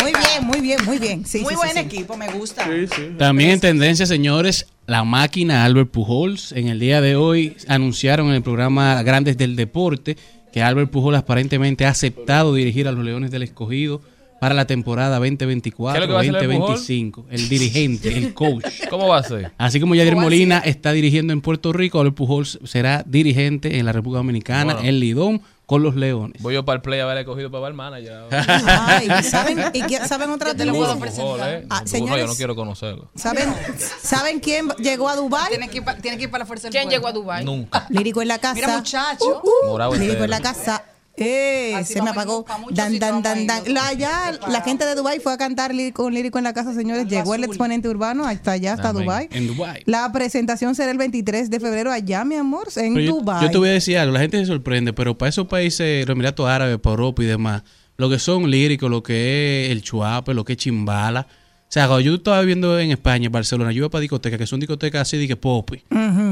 Muy 0.00 0.12
bien, 0.12 0.44
muy 0.44 0.60
bien, 0.60 0.84
muy 0.84 0.98
bien. 0.98 1.26
Sí, 1.26 1.40
Muy 1.40 1.54
sí, 1.54 1.56
buen 1.56 1.70
sí, 1.70 1.78
sí. 1.78 1.84
equipo, 1.84 2.16
me 2.16 2.28
gusta. 2.30 2.64
Sí, 2.64 2.86
sí. 2.94 3.08
También 3.18 3.50
en 3.50 3.60
tendencia, 3.60 4.06
señores, 4.06 4.66
la 4.86 5.02
máquina 5.02 5.64
Albert 5.64 5.90
Pujols. 5.90 6.52
En 6.52 6.68
el 6.68 6.78
día 6.78 7.00
de 7.00 7.16
hoy 7.16 7.56
anunciaron 7.66 8.28
en 8.28 8.34
el 8.34 8.42
programa 8.44 9.02
Grandes 9.02 9.36
del 9.36 9.56
Deporte 9.56 10.16
que 10.56 10.62
Albert 10.62 10.90
Pujols 10.90 11.18
aparentemente 11.18 11.84
ha 11.84 11.90
aceptado 11.90 12.54
dirigir 12.54 12.88
a 12.88 12.92
los 12.92 13.04
Leones 13.04 13.30
del 13.30 13.42
Escogido 13.42 14.00
para 14.40 14.54
la 14.54 14.66
temporada 14.66 15.20
¿Qué 15.20 15.26
es 15.28 15.32
lo 15.32 16.06
que 16.06 16.12
va 16.12 16.18
a 16.18 16.22
hacer 16.22 16.36
el 16.36 16.50
2024-2025. 16.50 17.24
El 17.30 17.48
dirigente, 17.48 18.16
el 18.16 18.34
coach. 18.34 18.64
¿Cómo 18.90 19.08
va 19.08 19.18
a 19.18 19.22
ser? 19.22 19.52
Así 19.58 19.80
como 19.80 19.94
Yadir 19.94 20.16
Molina 20.16 20.58
está 20.58 20.92
dirigiendo 20.92 21.32
en 21.32 21.40
Puerto 21.40 21.72
Rico, 21.72 21.98
Albert 22.00 22.16
Pujols 22.16 22.58
será 22.64 23.02
dirigente 23.06 23.78
en 23.78 23.86
la 23.86 23.92
República 23.92 24.18
Dominicana, 24.18 24.74
Bueno. 24.74 24.88
en 24.88 25.00
Lidón, 25.00 25.42
con 25.64 25.82
los 25.82 25.96
Leones. 25.96 26.40
Voy 26.42 26.54
yo 26.54 26.64
para 26.64 26.76
el 26.76 26.82
play 26.82 27.00
a 27.00 27.04
haber 27.04 27.18
escogido 27.18 27.50
para 27.50 27.66
el 27.66 27.74
manager. 27.74 28.26
Ay, 28.30 29.08
¿saben, 29.24 29.58
y 29.74 29.82
qué- 29.82 29.98
¿saben 30.06 30.30
otra 30.30 30.50
Yo 30.52 30.56
te 30.56 30.64
lo 30.64 30.74
puedo 30.74 30.96
presentar. 30.98 31.64
Ah, 31.70 31.82
señores. 31.84 32.20
yo 32.24 32.26
no 32.28 32.36
quiero 32.36 32.54
conocerlo. 32.54 33.10
¿Saben, 33.16 33.52
¿Saben 34.00 34.38
quién 34.38 34.68
llegó 34.78 35.08
a 35.08 35.16
Dubai? 35.16 35.48
Tiene 35.48 35.68
que, 35.68 35.78
ir 35.78 35.84
pa- 35.84 35.96
tiene 35.96 36.18
que 36.18 36.24
ir 36.24 36.30
para 36.30 36.42
la 36.42 36.46
fuerza 36.46 36.68
del 36.68 36.72
¿Quién 36.72 36.84
pueblo. 36.84 36.96
llegó 36.98 37.08
a 37.08 37.12
Dubai? 37.12 37.44
Nunca. 37.44 37.86
Lírico 37.90 38.22
en 38.22 38.28
la 38.28 38.38
casa. 38.38 38.54
Mira, 38.54 38.76
muchacho. 38.76 39.42
Morado 39.66 39.94
Lírico 39.96 40.22
en 40.22 40.30
la 40.30 40.40
casa. 40.40 40.84
Eh, 41.18 41.72
Así 41.74 41.94
se 41.94 42.02
me 42.02 42.10
apagó. 42.10 42.44
Dan, 42.70 42.98
dan, 42.98 43.22
dan, 43.22 43.46
dan. 43.46 43.62
La, 43.72 43.92
ya, 43.94 44.38
la 44.48 44.60
gente 44.60 44.84
de 44.84 44.94
Dubai 44.94 45.18
fue 45.20 45.32
a 45.32 45.38
cantar 45.38 45.74
lírico, 45.74 46.02
con 46.02 46.12
lírico 46.12 46.38
en 46.38 46.44
la 46.44 46.52
casa, 46.52 46.74
señores. 46.74 47.06
Llegó 47.06 47.34
el 47.34 47.44
exponente 47.44 47.88
urbano 47.88 48.26
hasta 48.26 48.52
allá, 48.52 48.74
hasta 48.74 48.90
Amén. 48.90 49.02
Dubai. 49.04 49.28
En 49.32 49.46
Dubai. 49.46 49.82
La 49.86 50.10
presentación 50.12 50.74
será 50.74 50.90
el 50.90 50.98
23 50.98 51.48
de 51.48 51.60
febrero 51.60 51.90
allá, 51.90 52.24
mi 52.24 52.34
amor, 52.34 52.68
en 52.76 52.94
Pero 52.94 53.06
yo, 53.06 53.12
Dubai. 53.20 53.42
yo 53.44 53.50
te 53.50 53.58
voy 53.58 53.68
a 53.70 53.72
decir 53.72 53.96
algo, 53.98 54.12
la 54.12 54.20
gente 54.20 54.38
se 54.38 54.46
sorprende, 54.46 54.92
pero 54.92 55.16
para 55.16 55.30
esos 55.30 55.46
países, 55.46 56.06
los 56.06 56.14
Emiratos 56.14 56.48
Árabes, 56.48 56.78
para 56.78 56.92
Europa 56.92 57.22
y 57.22 57.26
demás, 57.26 57.62
lo 57.96 58.10
que 58.10 58.18
son 58.18 58.50
líricos, 58.50 58.90
lo 58.90 59.02
que 59.02 59.66
es 59.66 59.72
el 59.72 59.82
chuape, 59.82 60.34
lo 60.34 60.44
que 60.44 60.52
es 60.52 60.58
chimbala. 60.58 61.26
O 61.68 61.72
sea, 61.76 61.88
cuando 61.88 62.00
yo 62.00 62.14
estaba 62.14 62.40
viviendo 62.40 62.78
en 62.78 62.92
España, 62.92 63.26
en 63.26 63.32
Barcelona, 63.32 63.72
yo 63.72 63.78
iba 63.78 63.90
para 63.90 64.00
discotecas, 64.00 64.38
que 64.38 64.46
son 64.46 64.60
discotecas 64.60 65.02
así 65.02 65.16
de 65.16 65.26
que 65.26 65.36
popi. 65.36 65.82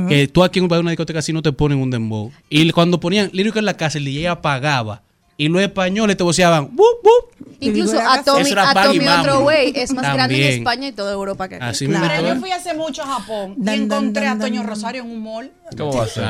Que 0.09 0.29
tú 0.33 0.45
aquí 0.45 0.61
en 0.61 0.73
una 0.73 0.91
discoteca 0.91 1.19
así 1.19 1.33
no 1.33 1.43
te 1.43 1.53
ponen 1.53 1.79
un 1.79 1.91
dembow. 1.91 2.31
Y 2.49 2.71
cuando 2.71 3.01
ponían 3.01 3.31
lírico 3.33 3.59
en 3.59 3.65
la 3.65 3.77
casa, 3.77 3.99
el 3.99 4.05
DJ 4.05 4.29
apagaba. 4.29 5.03
Y 5.37 5.49
los 5.49 5.61
españoles 5.63 6.17
te 6.17 6.23
voceaban, 6.23 6.65
"Wup, 6.77 7.05
wup". 7.05 7.35
Incluso 7.61 7.93
Lírico 7.93 7.93
en 7.93 7.97
la 7.97 8.05
casa. 8.05 8.21
Atomic, 8.21 8.43
Eso 8.47 8.53
era 8.53 8.71
Atomic 8.71 8.87
Bang 8.87 8.95
y 8.95 8.99
Other 9.09 9.31
Mambo. 9.33 9.45
Way 9.47 9.73
es 9.75 9.93
más 9.93 10.03
grande 10.05 10.23
en 10.23 10.29
También. 10.29 10.53
España 10.59 10.89
y 10.89 10.93
toda 10.93 11.13
Europa 11.13 11.49
que 11.49 11.55
aquí. 11.57 11.65
Así 11.65 11.87
Claro. 11.87 12.29
yo 12.29 12.37
fui 12.41 12.51
hace 12.53 12.75
mucho 12.75 13.03
a 13.03 13.07
Japón 13.07 13.57
y 13.65 13.69
encontré 13.71 14.25
dan, 14.25 14.37
a 14.41 14.45
Toño 14.45 14.61
dan. 14.61 14.69
Rosario 14.69 15.03
en 15.03 15.11
un 15.11 15.23
mall. 15.23 15.51
¿Cómo 15.77 15.97
va 15.97 16.05
a 16.05 16.09
ser? 16.09 16.25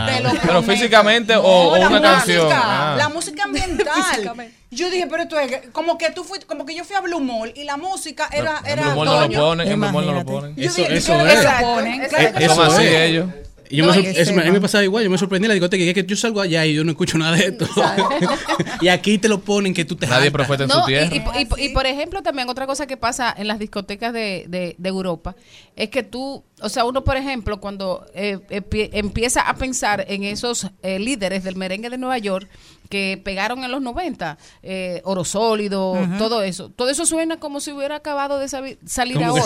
Pero 0.47 0.63
físicamente 0.63 1.37
o, 1.37 1.43
No, 1.43 1.49
o 1.71 1.77
la 1.77 1.89
una 1.89 1.91
música, 2.01 2.13
canción. 2.17 2.49
Ah. 2.53 2.95
La 2.97 3.09
música 3.09 3.45
ambiental. 3.45 4.47
yo 4.71 4.91
dije, 4.91 5.07
pero 5.11 5.23
esto 5.25 5.39
es 5.39 5.61
como 5.73 5.99
que 5.99 6.11
tú 6.11 6.25
fuiste, 6.25 6.47
como 6.47 6.65
que 6.65 6.75
yo 6.75 6.85
fui 6.85 6.97
a 6.97 7.01
Blue 7.01 7.21
Mall 7.21 7.53
y 7.57 7.65
la 7.65 7.77
música 7.77 8.29
era, 8.33 8.63
era 8.67 8.83
Blue 8.83 8.95
Mall 8.97 9.07
no 9.07 9.21
lo 9.21 9.29
ponen, 9.29 9.69
en 9.69 9.81
Blue 9.81 9.91
Mall 9.93 10.07
no 10.07 10.13
lo 10.13 10.25
ponen. 10.25 10.57
Yo 10.57 10.67
Eso- 10.69 10.77
dije, 10.83 10.97
eso 10.97 11.15
es. 11.27 11.45
lo 11.45 11.51
ponen, 11.61 12.03
Exacto, 12.03 12.39
claro 12.39 12.53
eso 12.65 12.81
es. 12.81 13.01
ellos. 13.11 13.27
Y 13.75 13.79
yo 13.79 13.85
me 13.87 13.93
No, 13.93 14.09
eso 14.09 14.31
a 14.33 14.45
mí 14.45 14.51
me 14.51 14.61
pasaba 14.61 14.85
igual, 14.85 15.05
yo 15.05 15.11
me 15.11 15.19
sorprendí 15.19 15.47
en 15.47 15.49
la 15.49 15.55
discoteca, 15.55 15.83
y 15.85 15.89
es 15.89 15.95
que 15.95 16.05
yo 16.05 16.17
salgo 16.17 16.41
allá 16.41 16.65
y 16.65 16.75
yo 16.75 16.85
no 16.85 16.91
escucho 16.93 17.19
nada 17.19 17.37
de 17.37 17.47
esto. 17.47 17.67
y 18.81 18.89
aquí 18.89 19.19
te 19.19 19.29
lo 19.29 19.41
ponen 19.41 19.75
que 19.75 19.85
tú 19.85 19.97
te 19.97 20.07
Nadie 20.07 20.31
profeta 20.31 20.65
en 20.65 20.71
su 20.71 20.79
No, 20.79 20.85
tierra. 20.85 21.15
y- 21.15 21.19
y- 21.19 21.67
y, 21.67 21.69
por 21.71 21.87
ejemplo, 21.87 22.23
también 22.23 22.49
otra 22.49 22.67
cosa 22.67 22.87
que 22.87 22.97
pasa 22.97 23.35
en 23.37 23.49
las 23.49 23.59
discotecas 23.59 24.13
de, 24.13 24.45
de- 24.49 24.75
de 24.79 24.89
Europa 24.89 25.35
es 25.77 25.89
que 25.91 26.03
tú, 26.03 26.45
o 26.61 26.69
sea, 26.69 26.85
uno, 26.85 27.03
por 27.05 27.17
ejemplo, 27.17 27.61
cuando 27.61 28.07
eh, 28.15 28.39
empie- 28.51 28.91
empieza 28.93 29.41
a 29.43 29.57
pensar 29.57 30.05
en 30.09 30.25
esos 30.25 30.69
eh, 30.83 30.99
líderes 30.99 31.43
del 31.45 31.57
merengue 31.57 31.91
de 31.91 31.99
Nueva 31.99 32.19
York 32.19 32.49
que 32.89 33.21
pegaron 33.25 33.65
en 33.65 33.71
los 33.71 33.81
90, 33.83 34.39
eh, 34.63 35.01
Oro 35.05 35.25
Sólido, 35.25 35.97
todo 36.19 36.43
eso, 36.43 36.69
todo 36.71 36.89
eso 36.91 37.07
suena 37.07 37.39
como 37.39 37.61
si 37.61 37.73
hubiera 37.73 37.97
acabado 37.97 38.39
de 38.39 38.49
salir 38.49 38.79
Como 39.15 39.27
ahora. 39.27 39.43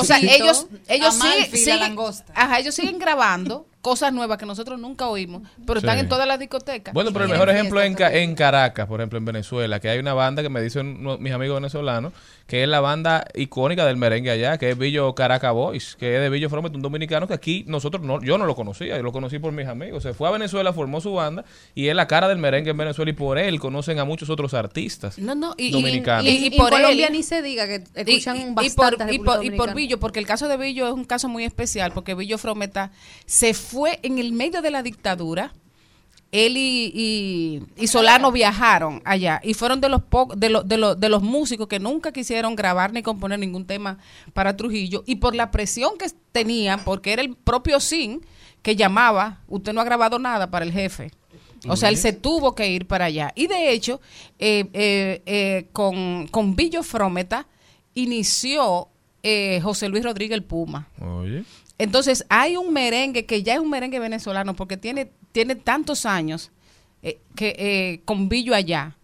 O 0.00 0.04
sea, 0.04 0.18
ellos, 0.18 0.66
ellos 0.88 1.20
Amalfi, 1.20 1.44
siguen, 1.44 1.50
la 1.50 1.56
siguen- 1.58 1.80
langosta. 1.80 2.32
ajá, 2.34 2.58
ellos 2.58 2.74
siguen 2.74 2.98
grabando 2.98 3.66
cosas 3.86 4.12
nuevas 4.12 4.36
que 4.38 4.46
nosotros 4.46 4.80
nunca 4.80 5.08
oímos, 5.08 5.42
pero 5.66 5.78
están 5.78 5.98
en 5.98 6.08
todas 6.08 6.26
las 6.26 6.38
discotecas. 6.40 6.92
Bueno, 6.92 7.12
pero 7.12 7.24
el 7.24 7.30
mejor 7.30 7.50
ejemplo 7.50 7.80
es 7.80 7.86
en, 7.86 7.94
Ca- 7.94 8.12
en 8.12 8.34
Caracas, 8.34 8.86
por 8.86 9.00
ejemplo, 9.00 9.18
en 9.18 9.24
Venezuela, 9.24 9.78
que 9.78 9.88
hay 9.88 9.98
una 9.98 10.12
banda 10.14 10.42
que 10.42 10.48
me 10.48 10.60
dicen 10.60 11.04
mis 11.20 11.32
amigos 11.32 11.56
venezolanos 11.56 12.12
que 12.46 12.62
es 12.62 12.68
la 12.68 12.80
banda 12.80 13.24
icónica 13.34 13.84
del 13.86 13.96
merengue 13.96 14.30
allá, 14.30 14.56
que 14.56 14.70
es 14.70 14.78
Billo 14.78 15.14
Caracas 15.16 15.52
Boys, 15.52 15.96
que 15.98 16.14
es 16.14 16.20
de 16.22 16.30
Billo 16.30 16.48
Fromet, 16.48 16.72
un 16.76 16.82
dominicano 16.82 17.26
que 17.26 17.34
aquí 17.34 17.64
nosotros 17.66 18.02
no, 18.04 18.22
yo 18.22 18.38
no 18.38 18.46
lo 18.46 18.54
conocía, 18.54 18.96
yo 18.96 19.02
lo 19.02 19.10
conocí 19.10 19.38
por 19.40 19.50
mis 19.52 19.66
amigos. 19.66 20.04
Se 20.04 20.14
fue 20.14 20.28
a 20.28 20.30
Venezuela, 20.30 20.72
formó 20.72 21.00
su 21.00 21.12
banda 21.12 21.44
y 21.74 21.88
es 21.88 21.96
la 21.96 22.06
cara 22.06 22.28
del 22.28 22.38
merengue 22.38 22.70
en 22.70 22.76
Venezuela 22.76 23.10
y 23.10 23.14
por 23.14 23.38
él 23.38 23.58
conocen 23.58 23.98
a 23.98 24.04
muchos 24.04 24.30
otros 24.30 24.54
artistas 24.54 25.18
No, 25.18 25.34
no, 25.34 25.54
y, 25.56 25.72
dominicanos. 25.72 26.24
y- 26.24 26.36
y 26.36 26.46
Y 26.46 26.50
por 26.56 26.70
Colombia 26.70 27.06
él- 27.08 27.12
ni 27.12 27.22
se 27.24 27.42
diga 27.42 27.66
que 27.66 27.82
y- 27.96 28.00
escuchan 28.16 28.54
bastante 28.54 29.12
y, 29.12 29.18
por, 29.18 29.44
y 29.44 29.50
por. 29.50 29.74
Billo, 29.74 29.98
porque 29.98 30.20
el 30.20 30.26
caso 30.26 30.46
de 30.46 30.56
Billo 30.56 30.86
es 30.86 30.92
un 30.94 31.04
caso 31.04 31.28
muy 31.28 31.44
especial, 31.44 31.92
porque 31.92 32.14
Billo 32.14 32.38
Frometa 32.38 32.92
se 33.24 33.54
fue 33.54 33.98
en 34.04 34.18
el 34.18 34.32
medio 34.32 34.62
de 34.62 34.70
la 34.70 34.82
dictadura. 34.84 35.52
Él 36.32 36.56
y, 36.56 36.90
y- 36.94 37.62
y 37.82 37.86
Solano 37.86 38.32
viajaron 38.32 39.00
allá 39.04 39.40
y 39.44 39.54
fueron 39.54 39.80
de 39.80 39.88
los, 39.88 40.02
po- 40.02 40.32
de, 40.36 40.50
los, 40.50 40.66
de, 40.68 40.76
los, 40.76 40.98
de 40.98 41.08
los 41.08 41.22
músicos 41.22 41.68
que 41.68 41.78
nunca 41.78 42.12
quisieron 42.12 42.56
grabar 42.56 42.92
ni 42.92 43.02
componer 43.02 43.38
ningún 43.38 43.64
tema 43.66 43.98
para 44.34 44.56
Trujillo 44.56 45.02
y 45.06 45.16
por 45.16 45.34
la 45.34 45.50
presión 45.50 45.96
que 45.98 46.06
tenían, 46.32 46.80
porque 46.84 47.12
era 47.12 47.22
el 47.22 47.34
propio 47.36 47.78
Sin 47.80 48.20
que 48.62 48.74
llamaba, 48.76 49.40
usted 49.48 49.72
no 49.72 49.80
ha 49.80 49.84
grabado 49.84 50.18
nada 50.18 50.50
para 50.50 50.64
el 50.64 50.72
jefe. 50.72 51.10
O 51.68 51.76
sea, 51.76 51.88
él 51.88 51.96
se 51.96 52.12
tuvo 52.12 52.54
que 52.54 52.68
ir 52.70 52.86
para 52.86 53.06
allá. 53.06 53.32
Y 53.34 53.46
de 53.46 53.70
hecho, 53.72 54.00
eh, 54.38 54.66
eh, 54.72 55.22
eh, 55.26 55.66
con, 55.72 56.26
con 56.28 56.54
Billo 56.54 56.82
Frometa 56.82 57.46
inició 57.94 58.88
eh, 59.22 59.60
José 59.62 59.88
Luis 59.88 60.04
Rodríguez 60.04 60.36
el 60.36 60.44
Puma. 60.44 60.88
Oye. 61.00 61.44
Entonces, 61.78 62.24
hay 62.28 62.56
un 62.56 62.72
merengue 62.72 63.26
que 63.26 63.42
ya 63.42 63.54
es 63.54 63.60
un 63.60 63.68
merengue 63.70 63.98
venezolano 63.98 64.54
porque 64.54 64.76
tiene, 64.76 65.10
tiene 65.36 65.54
tantos 65.54 66.06
años 66.06 66.50
eh, 67.02 67.18
que 67.34 67.54
eh, 67.58 68.00
con 68.06 68.30
Billo 68.30 68.54
allá 68.54 68.95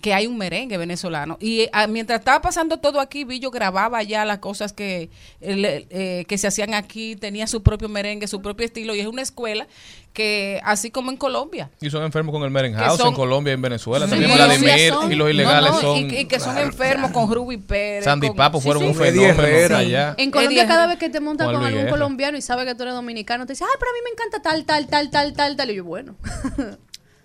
que 0.00 0.14
hay 0.14 0.26
un 0.26 0.38
merengue 0.38 0.76
venezolano. 0.78 1.36
Y 1.40 1.62
eh, 1.62 1.70
ah, 1.72 1.86
mientras 1.88 2.20
estaba 2.20 2.40
pasando 2.40 2.78
todo 2.78 3.00
aquí, 3.00 3.24
Billo 3.24 3.50
grababa 3.50 4.02
ya 4.04 4.24
las 4.24 4.38
cosas 4.38 4.72
que, 4.72 5.10
eh, 5.40 5.86
eh, 5.90 6.24
que 6.28 6.38
se 6.38 6.46
hacían 6.46 6.72
aquí, 6.74 7.16
tenía 7.16 7.46
su 7.46 7.62
propio 7.62 7.88
merengue, 7.88 8.28
su 8.28 8.40
propio 8.40 8.64
estilo, 8.66 8.94
y 8.94 9.00
es 9.00 9.06
una 9.08 9.22
escuela 9.22 9.66
que, 10.12 10.60
así 10.64 10.90
como 10.90 11.10
en 11.10 11.16
Colombia, 11.16 11.70
Y 11.80 11.90
son 11.90 12.02
enfermos 12.02 12.32
con 12.32 12.42
el 12.42 12.50
merengue 12.50 12.78
house 12.78 12.98
son- 12.98 13.08
en 13.08 13.14
Colombia 13.14 13.52
y 13.52 13.54
en 13.54 13.62
Venezuela. 13.62 14.06
Sí, 14.06 14.10
También 14.10 14.32
Vladimir 14.34 14.88
son- 14.92 15.12
y 15.12 15.14
los 15.16 15.30
ilegales 15.30 15.70
no, 15.70 15.76
no, 15.76 15.80
son... 15.80 15.96
y, 16.10 16.16
y 16.18 16.24
que 16.26 16.40
son 16.40 16.58
enfermos 16.58 17.10
con 17.12 17.32
Ruby 17.32 17.56
Pérez. 17.58 18.04
Sandy 18.04 18.28
con- 18.28 18.36
Papo 18.36 18.58
sí, 18.58 18.64
fueron 18.64 18.82
sí. 18.84 18.88
un 18.90 18.94
fenómeno 18.94 19.32
Herrera. 19.42 19.78
allá. 19.78 20.14
En 20.18 20.30
Colombia, 20.30 20.66
cada 20.66 20.86
vez 20.86 20.98
que 20.98 21.08
te 21.08 21.20
montas 21.20 21.46
con 21.52 21.64
algún 21.64 21.86
colombiano 21.88 22.36
y 22.38 22.42
sabe 22.42 22.64
que 22.64 22.74
tú 22.74 22.82
eres 22.82 22.94
dominicano, 22.94 23.46
te 23.46 23.52
dice, 23.52 23.64
ay, 23.64 23.76
pero 23.78 23.90
a 23.90 23.94
mí 23.94 23.98
me 24.04 24.10
encanta 24.10 24.42
tal, 24.42 24.64
tal, 24.64 24.86
tal, 24.88 25.10
tal, 25.10 25.32
tal, 25.34 25.56
tal. 25.56 25.70
Y 25.70 25.74
yo, 25.76 25.84
bueno. 25.84 26.16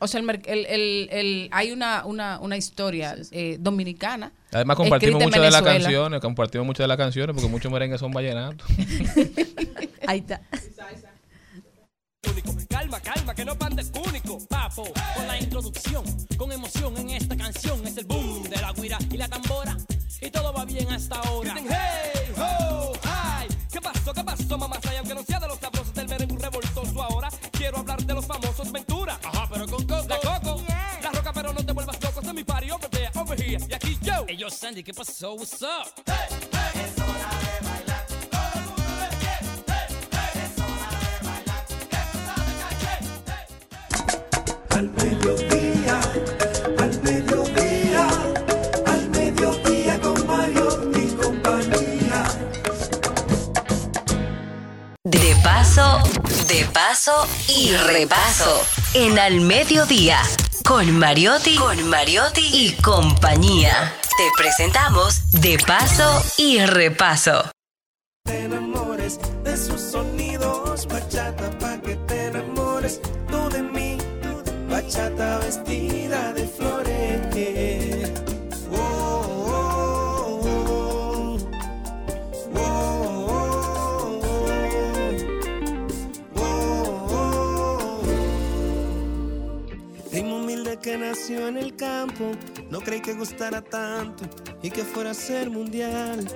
O 0.03 0.07
sea, 0.07 0.19
el, 0.19 0.29
el- 0.45 0.65
el- 0.65 1.09
el- 1.11 1.49
hay 1.51 1.71
una, 1.71 2.05
una, 2.05 2.39
una 2.39 2.57
historia 2.57 3.15
eh, 3.31 3.57
dominicana. 3.59 4.31
Además 4.51 4.75
compartimos 4.77 5.23
muchas 5.23 5.41
de 5.41 5.49
las 5.51 5.61
canciones, 5.61 6.19
compartimos 6.19 6.67
muchas 6.67 6.83
de 6.83 6.87
las 6.89 6.97
canciones 6.97 7.33
porque 7.33 7.49
muchos 7.49 7.71
merengues 7.71 7.99
son 7.99 8.11
vallenatos. 8.11 8.67
Ahí 10.07 10.19
está. 10.19 10.41
Calma, 12.69 12.99
calma, 12.99 13.33
que 13.35 13.45
no 13.45 13.55
pandes 13.57 13.91
único, 14.07 14.39
papo. 14.47 14.83
Con 15.15 15.27
la 15.27 15.37
introducción, 15.39 16.03
con 16.37 16.51
emoción 16.51 16.97
en 16.97 17.11
esta 17.11 17.35
canción. 17.37 17.85
Es 17.87 17.97
el 17.97 18.05
boom 18.05 18.43
de 18.43 18.57
la 18.57 18.73
guira 18.73 18.97
y 19.11 19.17
la 19.17 19.27
tambora. 19.27 19.77
Y 20.21 20.29
todo 20.31 20.51
va 20.53 20.65
bien 20.65 20.89
hasta 20.91 21.15
ahora. 21.19 21.53
Griten, 21.53 21.71
hey, 21.71 22.12
here. 33.53 33.67
Y 33.69 33.73
aquí 33.73 33.97
yo. 34.01 34.25
Hey, 34.27 34.37
yo, 34.37 34.49
Sandy, 34.49 34.83
¿qué 34.83 34.93
pasó? 34.93 35.33
What's 35.33 35.61
up? 35.61 35.91
Al 44.69 44.89
mediodía, 44.89 46.01
al 46.79 47.01
mediodía, 47.03 48.07
al 48.87 49.09
mediodía 49.09 50.01
con 50.01 50.27
Mario 50.27 50.91
y 50.95 51.07
compañía. 51.15 52.23
De 55.03 55.35
paso, 55.43 55.99
de 56.47 56.65
paso 56.73 57.27
y 57.47 57.71
repaso. 57.71 58.65
En 58.95 59.17
Al 59.17 59.41
Mediodía, 59.41 60.21
con 60.63 60.97
Mariotti, 60.97 61.55
con 61.55 61.89
Mariotti 61.89 62.41
y 62.41 62.71
compañía. 62.81 63.93
Te 64.17 64.29
presentamos 64.37 65.21
De 65.31 65.57
paso 65.57 66.23
y 66.37 66.59
repaso. 66.65 67.52
Nació 91.13 91.47
en 91.47 91.57
el 91.57 91.75
campo, 91.75 92.31
no 92.71 92.79
creí 92.79 92.99
que 92.99 93.13
gustara 93.13 93.61
tanto 93.61 94.23
y 94.63 94.71
que 94.71 94.83
fuera 94.83 95.11
a 95.11 95.13
ser 95.13 95.51
mundial. 95.51 96.27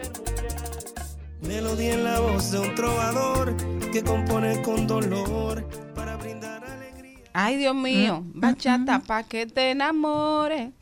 Melodía 1.41 1.95
en 1.95 2.03
la 2.03 2.19
voz 2.19 2.51
de 2.51 2.59
un 2.59 2.75
trovador 2.75 3.57
que 3.91 4.03
compone 4.03 4.61
con 4.61 4.85
dolor 4.85 5.67
para 5.95 6.15
brindar 6.17 6.63
alegría. 6.63 7.17
Ay, 7.33 7.57
Dios 7.57 7.73
mío, 7.73 8.21
bachata 8.27 8.99
pa' 8.99 9.23
que 9.23 9.47
te 9.47 9.71
enamores. 9.71 10.73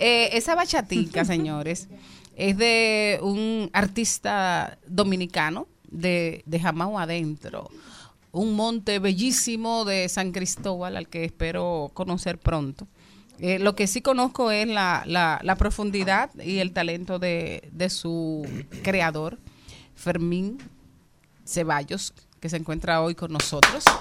Eh, 0.00 0.30
esa 0.32 0.56
bachatica, 0.56 1.24
señores, 1.34 1.88
es 2.34 2.58
de 2.58 3.20
un 3.22 3.70
artista 3.72 4.78
dominicano 4.84 5.68
de, 5.88 6.42
de 6.44 6.58
Jamao 6.58 6.98
Adentro. 6.98 7.70
Un 8.32 8.56
monte 8.56 8.98
bellísimo 8.98 9.84
de 9.84 10.08
San 10.08 10.32
Cristóbal 10.32 10.96
al 10.96 11.06
que 11.08 11.24
espero 11.24 11.92
conocer 11.94 12.36
pronto. 12.40 12.88
Eh, 13.46 13.58
lo 13.58 13.76
que 13.76 13.86
sí 13.86 14.00
conozco 14.00 14.50
es 14.50 14.66
la, 14.66 15.02
la- 15.04 15.56
profundidad 15.56 16.30
y 16.36 16.60
el 16.60 16.72
talento 16.72 17.18
de, 17.18 17.68
de 17.72 17.90
su 17.90 18.48
creador, 18.82 19.38
Fermín 19.94 20.56
Ceballos, 21.44 22.14
que 22.40 22.48
se 22.48 22.56
encuentra 22.56 23.02
hoy 23.02 23.14
con 23.14 23.30
nosotros. 23.32 23.84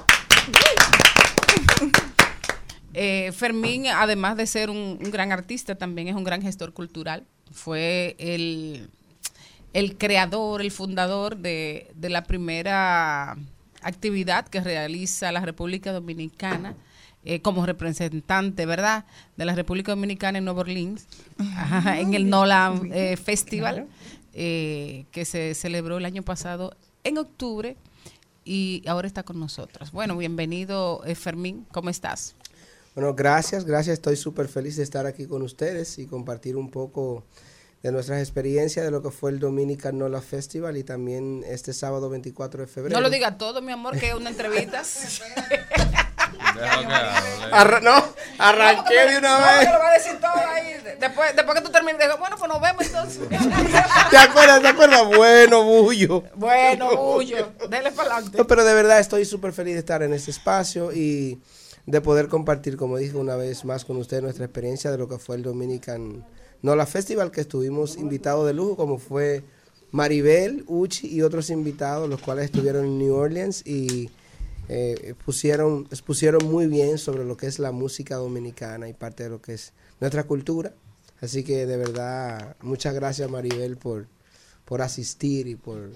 Eh, 2.95 3.31
Fermín, 3.31 3.87
además 3.87 4.37
de 4.37 4.45
ser 4.45 4.69
un, 4.69 4.99
un 5.03 5.09
gran 5.11 5.31
artista, 5.31 5.73
también 5.73 6.07
es 6.09 6.15
un 6.15 6.23
gran 6.23 6.43
gestor 6.43 6.73
cultural. 6.73 7.25
Fue 7.51 8.15
el, 8.19 8.87
el 9.73 9.97
creador, 9.97 10.61
el 10.61 10.69
fundador 10.69 11.37
de, 11.37 11.89
de 11.95 12.09
la 12.09 12.23
primera 12.23 13.35
actividad 13.81 14.47
que 14.47 14.61
realiza 14.61 15.31
la 15.31 15.39
República 15.41 15.91
Dominicana 15.91 16.75
eh, 17.25 17.41
como 17.41 17.65
representante, 17.65 18.65
¿verdad?, 18.65 19.05
de 19.37 19.45
la 19.45 19.55
República 19.55 19.91
Dominicana 19.91 20.37
en 20.37 20.45
Nueva 20.45 20.61
Orleans, 20.61 21.07
ajá, 21.37 21.99
en 21.99 22.13
el 22.13 22.29
Nolan 22.29 22.91
eh, 22.93 23.17
Festival, 23.17 23.87
eh, 24.33 25.05
que 25.11 25.25
se 25.25 25.53
celebró 25.53 25.97
el 25.97 26.05
año 26.05 26.23
pasado 26.23 26.75
en 27.03 27.17
octubre 27.17 27.77
y 28.45 28.83
ahora 28.87 29.07
está 29.07 29.23
con 29.23 29.39
nosotros. 29.39 29.91
Bueno, 29.91 30.17
bienvenido, 30.17 31.01
eh, 31.05 31.15
Fermín, 31.15 31.65
¿cómo 31.71 31.89
estás? 31.89 32.35
Bueno, 32.95 33.13
gracias, 33.13 33.65
gracias. 33.65 33.95
Estoy 33.95 34.15
súper 34.15 34.47
feliz 34.47 34.75
de 34.75 34.83
estar 34.83 35.05
aquí 35.05 35.25
con 35.25 35.41
ustedes 35.41 35.97
y 35.97 36.05
compartir 36.05 36.55
un 36.55 36.69
poco 36.69 37.23
de 37.81 37.91
nuestras 37.91 38.19
experiencias 38.19 38.85
de 38.85 38.91
lo 38.91 39.01
que 39.01 39.09
fue 39.09 39.31
el 39.31 39.39
Dominican 39.39 39.97
Nola 39.97 40.21
Festival 40.21 40.77
y 40.77 40.83
también 40.83 41.43
este 41.45 41.73
sábado 41.73 42.09
24 42.09 42.61
de 42.61 42.67
febrero. 42.67 42.95
No 42.95 43.01
lo 43.01 43.09
diga 43.09 43.37
todo, 43.37 43.61
mi 43.61 43.71
amor, 43.71 43.97
que 43.97 44.09
es 44.09 44.13
una 44.13 44.29
entrevista. 44.29 44.83
Arra- 47.51 47.81
no, 47.81 48.03
arranqué 48.39 48.93
de 49.11 49.17
una 49.17 49.39
No, 49.39 49.45
vez. 49.45 49.59
que 49.67 49.73
lo 49.73 49.79
va 49.79 49.89
a 49.89 49.93
decir 49.93 50.13
todo 50.19 50.31
ahí. 50.49 50.73
Después, 50.99 51.35
después 51.35 51.57
que 51.59 51.65
tú 51.65 51.71
termines, 51.71 51.99
digo, 52.01 52.17
bueno, 52.17 52.35
pues 52.37 52.49
nos 52.51 52.61
vemos 52.61 52.85
entonces. 52.85 53.19
¿Te 54.09 54.17
acuerdas? 54.17 54.61
¿Te 54.61 54.67
acuerdas? 54.67 55.05
Bueno, 55.15 55.63
Bullo. 55.63 56.23
bueno, 56.35 56.95
Bullo, 56.95 57.51
dele 57.69 57.91
para 57.91 58.13
adelante. 58.15 58.37
No, 58.37 58.47
pero 58.47 58.63
de 58.63 58.73
verdad 58.73 58.99
estoy 58.99 59.25
súper 59.25 59.53
feliz 59.53 59.73
de 59.73 59.79
estar 59.79 60.01
en 60.03 60.13
este 60.13 60.31
espacio 60.31 60.91
y 60.93 61.41
de 61.85 62.01
poder 62.01 62.27
compartir, 62.29 62.77
como 62.77 62.97
dije 62.97 63.17
una 63.17 63.35
vez 63.35 63.65
más 63.65 63.83
con 63.85 63.97
ustedes, 63.97 64.23
nuestra 64.23 64.45
experiencia 64.45 64.89
de 64.91 64.97
lo 64.97 65.07
que 65.09 65.17
fue 65.17 65.35
el 65.35 65.43
Dominican 65.43 66.25
Nola 66.61 66.85
Festival, 66.85 67.29
que 67.31 67.41
estuvimos 67.41 67.97
invitados 67.97 68.47
de 68.47 68.53
lujo, 68.53 68.77
como 68.77 68.97
fue 68.97 69.43
Maribel, 69.91 70.63
Uchi 70.67 71.07
y 71.07 71.21
otros 71.21 71.49
invitados, 71.49 72.09
los 72.09 72.21
cuales 72.21 72.45
estuvieron 72.45 72.85
en 72.85 72.97
New 72.99 73.13
Orleans 73.13 73.61
y 73.67 74.09
eh, 74.69 75.13
pusieron, 75.25 75.87
expusieron 75.91 76.49
muy 76.49 76.67
bien 76.67 76.97
sobre 76.97 77.25
lo 77.25 77.37
que 77.37 77.47
es 77.47 77.59
la 77.59 77.71
música 77.71 78.15
dominicana 78.15 78.87
y 78.87 78.93
parte 78.93 79.23
de 79.23 79.29
lo 79.29 79.41
que 79.41 79.53
es 79.53 79.73
nuestra 79.99 80.23
cultura. 80.23 80.73
Así 81.21 81.43
que 81.43 81.65
de 81.65 81.77
verdad, 81.77 82.55
muchas 82.61 82.93
gracias 82.93 83.29
Maribel 83.29 83.77
por, 83.77 84.07
por 84.65 84.81
asistir 84.81 85.47
y 85.47 85.55
por 85.55 85.91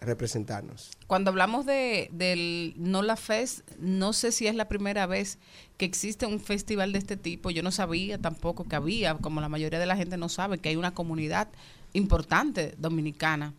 representarnos. 0.00 0.90
Cuando 1.06 1.30
hablamos 1.30 1.66
de, 1.66 2.08
del 2.12 2.74
Nola 2.76 3.16
Fest, 3.16 3.70
no 3.78 4.12
sé 4.12 4.32
si 4.32 4.46
es 4.46 4.54
la 4.54 4.68
primera 4.68 5.06
vez 5.06 5.38
que 5.76 5.84
existe 5.84 6.26
un 6.26 6.40
festival 6.40 6.92
de 6.92 6.98
este 6.98 7.16
tipo. 7.16 7.50
Yo 7.50 7.62
no 7.62 7.70
sabía 7.70 8.18
tampoco 8.18 8.64
que 8.64 8.76
había, 8.76 9.16
como 9.16 9.40
la 9.40 9.48
mayoría 9.48 9.78
de 9.78 9.86
la 9.86 9.96
gente 9.96 10.16
no 10.16 10.28
sabe, 10.28 10.58
que 10.58 10.70
hay 10.70 10.76
una 10.76 10.94
comunidad 10.94 11.48
importante 11.92 12.74
dominicana 12.78 13.54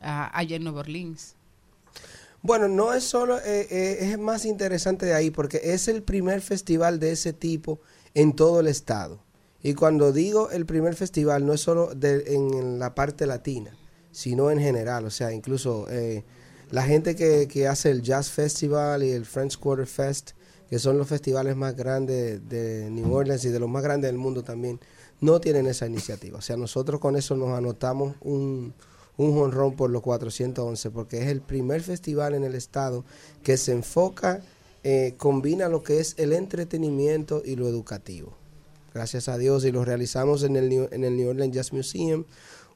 ah, 0.00 0.30
allá 0.32 0.56
en 0.56 0.64
Nueva 0.64 0.80
Orleans. 0.80 1.36
Bueno, 2.42 2.66
no 2.68 2.92
es 2.92 3.04
solo, 3.04 3.38
eh, 3.38 3.68
eh, 3.70 3.98
es 4.00 4.18
más 4.18 4.44
interesante 4.44 5.06
de 5.06 5.14
ahí 5.14 5.30
porque 5.30 5.60
es 5.62 5.86
el 5.88 6.02
primer 6.02 6.40
festival 6.40 6.98
de 6.98 7.12
ese 7.12 7.32
tipo 7.32 7.80
en 8.14 8.34
todo 8.34 8.60
el 8.60 8.66
estado. 8.66 9.22
Y 9.62 9.74
cuando 9.74 10.12
digo 10.12 10.50
el 10.50 10.66
primer 10.66 10.96
festival, 10.96 11.46
no 11.46 11.52
es 11.52 11.60
solo 11.60 11.94
de- 11.94 12.34
en 12.34 12.80
la 12.80 12.94
parte 12.96 13.26
latina, 13.26 13.76
sino 14.10 14.50
en 14.50 14.58
general. 14.58 15.04
O 15.06 15.10
sea, 15.10 15.32
incluso 15.32 15.86
eh, 15.88 16.24
la 16.70 16.82
gente 16.82 17.14
que, 17.14 17.46
que 17.46 17.68
hace 17.68 17.90
el 17.90 18.02
Jazz 18.02 18.30
Festival 18.30 19.04
y 19.04 19.12
el 19.12 19.24
French 19.24 19.56
Quarter 19.58 19.86
Fest, 19.86 20.32
que 20.68 20.80
son 20.80 20.98
los 20.98 21.06
festivales 21.06 21.54
más 21.54 21.76
grandes 21.76 22.48
de 22.48 22.88
New 22.90 23.12
Orleans 23.12 23.44
y 23.44 23.50
de 23.50 23.60
los 23.60 23.68
más 23.68 23.84
grandes 23.84 24.08
del 24.08 24.18
mundo 24.18 24.42
también, 24.42 24.80
no 25.20 25.40
tienen 25.40 25.66
esa 25.68 25.86
iniciativa. 25.86 26.38
O 26.38 26.42
sea, 26.42 26.56
nosotros 26.56 26.98
con 26.98 27.14
eso 27.14 27.36
nos 27.36 27.50
anotamos 27.56 28.16
un, 28.20 28.74
un 29.16 29.34
jonrón 29.34 29.76
por 29.76 29.90
los 29.90 30.02
411, 30.02 30.90
porque 30.90 31.22
es 31.22 31.28
el 31.28 31.40
primer 31.40 31.82
festival 31.82 32.34
en 32.34 32.44
el 32.44 32.54
estado 32.54 33.04
que 33.42 33.56
se 33.56 33.72
enfoca, 33.72 34.40
eh, 34.84 35.14
combina 35.16 35.68
lo 35.68 35.82
que 35.82 36.00
es 36.00 36.14
el 36.18 36.32
entretenimiento 36.32 37.42
y 37.44 37.56
lo 37.56 37.68
educativo. 37.68 38.34
Gracias 38.94 39.28
a 39.28 39.38
Dios, 39.38 39.64
y 39.64 39.72
lo 39.72 39.84
realizamos 39.84 40.42
en 40.42 40.56
el, 40.56 40.72
en 40.90 41.04
el 41.04 41.16
New 41.16 41.30
Orleans 41.30 41.54
Jazz 41.54 41.72
Museum, 41.72 42.24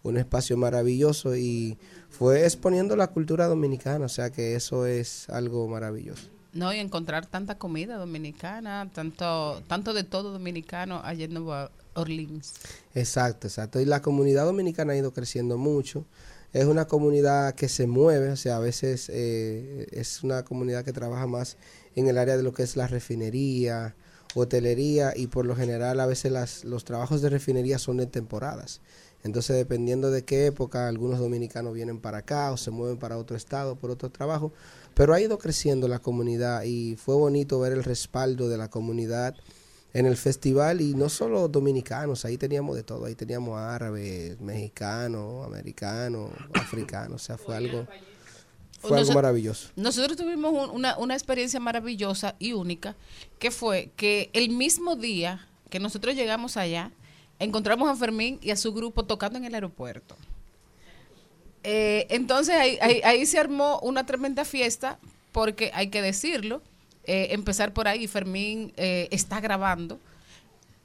un 0.03 0.17
espacio 0.17 0.57
maravilloso 0.57 1.37
y 1.37 1.79
fue 2.09 2.45
exponiendo 2.45 2.97
la 2.97 3.09
cultura 3.09 3.47
dominicana, 3.47 4.07
o 4.07 4.09
sea 4.09 4.31
que 4.31 4.55
eso 4.55 4.87
es 4.87 5.29
algo 5.29 5.69
maravilloso. 5.69 6.29
No, 6.53 6.73
y 6.73 6.79
encontrar 6.79 7.27
tanta 7.27 7.59
comida 7.59 7.97
dominicana, 7.97 8.89
tanto, 8.95 9.63
tanto 9.67 9.93
de 9.93 10.05
todo 10.05 10.33
dominicano 10.33 11.03
allá 11.05 11.27
en 11.27 11.35
Nueva 11.35 11.71
Orleans. 11.97 12.55
Exacto, 12.95 13.47
exacto. 13.47 13.81
Y 13.81 13.85
la 13.85 14.03
comunidad 14.03 14.45
dominicana 14.45 14.93
ha 14.93 14.97
ido 14.97 15.13
creciendo 15.13 15.59
mucho. 15.59 16.05
Es 16.53 16.65
una 16.65 16.87
comunidad 16.87 17.55
que 17.55 17.69
se 17.69 17.87
mueve, 17.87 18.31
o 18.31 18.37
sea, 18.37 18.57
a 18.57 18.61
veces 18.61 19.11
eh, 19.13 19.87
es 19.91 20.23
una 20.23 20.45
comunidad 20.45 20.85
que 20.85 20.93
trabaja 20.93 21.27
más 21.27 21.57
en 21.95 22.09
el 22.09 22.19
área 22.19 22.37
de 22.37 22.43
lo 22.43 22.53
que 22.53 22.63
es 22.63 22.77
la 22.77 22.87
refinería, 22.87 23.95
hotelería 24.35 25.13
y 25.15 25.27
por 25.27 25.45
lo 25.45 25.57
general 25.57 26.01
a 26.01 26.07
veces 26.07 26.33
las, 26.33 26.65
los 26.65 26.85
trabajos 26.85 27.21
de 27.23 27.31
refinería 27.31 27.79
son 27.79 27.97
de 27.99 28.07
temporadas. 28.07 28.81
Entonces, 29.27 29.57
dependiendo 29.57 30.11
de 30.11 30.25
qué 30.25 30.47
época, 30.47 30.87
algunos 30.87 31.19
dominicanos 31.19 31.75
vienen 31.75 31.99
para 31.99 32.19
acá 32.19 32.53
o 32.53 32.57
se 32.57 32.71
mueven 32.71 32.97
para 32.97 33.19
otro 33.19 33.37
estado 33.37 33.75
por 33.75 33.91
otro 33.91 34.11
trabajo. 34.11 34.53
Pero 34.95 35.15
ha 35.15 35.21
ido 35.21 35.39
creciendo 35.39 35.89
la 35.89 35.99
comunidad 35.99 36.63
y 36.63 36.97
fue 36.97 37.17
bonito 37.17 37.59
ver 37.59 37.73
el 37.73 37.83
respaldo 37.83 38.49
de 38.49 38.57
la 38.57 38.69
comunidad 38.69 39.35
en 39.99 40.07
el 40.07 40.17
festival 40.17 40.81
y 40.81 40.95
no 40.95 41.09
solo 41.09 41.49
dominicanos, 41.49 42.25
ahí 42.25 42.37
teníamos 42.37 42.77
de 42.77 42.83
todo, 42.83 43.07
ahí 43.07 43.15
teníamos 43.15 43.59
árabes, 43.59 44.39
mexicanos, 44.41 45.47
americanos, 45.47 46.31
africanos, 46.55 47.23
o 47.23 47.25
sea, 47.25 47.39
fue 47.39 47.57
algo, 47.57 47.87
fue 48.81 48.91
algo 48.99 49.13
maravilloso. 49.15 49.71
Nosotros 49.77 50.17
tuvimos 50.17 50.53
un- 50.53 50.71
una, 50.71 50.99
una 50.99 51.15
experiencia 51.15 51.61
maravillosa 51.61 52.35
y 52.39 52.53
única, 52.53 52.95
que 53.39 53.51
fue 53.51 53.91
que 53.97 54.29
el 54.35 54.51
mismo 54.51 54.97
día 54.97 55.47
que 55.71 55.81
nosotros 55.81 56.15
llegamos 56.15 56.57
allá, 56.57 56.93
encontramos 57.39 57.89
a 57.89 57.97
Fermín 57.97 58.39
y 58.43 58.51
a 58.51 58.57
su 58.57 58.73
grupo 58.75 59.05
tocando 59.05 59.39
en 59.39 59.45
el 59.47 59.55
aeropuerto. 59.55 60.15
Eh, 61.65 62.07
entonces 62.11 62.55
ahí, 62.55 62.79
ahí- 62.81 63.01
ahí 63.03 63.27
se 63.27 63.39
armó 63.39 63.81
una 63.81 64.07
tremenda 64.07 64.45
fiesta, 64.45 64.99
porque 65.33 65.71
hay 65.75 65.89
que 65.89 66.01
decirlo, 66.03 66.63
eh, 67.07 67.29
empezar 67.31 67.73
por 67.73 67.89
ahí, 67.89 68.07
Fermín 68.07 68.73
eh, 68.77 69.09
está 69.11 69.41
grabando, 69.41 69.99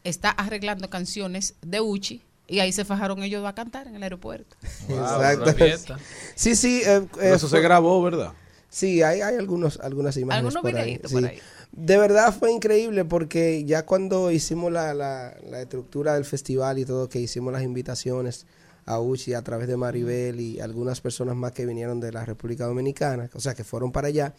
está 0.04 0.30
arreglando 0.32 0.90
canciones 0.90 1.56
de 1.62 1.82
Uchi, 1.82 2.22
y 2.48 2.60
ahí 2.60 2.72
se 2.74 2.84
fajaron 2.84 3.24
ellos 3.24 3.46
a 3.46 3.54
cantar 3.54 3.88
en 3.88 3.96
el 3.96 4.04
aeropuerto. 4.04 4.58
Exacto. 4.90 5.96
Sí, 6.36 6.56
sí. 6.56 6.82
eh, 6.86 7.08
eh, 7.22 7.32
eso 7.36 7.48
se 7.48 7.62
grabó, 7.62 8.02
¿verdad? 8.02 8.34
Sí, 8.70 9.02
hay, 9.02 9.22
hay 9.22 9.36
algunos, 9.36 9.80
algunas 9.80 10.18
imágenes 10.18 10.56
Algunos 10.56 10.62
por 10.62 10.82
ahí, 10.82 11.00
sí. 11.06 11.14
por 11.14 11.26
ahí. 11.26 11.40
De 11.72 11.98
verdad 11.98 12.34
fue 12.38 12.52
increíble 12.52 13.06
porque 13.06 13.64
ya 13.64 13.86
cuando 13.86 14.32
hicimos 14.32 14.72
la, 14.72 14.94
la, 14.94 15.34
la 15.50 15.62
estructura 15.62 16.16
del 16.16 16.26
festival 16.26 16.80
y 16.80 16.86
todo, 16.86 17.08
que 17.08 17.20
hicimos 17.20 17.54
las 17.54 17.64
invitaciones 17.64 18.46
a 18.86 19.00
Uchi 19.00 19.34
a 19.34 19.42
través 19.42 19.68
de 19.68 19.78
Maribel 19.78 20.40
y 20.42 20.60
algunas 20.60 21.00
personas 21.00 21.36
más 21.36 21.54
que 21.54 21.66
vinieron 21.66 22.02
de 22.02 22.12
la 22.12 22.26
República 22.26 22.66
Dominicana, 22.66 23.30
o 23.34 23.40
sea, 23.40 23.54
que 23.54 23.64
fueron 23.64 23.92
para 23.92 24.10
allá, 24.10 24.34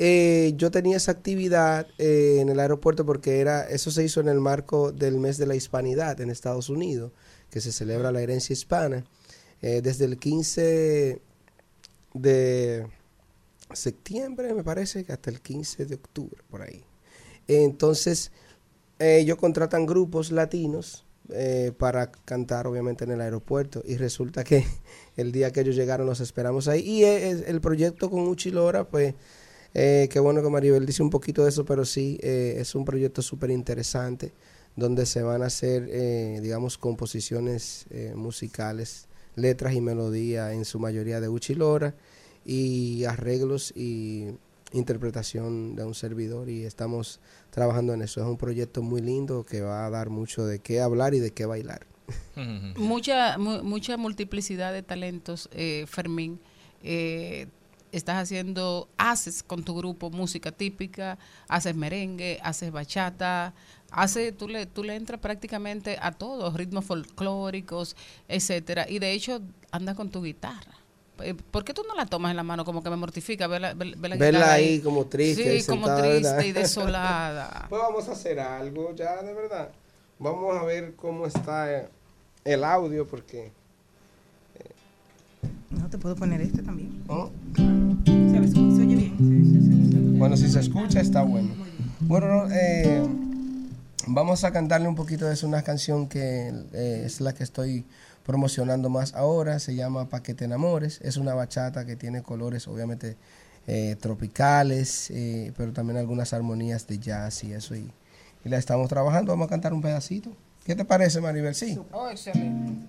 eh, 0.00 0.52
yo 0.56 0.70
tenía 0.70 0.96
esa 0.96 1.10
actividad 1.10 1.88
eh, 1.98 2.38
en 2.40 2.48
el 2.48 2.60
aeropuerto 2.60 3.04
porque 3.04 3.40
era 3.40 3.62
eso 3.68 3.90
se 3.90 4.04
hizo 4.04 4.20
en 4.20 4.28
el 4.28 4.38
marco 4.40 4.92
del 4.92 5.18
mes 5.18 5.38
de 5.38 5.46
la 5.46 5.56
hispanidad 5.56 6.20
en 6.20 6.30
Estados 6.30 6.68
Unidos, 6.68 7.10
que 7.50 7.60
se 7.60 7.72
celebra 7.72 8.12
la 8.12 8.20
herencia 8.20 8.52
hispana. 8.52 9.04
Eh, 9.60 9.80
desde 9.82 10.04
el 10.04 10.18
15 10.18 11.20
de 12.14 12.86
septiembre, 13.72 14.54
me 14.54 14.62
parece, 14.62 15.04
hasta 15.08 15.30
el 15.30 15.40
15 15.40 15.86
de 15.86 15.96
octubre, 15.96 16.42
por 16.48 16.62
ahí. 16.62 16.84
Entonces, 17.48 18.30
ellos 19.00 19.36
contratan 19.36 19.84
grupos 19.84 20.30
latinos 20.30 21.04
para 21.76 22.10
cantar, 22.10 22.66
obviamente, 22.66 23.04
en 23.04 23.10
el 23.10 23.20
aeropuerto. 23.20 23.82
Y 23.84 23.96
resulta 23.96 24.44
que 24.44 24.64
el 25.16 25.32
día 25.32 25.50
que 25.50 25.60
ellos 25.60 25.74
llegaron 25.74 26.06
los 26.06 26.20
esperamos 26.20 26.68
ahí. 26.68 26.80
Y 26.82 27.04
el, 27.04 27.44
el 27.44 27.60
proyecto 27.60 28.10
con 28.10 28.28
Uchi 28.28 28.50
Lora, 28.50 28.84
pues, 28.88 29.14
eh, 29.80 30.08
qué 30.10 30.18
bueno 30.20 30.42
que 30.42 30.50
Maribel 30.50 30.84
dice 30.86 31.02
un 31.02 31.10
poquito 31.10 31.42
de 31.44 31.50
eso, 31.50 31.64
pero 31.64 31.84
sí, 31.84 32.18
eh, 32.22 32.56
es 32.58 32.74
un 32.74 32.84
proyecto 32.84 33.22
súper 33.22 33.50
interesante 33.50 34.32
donde 34.76 35.06
se 35.06 35.22
van 35.22 35.42
a 35.42 35.46
hacer, 35.46 35.88
eh, 35.90 36.40
digamos, 36.42 36.78
composiciones 36.78 37.86
eh, 37.90 38.12
musicales, 38.16 39.06
letras 39.36 39.74
y 39.74 39.80
melodía 39.80 40.52
en 40.52 40.64
su 40.64 40.78
mayoría 40.78 41.20
de 41.20 41.28
Uchi 41.28 41.54
Lora 41.54 41.94
y 42.44 43.04
arreglos 43.04 43.72
y 43.76 44.28
interpretación 44.72 45.74
de 45.76 45.84
un 45.84 45.94
servidor 45.94 46.48
y 46.48 46.64
estamos 46.64 47.20
trabajando 47.50 47.92
en 47.94 48.02
eso. 48.02 48.20
Es 48.20 48.26
un 48.26 48.36
proyecto 48.36 48.82
muy 48.82 49.00
lindo 49.00 49.44
que 49.44 49.60
va 49.62 49.86
a 49.86 49.90
dar 49.90 50.10
mucho 50.10 50.44
de 50.46 50.58
qué 50.58 50.80
hablar 50.80 51.14
y 51.14 51.20
de 51.20 51.30
qué 51.32 51.46
bailar. 51.46 51.86
mucha 52.76 53.36
mu- 53.38 53.62
mucha 53.62 53.96
multiplicidad 53.96 54.72
de 54.72 54.82
talentos, 54.82 55.48
eh, 55.52 55.84
Fermín. 55.88 56.38
Eh, 56.82 57.46
estás 57.92 58.16
haciendo, 58.22 58.88
haces 58.98 59.42
con 59.42 59.64
tu 59.64 59.74
grupo 59.76 60.10
música 60.10 60.52
típica, 60.52 61.18
haces 61.48 61.74
merengue, 61.74 62.38
haces 62.42 62.70
bachata, 62.72 63.54
hace, 63.90 64.32
tú 64.32 64.48
le, 64.48 64.66
tú 64.66 64.84
le 64.84 64.94
entras 64.96 65.20
prácticamente 65.20 65.98
a 66.00 66.12
todos, 66.12 66.54
ritmos 66.54 66.84
folclóricos, 66.84 67.96
etcétera. 68.28 68.86
Y 68.88 68.98
de 68.98 69.12
hecho, 69.12 69.40
andas 69.70 69.96
con 69.96 70.10
tu 70.10 70.22
guitarra. 70.22 70.72
Eh, 71.20 71.34
¿Por 71.34 71.64
qué 71.64 71.74
tú 71.74 71.82
no 71.88 71.94
la 71.96 72.06
tomas 72.06 72.30
en 72.30 72.36
la 72.36 72.44
mano? 72.44 72.64
Como 72.64 72.80
que 72.82 72.90
me 72.90 72.96
mortifica 72.96 73.48
ver 73.48 73.60
la, 73.60 73.74
ver- 73.74 73.96
ver 73.96 74.10
la 74.10 74.16
Verla 74.16 74.38
guitarra 74.38 74.52
ahí 74.52 74.80
como 74.80 75.06
triste, 75.06 75.60
Sí, 75.60 75.66
como 75.66 75.86
sentada, 75.86 76.02
triste 76.08 76.28
¿verdad? 76.28 76.44
y 76.44 76.52
desolada. 76.60 77.66
Pues 77.68 77.80
vamos 77.82 78.08
a 78.08 78.12
hacer 78.12 78.38
algo 78.38 78.94
ya, 78.94 79.20
de 79.22 79.34
verdad. 79.34 79.70
Vamos 80.20 80.56
a 80.56 80.62
ver 80.64 80.94
cómo 80.94 81.26
está 81.26 81.88
el 82.44 82.64
audio 82.64 83.06
porque... 83.06 83.52
No 85.70 85.88
te 85.88 85.98
puedo 85.98 86.16
poner 86.16 86.40
este 86.40 86.62
también. 86.62 87.02
¿Oh? 87.08 87.30
¿Sabes 87.54 88.54
cómo 88.54 88.74
se 88.76 88.82
oye 88.82 88.96
bien? 88.96 90.18
Bueno, 90.18 90.36
si 90.36 90.48
se 90.48 90.60
escucha 90.60 91.00
está 91.00 91.22
bueno. 91.22 91.50
Bueno, 92.00 92.48
eh, 92.50 93.06
vamos 94.06 94.44
a 94.44 94.50
cantarle 94.52 94.88
un 94.88 94.94
poquito 94.94 95.26
de 95.26 95.34
eso, 95.34 95.46
una 95.46 95.62
canción 95.62 96.08
que 96.08 96.52
eh, 96.72 97.02
es 97.04 97.20
la 97.20 97.34
que 97.34 97.44
estoy 97.44 97.84
promocionando 98.24 98.88
más 98.88 99.14
ahora, 99.14 99.58
se 99.58 99.74
llama 99.74 100.08
Pa' 100.08 100.22
que 100.22 100.34
te 100.34 100.44
enamores, 100.44 101.00
es 101.02 101.16
una 101.16 101.34
bachata 101.34 101.86
que 101.86 101.96
tiene 101.96 102.22
colores 102.22 102.68
obviamente 102.68 103.16
eh, 103.66 103.96
tropicales, 104.00 105.10
eh, 105.10 105.52
pero 105.56 105.72
también 105.72 105.98
algunas 105.98 106.32
armonías 106.32 106.86
de 106.86 106.98
jazz 106.98 107.44
y 107.44 107.52
eso, 107.52 107.74
y, 107.74 107.90
y 108.44 108.48
la 108.48 108.58
estamos 108.58 108.88
trabajando, 108.88 109.32
vamos 109.32 109.46
a 109.46 109.50
cantar 109.50 109.72
un 109.72 109.82
pedacito. 109.82 110.30
¿Qué 110.64 110.74
te 110.74 110.84
parece, 110.84 111.20
Maribel? 111.20 111.54
Sí. 111.54 111.78
Oh, 111.92 112.10
excelente. 112.10 112.86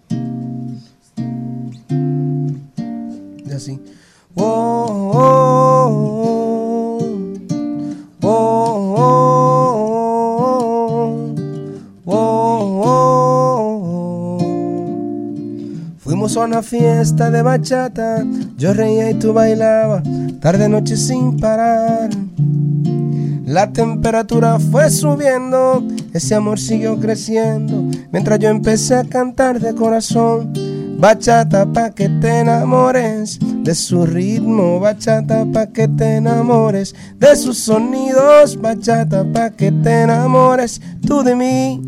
Así. 3.56 3.80
Oh, 4.36 4.86
oh, 5.14 5.88
oh, 8.22 8.28
oh, 8.28 8.96
oh, 12.06 12.06
oh, 12.06 12.84
oh. 12.86 13.20
Fuimos 15.98 16.38
a 16.38 16.42
una 16.42 16.62
fiesta 16.62 17.32
de 17.32 17.42
bachata, 17.42 18.24
yo 18.58 18.74
reía 18.74 19.10
y 19.10 19.16
tú 19.16 19.34
bailabas, 19.34 20.04
tarde 20.40 20.70
noche 20.70 20.96
sin 20.96 21.38
parar. 21.38 22.10
La 23.46 23.74
temperatura 23.74 24.60
fue 24.60 24.92
subiendo, 24.92 25.84
ese 26.14 26.36
amor 26.36 26.60
siguió 26.60 27.00
creciendo, 27.00 27.84
mientras 28.12 28.38
yo 28.38 28.50
empecé 28.50 28.94
a 28.96 29.04
cantar 29.04 29.60
de 29.60 29.74
corazón. 29.74 30.69
Bachata 31.00 31.66
pa' 31.66 31.92
que 31.92 32.10
te 32.10 32.40
enamores 32.40 33.40
de 33.40 33.74
su 33.74 34.06
ritmo, 34.06 34.82
bachata 34.82 35.46
pa' 35.54 35.68
que 35.68 35.88
te 35.88 36.18
enamores 36.18 36.94
de 37.18 37.38
sus 37.38 37.58
sonidos, 37.58 38.60
bachata 38.60 39.24
pa' 39.32 39.52
que 39.52 39.72
te 39.72 40.02
enamores 40.02 40.82
tú 41.08 41.24
de 41.24 41.36
mí. 41.36 41.82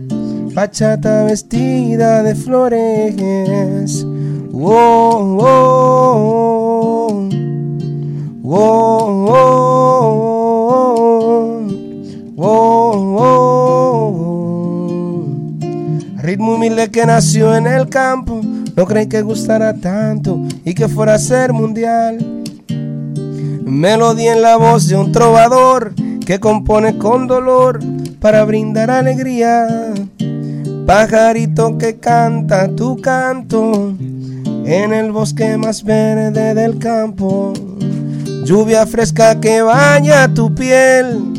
Bachata 0.54 1.26
vestida 1.26 2.24
de 2.24 2.36
flores. 2.36 4.06
Ritmo 16.24 16.56
humilde 16.56 16.90
que 16.92 17.06
nació 17.06 17.58
en 17.58 17.68
el 17.68 17.90
campo, 17.90 18.40
no 18.76 18.86
creí 18.86 19.08
que 19.08 19.22
gustara 19.22 19.74
tanto 19.74 20.40
y 20.64 20.74
que 20.74 20.88
fuera 20.88 21.16
a 21.16 21.20
ser 21.20 21.54
mundial. 21.54 22.44
Melodía 23.66 24.34
en 24.34 24.42
la 24.42 24.58
voz 24.58 24.88
de 24.88 24.96
un 24.96 25.12
trovador 25.12 25.94
que 26.26 26.40
compone 26.40 26.98
con 26.98 27.28
dolor 27.28 27.80
para 28.20 28.44
brindar 28.46 28.90
alegría. 28.90 29.94
Pajarito 30.86 31.78
que 31.78 31.98
canta 31.98 32.68
tu 32.76 32.98
canto 32.98 33.94
en 34.66 34.94
el 34.94 35.12
bosque 35.12 35.58
más 35.58 35.84
verde 35.84 36.54
del 36.54 36.80
campo. 36.80 37.54
Lluvia 38.46 38.86
fresca 38.86 39.40
que 39.40 39.62
baña 39.62 40.34
tu 40.34 40.54
piel. 40.54 41.34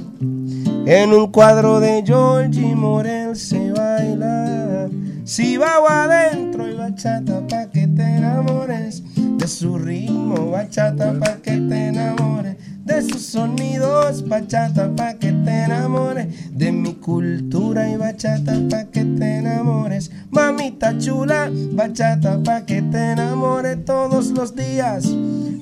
En 0.86 1.12
un 1.12 1.30
cuadro 1.30 1.80
de 1.80 2.02
Georgie 2.04 2.74
Morel 2.74 3.36
se 3.36 3.72
baila. 3.72 4.88
Si 5.24 5.56
va 5.56 6.04
adentro 6.04 6.51
bachata 6.92 7.40
pa' 7.48 7.70
que 7.72 7.86
te 7.86 8.02
enamores 8.02 9.02
de 9.16 9.48
su 9.48 9.78
ritmo, 9.78 10.50
bachata 10.50 11.18
pa' 11.18 11.36
que 11.36 11.52
te 11.52 11.86
enamores 11.86 12.56
de 12.84 13.00
sus 13.00 13.22
sonidos, 13.22 14.28
bachata 14.28 14.94
pa' 14.94 15.14
que 15.14 15.32
te 15.32 15.64
enamores 15.64 16.26
de 16.52 16.70
mi 16.70 16.92
cultura 16.94 17.88
y 17.88 17.96
bachata 17.96 18.52
pa' 18.68 18.84
que 18.84 19.04
te 19.04 19.38
enamores. 19.38 20.10
Mamita 20.30 20.98
chula, 20.98 21.50
bachata 21.72 22.42
pa' 22.42 22.66
que 22.66 22.82
te 22.82 23.12
enamores 23.12 23.82
todos 23.86 24.26
los 24.32 24.54
días. 24.54 25.06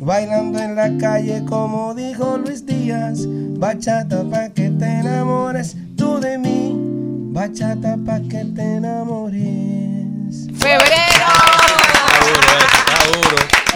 Bailando 0.01 0.59
en 0.59 0.75
la 0.75 0.97
calle 0.99 1.45
como 1.45 1.95
dijo 1.95 2.39
Luis 2.39 2.67
Díaz, 2.67 3.21
bachata 3.57 4.25
pa' 4.29 4.49
que 4.49 4.71
te 4.71 4.87
enamores 4.99 5.77
tú 5.97 6.19
de 6.19 6.39
mí, 6.39 6.75
bachata 7.33 7.97
pa' 8.05 8.21
que 8.21 8.45
te 8.47 8.77
enamores. 8.79 9.90
¡Febrero! 10.59 11.27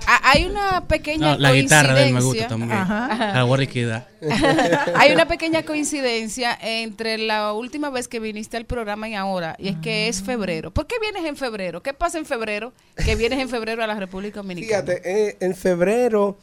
ah, 0.08 0.22
hay 0.24 0.46
una 0.46 0.88
pequeña 0.88 1.32
No, 1.34 1.38
la 1.38 1.52
guitarra 1.54 1.94
de 1.96 2.08
él 2.08 2.14
me 2.14 2.20
coincidencia. 2.22 2.48
gusta 2.48 2.48
también. 2.48 2.72
Ajá. 2.72 3.40
La. 3.42 4.08
Hay 4.96 5.12
una 5.12 5.28
pequeña 5.28 5.64
coincidencia 5.64 6.58
entre 6.62 7.18
la 7.18 7.54
última 7.54 7.90
vez 7.90 8.08
que 8.08 8.20
viniste 8.20 8.58
al 8.58 8.66
programa 8.66 9.08
y 9.10 9.16
ahora, 9.16 9.56
y 9.60 9.70
es 9.70 9.76
que 9.78 10.08
es 10.08 10.22
febrero. 10.24 10.72
¿Por 10.72 10.88
qué 10.88 10.96
vienes 11.00 11.26
en 11.26 11.36
febrero? 11.38 11.82
¿Qué 11.84 11.94
pasa 11.94 12.18
en 12.18 12.26
febrero? 12.26 12.74
Que 13.04 13.16
vienes 13.16 13.40
en 13.40 13.50
febrero 13.50 13.84
a 13.84 13.88
la 13.88 13.96
República 13.96 14.38
Dominicana. 14.42 14.84
Fíjate, 14.84 15.02
eh, 15.30 15.38
en 15.40 15.56
febrero, 15.56 16.38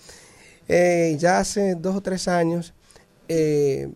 eh, 0.69 1.17
ya 1.19 1.39
hace 1.39 1.75
dos 1.75 1.97
o 1.97 2.01
tres 2.01 2.29
años, 2.29 2.73
eh, 3.29 3.89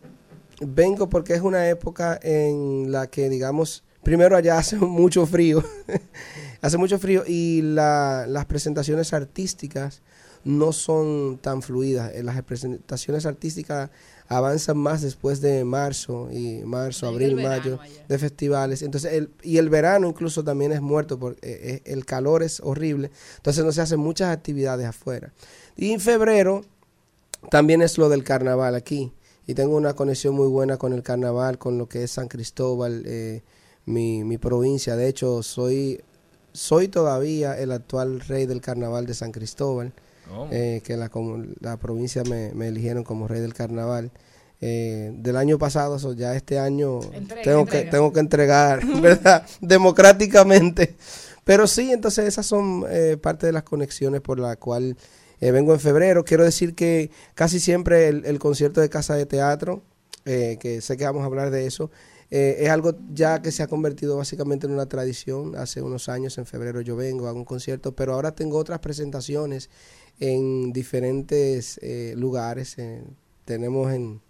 vengo 0.61 1.09
porque 1.09 1.35
es 1.35 1.41
una 1.43 1.69
época 1.69 2.19
en 2.23 2.91
la 2.93 3.07
que, 3.09 3.29
digamos, 3.29 3.85
primero 4.03 4.37
allá 4.37 4.59
hace 4.59 4.77
mucho 4.77 5.27
frío, 5.27 5.63
hace 6.63 6.79
mucho 6.79 6.99
frío 6.99 7.25
y 7.27 7.63
la- 7.63 8.27
las 8.29 8.47
presentaciones 8.47 9.13
artísticas 9.13 10.03
no 10.45 10.73
son 10.73 11.39
tan 11.43 11.63
fluidas. 11.63 12.13
Eh, 12.15 12.23
Las 12.23 12.41
presentaciones 12.43 13.27
artísticas 13.27 13.91
avanzan 14.29 14.79
más 14.79 15.03
después 15.03 15.41
de 15.41 15.65
marzo 15.65 16.29
y 16.31 16.63
marzo, 16.65 17.07
abril, 17.09 17.35
mayo 17.49 17.79
de 18.09 18.19
festivales. 18.19 18.83
Entonces, 18.83 19.13
el, 19.15 19.31
y 19.43 19.59
el 19.59 19.69
verano 19.69 20.07
incluso 20.09 20.45
también 20.45 20.71
es 20.73 20.81
muerto 20.81 21.19
porque 21.19 21.41
eh, 21.43 21.59
eh, 21.63 21.83
el 21.93 22.05
calor 22.07 22.43
es 22.43 22.61
horrible. 22.61 23.11
Entonces 23.37 23.65
no 23.65 23.73
se 23.73 23.81
hacen 23.81 23.99
muchas 24.01 24.29
actividades 24.35 24.87
afuera. 24.87 25.33
Y 25.77 25.93
en 25.93 26.01
febrero 26.01 26.65
también 27.51 27.83
es 27.83 27.99
lo 27.99 28.09
del 28.09 28.23
carnaval 28.25 28.75
aquí. 28.75 29.13
Y 29.49 29.55
tengo 29.55 29.77
una 29.77 29.95
conexión 29.95 30.35
muy 30.37 30.47
buena 30.47 30.77
con 30.77 30.93
el 30.93 31.03
carnaval, 31.03 31.59
con 31.59 31.77
lo 31.79 31.89
que 31.89 32.05
es 32.05 32.13
San 32.13 32.29
Cristóbal, 32.29 33.03
eh, 33.07 33.43
mi, 33.87 34.23
mi 34.23 34.39
provincia. 34.39 34.95
De 34.95 35.09
hecho, 35.09 35.43
soy, 35.43 36.01
soy 36.53 36.87
todavía 36.89 37.59
el 37.59 37.73
actual 37.73 38.21
rey 38.21 38.47
del 38.47 38.61
carnaval 38.61 39.07
de 39.07 39.15
San 39.15 39.33
Cristóbal, 39.33 39.93
eh, 40.51 40.83
que 40.85 40.97
la, 40.99 41.11
comu- 41.11 41.55
la 41.61 41.79
provincia 41.79 42.23
me, 42.25 42.53
me 42.53 42.69
eligieron 42.69 43.03
como 43.03 43.27
rey 43.27 43.41
del 43.41 43.55
carnaval. 43.55 44.11
Eh, 44.61 45.13
del 45.15 45.37
año 45.37 45.57
pasado, 45.57 45.99
so 46.01 46.13
ya 46.15 46.35
este 46.35 46.59
año 46.59 46.99
Entrega, 47.13 47.43
tengo, 47.45 47.61
entrega. 47.61 47.85
Que, 47.85 47.91
tengo 47.91 48.13
que 48.13 48.21
entregar, 48.21 48.85
¿verdad? 49.01 49.47
Democráticamente. 49.61 50.97
Pero 51.45 51.67
sí, 51.67 51.93
entonces 51.93 52.27
esas 52.27 52.45
son 52.45 52.85
eh, 52.91 53.17
parte 53.21 53.47
de 53.47 53.53
las 53.53 53.63
conexiones 53.63 54.21
por 54.21 54.39
la 54.39 54.57
cual 54.57 54.97
eh, 55.41 55.51
vengo 55.51 55.73
en 55.73 55.81
febrero. 55.81 56.25
Quiero 56.25 56.45
decir 56.45 56.75
que 56.75 57.11
casi 57.35 57.61
siempre 57.61 58.09
el, 58.09 58.25
el 58.25 58.39
concierto 58.39 58.81
de 58.81 58.89
Casa 58.89 59.15
de 59.15 59.27
Teatro, 59.27 59.83
eh, 60.25 60.59
que 60.61 60.81
sé 60.81 60.97
que 60.97 61.05
vamos 61.05 61.23
a 61.23 61.27
hablar 61.27 61.51
de 61.51 61.67
eso, 61.67 61.91
eh, 62.31 62.57
es 62.61 62.69
algo 62.69 62.93
ya 63.11 63.41
que 63.41 63.51
se 63.51 63.63
ha 63.63 63.67
convertido 63.67 64.17
básicamente 64.17 64.67
en 64.67 64.73
una 64.73 64.87
tradición. 64.87 65.57
Hace 65.57 65.83
unos 65.83 66.09
años, 66.09 66.37
en 66.39 66.47
febrero, 66.47 66.81
yo 66.81 66.97
vengo, 66.97 67.29
hago 67.29 67.39
un 67.39 67.45
concierto, 67.45 67.93
pero 67.95 68.15
ahora 68.15 68.33
tengo 68.33 68.59
otras 68.59 68.81
presentaciones 68.81 69.71
en 70.21 70.73
diferentes 70.73 71.79
eh, 71.83 72.15
lugares. 72.17 72.77
tenemos 73.45 73.93
en... 73.93 74.21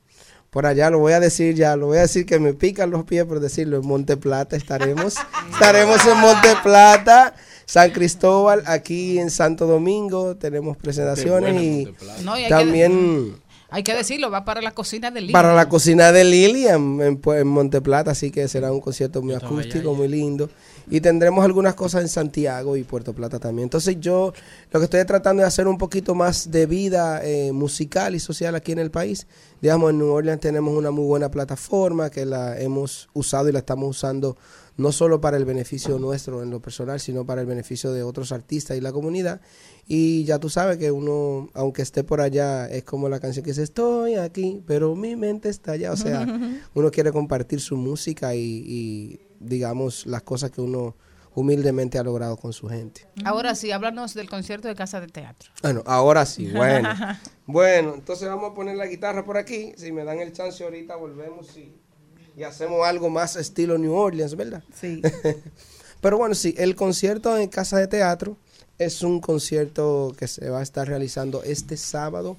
Por 0.51 0.65
allá 0.65 0.89
lo 0.89 0.99
voy 0.99 1.13
a 1.13 1.21
decir 1.21 1.55
ya, 1.55 1.77
lo 1.77 1.89
voy 1.89 1.99
a 1.99 2.03
decir 2.03 2.25
que 2.25 2.39
me 2.39 2.55
pican 2.55 2.91
los 2.91 3.05
pies 3.05 3.25
por 3.25 3.41
decirlo. 3.41 3.79
En 3.79 3.87
Monte 3.87 4.17
Plata 4.17 4.57
estaremos. 4.57 5.17
estaremos 5.53 6.07
en 6.07 6.19
Monte 6.21 6.49
Plata, 6.63 7.35
San 7.71 7.91
Cristóbal, 7.91 8.63
aquí 8.67 9.19
en 9.19 9.31
Santo 9.31 9.67
Domingo. 9.67 10.37
Tenemos 10.37 10.77
presentaciones 10.79 11.63
y. 11.63 11.95
No, 12.25 12.33
hay 12.33 12.45
que- 12.45 12.49
también 12.49 13.37
Hay 13.71 13.83
que 13.83 13.95
decirlo, 13.95 14.31
va 14.31 14.47
para 14.47 14.63
la 14.63 14.71
cocina 14.71 15.11
del 15.11 15.31
para 15.31 15.55
la 15.55 15.69
cocina 15.69 16.11
de 16.11 16.25
Lilian 16.25 17.03
en, 17.03 17.21
Pu- 17.21 17.39
en 17.39 17.47
Monte 17.47 17.83
Plata, 17.83 18.13
así 18.13 18.31
que 18.31 18.49
será 18.49 18.73
un 18.73 18.81
concierto 18.81 19.21
muy 19.21 19.35
acústico, 19.35 19.93
muy 19.95 20.09
lindo. 20.09 20.49
Y 20.91 21.03
tendremos 21.03 21.45
algunas 21.45 21.75
cosas 21.75 22.01
en 22.01 22.09
Santiago 22.09 22.79
y 22.79 22.83
Puerto 22.85 23.13
Plata 23.13 23.39
también. 23.39 23.65
Entonces 23.65 23.99
yo 24.01 24.33
lo 24.71 24.81
que 24.81 24.85
estoy 24.85 25.05
tratando 25.05 25.43
de 25.43 25.49
hacer 25.49 25.69
un 25.69 25.77
poquito 25.77 26.15
más 26.15 26.51
de 26.51 26.65
vida 26.65 27.21
eh, 27.23 27.53
musical 27.53 28.15
y 28.15 28.21
social 28.21 28.55
aquí 28.55 28.73
en 28.73 28.79
el 28.79 28.91
país. 28.91 29.27
Digamos, 29.61 29.91
en 29.91 29.99
New 29.99 30.09
Orleans 30.13 30.41
tenemos 30.41 30.75
una 30.75 30.91
muy 30.91 31.05
buena 31.05 31.31
plataforma 31.31 32.09
que 32.09 32.25
la 32.25 32.59
hemos 32.59 33.11
usado 33.13 33.51
y 33.51 33.53
la 33.53 33.59
estamos 33.59 33.91
usando 33.91 34.39
no 34.79 34.93
solo 34.93 35.21
para 35.21 35.37
el 35.37 35.45
beneficio 35.45 35.99
nuestro 35.99 36.41
en 36.43 36.51
lo 36.51 36.63
personal, 36.63 37.01
sino 37.01 37.27
para 37.27 37.41
el 37.41 37.49
beneficio 37.49 37.93
de 37.93 38.05
otros 38.05 38.31
artistas 38.31 38.77
y 38.77 38.81
la 38.81 38.93
comunidad. 38.93 39.41
Y 39.89 40.23
ya 40.25 40.39
tú 40.39 40.49
sabes 40.49 40.79
que 40.79 40.93
uno, 40.93 41.51
aunque 41.53 41.83
esté 41.83 42.05
por 42.05 42.21
allá, 42.21 42.69
es 42.69 42.85
como 42.85 43.09
la 43.09 43.19
canción 43.19 43.45
que 43.45 43.51
dice, 43.51 43.65
estoy 43.65 44.15
aquí, 44.15 44.63
pero 44.67 44.95
mi 44.95 45.17
mente 45.17 45.49
está 45.49 45.73
allá. 45.73 45.91
O 45.91 45.97
sea, 45.97 46.25
uno 46.75 46.91
quiere 46.93 47.11
compartir 47.11 47.61
su 47.61 47.77
música 47.77 48.37
y, 48.37 48.41
y, 48.41 49.21
digamos, 49.41 50.07
las 50.07 50.23
cosas 50.23 50.53
que 50.53 50.61
uno 50.61 50.95
humildemente 51.35 51.99
ha 51.99 52.05
logrado 52.05 52.37
con 52.37 52.53
su 52.53 52.69
gente. 52.69 53.09
Ahora 53.25 53.57
sí, 53.57 53.73
háblanos 53.73 54.15
del 54.15 54.31
concierto 54.31 54.69
de 54.69 54.77
Casa 54.77 55.01
de 55.01 55.09
Teatro. 55.09 55.51
Bueno, 55.61 55.83
ahora 55.87 56.25
sí, 56.25 56.51
bueno. 56.55 56.89
bueno, 57.47 57.95
entonces 57.95 58.29
vamos 58.29 58.53
a 58.53 58.55
poner 58.55 58.77
la 58.77 58.87
guitarra 58.87 59.25
por 59.25 59.39
aquí. 59.39 59.73
Si 59.77 59.91
me 59.91 60.05
dan 60.05 60.21
el 60.21 60.33
chance 60.33 60.63
ahorita, 60.63 60.95
volvemos 60.95 61.57
y, 61.57 61.75
y 62.39 62.45
hacemos 62.45 62.87
algo 62.87 63.11
más 63.11 63.37
estilo 63.37 63.79
New 63.79 63.93
Orleans, 63.95 64.37
¿verdad? 64.37 64.63
Sí. 64.73 65.03
Pero 66.01 66.19
bueno, 66.19 66.35
sí, 66.37 66.55
el 66.57 66.77
concierto 66.77 67.37
en 67.37 67.49
Casa 67.49 67.79
de 67.79 67.89
Teatro 67.89 68.37
es 68.79 69.03
un 69.03 69.21
concierto 69.21 70.15
que 70.17 70.29
se 70.29 70.49
va 70.49 70.61
a 70.61 70.63
estar 70.63 70.87
realizando 70.87 71.43
este 71.43 71.77
sábado, 71.77 72.37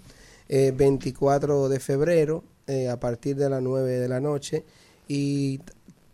eh, 0.47 0.71
24 0.73 1.67
de 1.67 1.80
febrero, 1.81 2.43
eh, 2.67 2.88
a 2.88 2.97
partir 2.97 3.35
de 3.35 3.49
las 3.49 3.61
9 3.61 3.99
de 3.99 4.07
la 4.07 4.21
noche. 4.21 4.63
Y 5.09 5.59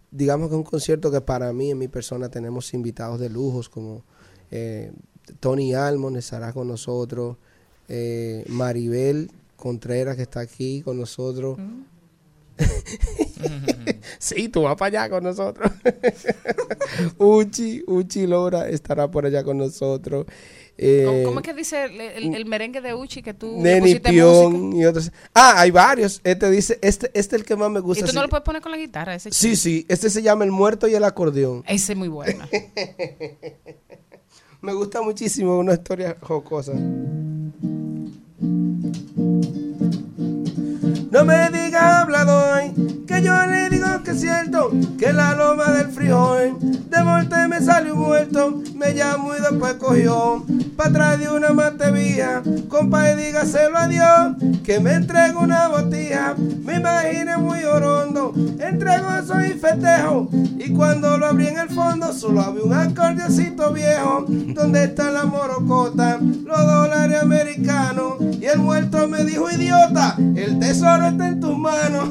digamos 0.09 0.49
que 0.49 0.55
es 0.55 0.57
un 0.57 0.63
concierto 0.63 1.11
que 1.11 1.21
para 1.21 1.53
mí, 1.53 1.69
en 1.69 1.77
mi 1.77 1.87
persona, 1.87 2.29
tenemos 2.29 2.73
invitados 2.73 3.19
de 3.19 3.29
lujos 3.29 3.69
como 3.69 4.03
eh, 4.49 4.91
Tony 5.39 5.75
Almond 5.75 6.17
estará 6.17 6.53
con 6.53 6.67
nosotros, 6.67 7.37
eh, 7.87 8.45
Maribel 8.47 9.29
Contreras 9.55 10.15
que 10.15 10.23
está 10.23 10.39
aquí 10.39 10.81
con 10.81 10.97
nosotros. 10.97 11.57
sí, 14.19 14.49
tú 14.49 14.63
vas 14.63 14.75
para 14.75 15.03
allá 15.03 15.09
con 15.09 15.23
nosotros. 15.23 15.71
Uchi, 17.17 17.83
Uchi 17.87 18.27
Lora 18.27 18.67
estará 18.69 19.09
por 19.09 19.25
allá 19.25 19.43
con 19.43 19.57
nosotros. 19.57 20.25
Eh, 20.77 21.03
¿Cómo, 21.05 21.23
cómo 21.23 21.39
es 21.39 21.45
que 21.45 21.53
dice 21.53 21.85
el, 21.85 22.01
el- 22.01 22.35
el 22.35 22.45
merengue 22.45 22.81
de 22.81 22.93
Uchi 22.93 23.21
que 23.21 23.33
tú 23.33 23.61
Neni 23.61 23.79
música? 23.81 24.09
Pion 24.09 24.73
y 24.73 24.85
otros. 24.85 25.09
Ah, 25.33 25.53
hay 25.61 25.71
varios. 25.71 26.19
Este 26.23 26.49
dice, 26.49 26.77
este, 26.81 27.09
este 27.13 27.35
es 27.37 27.41
el 27.41 27.45
que 27.47 27.55
más 27.55 27.71
me 27.71 27.79
¿Y 27.79 27.81
gusta. 27.81 28.03
tú 28.05 28.11
sí. 28.11 28.15
no 28.15 28.21
lo 28.23 28.29
puedes 28.29 28.43
poner 28.43 28.61
con 28.61 28.71
la 28.73 28.77
guitarra? 28.77 29.15
Ese 29.15 29.31
Sí, 29.31 29.55
sí, 29.55 29.85
este 29.87 30.09
se 30.09 30.21
llama 30.21 30.43
El 30.43 30.51
Muerto 30.51 30.87
y 30.87 30.93
el 30.95 31.03
Acordeón. 31.05 31.63
Ese 31.67 31.93
es 31.93 31.97
muy 31.97 32.09
bueno. 32.09 32.45
Me 34.61 34.73
gusta 34.73 35.01
muchísimo, 35.01 35.57
una 35.59 35.73
historia 35.75 36.17
jocosa. 36.21 36.73
No 41.15 41.23
me 41.23 41.49
digas 41.49 41.81
hablador, 41.81 42.73
que 43.07 43.21
yo 43.21 43.33
le 43.45 43.69
digo 43.69 44.03
que 44.03 44.11
es 44.11 44.19
cierto, 44.19 44.69
que 44.99 45.13
la 45.13 45.33
loma 45.33 45.71
del 45.71 45.87
frijol, 45.87 46.57
de 46.59 47.03
volta 47.03 47.47
me 47.47 47.61
salió 47.61 47.95
muerto, 47.95 48.61
me 48.75 48.93
llamo 48.93 49.33
y 49.33 49.39
después 49.39 49.75
cogió, 49.75 50.43
pa' 50.75 50.87
atrás 50.87 51.17
de 51.17 51.29
una 51.29 51.51
matevía, 51.51 52.43
compa 52.67 53.11
y 53.11 53.15
dígaselo 53.15 53.77
a 53.77 53.87
Dios, 53.87 54.59
que 54.65 54.81
me 54.81 54.95
entrego 54.95 55.39
una 55.39 55.69
botija, 55.69 56.35
me 56.37 56.75
imaginé 56.75 57.37
muy 57.37 57.63
orondo, 57.63 58.33
entrego 58.59 59.15
eso 59.15 59.39
y 59.39 59.57
festejo, 59.57 60.27
y 60.33 60.73
cuando 60.73 61.17
lo 61.17 61.27
abrí 61.27 61.47
en 61.47 61.59
el 61.59 61.69
fondo, 61.69 62.11
solo 62.11 62.41
había 62.41 62.63
un 62.63 62.73
acordeoncito 62.73 63.71
viejo, 63.71 64.25
donde 64.27 64.83
está 64.83 65.11
la 65.11 65.23
morocota, 65.23 66.19
los 66.19 66.65
dólares 66.65 67.21
americanos, 67.21 68.15
y 68.19 68.45
el 68.47 68.59
muerto 68.59 69.07
me 69.07 69.23
dijo, 69.23 69.49
idiota, 69.49 70.17
el 70.17 70.59
tesoro 70.59 71.04
está 71.07 71.27
en 71.27 71.39
tus 71.39 71.57
manos. 71.57 72.09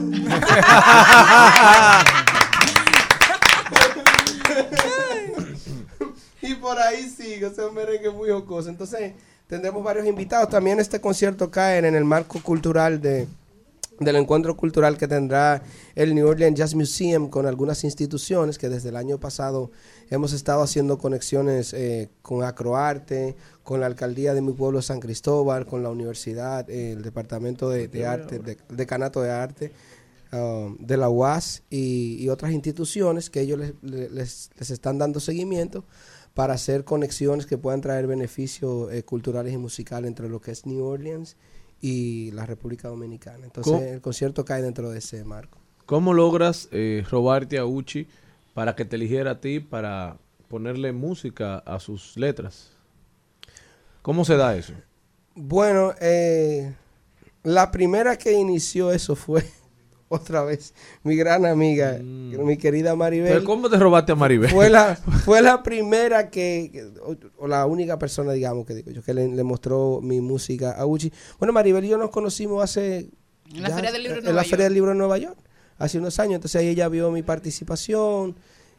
y 6.42 6.54
por 6.54 6.78
ahí 6.78 7.08
sigue, 7.08 7.50
muy 8.12 8.30
jocoso. 8.30 8.68
Entonces, 8.68 9.12
tendremos 9.46 9.82
varios 9.82 10.06
invitados. 10.06 10.48
También 10.48 10.80
este 10.80 11.00
concierto 11.00 11.50
cae 11.50 11.78
en 11.78 11.94
el 11.94 12.04
marco 12.04 12.40
cultural 12.42 13.00
de, 13.00 13.26
del 14.00 14.16
encuentro 14.16 14.56
cultural 14.56 14.96
que 14.96 15.06
tendrá 15.06 15.62
el 15.94 16.14
New 16.14 16.26
Orleans 16.26 16.58
Jazz 16.58 16.74
Museum 16.74 17.28
con 17.28 17.46
algunas 17.46 17.84
instituciones 17.84 18.58
que 18.58 18.68
desde 18.68 18.88
el 18.88 18.96
año 18.96 19.18
pasado 19.18 19.70
hemos 20.10 20.32
estado 20.32 20.62
haciendo 20.62 20.98
conexiones 20.98 21.72
eh, 21.72 22.08
con 22.22 22.42
Acroarte, 22.42 23.36
con 23.64 23.80
la 23.80 23.86
alcaldía 23.86 24.34
de 24.34 24.42
mi 24.42 24.52
pueblo 24.52 24.80
San 24.82 25.00
Cristóbal, 25.00 25.66
con 25.66 25.82
la 25.82 25.90
universidad, 25.90 26.68
eh, 26.70 26.92
el 26.92 27.02
departamento 27.02 27.68
de, 27.70 27.88
de 27.88 28.06
arte, 28.06 28.38
de, 28.38 28.56
decanato 28.68 29.20
de 29.22 29.30
arte 29.32 29.72
um, 30.32 30.76
de 30.78 30.96
la 30.96 31.08
UAS 31.08 31.62
y, 31.70 32.16
y 32.22 32.28
otras 32.28 32.52
instituciones 32.52 33.30
que 33.30 33.40
ellos 33.40 33.58
les, 33.58 33.72
les- 33.82 34.50
les 34.58 34.70
están 34.70 34.98
dando 34.98 35.18
seguimiento 35.18 35.84
para 36.34 36.54
hacer 36.54 36.84
conexiones 36.84 37.46
que 37.46 37.56
puedan 37.58 37.80
traer 37.80 38.06
beneficios 38.06 38.92
eh, 38.92 39.02
culturales 39.02 39.52
y 39.52 39.56
musicales 39.56 40.08
entre 40.08 40.28
lo 40.28 40.40
que 40.40 40.50
es 40.50 40.66
New 40.66 40.84
Orleans 40.84 41.36
y 41.80 42.30
la 42.32 42.44
República 42.46 42.88
Dominicana. 42.88 43.44
Entonces 43.44 43.72
¿Cómo? 43.72 43.82
el 43.84 44.00
concierto 44.00 44.44
cae 44.44 44.60
dentro 44.62 44.90
de 44.90 44.98
ese 44.98 45.24
marco. 45.24 45.58
¿Cómo 45.86 46.12
logras 46.12 46.68
eh, 46.72 47.04
robarte 47.10 47.58
a 47.58 47.66
Uchi 47.66 48.08
para 48.52 48.74
que 48.74 48.84
te 48.84 48.96
eligiera 48.96 49.32
a 49.32 49.40
ti 49.40 49.60
para 49.60 50.18
ponerle 50.48 50.92
música 50.92 51.58
a 51.58 51.78
sus 51.80 52.16
letras? 52.16 52.70
¿Cómo 54.04 54.26
se 54.26 54.36
da 54.36 54.54
eso? 54.54 54.74
Bueno, 55.34 55.94
eh, 55.98 56.74
la 57.42 57.70
primera 57.70 58.18
que 58.18 58.32
inició 58.32 58.92
eso 58.92 59.16
fue 59.16 59.42
otra 60.08 60.44
vez 60.44 60.74
mi 61.04 61.16
gran 61.16 61.46
amiga, 61.46 61.98
mi 62.02 62.58
querida 62.58 62.94
Maribel. 62.96 63.32
Pero 63.32 63.44
¿Cómo 63.44 63.70
te 63.70 63.78
robaste 63.78 64.12
a 64.12 64.14
Maribel? 64.14 64.50
Fue 64.50 64.68
la, 64.68 64.94
fue 65.24 65.40
la 65.40 65.62
primera 65.62 66.28
que, 66.28 66.86
o, 67.02 67.16
o 67.38 67.48
la 67.48 67.64
única 67.64 67.98
persona, 67.98 68.32
digamos, 68.32 68.66
que 68.66 68.74
digo 68.74 68.90
yo, 68.90 69.02
que 69.02 69.14
le, 69.14 69.26
le 69.26 69.42
mostró 69.42 70.02
mi 70.02 70.20
música 70.20 70.72
a 70.72 70.84
Uchi. 70.84 71.10
Bueno, 71.38 71.54
Maribel 71.54 71.86
y 71.86 71.88
yo 71.88 71.96
nos 71.96 72.10
conocimos 72.10 72.62
hace... 72.62 73.08
En 73.54 73.62
la 73.62 73.70
Feria 73.70 73.90
del 73.90 74.02
Libro 74.02 74.16
de 74.16 74.18
en 74.20 74.24
Nueva 74.26 74.42
la 74.42 74.44
Feria 74.46 74.64
del 74.64 74.74
Libro 74.74 74.90
de 74.90 74.96
Nueva 74.96 75.16
York, 75.16 75.38
hace 75.78 75.98
unos 75.98 76.20
años. 76.20 76.34
Entonces 76.34 76.60
ahí 76.60 76.68
ella 76.68 76.90
vio 76.90 77.10
mi 77.10 77.22
participación 77.22 78.36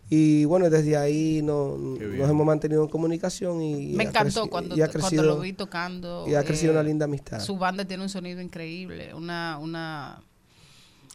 y 0.09 0.45
bueno, 0.45 0.69
desde 0.69 0.95
ahí 0.97 1.41
no, 1.43 1.77
nos 1.77 2.29
hemos 2.29 2.45
mantenido 2.45 2.83
en 2.83 2.89
comunicación 2.89 3.61
y... 3.61 3.93
Me 3.93 4.03
encantó 4.03 4.47
cuando, 4.47 4.77
y 4.77 4.81
ha 4.81 4.87
cuando 4.87 5.23
lo 5.23 5.39
vi 5.39 5.53
tocando. 5.53 6.25
Y 6.27 6.35
ha 6.35 6.43
crecido 6.43 6.73
eh, 6.73 6.75
una 6.75 6.83
linda 6.83 7.05
amistad. 7.05 7.39
Su 7.39 7.57
banda 7.57 7.85
tiene 7.85 8.03
un 8.03 8.09
sonido 8.09 8.39
increíble, 8.39 9.13
una, 9.15 9.57
una, 9.59 10.21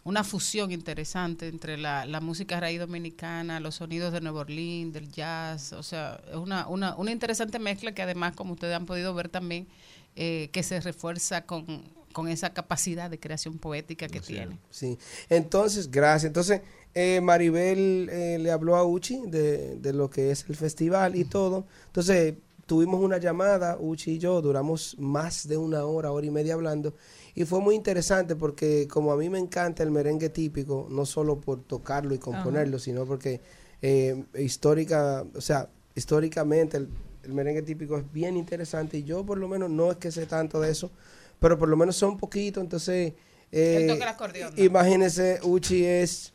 una 0.02 0.24
fusión 0.24 0.72
interesante 0.72 1.46
entre 1.46 1.78
la, 1.78 2.04
la 2.04 2.20
música 2.20 2.58
raíz 2.58 2.80
dominicana, 2.80 3.60
los 3.60 3.76
sonidos 3.76 4.12
de 4.12 4.20
Nueva 4.20 4.40
Orleans, 4.40 4.92
del 4.92 5.10
jazz. 5.12 5.72
O 5.72 5.82
sea, 5.82 6.20
es 6.28 6.36
una, 6.36 6.66
una, 6.66 6.96
una 6.96 7.12
interesante 7.12 7.58
mezcla 7.58 7.92
que 7.92 8.02
además, 8.02 8.34
como 8.34 8.54
ustedes 8.54 8.74
han 8.74 8.86
podido 8.86 9.14
ver 9.14 9.28
también, 9.28 9.68
eh, 10.16 10.50
que 10.52 10.64
se 10.64 10.80
refuerza 10.80 11.46
con, 11.46 11.84
con 12.12 12.28
esa 12.28 12.52
capacidad 12.52 13.08
de 13.08 13.20
creación 13.20 13.58
poética 13.58 14.08
que 14.08 14.20
tiene. 14.20 14.58
Sí, 14.70 14.98
entonces, 15.28 15.90
gracias. 15.90 16.24
Entonces, 16.24 16.62
eh, 16.94 17.20
Maribel 17.20 18.08
eh, 18.10 18.38
le 18.40 18.50
habló 18.50 18.76
a 18.76 18.84
Uchi 18.84 19.22
de, 19.26 19.76
de 19.76 19.92
lo 19.92 20.10
que 20.10 20.30
es 20.30 20.44
el 20.48 20.56
festival 20.56 21.16
y 21.16 21.24
todo. 21.24 21.66
Entonces, 21.86 22.34
tuvimos 22.66 23.00
una 23.00 23.18
llamada, 23.18 23.76
Uchi 23.80 24.12
y 24.12 24.18
yo, 24.18 24.40
duramos 24.40 24.96
más 24.98 25.48
de 25.48 25.56
una 25.56 25.84
hora, 25.84 26.12
hora 26.12 26.26
y 26.26 26.30
media 26.30 26.54
hablando. 26.54 26.94
Y 27.34 27.44
fue 27.44 27.60
muy 27.60 27.74
interesante 27.74 28.36
porque 28.36 28.86
como 28.88 29.12
a 29.12 29.16
mí 29.16 29.28
me 29.28 29.38
encanta 29.38 29.82
el 29.82 29.90
merengue 29.90 30.28
típico, 30.28 30.86
no 30.90 31.04
solo 31.04 31.40
por 31.40 31.62
tocarlo 31.62 32.14
y 32.14 32.18
componerlo, 32.18 32.78
sino 32.78 33.06
porque 33.06 33.40
eh, 33.82 34.24
histórica, 34.38 35.24
o 35.34 35.40
sea, 35.40 35.68
históricamente 35.94 36.76
el, 36.76 36.88
el 37.24 37.32
merengue 37.32 37.62
típico 37.62 37.96
es 37.98 38.12
bien 38.12 38.36
interesante 38.36 38.98
y 38.98 39.04
yo 39.04 39.24
por 39.24 39.38
lo 39.38 39.48
menos 39.48 39.70
no 39.70 39.90
es 39.90 39.96
que 39.96 40.10
sé 40.10 40.26
tanto 40.26 40.60
de 40.60 40.70
eso, 40.70 40.90
pero 41.38 41.58
por 41.58 41.68
lo 41.68 41.76
menos 41.76 41.96
sé 41.96 42.06
un 42.06 42.18
poquito, 42.18 42.60
entonces... 42.60 43.14
Él 43.50 43.82
eh, 43.82 43.86
toca 43.88 44.04
el 44.04 44.10
acordeón, 44.10 44.54
¿no? 44.56 44.62
Imagínese, 44.62 45.40
Uchi 45.42 45.84
es, 45.84 46.32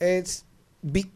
es 0.00 0.44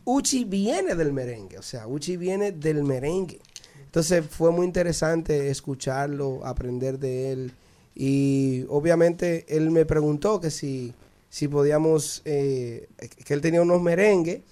Uchi 0.04 0.44
viene 0.44 0.94
del 0.94 1.12
merengue, 1.12 1.58
o 1.58 1.62
sea, 1.62 1.86
Uchi 1.86 2.16
viene 2.16 2.52
del 2.52 2.82
merengue. 2.84 3.40
Entonces 3.84 4.24
fue 4.28 4.50
muy 4.52 4.66
interesante 4.66 5.50
escucharlo, 5.50 6.44
aprender 6.44 6.98
de 6.98 7.32
él. 7.32 7.52
Y 7.94 8.64
obviamente 8.68 9.44
él 9.48 9.70
me 9.70 9.84
preguntó 9.84 10.40
que 10.40 10.50
si, 10.50 10.94
si 11.28 11.48
podíamos, 11.48 12.22
eh, 12.24 12.88
que 13.24 13.34
él 13.34 13.40
tenía 13.40 13.62
unos 13.62 13.82
merengues 13.82 14.42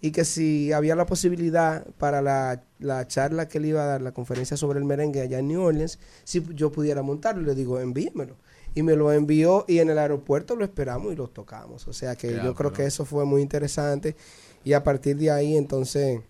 y 0.00 0.10
que 0.10 0.24
si 0.24 0.72
había 0.72 0.94
la 0.94 1.06
posibilidad 1.06 1.86
para 1.98 2.20
la, 2.20 2.62
la 2.78 3.06
charla 3.06 3.48
que 3.48 3.58
él 3.58 3.66
iba 3.66 3.82
a 3.82 3.86
dar, 3.86 4.02
la 4.02 4.12
conferencia 4.12 4.56
sobre 4.56 4.78
el 4.78 4.84
merengue 4.84 5.20
allá 5.20 5.38
en 5.38 5.48
New 5.48 5.62
Orleans, 5.62 5.98
si 6.24 6.44
yo 6.54 6.70
pudiera 6.70 7.02
montarlo. 7.02 7.42
Le 7.42 7.54
digo, 7.54 7.80
envíemelo. 7.80 8.36
Y 8.74 8.82
me 8.82 8.96
lo 8.96 9.12
envió 9.12 9.64
y 9.68 9.78
en 9.78 9.90
el 9.90 9.98
aeropuerto 9.98 10.56
lo 10.56 10.64
esperamos 10.64 11.12
y 11.12 11.16
lo 11.16 11.28
tocamos. 11.28 11.86
O 11.88 11.92
sea 11.92 12.16
que 12.16 12.28
yo 12.44 12.54
creo 12.54 12.70
que 12.72 12.86
eso 12.86 13.04
fue 13.04 13.24
muy 13.24 13.42
interesante. 13.42 14.16
Y 14.64 14.72
a 14.74 14.82
partir 14.82 15.16
de 15.16 15.30
ahí 15.30 15.56
entonces 15.56 16.20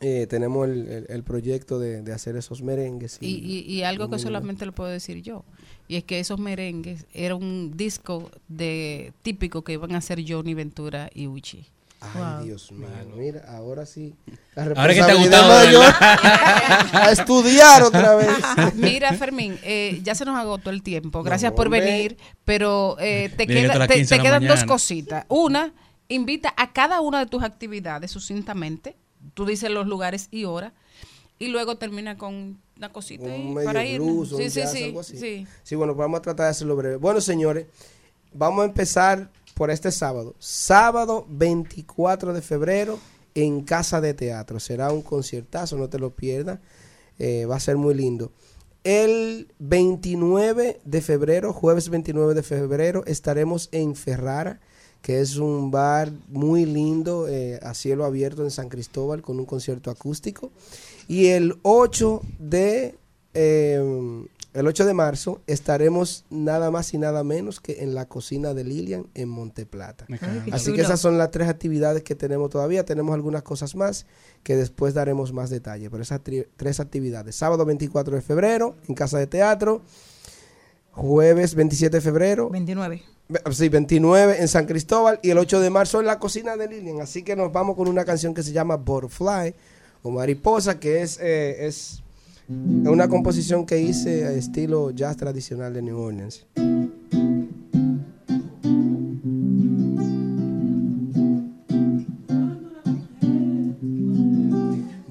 eh, 0.00 0.26
tenemos 0.28 0.66
el, 0.68 0.88
el- 0.88 1.06
el 1.10 1.22
proyecto 1.24 1.78
de, 1.78 2.00
de 2.02 2.12
hacer 2.12 2.36
esos 2.36 2.62
merengues. 2.62 3.18
Y, 3.20 3.26
y, 3.44 3.60
y 3.60 3.82
algo 3.82 4.04
que 4.08 4.16
solamente 4.22 4.64
lo 4.64 4.72
puedo 4.72 4.88
decir 4.88 5.20
yo, 5.20 5.44
y 5.88 5.96
es 5.96 6.04
que 6.04 6.20
esos 6.20 6.38
merengues 6.38 7.04
era 7.12 7.34
un 7.34 7.72
disco 7.76 8.30
de 8.48 9.12
típico 9.22 9.62
que 9.62 9.72
iban 9.74 9.92
a 9.94 9.98
hacer 9.98 10.22
Johnny 10.26 10.54
Ventura 10.54 11.10
y 11.12 11.26
Uchi. 11.26 11.66
Ay, 12.00 12.46
Dios 12.46 12.72
mío, 12.72 12.88
mira, 13.14 13.44
ahora 13.48 13.84
sí. 13.84 14.14
La 14.54 14.62
Ahora 14.64 14.94
que 14.94 15.02
te 15.02 15.10
ha 15.10 15.14
gustado, 15.14 15.48
mayor 15.48 15.84
a 16.00 17.10
estudiar 17.12 17.82
otra 17.82 18.14
vez. 18.14 18.28
Mira, 18.74 19.12
Fermín, 19.14 19.58
eh, 19.62 20.00
ya 20.02 20.14
se 20.14 20.24
nos 20.24 20.38
agotó 20.38 20.70
el 20.70 20.82
tiempo. 20.82 21.22
Gracias 21.22 21.52
No, 21.52 21.56
por 21.56 21.68
venir, 21.68 22.16
pero 22.44 22.96
eh, 23.00 23.28
te, 23.36 23.44
Dile 23.46 23.54
que 23.54 23.60
queda- 23.62 23.66
hasta 23.72 23.78
las 23.80 23.88
te- 23.88 23.94
15 23.96 24.08
te 24.08 24.14
de 24.22 24.28
la 24.30 24.38
quedan 24.38 24.48
dos 24.48 24.64
cositas. 24.64 25.24
Una, 25.28 25.72
invita 26.08 26.54
a 26.56 26.72
cada 26.72 27.00
una 27.00 27.18
de 27.18 27.26
tus 27.26 27.42
actividades 27.42 28.10
sucintamente. 28.10 28.96
Tú 29.34 29.44
dices 29.44 29.70
los 29.70 29.86
lugares 29.86 30.28
y 30.30 30.44
horas. 30.44 30.72
Y 31.38 31.48
luego 31.48 31.76
termina 31.76 32.16
con 32.18 32.58
una 32.76 32.92
cosita 32.92 33.24
un 33.24 33.54
medio 33.54 33.66
para 33.66 33.84
ir. 33.84 34.00
Sí, 34.36 34.50
sí, 34.50 34.62
sí, 34.66 34.94
sí. 35.02 35.46
Sí, 35.62 35.74
bueno, 35.74 35.94
vamos 35.94 36.18
a 36.18 36.22
tratar 36.22 36.44
de 36.46 36.50
hacerlo 36.50 36.76
breve. 36.76 36.96
Bueno, 36.96 37.20
señores, 37.20 37.66
vamos 38.32 38.62
a 38.62 38.66
empezar 38.66 39.30
por 39.60 39.70
este 39.70 39.92
sábado. 39.92 40.34
Sábado 40.38 41.26
24 41.28 42.32
de 42.32 42.40
febrero 42.40 42.98
en 43.34 43.60
Casa 43.60 44.00
de 44.00 44.14
Teatro. 44.14 44.58
Será 44.58 44.90
un 44.90 45.02
conciertazo, 45.02 45.76
no 45.76 45.90
te 45.90 45.98
lo 45.98 46.16
pierdas. 46.16 46.60
Eh, 47.18 47.44
va 47.44 47.56
a 47.56 47.60
ser 47.60 47.76
muy 47.76 47.92
lindo. 47.92 48.32
El 48.84 49.52
29 49.58 50.80
de 50.82 51.02
febrero, 51.02 51.52
jueves 51.52 51.90
29 51.90 52.32
de 52.32 52.42
febrero, 52.42 53.04
estaremos 53.04 53.68
en 53.72 53.96
Ferrara, 53.96 54.60
que 55.02 55.20
es 55.20 55.36
un 55.36 55.70
bar 55.70 56.10
muy 56.28 56.64
lindo 56.64 57.28
eh, 57.28 57.60
a 57.62 57.74
cielo 57.74 58.06
abierto 58.06 58.44
en 58.44 58.50
San 58.50 58.70
Cristóbal 58.70 59.20
con 59.20 59.38
un 59.38 59.44
concierto 59.44 59.90
acústico. 59.90 60.50
Y 61.06 61.26
el 61.26 61.58
8 61.64 62.22
de, 62.38 62.94
eh, 63.34 64.24
el 64.52 64.66
8 64.66 64.84
de 64.84 64.94
marzo, 64.94 65.40
estaremos 65.46 66.24
nada 66.30 66.70
más 66.70 66.92
y 66.94 66.98
nada 66.98 67.22
menos 67.22 67.60
que 67.60 67.82
en 67.82 67.94
la 67.94 68.06
cocina 68.08 68.52
de 68.52 68.64
Lilian 68.64 69.06
en 69.14 69.28
Monteplata. 69.28 70.06
Así 70.52 70.64
chulo. 70.66 70.76
que 70.76 70.82
esas 70.82 70.98
son 71.00 71.18
las 71.18 71.30
tres 71.30 71.48
actividades 71.48 72.02
que 72.02 72.14
tenemos 72.16 72.50
todavía. 72.50 72.84
Tenemos 72.84 73.14
algunas 73.14 73.42
cosas 73.44 73.76
más 73.76 74.06
que 74.42 74.56
después 74.56 74.92
daremos 74.94 75.32
más 75.32 75.50
detalle. 75.50 75.88
Pero 75.90 76.02
esas 76.02 76.20
tri- 76.24 76.46
tres 76.56 76.80
actividades. 76.80 77.36
Sábado 77.36 77.64
24 77.64 78.16
de 78.16 78.22
febrero 78.22 78.74
en 78.88 78.94
Casa 78.96 79.18
de 79.18 79.26
Teatro. 79.28 79.82
Jueves 80.92 81.54
27 81.54 81.96
de 81.96 82.00
febrero. 82.00 82.50
29. 82.50 83.02
Ve- 83.28 83.40
Sí, 83.52 83.68
29 83.68 84.40
en 84.40 84.48
San 84.48 84.66
Cristóbal 84.66 85.20
y 85.22 85.30
el 85.30 85.38
8 85.38 85.60
de 85.60 85.70
marzo 85.70 86.00
en 86.00 86.06
la 86.06 86.18
cocina 86.18 86.56
de 86.56 86.66
Lilian. 86.68 87.00
Así 87.00 87.22
que 87.22 87.36
nos 87.36 87.52
vamos 87.52 87.76
con 87.76 87.86
una 87.88 88.04
canción 88.04 88.34
que 88.34 88.42
se 88.42 88.52
llama 88.52 88.76
Butterfly 88.76 89.54
o 90.02 90.10
Mariposa, 90.10 90.80
que 90.80 91.02
es, 91.02 91.18
eh, 91.20 91.66
es 91.66 92.02
una 92.50 93.08
composición 93.08 93.64
que 93.64 93.80
hice 93.80 94.26
a 94.26 94.32
estilo 94.32 94.90
jazz 94.90 95.16
tradicional 95.16 95.72
de 95.72 95.82
New 95.82 95.98
Orleans. 95.98 96.46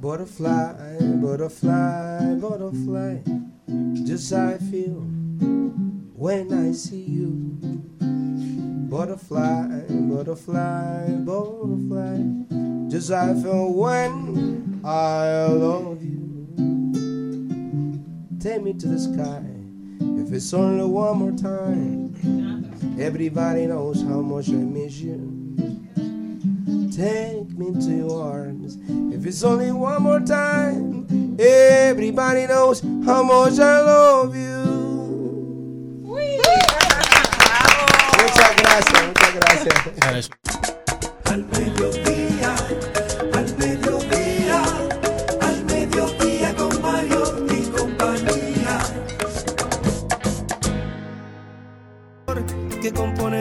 Butterfly, 0.02 1.20
butterfly, 1.22 2.36
butterfly, 2.40 3.22
just 4.06 4.34
I 4.34 4.58
feel 4.70 5.04
when 6.16 6.52
I 6.52 6.74
see 6.74 7.06
you. 7.06 7.58
Butterfly, 8.90 9.86
butterfly, 9.88 11.24
butterfly, 11.24 12.90
just 12.90 13.12
I 13.12 13.34
feel 13.42 13.72
when 13.72 14.82
I 14.84 15.48
love 15.48 16.04
you. 16.04 16.29
Take 18.40 18.64
me 18.64 18.74
to 18.74 18.88
the 18.88 18.98
sky, 18.98 19.44
if 20.00 20.32
it's 20.32 20.54
only 20.54 20.86
one 20.86 21.18
more 21.18 21.32
time. 21.34 22.16
Everybody 22.98 23.68
knows 23.68 24.02
how 24.02 24.22
much 24.22 24.48
I 24.48 24.54
miss 24.54 25.00
you. 25.00 25.36
Take 26.90 27.50
me 27.58 27.74
to 27.82 27.92
your 27.92 28.24
arms, 28.24 28.78
if 29.14 29.26
it's 29.26 29.44
only 29.44 29.74
one 29.74 30.04
more 30.04 30.22
time. 30.22 31.06
Everybody 31.38 32.48
knows 32.48 32.80
how 32.80 33.24
much 33.24 33.60
I 33.60 33.82
love 33.82 34.34
you. 34.34 34.60
Muchas 38.16 38.56
gracias, 38.56 39.06
muchas 39.06 39.34
gracias. 39.36 40.30
Al 41.26 41.44
mediodía, 41.44 41.99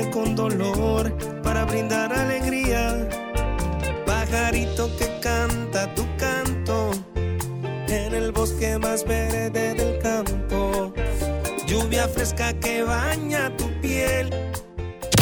con 0.06 0.34
dolor 0.34 1.12
para 1.42 1.64
brindar 1.64 2.12
alegría. 2.12 3.08
Pajarito 4.06 4.94
que 4.96 5.18
canta 5.20 5.92
tu 5.94 6.06
canto 6.16 6.90
en 7.88 8.14
el 8.14 8.32
bosque 8.32 8.78
más 8.78 9.04
verde 9.04 9.74
del 9.74 9.98
campo. 10.00 10.92
Lluvia 11.66 12.08
fresca 12.08 12.52
que 12.54 12.82
baña 12.82 13.56
tu 13.56 13.68
piel. 13.80 14.30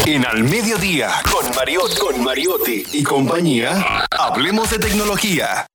En 0.07 0.24
Al 0.24 0.44
Mediodía, 0.44 1.11
con 1.32 1.44
Mariotti, 1.57 1.97
con 1.98 2.23
Mariotti 2.23 2.85
y 2.93 3.03
compañía, 3.03 4.07
hablemos 4.11 4.70
de 4.70 4.78
tecnología. 4.78 5.66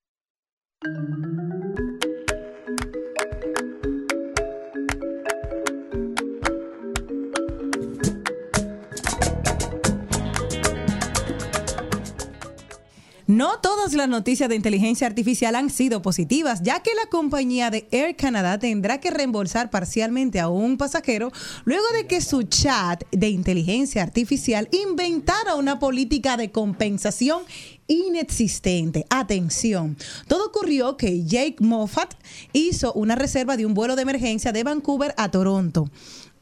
No 13.42 13.58
todas 13.58 13.94
las 13.94 14.08
noticias 14.08 14.50
de 14.50 14.56
inteligencia 14.56 15.08
artificial 15.08 15.56
han 15.56 15.72
sido 15.72 16.04
positivas, 16.04 16.62
ya 16.62 16.84
que 16.84 16.94
la 16.94 17.10
compañía 17.10 17.72
de 17.72 17.88
Air 17.90 18.16
Canada 18.16 18.60
tendrá 18.60 19.00
que 19.00 19.10
reembolsar 19.10 19.72
parcialmente 19.72 20.40
a 20.40 20.48
un 20.48 20.78
pasajero 20.78 21.32
luego 21.66 21.84
de 21.96 22.06
que 22.06 22.22
su 22.22 22.44
chat 22.44 23.04
de 23.10 23.30
inteligencia 23.30 24.04
artificial 24.04 24.70
inventara 24.72 25.56
una 25.56 25.80
política 25.80 26.38
de 26.38 26.52
compensación 26.52 27.42
inexistente. 27.88 29.08
Atención, 29.10 29.98
todo 30.28 30.46
ocurrió 30.46 30.96
que 30.96 31.24
Jake 31.24 31.56
Moffat 31.62 32.14
hizo 32.54 32.94
una 32.94 33.16
reserva 33.16 33.58
de 33.58 33.66
un 33.66 33.74
vuelo 33.74 33.96
de 33.96 34.04
emergencia 34.04 34.52
de 34.52 34.64
Vancouver 34.64 35.16
a 35.18 35.32
Toronto. 35.32 35.90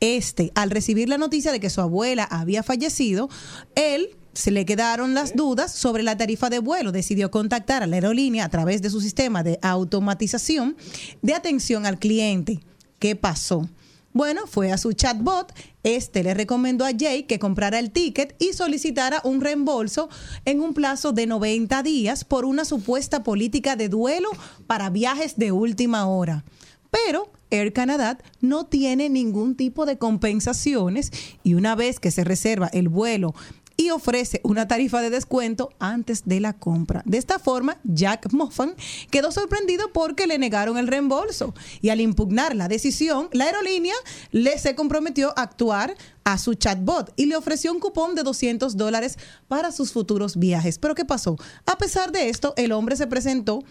Este, 0.01 0.51
al 0.53 0.69
recibir 0.69 1.07
la 1.07 1.17
noticia 1.17 1.53
de 1.53 1.61
que 1.61 1.69
su 1.69 1.79
abuela 1.79 2.25
había 2.25 2.61
fallecido, 2.61 3.29
él 3.75 4.17
se 4.39 4.51
le 4.51 4.65
quedaron 4.65 5.13
las 5.13 5.35
dudas 5.35 5.71
sobre 5.73 6.01
la 6.01 6.17
tarifa 6.17 6.49
de 6.49 6.59
vuelo. 6.59 6.91
Decidió 6.91 7.29
contactar 7.29 7.83
a 7.83 7.87
la 7.87 7.97
aerolínea 7.97 8.45
a 8.45 8.49
través 8.49 8.81
de 8.81 8.89
su 8.89 9.01
sistema 9.01 9.43
de 9.43 9.59
automatización 9.61 10.77
de 11.21 11.33
atención 11.33 11.85
al 11.85 11.99
cliente. 11.99 12.61
¿Qué 12.99 13.15
pasó? 13.15 13.67
Bueno, 14.13 14.47
fue 14.47 14.71
a 14.71 14.77
su 14.77 14.93
chatbot. 14.93 15.53
Este 15.83 16.23
le 16.23 16.33
recomendó 16.33 16.85
a 16.85 16.91
Jake 16.91 17.25
que 17.25 17.37
comprara 17.37 17.79
el 17.79 17.91
ticket 17.91 18.35
y 18.39 18.53
solicitara 18.53 19.21
un 19.23 19.41
reembolso 19.41 20.09
en 20.45 20.61
un 20.61 20.73
plazo 20.73 21.11
de 21.11 21.27
90 21.27 21.83
días 21.83 22.23
por 22.23 22.45
una 22.45 22.65
supuesta 22.65 23.23
política 23.23 23.75
de 23.75 23.89
duelo 23.89 24.29
para 24.67 24.89
viajes 24.89 25.37
de 25.37 25.51
última 25.51 26.07
hora. 26.07 26.43
Pero 26.89 27.31
Air 27.51 27.73
Canada 27.73 28.17
no 28.41 28.65
tiene 28.65 29.09
ningún 29.09 29.55
tipo 29.55 29.85
de 29.85 29.97
compensaciones 29.97 31.11
y 31.43 31.55
una 31.55 31.75
vez 31.75 31.99
que 31.99 32.11
se 32.11 32.23
reserva 32.23 32.67
el 32.67 32.89
vuelo 32.89 33.33
y 33.79 33.91
ofrece 33.91 34.41
una 34.43 34.67
tarifa 34.67 35.01
de 35.01 35.09
descuento 35.09 35.69
antes 35.79 36.23
de 36.25 36.41
la 36.41 36.51
compra. 36.51 37.01
De 37.05 37.17
esta 37.17 37.39
forma, 37.39 37.77
Jack 37.85 38.33
Moffan 38.33 38.75
quedó 39.09 39.31
sorprendido 39.31 39.93
porque 39.93 40.27
le 40.27 40.37
negaron 40.37 40.77
el 40.77 40.85
reembolso 40.85 41.53
y 41.79 41.87
al 41.87 42.01
impugnar 42.01 42.57
la 42.57 42.67
decisión, 42.67 43.29
la 43.31 43.45
aerolínea 43.45 43.95
le 44.31 44.59
se 44.59 44.75
comprometió 44.75 45.29
a 45.29 45.43
actuar 45.43 45.95
a 46.25 46.37
su 46.37 46.55
chatbot 46.55 47.13
y 47.15 47.27
le 47.27 47.37
ofreció 47.37 47.71
un 47.71 47.79
cupón 47.79 48.15
de 48.15 48.23
200 48.23 48.75
dólares 48.75 49.17
para 49.47 49.71
sus 49.71 49.93
futuros 49.93 50.35
viajes. 50.35 50.77
Pero 50.77 50.93
¿qué 50.93 51.05
pasó? 51.05 51.37
A 51.65 51.77
pesar 51.77 52.11
de 52.11 52.27
esto, 52.27 52.53
el 52.57 52.73
hombre 52.73 52.97
se 52.97 53.07
presentó 53.07 53.63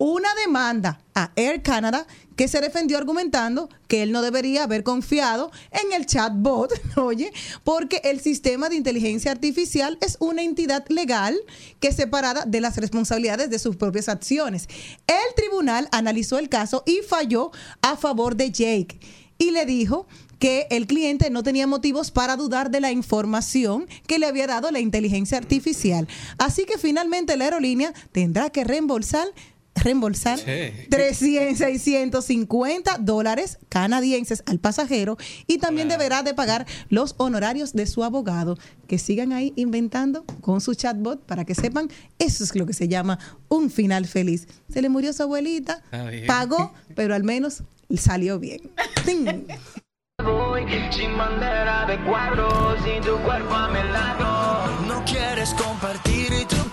una 0.00 0.34
demanda 0.34 1.02
a 1.14 1.30
Air 1.36 1.62
Canada 1.62 2.06
que 2.34 2.48
se 2.48 2.62
defendió 2.62 2.96
argumentando 2.96 3.68
que 3.86 4.02
él 4.02 4.12
no 4.12 4.22
debería 4.22 4.62
haber 4.62 4.82
confiado 4.82 5.52
en 5.70 5.92
el 5.92 6.06
chatbot, 6.06 6.72
oye, 6.96 7.30
porque 7.64 8.00
el 8.04 8.18
sistema 8.18 8.70
de 8.70 8.76
inteligencia 8.76 9.30
artificial 9.30 9.98
es 10.00 10.16
una 10.18 10.42
entidad 10.42 10.86
legal 10.88 11.38
que 11.80 11.88
es 11.88 11.96
separada 11.96 12.46
de 12.46 12.62
las 12.62 12.78
responsabilidades 12.78 13.50
de 13.50 13.58
sus 13.58 13.76
propias 13.76 14.08
acciones. 14.08 14.70
El 15.06 15.34
tribunal 15.36 15.86
analizó 15.92 16.38
el 16.38 16.48
caso 16.48 16.82
y 16.86 17.00
falló 17.06 17.50
a 17.82 17.98
favor 17.98 18.36
de 18.36 18.50
Jake 18.50 18.98
y 19.36 19.50
le 19.50 19.66
dijo 19.66 20.06
que 20.38 20.66
el 20.70 20.86
cliente 20.86 21.28
no 21.28 21.42
tenía 21.42 21.66
motivos 21.66 22.10
para 22.10 22.36
dudar 22.36 22.70
de 22.70 22.80
la 22.80 22.90
información 22.90 23.86
que 24.06 24.18
le 24.18 24.24
había 24.24 24.46
dado 24.46 24.70
la 24.70 24.80
inteligencia 24.80 25.36
artificial. 25.36 26.08
Así 26.38 26.64
que 26.64 26.78
finalmente 26.78 27.36
la 27.36 27.44
aerolínea 27.44 27.92
tendrá 28.12 28.48
que 28.48 28.64
reembolsar 28.64 29.28
reembolsar 29.74 30.38
Sí. 30.38 30.72
300, 30.90 31.58
650 31.58 32.98
dólares 32.98 33.58
canadienses 33.68 34.42
al 34.46 34.58
pasajero 34.58 35.16
y 35.46 35.58
también 35.58 35.88
deberá 35.88 36.22
de 36.22 36.34
pagar 36.34 36.66
los 36.88 37.14
honorarios 37.18 37.72
de 37.72 37.86
su 37.86 38.04
abogado. 38.04 38.58
Que 38.86 38.98
sigan 38.98 39.32
ahí 39.32 39.52
inventando 39.56 40.24
con 40.40 40.60
su 40.60 40.74
chatbot 40.74 41.24
para 41.24 41.44
que 41.44 41.54
sepan, 41.54 41.88
eso 42.18 42.44
es 42.44 42.54
lo 42.56 42.66
que 42.66 42.72
se 42.72 42.88
llama 42.88 43.18
un 43.48 43.70
final 43.70 44.06
feliz. 44.06 44.48
Se 44.72 44.82
le 44.82 44.88
murió 44.88 45.12
su 45.12 45.22
abuelita, 45.22 45.82
pagó, 46.26 46.72
pero 46.94 47.14
al 47.14 47.24
menos 47.24 47.62
salió 47.96 48.38
bien. 48.38 48.60
¡Ting! 49.06 49.44
Voy 50.24 50.64
sin 50.90 51.16
bandera 51.16 51.86
de 51.86 51.98
cuadros, 52.04 52.78
sin 52.84 53.00
tu 53.02 53.16
cuerpo 53.22 53.54
a 53.54 53.68
mi 53.68 53.82
lado. 53.90 54.82
No 54.86 55.02
quieres 55.04 55.54
compartir 55.54 56.30
tu 56.46 56.69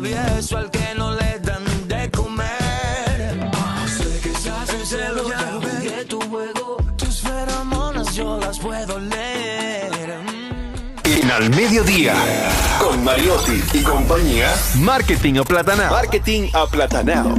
travieso 0.00 0.56
al 0.56 0.70
que 0.70 0.94
no 0.96 1.14
le 1.14 1.38
dan 1.40 1.64
de 1.88 2.10
comer. 2.10 3.50
Ah, 3.52 3.86
sé 3.86 4.20
que 4.20 4.30
estás 4.30 4.70
sincero, 4.70 5.28
ya 5.28 5.58
ves 5.58 5.92
que 5.92 6.04
tu 6.06 6.20
juego, 6.22 6.78
tus 6.96 7.20
feromonas 7.20 8.14
yo 8.14 8.38
las 8.38 8.58
puedo 8.58 8.98
leer. 8.98 10.20
En 11.04 11.30
Al 11.30 11.50
Mediodía, 11.50 12.14
con 12.78 13.04
Mariotti 13.04 13.62
y 13.74 13.82
compañía, 13.82 14.50
Marketing 14.76 15.34
aplatanado. 15.38 15.90
Marketing 15.90 16.48
aplatanado. 16.52 17.34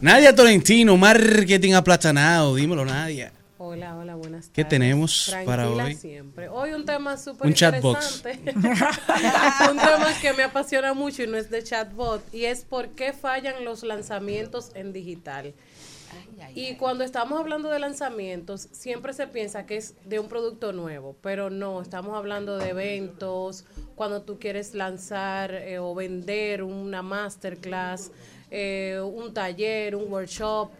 Nadia 0.00 0.34
Tolentino, 0.34 0.96
marketing 0.96 1.72
aplatanado. 1.72 2.54
Dímelo, 2.54 2.84
Nadia. 2.84 3.35
Hola, 3.76 3.94
hola, 3.98 4.14
buenas 4.14 4.46
tardes. 4.46 4.52
¿Qué 4.54 4.64
tenemos 4.64 5.30
para 5.44 5.64
Tranquila 5.64 5.84
hoy? 5.84 5.94
siempre. 5.94 6.48
Hoy 6.48 6.72
un 6.72 6.86
tema 6.86 7.18
súper 7.18 7.46
Un 7.46 7.52
chatbox. 7.52 8.16
interesante. 8.16 8.58
un 9.70 9.76
tema 9.76 10.18
que 10.22 10.32
me 10.32 10.44
apasiona 10.44 10.94
mucho 10.94 11.22
y 11.22 11.26
no 11.26 11.36
es 11.36 11.50
de 11.50 11.62
chatbot. 11.62 12.22
Y 12.32 12.46
es 12.46 12.64
por 12.64 12.88
qué 12.92 13.12
fallan 13.12 13.66
los 13.66 13.82
lanzamientos 13.82 14.70
en 14.74 14.94
digital. 14.94 15.52
Y 16.54 16.76
cuando 16.76 17.04
estamos 17.04 17.38
hablando 17.38 17.68
de 17.68 17.78
lanzamientos, 17.78 18.68
siempre 18.72 19.12
se 19.12 19.26
piensa 19.26 19.66
que 19.66 19.76
es 19.76 19.94
de 20.06 20.20
un 20.20 20.28
producto 20.28 20.72
nuevo, 20.72 21.14
pero 21.20 21.50
no, 21.50 21.82
estamos 21.82 22.16
hablando 22.16 22.56
de 22.56 22.70
eventos, 22.70 23.66
cuando 23.94 24.22
tú 24.22 24.38
quieres 24.38 24.74
lanzar 24.74 25.52
eh, 25.52 25.78
o 25.78 25.94
vender 25.94 26.62
una 26.62 27.02
masterclass, 27.02 28.10
eh, 28.50 28.98
un 29.04 29.34
taller, 29.34 29.96
un 29.96 30.10
workshop. 30.10 30.70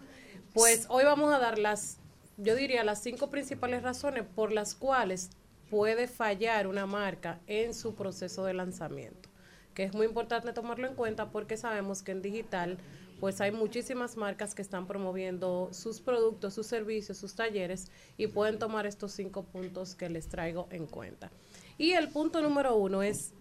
Pues 0.55 0.87
hoy 0.89 1.05
vamos 1.05 1.35
a 1.35 1.39
dar 1.39 1.59
las, 1.59 1.99
yo 2.37 2.55
diría, 2.55 2.85
las 2.85 3.03
cinco 3.03 3.31
principales 3.31 3.83
razones 3.83 4.25
por 4.35 4.53
las 4.53 4.75
cuales 4.75 5.31
puede 5.71 6.07
fallar 6.07 6.67
una 6.67 6.87
marca 6.87 7.41
en 7.47 7.75
su 7.75 7.95
proceso 7.95 8.45
de 8.45 8.55
lanzamiento, 8.55 9.29
que 9.75 9.85
es 9.85 9.95
muy 9.95 10.07
importante 10.07 10.53
tomarlo 10.53 10.87
en 10.87 10.95
cuenta 10.95 11.31
porque 11.31 11.57
sabemos 11.57 12.03
que 12.03 12.13
en 12.13 12.23
digital 12.23 12.79
pues 13.21 13.41
hay 13.41 13.51
muchísimas 13.51 14.17
marcas 14.17 14.55
que 14.55 14.63
están 14.63 14.87
promoviendo 14.87 15.71
sus 15.73 16.01
productos, 16.01 16.55
sus 16.55 16.67
servicios, 16.67 17.17
sus 17.17 17.35
talleres 17.35 17.91
y 18.19 18.27
pueden 18.27 18.59
tomar 18.59 18.87
estos 18.87 19.13
cinco 19.13 19.45
puntos 19.45 19.95
que 19.95 20.11
les 20.11 20.29
traigo 20.29 20.69
en 20.71 20.87
cuenta. 20.87 21.31
Y 21.79 21.93
el 21.93 22.11
punto 22.11 22.43
número 22.43 22.77
uno 22.77 23.03
es 23.03 23.33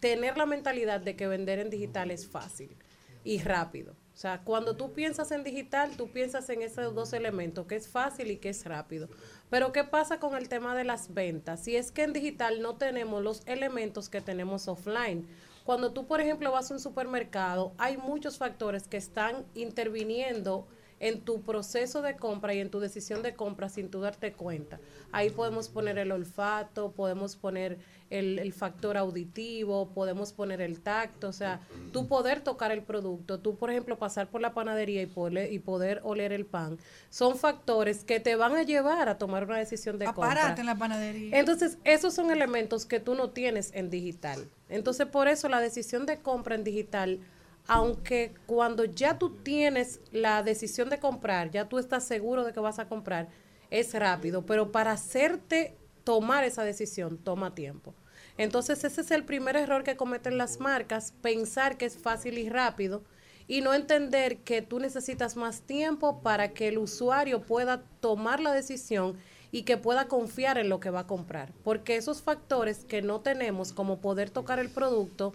tener 0.00 0.38
la 0.38 0.46
mentalidad 0.46 1.00
de 1.00 1.16
que 1.16 1.26
vender 1.26 1.58
en 1.58 1.68
digital 1.68 2.10
es 2.10 2.26
fácil 2.26 2.74
y 3.22 3.38
rápido. 3.42 3.94
O 4.20 4.22
sea, 4.22 4.42
cuando 4.44 4.76
tú 4.76 4.92
piensas 4.92 5.30
en 5.30 5.44
digital, 5.44 5.96
tú 5.96 6.10
piensas 6.10 6.50
en 6.50 6.60
esos 6.60 6.94
dos 6.94 7.14
elementos, 7.14 7.66
que 7.66 7.76
es 7.76 7.88
fácil 7.88 8.30
y 8.30 8.36
que 8.36 8.50
es 8.50 8.66
rápido. 8.66 9.08
Pero 9.48 9.72
¿qué 9.72 9.82
pasa 9.82 10.20
con 10.20 10.36
el 10.36 10.50
tema 10.50 10.76
de 10.76 10.84
las 10.84 11.14
ventas? 11.14 11.60
Si 11.60 11.74
es 11.74 11.90
que 11.90 12.02
en 12.02 12.12
digital 12.12 12.60
no 12.60 12.76
tenemos 12.76 13.22
los 13.22 13.40
elementos 13.46 14.10
que 14.10 14.20
tenemos 14.20 14.68
offline. 14.68 15.26
Cuando 15.64 15.94
tú, 15.94 16.06
por 16.06 16.20
ejemplo, 16.20 16.52
vas 16.52 16.70
a 16.70 16.74
un 16.74 16.80
supermercado, 16.80 17.72
hay 17.78 17.96
muchos 17.96 18.36
factores 18.36 18.86
que 18.88 18.98
están 18.98 19.46
interviniendo 19.54 20.68
en 21.00 21.22
tu 21.22 21.40
proceso 21.40 22.02
de 22.02 22.14
compra 22.14 22.54
y 22.54 22.60
en 22.60 22.70
tu 22.70 22.78
decisión 22.78 23.22
de 23.22 23.34
compra 23.34 23.68
sin 23.68 23.90
tú 23.90 24.00
darte 24.00 24.32
cuenta. 24.32 24.78
Ahí 25.12 25.30
podemos 25.30 25.68
poner 25.68 25.98
el 25.98 26.12
olfato, 26.12 26.92
podemos 26.92 27.36
poner 27.36 27.78
el, 28.10 28.38
el 28.38 28.52
factor 28.52 28.96
auditivo, 28.96 29.88
podemos 29.88 30.32
poner 30.32 30.60
el 30.60 30.80
tacto, 30.80 31.28
o 31.28 31.32
sea, 31.32 31.60
tú 31.92 32.06
poder 32.06 32.42
tocar 32.42 32.70
el 32.70 32.82
producto, 32.82 33.38
tú, 33.38 33.56
por 33.56 33.70
ejemplo, 33.70 33.98
pasar 33.98 34.28
por 34.28 34.40
la 34.40 34.52
panadería 34.52 35.00
y 35.02 35.06
poder, 35.06 35.52
y 35.52 35.58
poder 35.58 36.00
oler 36.04 36.32
el 36.32 36.44
pan, 36.44 36.78
son 37.08 37.38
factores 37.38 38.04
que 38.04 38.20
te 38.20 38.36
van 38.36 38.54
a 38.56 38.62
llevar 38.62 39.08
a 39.08 39.16
tomar 39.16 39.44
una 39.44 39.58
decisión 39.58 39.98
de 39.98 40.06
compra. 40.06 40.54
En 40.56 40.66
la 40.66 40.76
panadería. 40.76 41.38
Entonces, 41.38 41.78
esos 41.84 42.12
son 42.12 42.30
elementos 42.30 42.84
que 42.84 43.00
tú 43.00 43.14
no 43.14 43.30
tienes 43.30 43.70
en 43.74 43.88
digital. 43.88 44.46
Entonces, 44.68 45.06
por 45.06 45.28
eso 45.28 45.48
la 45.48 45.60
decisión 45.60 46.04
de 46.04 46.18
compra 46.18 46.54
en 46.54 46.64
digital, 46.64 47.20
aunque 47.66 48.34
cuando 48.46 48.84
ya 48.84 49.18
tú 49.18 49.30
tienes 49.30 50.00
la 50.12 50.42
decisión 50.42 50.90
de 50.90 50.98
comprar, 50.98 51.50
ya 51.50 51.68
tú 51.68 51.78
estás 51.78 52.04
seguro 52.04 52.44
de 52.44 52.52
que 52.52 52.60
vas 52.60 52.78
a 52.78 52.88
comprar, 52.88 53.28
es 53.70 53.94
rápido, 53.94 54.44
pero 54.44 54.72
para 54.72 54.92
hacerte 54.92 55.76
tomar 56.04 56.44
esa 56.44 56.64
decisión 56.64 57.18
toma 57.18 57.54
tiempo. 57.54 57.94
Entonces, 58.36 58.82
ese 58.84 59.02
es 59.02 59.10
el 59.10 59.24
primer 59.24 59.56
error 59.56 59.84
que 59.84 59.96
cometen 59.96 60.38
las 60.38 60.60
marcas, 60.60 61.12
pensar 61.20 61.76
que 61.76 61.86
es 61.86 61.98
fácil 61.98 62.38
y 62.38 62.48
rápido 62.48 63.02
y 63.46 63.60
no 63.60 63.74
entender 63.74 64.38
que 64.38 64.62
tú 64.62 64.78
necesitas 64.78 65.36
más 65.36 65.62
tiempo 65.62 66.22
para 66.22 66.52
que 66.52 66.68
el 66.68 66.78
usuario 66.78 67.42
pueda 67.42 67.82
tomar 68.00 68.40
la 68.40 68.52
decisión 68.52 69.18
y 69.52 69.62
que 69.62 69.76
pueda 69.76 70.06
confiar 70.06 70.56
en 70.56 70.68
lo 70.68 70.80
que 70.80 70.90
va 70.90 71.00
a 71.00 71.06
comprar. 71.06 71.52
Porque 71.64 71.96
esos 71.96 72.22
factores 72.22 72.84
que 72.84 73.02
no 73.02 73.20
tenemos, 73.20 73.72
como 73.72 73.98
poder 74.00 74.30
tocar 74.30 74.58
el 74.60 74.70
producto, 74.70 75.34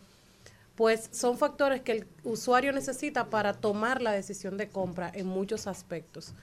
pues 0.76 1.10
son 1.12 1.38
factores 1.38 1.82
que 1.82 1.92
el 1.94 2.08
usuario 2.24 2.72
necesita 2.72 3.30
para 3.30 3.54
tomar 3.54 4.02
la 4.02 4.12
decisión 4.12 4.58
de 4.58 4.68
compra 4.68 5.12
en 5.14 5.28
muchos 5.28 5.68
aspectos. 5.68 6.34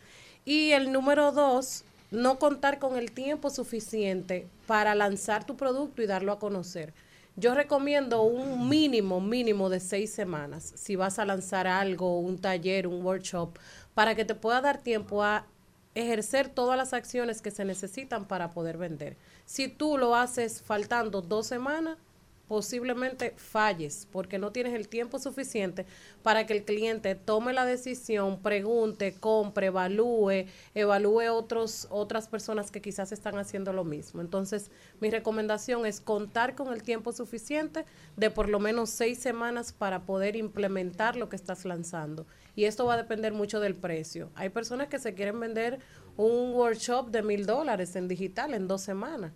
Y 0.44 0.72
el 0.72 0.90
número 0.90 1.32
dos, 1.32 1.84
no 2.10 2.38
contar 2.38 2.78
con 2.78 2.96
el 2.96 3.12
tiempo 3.12 3.50
suficiente 3.50 4.46
para 4.66 4.94
lanzar 4.94 5.44
tu 5.44 5.56
producto 5.56 6.02
y 6.02 6.06
darlo 6.06 6.32
a 6.32 6.38
conocer. 6.38 6.92
Yo 7.36 7.54
recomiendo 7.54 8.22
un 8.22 8.68
mínimo, 8.68 9.20
mínimo 9.20 9.70
de 9.70 9.80
seis 9.80 10.12
semanas 10.12 10.72
si 10.76 10.96
vas 10.96 11.18
a 11.18 11.24
lanzar 11.24 11.66
algo, 11.66 12.20
un 12.20 12.38
taller, 12.38 12.86
un 12.86 13.04
workshop, 13.04 13.58
para 13.94 14.14
que 14.14 14.24
te 14.24 14.34
pueda 14.34 14.60
dar 14.60 14.82
tiempo 14.82 15.22
a 15.22 15.46
ejercer 15.94 16.48
todas 16.48 16.76
las 16.76 16.92
acciones 16.92 17.40
que 17.40 17.50
se 17.50 17.64
necesitan 17.64 18.26
para 18.26 18.50
poder 18.50 18.76
vender. 18.76 19.16
Si 19.46 19.68
tú 19.68 19.96
lo 19.96 20.14
haces 20.14 20.62
faltando 20.62 21.22
dos 21.22 21.46
semanas, 21.46 21.96
posiblemente 22.52 23.32
falles 23.38 24.06
porque 24.12 24.38
no 24.38 24.52
tienes 24.52 24.74
el 24.74 24.86
tiempo 24.86 25.18
suficiente 25.18 25.86
para 26.22 26.44
que 26.44 26.52
el 26.52 26.66
cliente 26.66 27.14
tome 27.14 27.54
la 27.54 27.64
decisión, 27.64 28.42
pregunte, 28.42 29.14
compre, 29.14 29.68
evalúe, 29.68 30.44
evalúe 30.74 31.32
otros, 31.32 31.86
otras 31.88 32.28
personas 32.28 32.70
que 32.70 32.82
quizás 32.82 33.10
están 33.10 33.38
haciendo 33.38 33.72
lo 33.72 33.84
mismo. 33.84 34.20
Entonces, 34.20 34.70
mi 35.00 35.08
recomendación 35.08 35.86
es 35.86 36.02
contar 36.02 36.54
con 36.54 36.74
el 36.74 36.82
tiempo 36.82 37.12
suficiente 37.12 37.86
de 38.18 38.28
por 38.28 38.50
lo 38.50 38.60
menos 38.60 38.90
seis 38.90 39.16
semanas 39.16 39.72
para 39.72 40.02
poder 40.02 40.36
implementar 40.36 41.16
lo 41.16 41.30
que 41.30 41.36
estás 41.36 41.64
lanzando. 41.64 42.26
Y 42.54 42.66
esto 42.66 42.84
va 42.84 42.94
a 42.94 42.98
depender 42.98 43.32
mucho 43.32 43.60
del 43.60 43.76
precio. 43.76 44.28
Hay 44.34 44.50
personas 44.50 44.88
que 44.88 44.98
se 44.98 45.14
quieren 45.14 45.40
vender 45.40 45.78
un 46.18 46.52
workshop 46.52 47.08
de 47.12 47.22
mil 47.22 47.46
dólares 47.46 47.96
en 47.96 48.08
digital 48.08 48.52
en 48.52 48.68
dos 48.68 48.82
semanas 48.82 49.32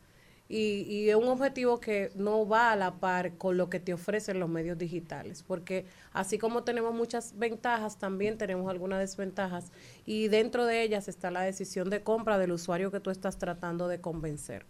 y, 0.49 0.83
y 0.83 1.11
es 1.11 1.17
un 1.17 1.29
objetivo 1.29 1.81
que 1.81 2.11
no 2.15 2.47
va 2.47 2.73
a 2.73 2.77
la 2.77 2.95
par 2.95 3.37
con 3.37 3.57
lo 3.57 3.69
que 3.69 3.81
te 3.81 3.93
ofrecen 3.93 4.39
los 4.39 4.49
medios 4.49 4.79
digitales, 4.79 5.43
porque 5.43 5.87
así 6.13 6.39
como 6.39 6.63
tenemos 6.63 6.95
muchas 6.95 7.37
ventajas, 7.39 7.99
también 7.99 8.39
tenemos 8.39 8.71
algunas 8.71 9.01
desventajas 9.01 9.73
y 10.05 10.29
dentro 10.29 10.67
de 10.67 10.83
ellas 10.83 11.09
está 11.09 11.31
la 11.31 11.43
decisión 11.43 11.91
de 11.91 12.03
compra 12.03 12.39
del 12.39 12.53
usuario 12.53 12.91
que 12.91 13.01
tú 13.01 13.11
estás 13.11 13.39
tratando 13.39 13.89
de 13.89 14.01
convencer. 14.01 14.67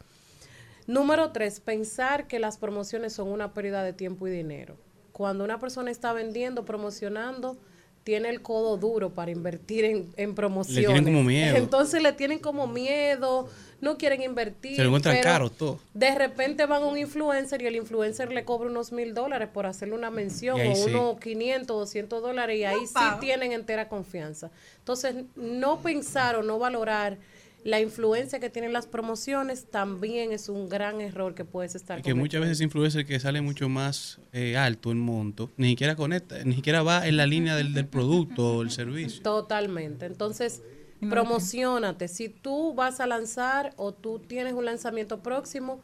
Número 0.87 1.33
tres, 1.33 1.59
pensar 1.59 2.29
que 2.29 2.39
las 2.39 2.59
promociones 2.59 3.13
son 3.13 3.29
una 3.29 3.53
pérdida 3.53 3.83
de 3.83 3.93
tiempo 3.93 4.29
y 4.29 4.31
dinero. 4.31 4.77
Cuando 5.11 5.43
una 5.43 5.59
persona 5.59 5.91
está 5.91 6.13
vendiendo, 6.13 6.65
promocionando, 6.65 7.57
tiene 8.07 8.29
el 8.29 8.41
codo 8.41 8.77
duro 8.77 9.11
para 9.11 9.33
invertir 9.33 9.85
en, 9.85 10.13
en 10.17 10.37
promociones. 10.37 10.87
tienen 10.87 11.05
como 11.13 11.25
miedo. 11.25 11.57
Entonces 11.57 12.01
le 12.01 12.13
tienen 12.13 12.39
como 12.39 12.69
miedo, 12.69 13.49
no 13.81 13.99
quieren 13.99 14.23
invertir. 14.23 14.77
Se 14.77 14.83
lo 14.83 14.91
encuentran 14.91 15.17
pero 15.17 15.25
caro 15.25 15.51
todo. 15.51 15.81
De 15.93 16.15
repente 16.15 16.67
van 16.67 16.85
a 16.85 16.87
un 16.87 16.97
influencer 16.97 17.61
y 17.63 17.67
el 17.67 17.75
influencer 17.75 18.31
le 18.31 18.45
cobra 18.45 18.71
unos 18.71 18.93
mil 18.93 19.13
dólares 19.13 19.49
por 19.53 19.67
hacerle 19.67 19.97
una 19.97 20.11
mención 20.11 20.61
o 20.61 20.75
sí. 20.77 20.83
unos 20.85 21.19
500, 21.19 21.67
200 21.67 22.23
dólares 22.23 22.57
y 22.61 22.63
ahí 22.63 22.87
sí 22.87 23.05
tienen 23.19 23.51
entera 23.51 23.89
confianza. 23.89 24.53
Entonces, 24.79 25.17
no 25.35 25.81
pensar 25.81 26.37
o 26.37 26.45
no 26.45 26.61
valorar 26.61 27.19
la 27.67 27.81
influencia 27.81 28.39
que 28.39 28.49
tienen 28.49 28.73
las 28.73 28.87
promociones 28.87 29.67
también 29.69 30.31
es 30.31 30.49
un 30.49 30.69
gran 30.69 31.01
error 31.01 31.35
que 31.35 31.45
puedes 31.45 31.75
estar 31.75 31.99
Y 31.99 32.03
que 32.03 32.15
muchas 32.15 32.41
veces 32.41 32.61
influencer 32.61 33.05
que 33.05 33.19
sale 33.19 33.41
mucho 33.41 33.69
más 33.69 34.21
eh, 34.33 34.57
alto 34.57 34.93
en 34.93 35.01
monto, 35.01 35.51
ni 35.57 35.71
siquiera 35.71 35.97
conecta, 35.97 36.45
ni 36.45 36.55
siquiera 36.55 36.85
va 36.85 37.09
en 37.09 37.17
la 37.17 37.27
línea 37.27 37.57
del, 37.57 37.75
del 37.75 37.87
producto 37.87 38.59
o 38.59 38.63
el 38.63 38.71
servicio. 38.71 39.21
Totalmente. 39.21 40.07
Entonces, 40.07 40.63
promocionate. 41.11 42.07
Si 42.07 42.29
tú 42.29 42.73
vas 42.73 43.01
a 43.01 43.07
lanzar 43.09 43.73
o 43.77 43.93
tú 43.93 44.21
tienes 44.21 44.53
un 44.53 44.65
lanzamiento 44.65 45.21
próximo, 45.21 45.81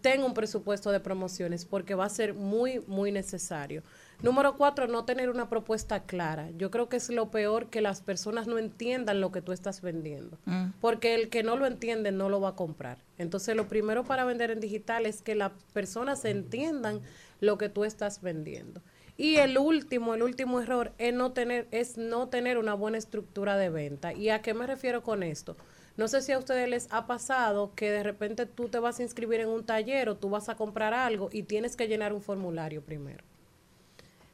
ten 0.00 0.24
un 0.24 0.34
presupuesto 0.34 0.90
de 0.90 0.98
promociones 0.98 1.64
porque 1.64 1.94
va 1.94 2.06
a 2.06 2.10
ser 2.10 2.34
muy, 2.34 2.82
muy 2.88 3.12
necesario. 3.12 3.84
Número 4.22 4.56
cuatro, 4.56 4.86
no 4.86 5.06
tener 5.06 5.30
una 5.30 5.48
propuesta 5.48 6.00
clara. 6.00 6.50
Yo 6.58 6.70
creo 6.70 6.90
que 6.90 6.98
es 6.98 7.08
lo 7.08 7.30
peor 7.30 7.68
que 7.68 7.80
las 7.80 8.02
personas 8.02 8.46
no 8.46 8.58
entiendan 8.58 9.20
lo 9.20 9.32
que 9.32 9.40
tú 9.40 9.52
estás 9.52 9.80
vendiendo. 9.80 10.38
Porque 10.80 11.14
el 11.14 11.30
que 11.30 11.42
no 11.42 11.56
lo 11.56 11.66
entiende 11.66 12.12
no 12.12 12.28
lo 12.28 12.40
va 12.40 12.50
a 12.50 12.56
comprar. 12.56 12.98
Entonces, 13.16 13.56
lo 13.56 13.66
primero 13.66 14.04
para 14.04 14.24
vender 14.24 14.50
en 14.50 14.60
digital 14.60 15.06
es 15.06 15.22
que 15.22 15.34
las 15.34 15.52
personas 15.72 16.24
entiendan 16.26 17.00
lo 17.40 17.56
que 17.56 17.70
tú 17.70 17.84
estás 17.84 18.20
vendiendo. 18.20 18.82
Y 19.16 19.36
el 19.36 19.56
último, 19.56 20.14
el 20.14 20.22
último 20.22 20.60
error 20.60 20.92
es 20.98 21.14
no 21.14 21.32
tener, 21.32 21.66
es 21.70 21.96
no 21.96 22.28
tener 22.28 22.58
una 22.58 22.74
buena 22.74 22.98
estructura 22.98 23.56
de 23.56 23.70
venta. 23.70 24.12
¿Y 24.12 24.28
a 24.28 24.42
qué 24.42 24.52
me 24.52 24.66
refiero 24.66 25.02
con 25.02 25.22
esto? 25.22 25.56
No 25.96 26.08
sé 26.08 26.20
si 26.22 26.32
a 26.32 26.38
ustedes 26.38 26.68
les 26.68 26.88
ha 26.90 27.06
pasado 27.06 27.72
que 27.74 27.90
de 27.90 28.02
repente 28.02 28.46
tú 28.46 28.68
te 28.68 28.78
vas 28.78 28.98
a 28.98 29.02
inscribir 29.02 29.40
en 29.40 29.48
un 29.48 29.64
taller 29.64 30.08
o 30.08 30.16
tú 30.16 30.30
vas 30.30 30.48
a 30.48 30.56
comprar 30.56 30.94
algo 30.94 31.28
y 31.32 31.42
tienes 31.42 31.76
que 31.76 31.88
llenar 31.88 32.12
un 32.12 32.22
formulario 32.22 32.82
primero. 32.82 33.24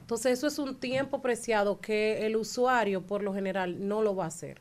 Entonces 0.06 0.38
eso 0.38 0.46
es 0.46 0.60
un 0.60 0.76
tiempo 0.78 1.20
preciado 1.20 1.80
que 1.80 2.24
el 2.26 2.36
usuario 2.36 3.02
por 3.02 3.24
lo 3.24 3.34
general 3.34 3.88
no 3.88 4.02
lo 4.02 4.14
va 4.14 4.22
a 4.22 4.28
hacer. 4.28 4.60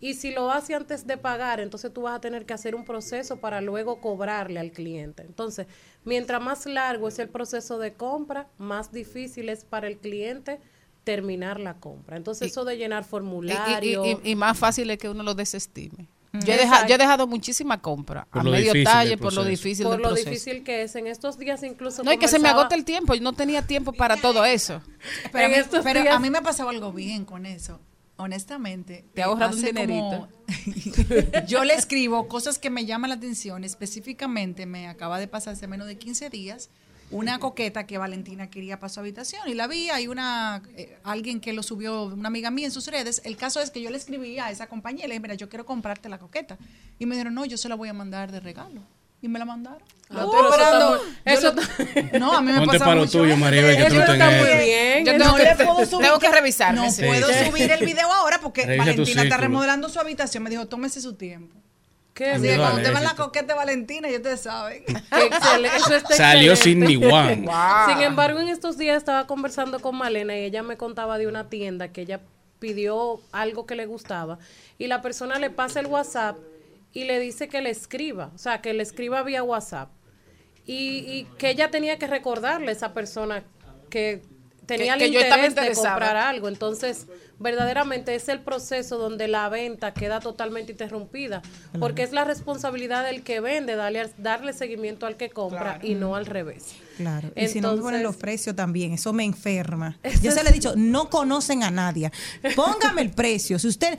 Y 0.00 0.12
si 0.14 0.32
lo 0.32 0.50
hace 0.50 0.74
antes 0.74 1.06
de 1.06 1.16
pagar, 1.16 1.60
entonces 1.60 1.90
tú 1.94 2.02
vas 2.02 2.14
a 2.16 2.20
tener 2.20 2.44
que 2.44 2.52
hacer 2.52 2.74
un 2.74 2.84
proceso 2.84 3.38
para 3.38 3.62
luego 3.62 4.02
cobrarle 4.02 4.60
al 4.60 4.70
cliente. 4.70 5.22
Entonces, 5.22 5.66
mientras 6.04 6.42
más 6.42 6.66
largo 6.66 7.08
es 7.08 7.18
el 7.20 7.30
proceso 7.30 7.78
de 7.78 7.94
compra, 7.94 8.48
más 8.58 8.92
difícil 8.92 9.48
es 9.48 9.64
para 9.64 9.86
el 9.86 9.96
cliente 9.96 10.60
terminar 11.04 11.58
la 11.58 11.80
compra. 11.80 12.18
Entonces, 12.18 12.48
Y- 12.48 12.50
eso 12.50 12.66
de 12.66 12.76
llenar 12.76 13.04
Y, 13.04 13.06
y- 13.06 13.08
formulario. 13.08 14.04
y- 14.04 14.30
y 14.32 14.36
más 14.36 14.58
fácil 14.58 14.90
es 14.90 14.98
que 14.98 15.08
uno 15.08 15.22
lo 15.22 15.34
desestime. 15.34 16.06
Yo 16.32 16.54
he, 16.54 16.56
deja- 16.56 16.86
yo 16.86 16.94
he 16.94 16.98
dejado 16.98 17.26
muchísima 17.26 17.82
compra 17.82 18.26
Por 18.30 18.40
a 18.40 18.44
medio 18.44 18.72
difícil 18.72 18.84
talle 18.84 19.18
por 19.18 19.34
lo 19.34 19.44
difícil 19.44 19.84
por 19.84 19.92
del 19.92 20.02
lo 20.02 20.08
proceso. 20.08 20.30
difícil 20.30 20.64
que 20.64 20.82
es. 20.82 20.94
En 20.96 21.06
estos 21.06 21.38
días 21.38 21.62
incluso 21.62 22.02
No, 22.02 22.12
y 22.12 22.16
que 22.18 22.26
se 22.28 22.38
me 22.38 22.48
agota 22.48 22.74
el 22.74 22.84
tiempo. 22.86 23.14
Yo 23.14 23.20
no 23.22 23.34
tenía 23.34 23.62
tiempo 23.66 23.92
para 23.92 24.16
todo 24.16 24.44
eso. 24.46 24.80
Pero, 25.30 25.46
a 25.46 25.48
mí, 25.50 25.54
estos 25.56 25.84
pero 25.84 26.00
días- 26.00 26.14
a 26.14 26.18
mí 26.18 26.30
me 26.30 26.38
ha 26.38 26.42
pasado 26.42 26.70
algo 26.70 26.90
bien 26.92 27.24
con 27.26 27.44
eso. 27.44 27.80
Honestamente. 28.16 29.04
Te 29.14 29.22
ha 29.22 29.26
ahorrado 29.26 29.54
un 29.56 29.62
dinerito. 29.62 30.02
como- 30.02 30.28
yo 31.46 31.64
le 31.64 31.74
escribo 31.74 32.28
cosas 32.28 32.58
que 32.58 32.70
me 32.70 32.86
llaman 32.86 33.10
la 33.10 33.16
atención. 33.16 33.64
Específicamente, 33.64 34.64
me 34.64 34.88
acaba 34.88 35.18
de 35.18 35.28
pasar 35.28 35.52
hace 35.54 35.66
menos 35.66 35.86
de 35.86 35.98
15 35.98 36.30
días 36.30 36.70
una 37.12 37.38
coqueta 37.38 37.86
que 37.86 37.98
Valentina 37.98 38.50
quería 38.50 38.80
para 38.80 38.92
su 38.92 39.00
habitación 39.00 39.48
y 39.48 39.54
la 39.54 39.66
vi. 39.66 39.90
Hay 39.90 40.08
una 40.08 40.62
eh, 40.76 40.98
alguien 41.04 41.40
que 41.40 41.52
lo 41.52 41.62
subió, 41.62 42.04
una 42.04 42.28
amiga 42.28 42.50
mía 42.50 42.66
en 42.66 42.72
sus 42.72 42.86
redes. 42.88 43.22
El 43.24 43.36
caso 43.36 43.60
es 43.60 43.70
que 43.70 43.80
yo 43.80 43.90
le 43.90 43.96
escribí 43.98 44.38
a 44.38 44.50
esa 44.50 44.66
compañía 44.66 45.04
y 45.04 45.08
le 45.08 45.14
dije, 45.14 45.20
mira, 45.22 45.34
yo 45.34 45.48
quiero 45.48 45.64
comprarte 45.66 46.08
la 46.08 46.18
coqueta. 46.18 46.58
Y 46.98 47.06
me 47.06 47.14
dijeron, 47.14 47.34
no, 47.34 47.44
yo 47.44 47.56
se 47.56 47.68
la 47.68 47.74
voy 47.74 47.88
a 47.88 47.92
mandar 47.92 48.32
de 48.32 48.40
regalo. 48.40 48.82
Y 49.20 49.28
me 49.28 49.38
la 49.38 49.44
mandaron. 49.44 49.82
Ah, 50.10 50.24
estoy 50.24 50.30
pero 50.32 50.48
eso 50.48 50.50
esperando. 50.50 50.96
está 50.96 51.06
muy- 51.06 51.14
Yo 51.24 52.02
eso 52.02 52.12
lo- 52.12 52.18
no, 52.18 52.32
a 52.32 52.40
mí 52.40 52.50
me 52.52 52.58
Ponte 52.58 52.72
pasa 52.72 52.84
para 52.86 52.94
lo 52.96 53.02
mucho. 53.02 53.20
tuyo, 53.20 53.36
Maribel, 53.36 53.76
que 53.76 53.84
tú 53.84 53.94
no 53.94 54.02
Eso 54.02 54.12
está 54.12 54.12
tengas 54.26 54.40
muy 54.40 54.64
bien. 54.66 55.06
Yo 55.06 55.12
no 55.12 55.24
tengo 55.24 55.36
que- 55.36 55.44
le 55.44 55.54
puedo 55.56 55.86
subir. 55.86 56.06
tengo 56.06 56.18
que 56.18 56.28
revisarme, 56.32 56.80
No 56.80 56.90
sí. 56.90 57.02
puedo 57.04 57.28
Sí. 57.28 57.34
subir 57.48 57.70
el 57.70 57.86
video 57.86 58.12
ahora 58.12 58.40
porque 58.40 58.66
Revisa 58.66 58.84
Valentina 58.90 59.22
está 59.22 59.36
remodelando 59.36 59.88
su 59.88 60.00
habitación. 60.00 60.42
Me 60.42 60.50
dijo, 60.50 60.66
tómese 60.66 61.00
su 61.00 61.14
tiempo. 61.14 61.56
Qué 62.14 62.30
Así 62.30 62.42
que 62.42 62.56
cuando 62.56 62.64
Vale, 62.64 62.82
usted 62.82 62.94
va 62.94 62.98
en 62.98 63.04
la 63.04 63.14
coqueta 63.14 63.46
de 63.46 63.54
Valentina, 63.54 64.10
ya 64.10 64.16
ustedes 64.18 64.40
saben. 64.40 64.84
Eso 65.76 65.94
está 65.94 66.14
Salió 66.16 66.52
excelente. 66.52 66.86
Sidney 66.88 67.10
Wan. 67.10 67.46
Sin 67.88 68.02
embargo, 68.02 68.40
en 68.40 68.48
estos 68.48 68.76
días 68.76 68.98
estaba 68.98 69.26
conversando 69.26 69.80
con 69.80 69.96
Malena 69.96 70.36
y 70.36 70.44
ella 70.44 70.62
me 70.62 70.76
contaba 70.76 71.16
de 71.18 71.26
una 71.26 71.48
tienda 71.48 71.88
que 71.88 72.02
ella 72.02 72.20
pidió 72.58 73.20
algo 73.32 73.66
que 73.66 73.74
le 73.74 73.86
gustaba 73.86 74.38
y 74.78 74.86
la 74.86 75.02
persona 75.02 75.38
le 75.38 75.50
pasa 75.50 75.80
el 75.80 75.86
WhatsApp 75.86 76.36
y 76.92 77.04
le 77.04 77.18
dice 77.18 77.48
que 77.48 77.60
le 77.60 77.70
escriba, 77.70 78.30
o 78.34 78.38
sea, 78.38 78.60
que 78.60 78.72
le 78.74 78.82
escriba 78.82 79.22
vía 79.22 79.42
WhatsApp 79.42 79.90
y, 80.64 80.98
y 80.98 81.24
que 81.38 81.50
ella 81.50 81.70
tenía 81.70 81.98
que 81.98 82.06
recordarle 82.06 82.68
a 82.68 82.72
esa 82.72 82.92
persona 82.92 83.42
que 83.90 84.22
tenía 84.76 84.96
Que- 84.96 85.04
el 85.06 85.12
que 85.12 85.20
interés 85.22 85.54
de 85.54 85.72
comprar 85.74 86.16
algo. 86.16 86.48
Entonces, 86.48 87.06
verdaderamente 87.38 88.14
es 88.14 88.28
el 88.28 88.40
proceso 88.40 88.98
donde 88.98 89.26
la 89.26 89.48
venta 89.48 89.92
queda 89.92 90.20
totalmente 90.20 90.72
interrumpida, 90.72 91.42
porque 91.80 92.02
es 92.04 92.12
la 92.12 92.24
responsabilidad 92.24 93.04
del 93.04 93.22
que 93.24 93.40
vende 93.40 93.74
darle, 93.74 94.08
darle 94.18 94.52
seguimiento 94.52 95.06
al 95.06 95.16
que 95.16 95.30
compra 95.30 95.78
y 95.82 95.94
no 95.94 96.14
al 96.14 96.26
revés. 96.26 96.74
Claro. 96.98 97.32
Y 97.34 97.48
si 97.48 97.60
no 97.60 97.72
me 97.74 97.80
ponen 97.80 98.00
Entonces- 98.00 98.02
los 98.02 98.16
precios 98.16 98.54
también, 98.54 98.92
eso 98.92 99.12
me 99.12 99.24
enferma. 99.24 99.98
Yo 100.22 100.30
se 100.30 100.44
le 100.44 100.50
he 100.50 100.52
dicho, 100.52 100.74
no 100.76 101.10
conocen 101.10 101.64
a 101.64 101.70
nadie. 101.70 102.12
Póngame 102.54 103.02
el 103.02 103.10
precio. 103.10 103.58
Si 103.58 103.66
usted, 103.66 103.98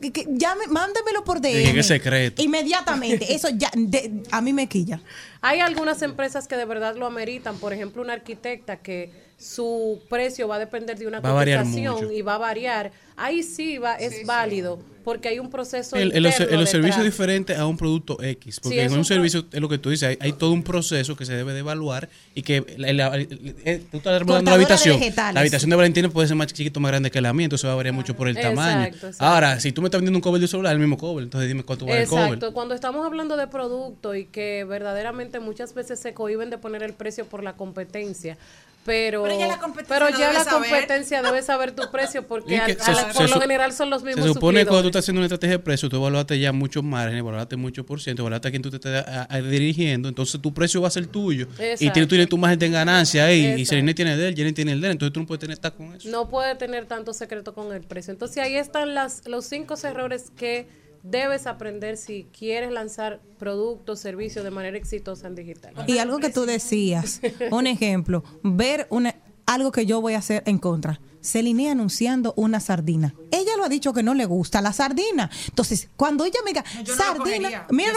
que- 0.00 0.12
que- 0.12 0.26
llame, 0.30 0.66
mándemelo 0.68 1.24
por 1.24 1.40
DM. 1.40 1.82
Secreto. 1.82 2.40
Inmediatamente. 2.42 3.26
Eso 3.34 3.48
ya, 3.50 3.70
de- 3.74 4.22
a 4.30 4.40
mí 4.40 4.52
me 4.54 4.66
quilla. 4.68 5.00
Hay 5.42 5.60
algunas 5.60 6.00
empresas 6.02 6.48
que 6.48 6.56
de 6.56 6.64
verdad 6.64 6.96
lo 6.96 7.06
ameritan, 7.06 7.58
por 7.58 7.72
ejemplo, 7.74 8.00
una 8.02 8.14
arquitecta 8.14 8.76
que 8.78 9.27
su 9.38 10.02
precio 10.08 10.48
va 10.48 10.56
a 10.56 10.58
depender 10.58 10.98
de 10.98 11.06
una 11.06 11.20
Va 11.20 11.32
cotización 11.32 12.12
y 12.12 12.22
va 12.22 12.34
a 12.34 12.38
variar. 12.38 12.90
Ahí 13.18 13.42
sí 13.42 13.78
va, 13.78 13.94
es 13.96 14.24
válido, 14.26 14.78
porque 15.04 15.28
hay 15.28 15.38
un 15.38 15.50
proceso 15.50 15.96
El, 15.96 16.14
en 16.14 16.22
los, 16.22 16.32
interno 16.32 16.54
en 16.54 16.60
los 16.60 16.70
servicios 16.70 16.96
detrás. 16.98 17.12
diferentes 17.12 17.58
a 17.58 17.66
un 17.66 17.76
producto 17.76 18.22
X. 18.22 18.60
Porque 18.60 18.78
Sí, 18.78 18.84
en 18.84 18.92
un 18.92 19.04
servicio, 19.04 19.46
es 19.50 19.60
lo 19.60 19.68
que 19.68 19.78
tú 19.78 19.90
dices, 19.90 20.10
hay, 20.10 20.18
hay 20.20 20.32
todo 20.32 20.52
un 20.52 20.62
proceso 20.62 21.16
que 21.16 21.24
se 21.24 21.32
debe 21.32 21.52
de 21.52 21.60
evaluar 21.60 22.08
y 22.34 22.42
que 22.42 22.64
la- 22.76 22.92
la- 22.92 23.16
eh, 23.18 23.82
tú 23.90 23.96
estás 23.96 24.18
remodelando 24.20 24.50
la 24.50 24.54
habitación. 24.56 25.00
La 25.34 25.40
habitación 25.40 25.70
de 25.70 25.76
Valentina 25.76 26.08
puede 26.10 26.28
ser 26.28 26.36
más 26.36 26.46
chiquito, 26.48 26.78
más 26.80 26.90
grande 26.92 27.10
que 27.10 27.20
la 27.20 27.32
mía, 27.32 27.44
entonces 27.44 27.66
va 27.68 27.72
a 27.72 27.76
variar 27.76 27.94
mucho 27.94 28.14
por 28.14 28.28
el 28.28 28.36
Exacto, 28.36 28.56
tamaño. 28.60 28.84
exacto. 28.86 29.16
Ahora, 29.24 29.58
si 29.60 29.72
tú 29.72 29.80
me 29.82 29.88
estás 29.88 30.00
vendiendo 30.00 30.18
un 30.18 30.22
cover 30.22 30.38
de 30.40 30.44
un 30.44 30.48
celular, 30.48 30.72
el 30.74 30.78
mismo 30.78 30.96
cover, 30.98 31.24
entonces 31.24 31.48
dime 31.48 31.62
cuánto 31.64 31.86
vale 31.86 32.02
el 32.02 32.08
cover. 32.08 32.24
Exacto, 32.24 32.52
cuando 32.52 32.74
estamos 32.74 33.04
hablando 33.04 33.36
de 33.36 33.46
producto 33.46 34.14
y 34.14 34.26
que 34.26 34.64
verdaderamente 34.64 35.40
muchas 35.40 35.74
veces 35.74 35.98
se 35.98 36.12
cohiben 36.14 36.50
de 36.50 36.58
poner 36.58 36.82
el 36.82 36.92
precio 36.92 37.24
por 37.26 37.42
la 37.42 37.54
competencia, 37.54 38.36
pero 38.84 39.24
Pero 39.24 39.38
ya 39.38 39.48
la 39.48 39.58
competencia 39.58 39.96
pero 39.98 40.10
lo 40.10 40.18
ya 40.18 40.26
debe 40.28 40.38
la 40.38 40.44
saber. 40.44 40.70
competencia 40.70 41.20
debe 41.22 41.42
saber 41.42 41.72
tu 41.72 41.90
precio 41.90 42.26
porque 42.26 42.56
a 42.58 42.68
la- 42.68 43.07
por 43.14 43.28
lo 43.30 43.40
general 43.40 43.72
son 43.72 43.90
los 43.90 44.02
mismos 44.02 44.24
Se 44.26 44.32
supone 44.34 44.60
que 44.60 44.66
cuando 44.66 44.82
tú 44.82 44.88
estás 44.88 45.04
haciendo 45.04 45.20
una 45.20 45.26
estrategia 45.26 45.56
de 45.58 45.62
precio, 45.62 45.88
tú 45.88 45.96
evaluaste 45.96 46.38
ya 46.38 46.52
muchos 46.52 46.82
márgenes, 46.84 47.20
evaluaste 47.20 47.56
mucho 47.56 47.84
por 47.86 48.00
ciento, 48.00 48.22
evaluaste 48.22 48.48
a 48.48 48.50
quién 48.50 48.62
tú 48.62 48.70
te 48.70 48.76
estás 48.76 49.06
a- 49.06 49.26
a- 49.28 49.40
dirigiendo, 49.40 50.08
entonces 50.08 50.40
tu 50.40 50.52
precio 50.54 50.80
va 50.80 50.88
a 50.88 50.90
ser 50.90 51.06
tuyo. 51.06 51.46
Y 51.58 51.62
Exacto. 51.62 51.78
tienes, 51.92 52.02
tú 52.02 52.08
tienes 52.08 52.28
tu 52.28 52.38
margen 52.38 52.58
de 52.58 52.70
ganancia 52.70 53.24
ahí, 53.26 53.40
y 53.40 53.44
Exacto. 53.46 53.68
Serena 53.70 53.94
tiene 53.94 54.16
de 54.16 54.28
él, 54.28 54.34
Jenny 54.34 54.52
tiene 54.52 54.72
el 54.72 54.80
de 54.80 54.86
él, 54.88 54.92
entonces 54.92 55.12
tú 55.12 55.20
no 55.20 55.26
puedes 55.26 55.40
tener 55.40 55.54
estar 55.54 55.74
con 55.74 55.94
eso. 55.94 56.08
No 56.08 56.28
puede 56.28 56.54
tener 56.56 56.86
tanto 56.86 57.12
secreto 57.12 57.54
con 57.54 57.72
el 57.74 57.82
precio. 57.82 58.12
Entonces 58.12 58.38
ahí 58.38 58.56
están 58.56 58.94
las, 58.94 59.26
los 59.26 59.44
cinco 59.46 59.74
errores 59.82 60.30
que 60.36 60.66
debes 61.04 61.46
aprender 61.46 61.96
si 61.96 62.26
quieres 62.36 62.72
lanzar 62.72 63.20
productos, 63.38 64.00
servicios 64.00 64.44
de 64.44 64.50
manera 64.50 64.76
exitosa 64.76 65.28
en 65.28 65.36
digital. 65.36 65.72
Y 65.86 65.98
algo 65.98 66.18
que 66.18 66.28
tú 66.28 66.44
decías, 66.44 67.20
un 67.52 67.66
ejemplo, 67.68 68.24
ver 68.42 68.86
una, 68.90 69.14
algo 69.48 69.72
que 69.72 69.84
yo 69.86 70.00
voy 70.00 70.14
a 70.14 70.18
hacer 70.18 70.42
en 70.46 70.58
contra. 70.58 71.00
Celine 71.20 71.68
anunciando 71.70 72.32
una 72.36 72.60
sardina. 72.60 73.12
Ella 73.32 73.56
lo 73.56 73.64
ha 73.64 73.68
dicho 73.68 73.92
que 73.92 74.04
no 74.04 74.14
le 74.14 74.24
gusta 74.24 74.60
la 74.62 74.72
sardina. 74.72 75.28
Entonces, 75.48 75.88
cuando 75.96 76.24
ella 76.24 76.38
me 76.44 76.52
diga 76.52 76.64
no 76.86 76.94
sardina, 76.94 77.66
mira, 77.70 77.90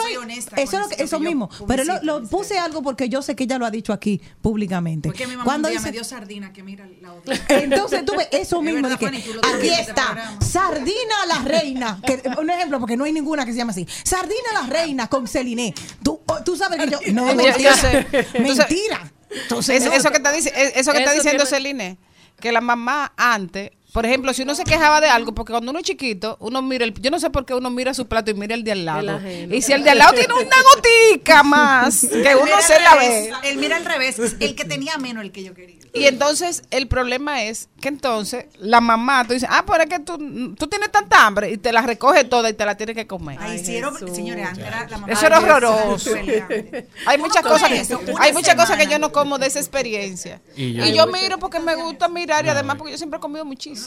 eso, 0.57 0.79
lo 0.79 0.89
que- 0.89 0.95
eso, 0.95 1.03
eso 1.05 1.19
mismo. 1.19 1.47
Pero 1.67 1.83
lo, 2.01 2.27
puse 2.27 2.57
algo 2.57 2.81
porque 2.81 3.09
yo 3.09 3.21
sé 3.21 3.35
que 3.35 3.43
ella 3.43 3.59
lo 3.59 3.67
ha 3.67 3.71
dicho 3.71 3.93
aquí 3.93 4.19
públicamente. 4.41 5.07
Porque 5.09 5.27
mi 5.27 5.33
mamá 5.33 5.43
Cuando 5.45 5.67
un 5.67 5.71
día 5.73 5.79
dice- 5.79 5.89
me 5.89 5.91
dio 5.93 6.03
sardina, 6.03 6.51
que 6.51 6.63
mira 6.63 6.89
la 6.99 7.13
otra. 7.13 7.35
entonces 7.49 8.03
tú 8.05 8.13
ves 8.17 8.27
eso 8.31 8.57
Es 8.57 8.63
mismo. 8.63 8.81
verdad, 8.81 8.99
Fanny, 8.99 9.21
lo 9.23 9.39
aquí 9.55 9.69
este 9.69 9.81
está. 9.91 10.35
Sardina 10.41 11.25
la 11.27 11.39
reina. 11.43 12.01
Que, 12.05 12.23
un 12.39 12.49
ejemplo, 12.49 12.79
porque 12.79 12.97
no 12.97 13.03
hay 13.03 13.13
ninguna 13.13 13.45
que 13.45 13.51
se 13.51 13.57
llame 13.59 13.71
así. 13.71 13.87
Sardina 14.03 14.51
la 14.61 14.67
reina 14.67 15.07
con 15.07 15.27
Celine. 15.27 15.75
Tú, 16.03 16.19
oh, 16.25 16.39
tú 16.43 16.57
sabes 16.57 16.79
que 16.83 16.89
yo. 16.89 16.99
No, 17.13 17.25
mentira. 17.35 17.75
Mentira. 18.39 19.11
Entonces, 19.31 19.83
no. 19.83 19.93
eso 19.93 20.09
que 20.11 20.17
está, 20.17 20.35
eso 20.35 20.91
que 20.91 20.99
está 20.99 21.13
diciendo 21.13 21.45
Celine, 21.45 21.97
que 22.39 22.51
la 22.51 22.61
mamá 22.61 23.13
antes, 23.17 23.71
por 23.91 24.05
ejemplo, 24.05 24.33
si 24.33 24.43
uno 24.43 24.55
se 24.55 24.63
quejaba 24.63 25.01
de 25.01 25.09
algo, 25.09 25.33
porque 25.33 25.51
cuando 25.51 25.71
uno 25.71 25.79
es 25.79 25.85
chiquito, 25.85 26.37
uno 26.39 26.61
mira 26.61 26.85
el, 26.85 26.93
yo 26.93 27.11
no 27.11 27.19
sé 27.19 27.29
por 27.29 27.45
qué 27.45 27.53
uno 27.53 27.69
mira 27.69 27.93
su 27.93 28.07
plato 28.07 28.31
y 28.31 28.33
mira 28.33 28.55
el 28.55 28.63
de 28.63 28.71
al 28.71 28.85
lado. 28.85 29.19
Y 29.27 29.61
si 29.61 29.73
el 29.73 29.83
de 29.83 29.89
al 29.89 29.97
lado 29.97 30.13
tiene 30.13 30.33
una 30.33 30.55
gotica 30.75 31.43
más, 31.43 32.01
que 32.09 32.35
uno 32.35 32.61
se 32.61 32.79
la 32.79 32.95
ve. 32.95 33.31
Él 33.43 33.57
mira 33.57 33.75
al 33.77 33.85
revés, 33.85 34.17
el 34.39 34.55
que 34.55 34.65
tenía 34.65 34.97
menos 34.97 35.23
el 35.23 35.31
que 35.31 35.43
yo 35.43 35.53
quería. 35.53 35.81
Y 35.93 36.05
entonces 36.05 36.63
el 36.71 36.87
problema 36.87 37.43
es 37.43 37.67
que 37.81 37.89
entonces 37.89 38.45
la 38.57 38.79
mamá, 38.79 39.27
tú 39.27 39.33
dices, 39.33 39.49
ah, 39.51 39.65
pero 39.67 39.83
es 39.83 39.89
que 39.89 39.99
tú, 39.99 40.55
tú 40.55 40.67
tienes 40.67 40.89
tanta 40.89 41.25
hambre 41.25 41.51
y 41.51 41.57
te 41.57 41.73
la 41.73 41.81
recoge 41.81 42.23
toda 42.23 42.49
y 42.49 42.53
te 42.53 42.65
la 42.65 42.77
tienes 42.77 42.95
que 42.95 43.07
comer. 43.07 43.37
Ay, 43.41 43.59
hicieron, 43.59 43.93
señores, 44.15 44.47
antes 44.47 44.65
era 44.65 44.87
la 44.87 44.97
mamá. 44.97 45.11
Eso 45.11 45.25
era 45.25 45.39
horroroso. 45.39 46.11
Hay 47.05 47.17
muchas 47.17 47.43
cosas 47.43 47.67
que 47.69 47.79
eso, 47.79 47.99
hay 48.19 48.31
muchas 48.31 48.55
cosas 48.55 48.77
que 48.77 48.87
yo 48.87 48.99
no 48.99 49.11
como 49.11 49.37
de 49.37 49.47
esa 49.47 49.59
experiencia. 49.59 50.41
Y 50.55 50.63
Y 50.63 50.73
yo- 50.93 51.05
yo, 51.05 51.07
miro 51.07 51.39
porque 51.39 51.59
me 51.59 51.75
gusta 51.75 52.07
mirar 52.07 52.45
y 52.45 52.49
además 52.49 52.77
porque 52.77 52.91
yo 52.91 52.97
siempre 52.97 53.17
he 53.17 53.19
comido 53.19 53.43
muchísimo. 53.43 53.80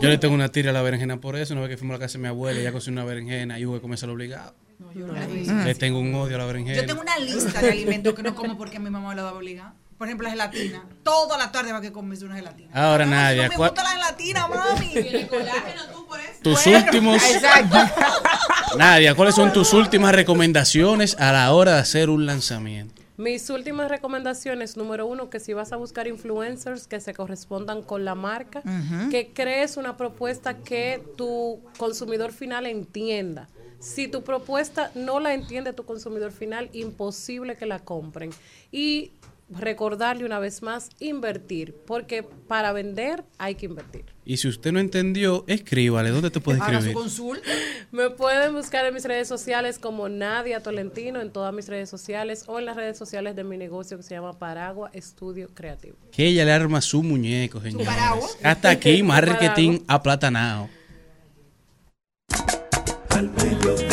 Yo 0.00 0.08
le 0.08 0.18
tengo 0.18 0.34
una 0.34 0.48
tira 0.50 0.70
a 0.70 0.72
la 0.72 0.82
berenjena 0.82 1.20
por 1.20 1.36
eso. 1.36 1.52
Una 1.54 1.62
vez 1.62 1.70
que 1.70 1.76
fuimos 1.76 1.94
a 1.94 1.98
la 1.98 2.04
casa 2.04 2.18
de 2.18 2.22
mi 2.22 2.28
abuela, 2.28 2.58
ella 2.60 2.72
cocinó 2.72 3.00
una 3.02 3.04
berenjena 3.08 3.58
y 3.58 3.66
hubo 3.66 3.74
que 3.74 3.80
comérsela 3.80 4.12
obligado. 4.12 4.54
Le 5.64 5.74
tengo 5.74 5.98
un 5.98 6.14
odio 6.14 6.36
a 6.36 6.38
la 6.38 6.46
berenjena. 6.46 6.76
Yo 6.80 6.86
tengo 6.86 7.00
una 7.02 7.18
lista 7.18 7.60
de 7.60 7.70
alimentos 7.70 8.14
que 8.14 8.22
no 8.22 8.34
como 8.34 8.56
porque 8.58 8.78
mi 8.78 8.90
mamá 8.90 9.10
me 9.10 9.14
lo 9.16 9.24
daba 9.24 9.36
obligado. 9.38 9.72
Por 9.98 10.06
ejemplo, 10.08 10.24
la 10.24 10.30
gelatina. 10.32 10.84
Toda 11.02 11.38
la 11.38 11.50
tarde 11.50 11.72
va 11.72 11.80
que 11.80 11.90
comes 11.90 12.20
una 12.20 12.36
gelatina. 12.36 12.68
Ahora, 12.74 13.06
Nadia, 13.06 13.44
No 13.44 13.48
me 13.48 13.56
¿cuál- 13.56 13.70
gusta 13.70 13.82
la 13.82 13.90
gelatina, 13.92 14.46
mami. 14.46 14.94
tus 16.42 16.64
Bueno, 16.64 16.78
últimos. 16.84 17.22
Exacto. 17.24 17.76
Nadia, 18.76 19.14
¿cuáles 19.14 19.34
son 19.34 19.52
tus 19.54 19.72
últimas 19.72 20.14
recomendaciones 20.14 21.16
a 21.18 21.32
la 21.32 21.50
hora 21.52 21.74
de 21.76 21.78
hacer 21.80 22.10
un 22.10 22.26
lanzamiento? 22.26 23.02
Mis 23.16 23.48
últimas 23.48 23.88
recomendaciones, 23.88 24.76
número 24.76 25.06
uno, 25.06 25.30
que 25.30 25.40
si 25.40 25.54
vas 25.54 25.72
a 25.72 25.76
buscar 25.76 26.06
influencers 26.06 26.86
que 26.86 27.00
se 27.00 27.14
correspondan 27.14 27.82
con 27.82 28.04
la 28.04 28.14
marca, 28.14 28.62
que 29.10 29.32
crees 29.32 29.76
una 29.76 29.96
propuesta 29.96 30.58
que 30.58 31.02
tu 31.16 31.60
consumidor 31.78 32.32
final 32.32 32.66
entienda. 32.66 33.48
Si 33.78 34.08
tu 34.08 34.22
propuesta 34.22 34.90
no 34.94 35.20
la 35.20 35.34
entiende 35.34 35.72
tu 35.72 35.84
consumidor 35.84 36.32
final, 36.32 36.68
imposible 36.72 37.56
que 37.56 37.66
la 37.66 37.78
compren. 37.78 38.30
Y 38.72 39.12
recordarle 39.48 40.24
una 40.24 40.38
vez 40.40 40.62
más, 40.62 40.90
invertir, 40.98 41.74
porque 41.86 42.22
para 42.22 42.72
vender 42.72 43.24
hay 43.38 43.54
que 43.54 43.66
invertir. 43.66 44.04
Y 44.24 44.38
si 44.38 44.48
usted 44.48 44.72
no 44.72 44.80
entendió, 44.80 45.44
escríbale. 45.46 46.10
¿Dónde 46.10 46.30
te 46.30 46.40
puede 46.40 46.58
Haga 46.58 46.68
su 46.72 46.76
escribir? 46.78 46.94
consulta. 46.96 47.48
Me 47.92 48.10
pueden 48.10 48.54
buscar 48.54 48.84
en 48.86 48.92
mis 48.94 49.04
redes 49.04 49.28
sociales 49.28 49.78
como 49.78 50.08
Nadia 50.08 50.60
Tolentino, 50.64 51.20
en 51.20 51.30
todas 51.30 51.54
mis 51.54 51.68
redes 51.68 51.88
sociales 51.88 52.42
o 52.48 52.58
en 52.58 52.64
las 52.66 52.74
redes 52.74 52.98
sociales 52.98 53.36
de 53.36 53.44
mi 53.44 53.56
negocio 53.56 53.96
que 53.96 54.02
se 54.02 54.14
llama 54.16 54.32
Paragua 54.36 54.90
Estudio 54.92 55.48
Creativo. 55.54 55.96
Que 56.10 56.26
ella 56.26 56.44
le 56.44 56.50
arma 56.52 56.80
su 56.80 57.04
muñeco, 57.04 57.60
señores. 57.60 57.86
paraguas. 57.86 58.36
Hasta 58.42 58.70
aquí, 58.70 59.02
marketing 59.04 59.78
aplatanado. 59.86 60.68
Al 63.10 63.30
mediodía, 63.30 63.85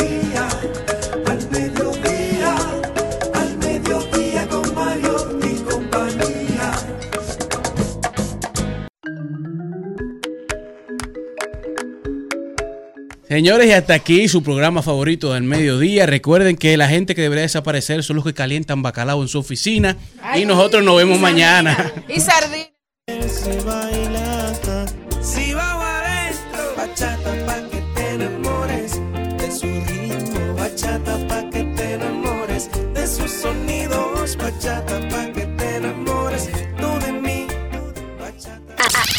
Señores, 13.34 13.66
y 13.66 13.72
hasta 13.72 13.94
aquí 13.94 14.28
su 14.28 14.44
programa 14.44 14.80
favorito 14.80 15.32
del 15.32 15.42
mediodía. 15.42 16.06
Recuerden 16.06 16.56
que 16.56 16.76
la 16.76 16.86
gente 16.86 17.16
que 17.16 17.22
debería 17.22 17.42
desaparecer 17.42 18.04
son 18.04 18.14
los 18.14 18.24
que 18.24 18.32
calientan 18.32 18.80
bacalao 18.80 19.20
en 19.22 19.26
su 19.26 19.40
oficina. 19.40 19.96
y 20.36 20.44
nosotros 20.44 20.84
nos 20.84 20.96
vemos 20.98 21.18
mañana. 21.18 21.92
Y 22.08 22.20
sardina. 22.20 22.70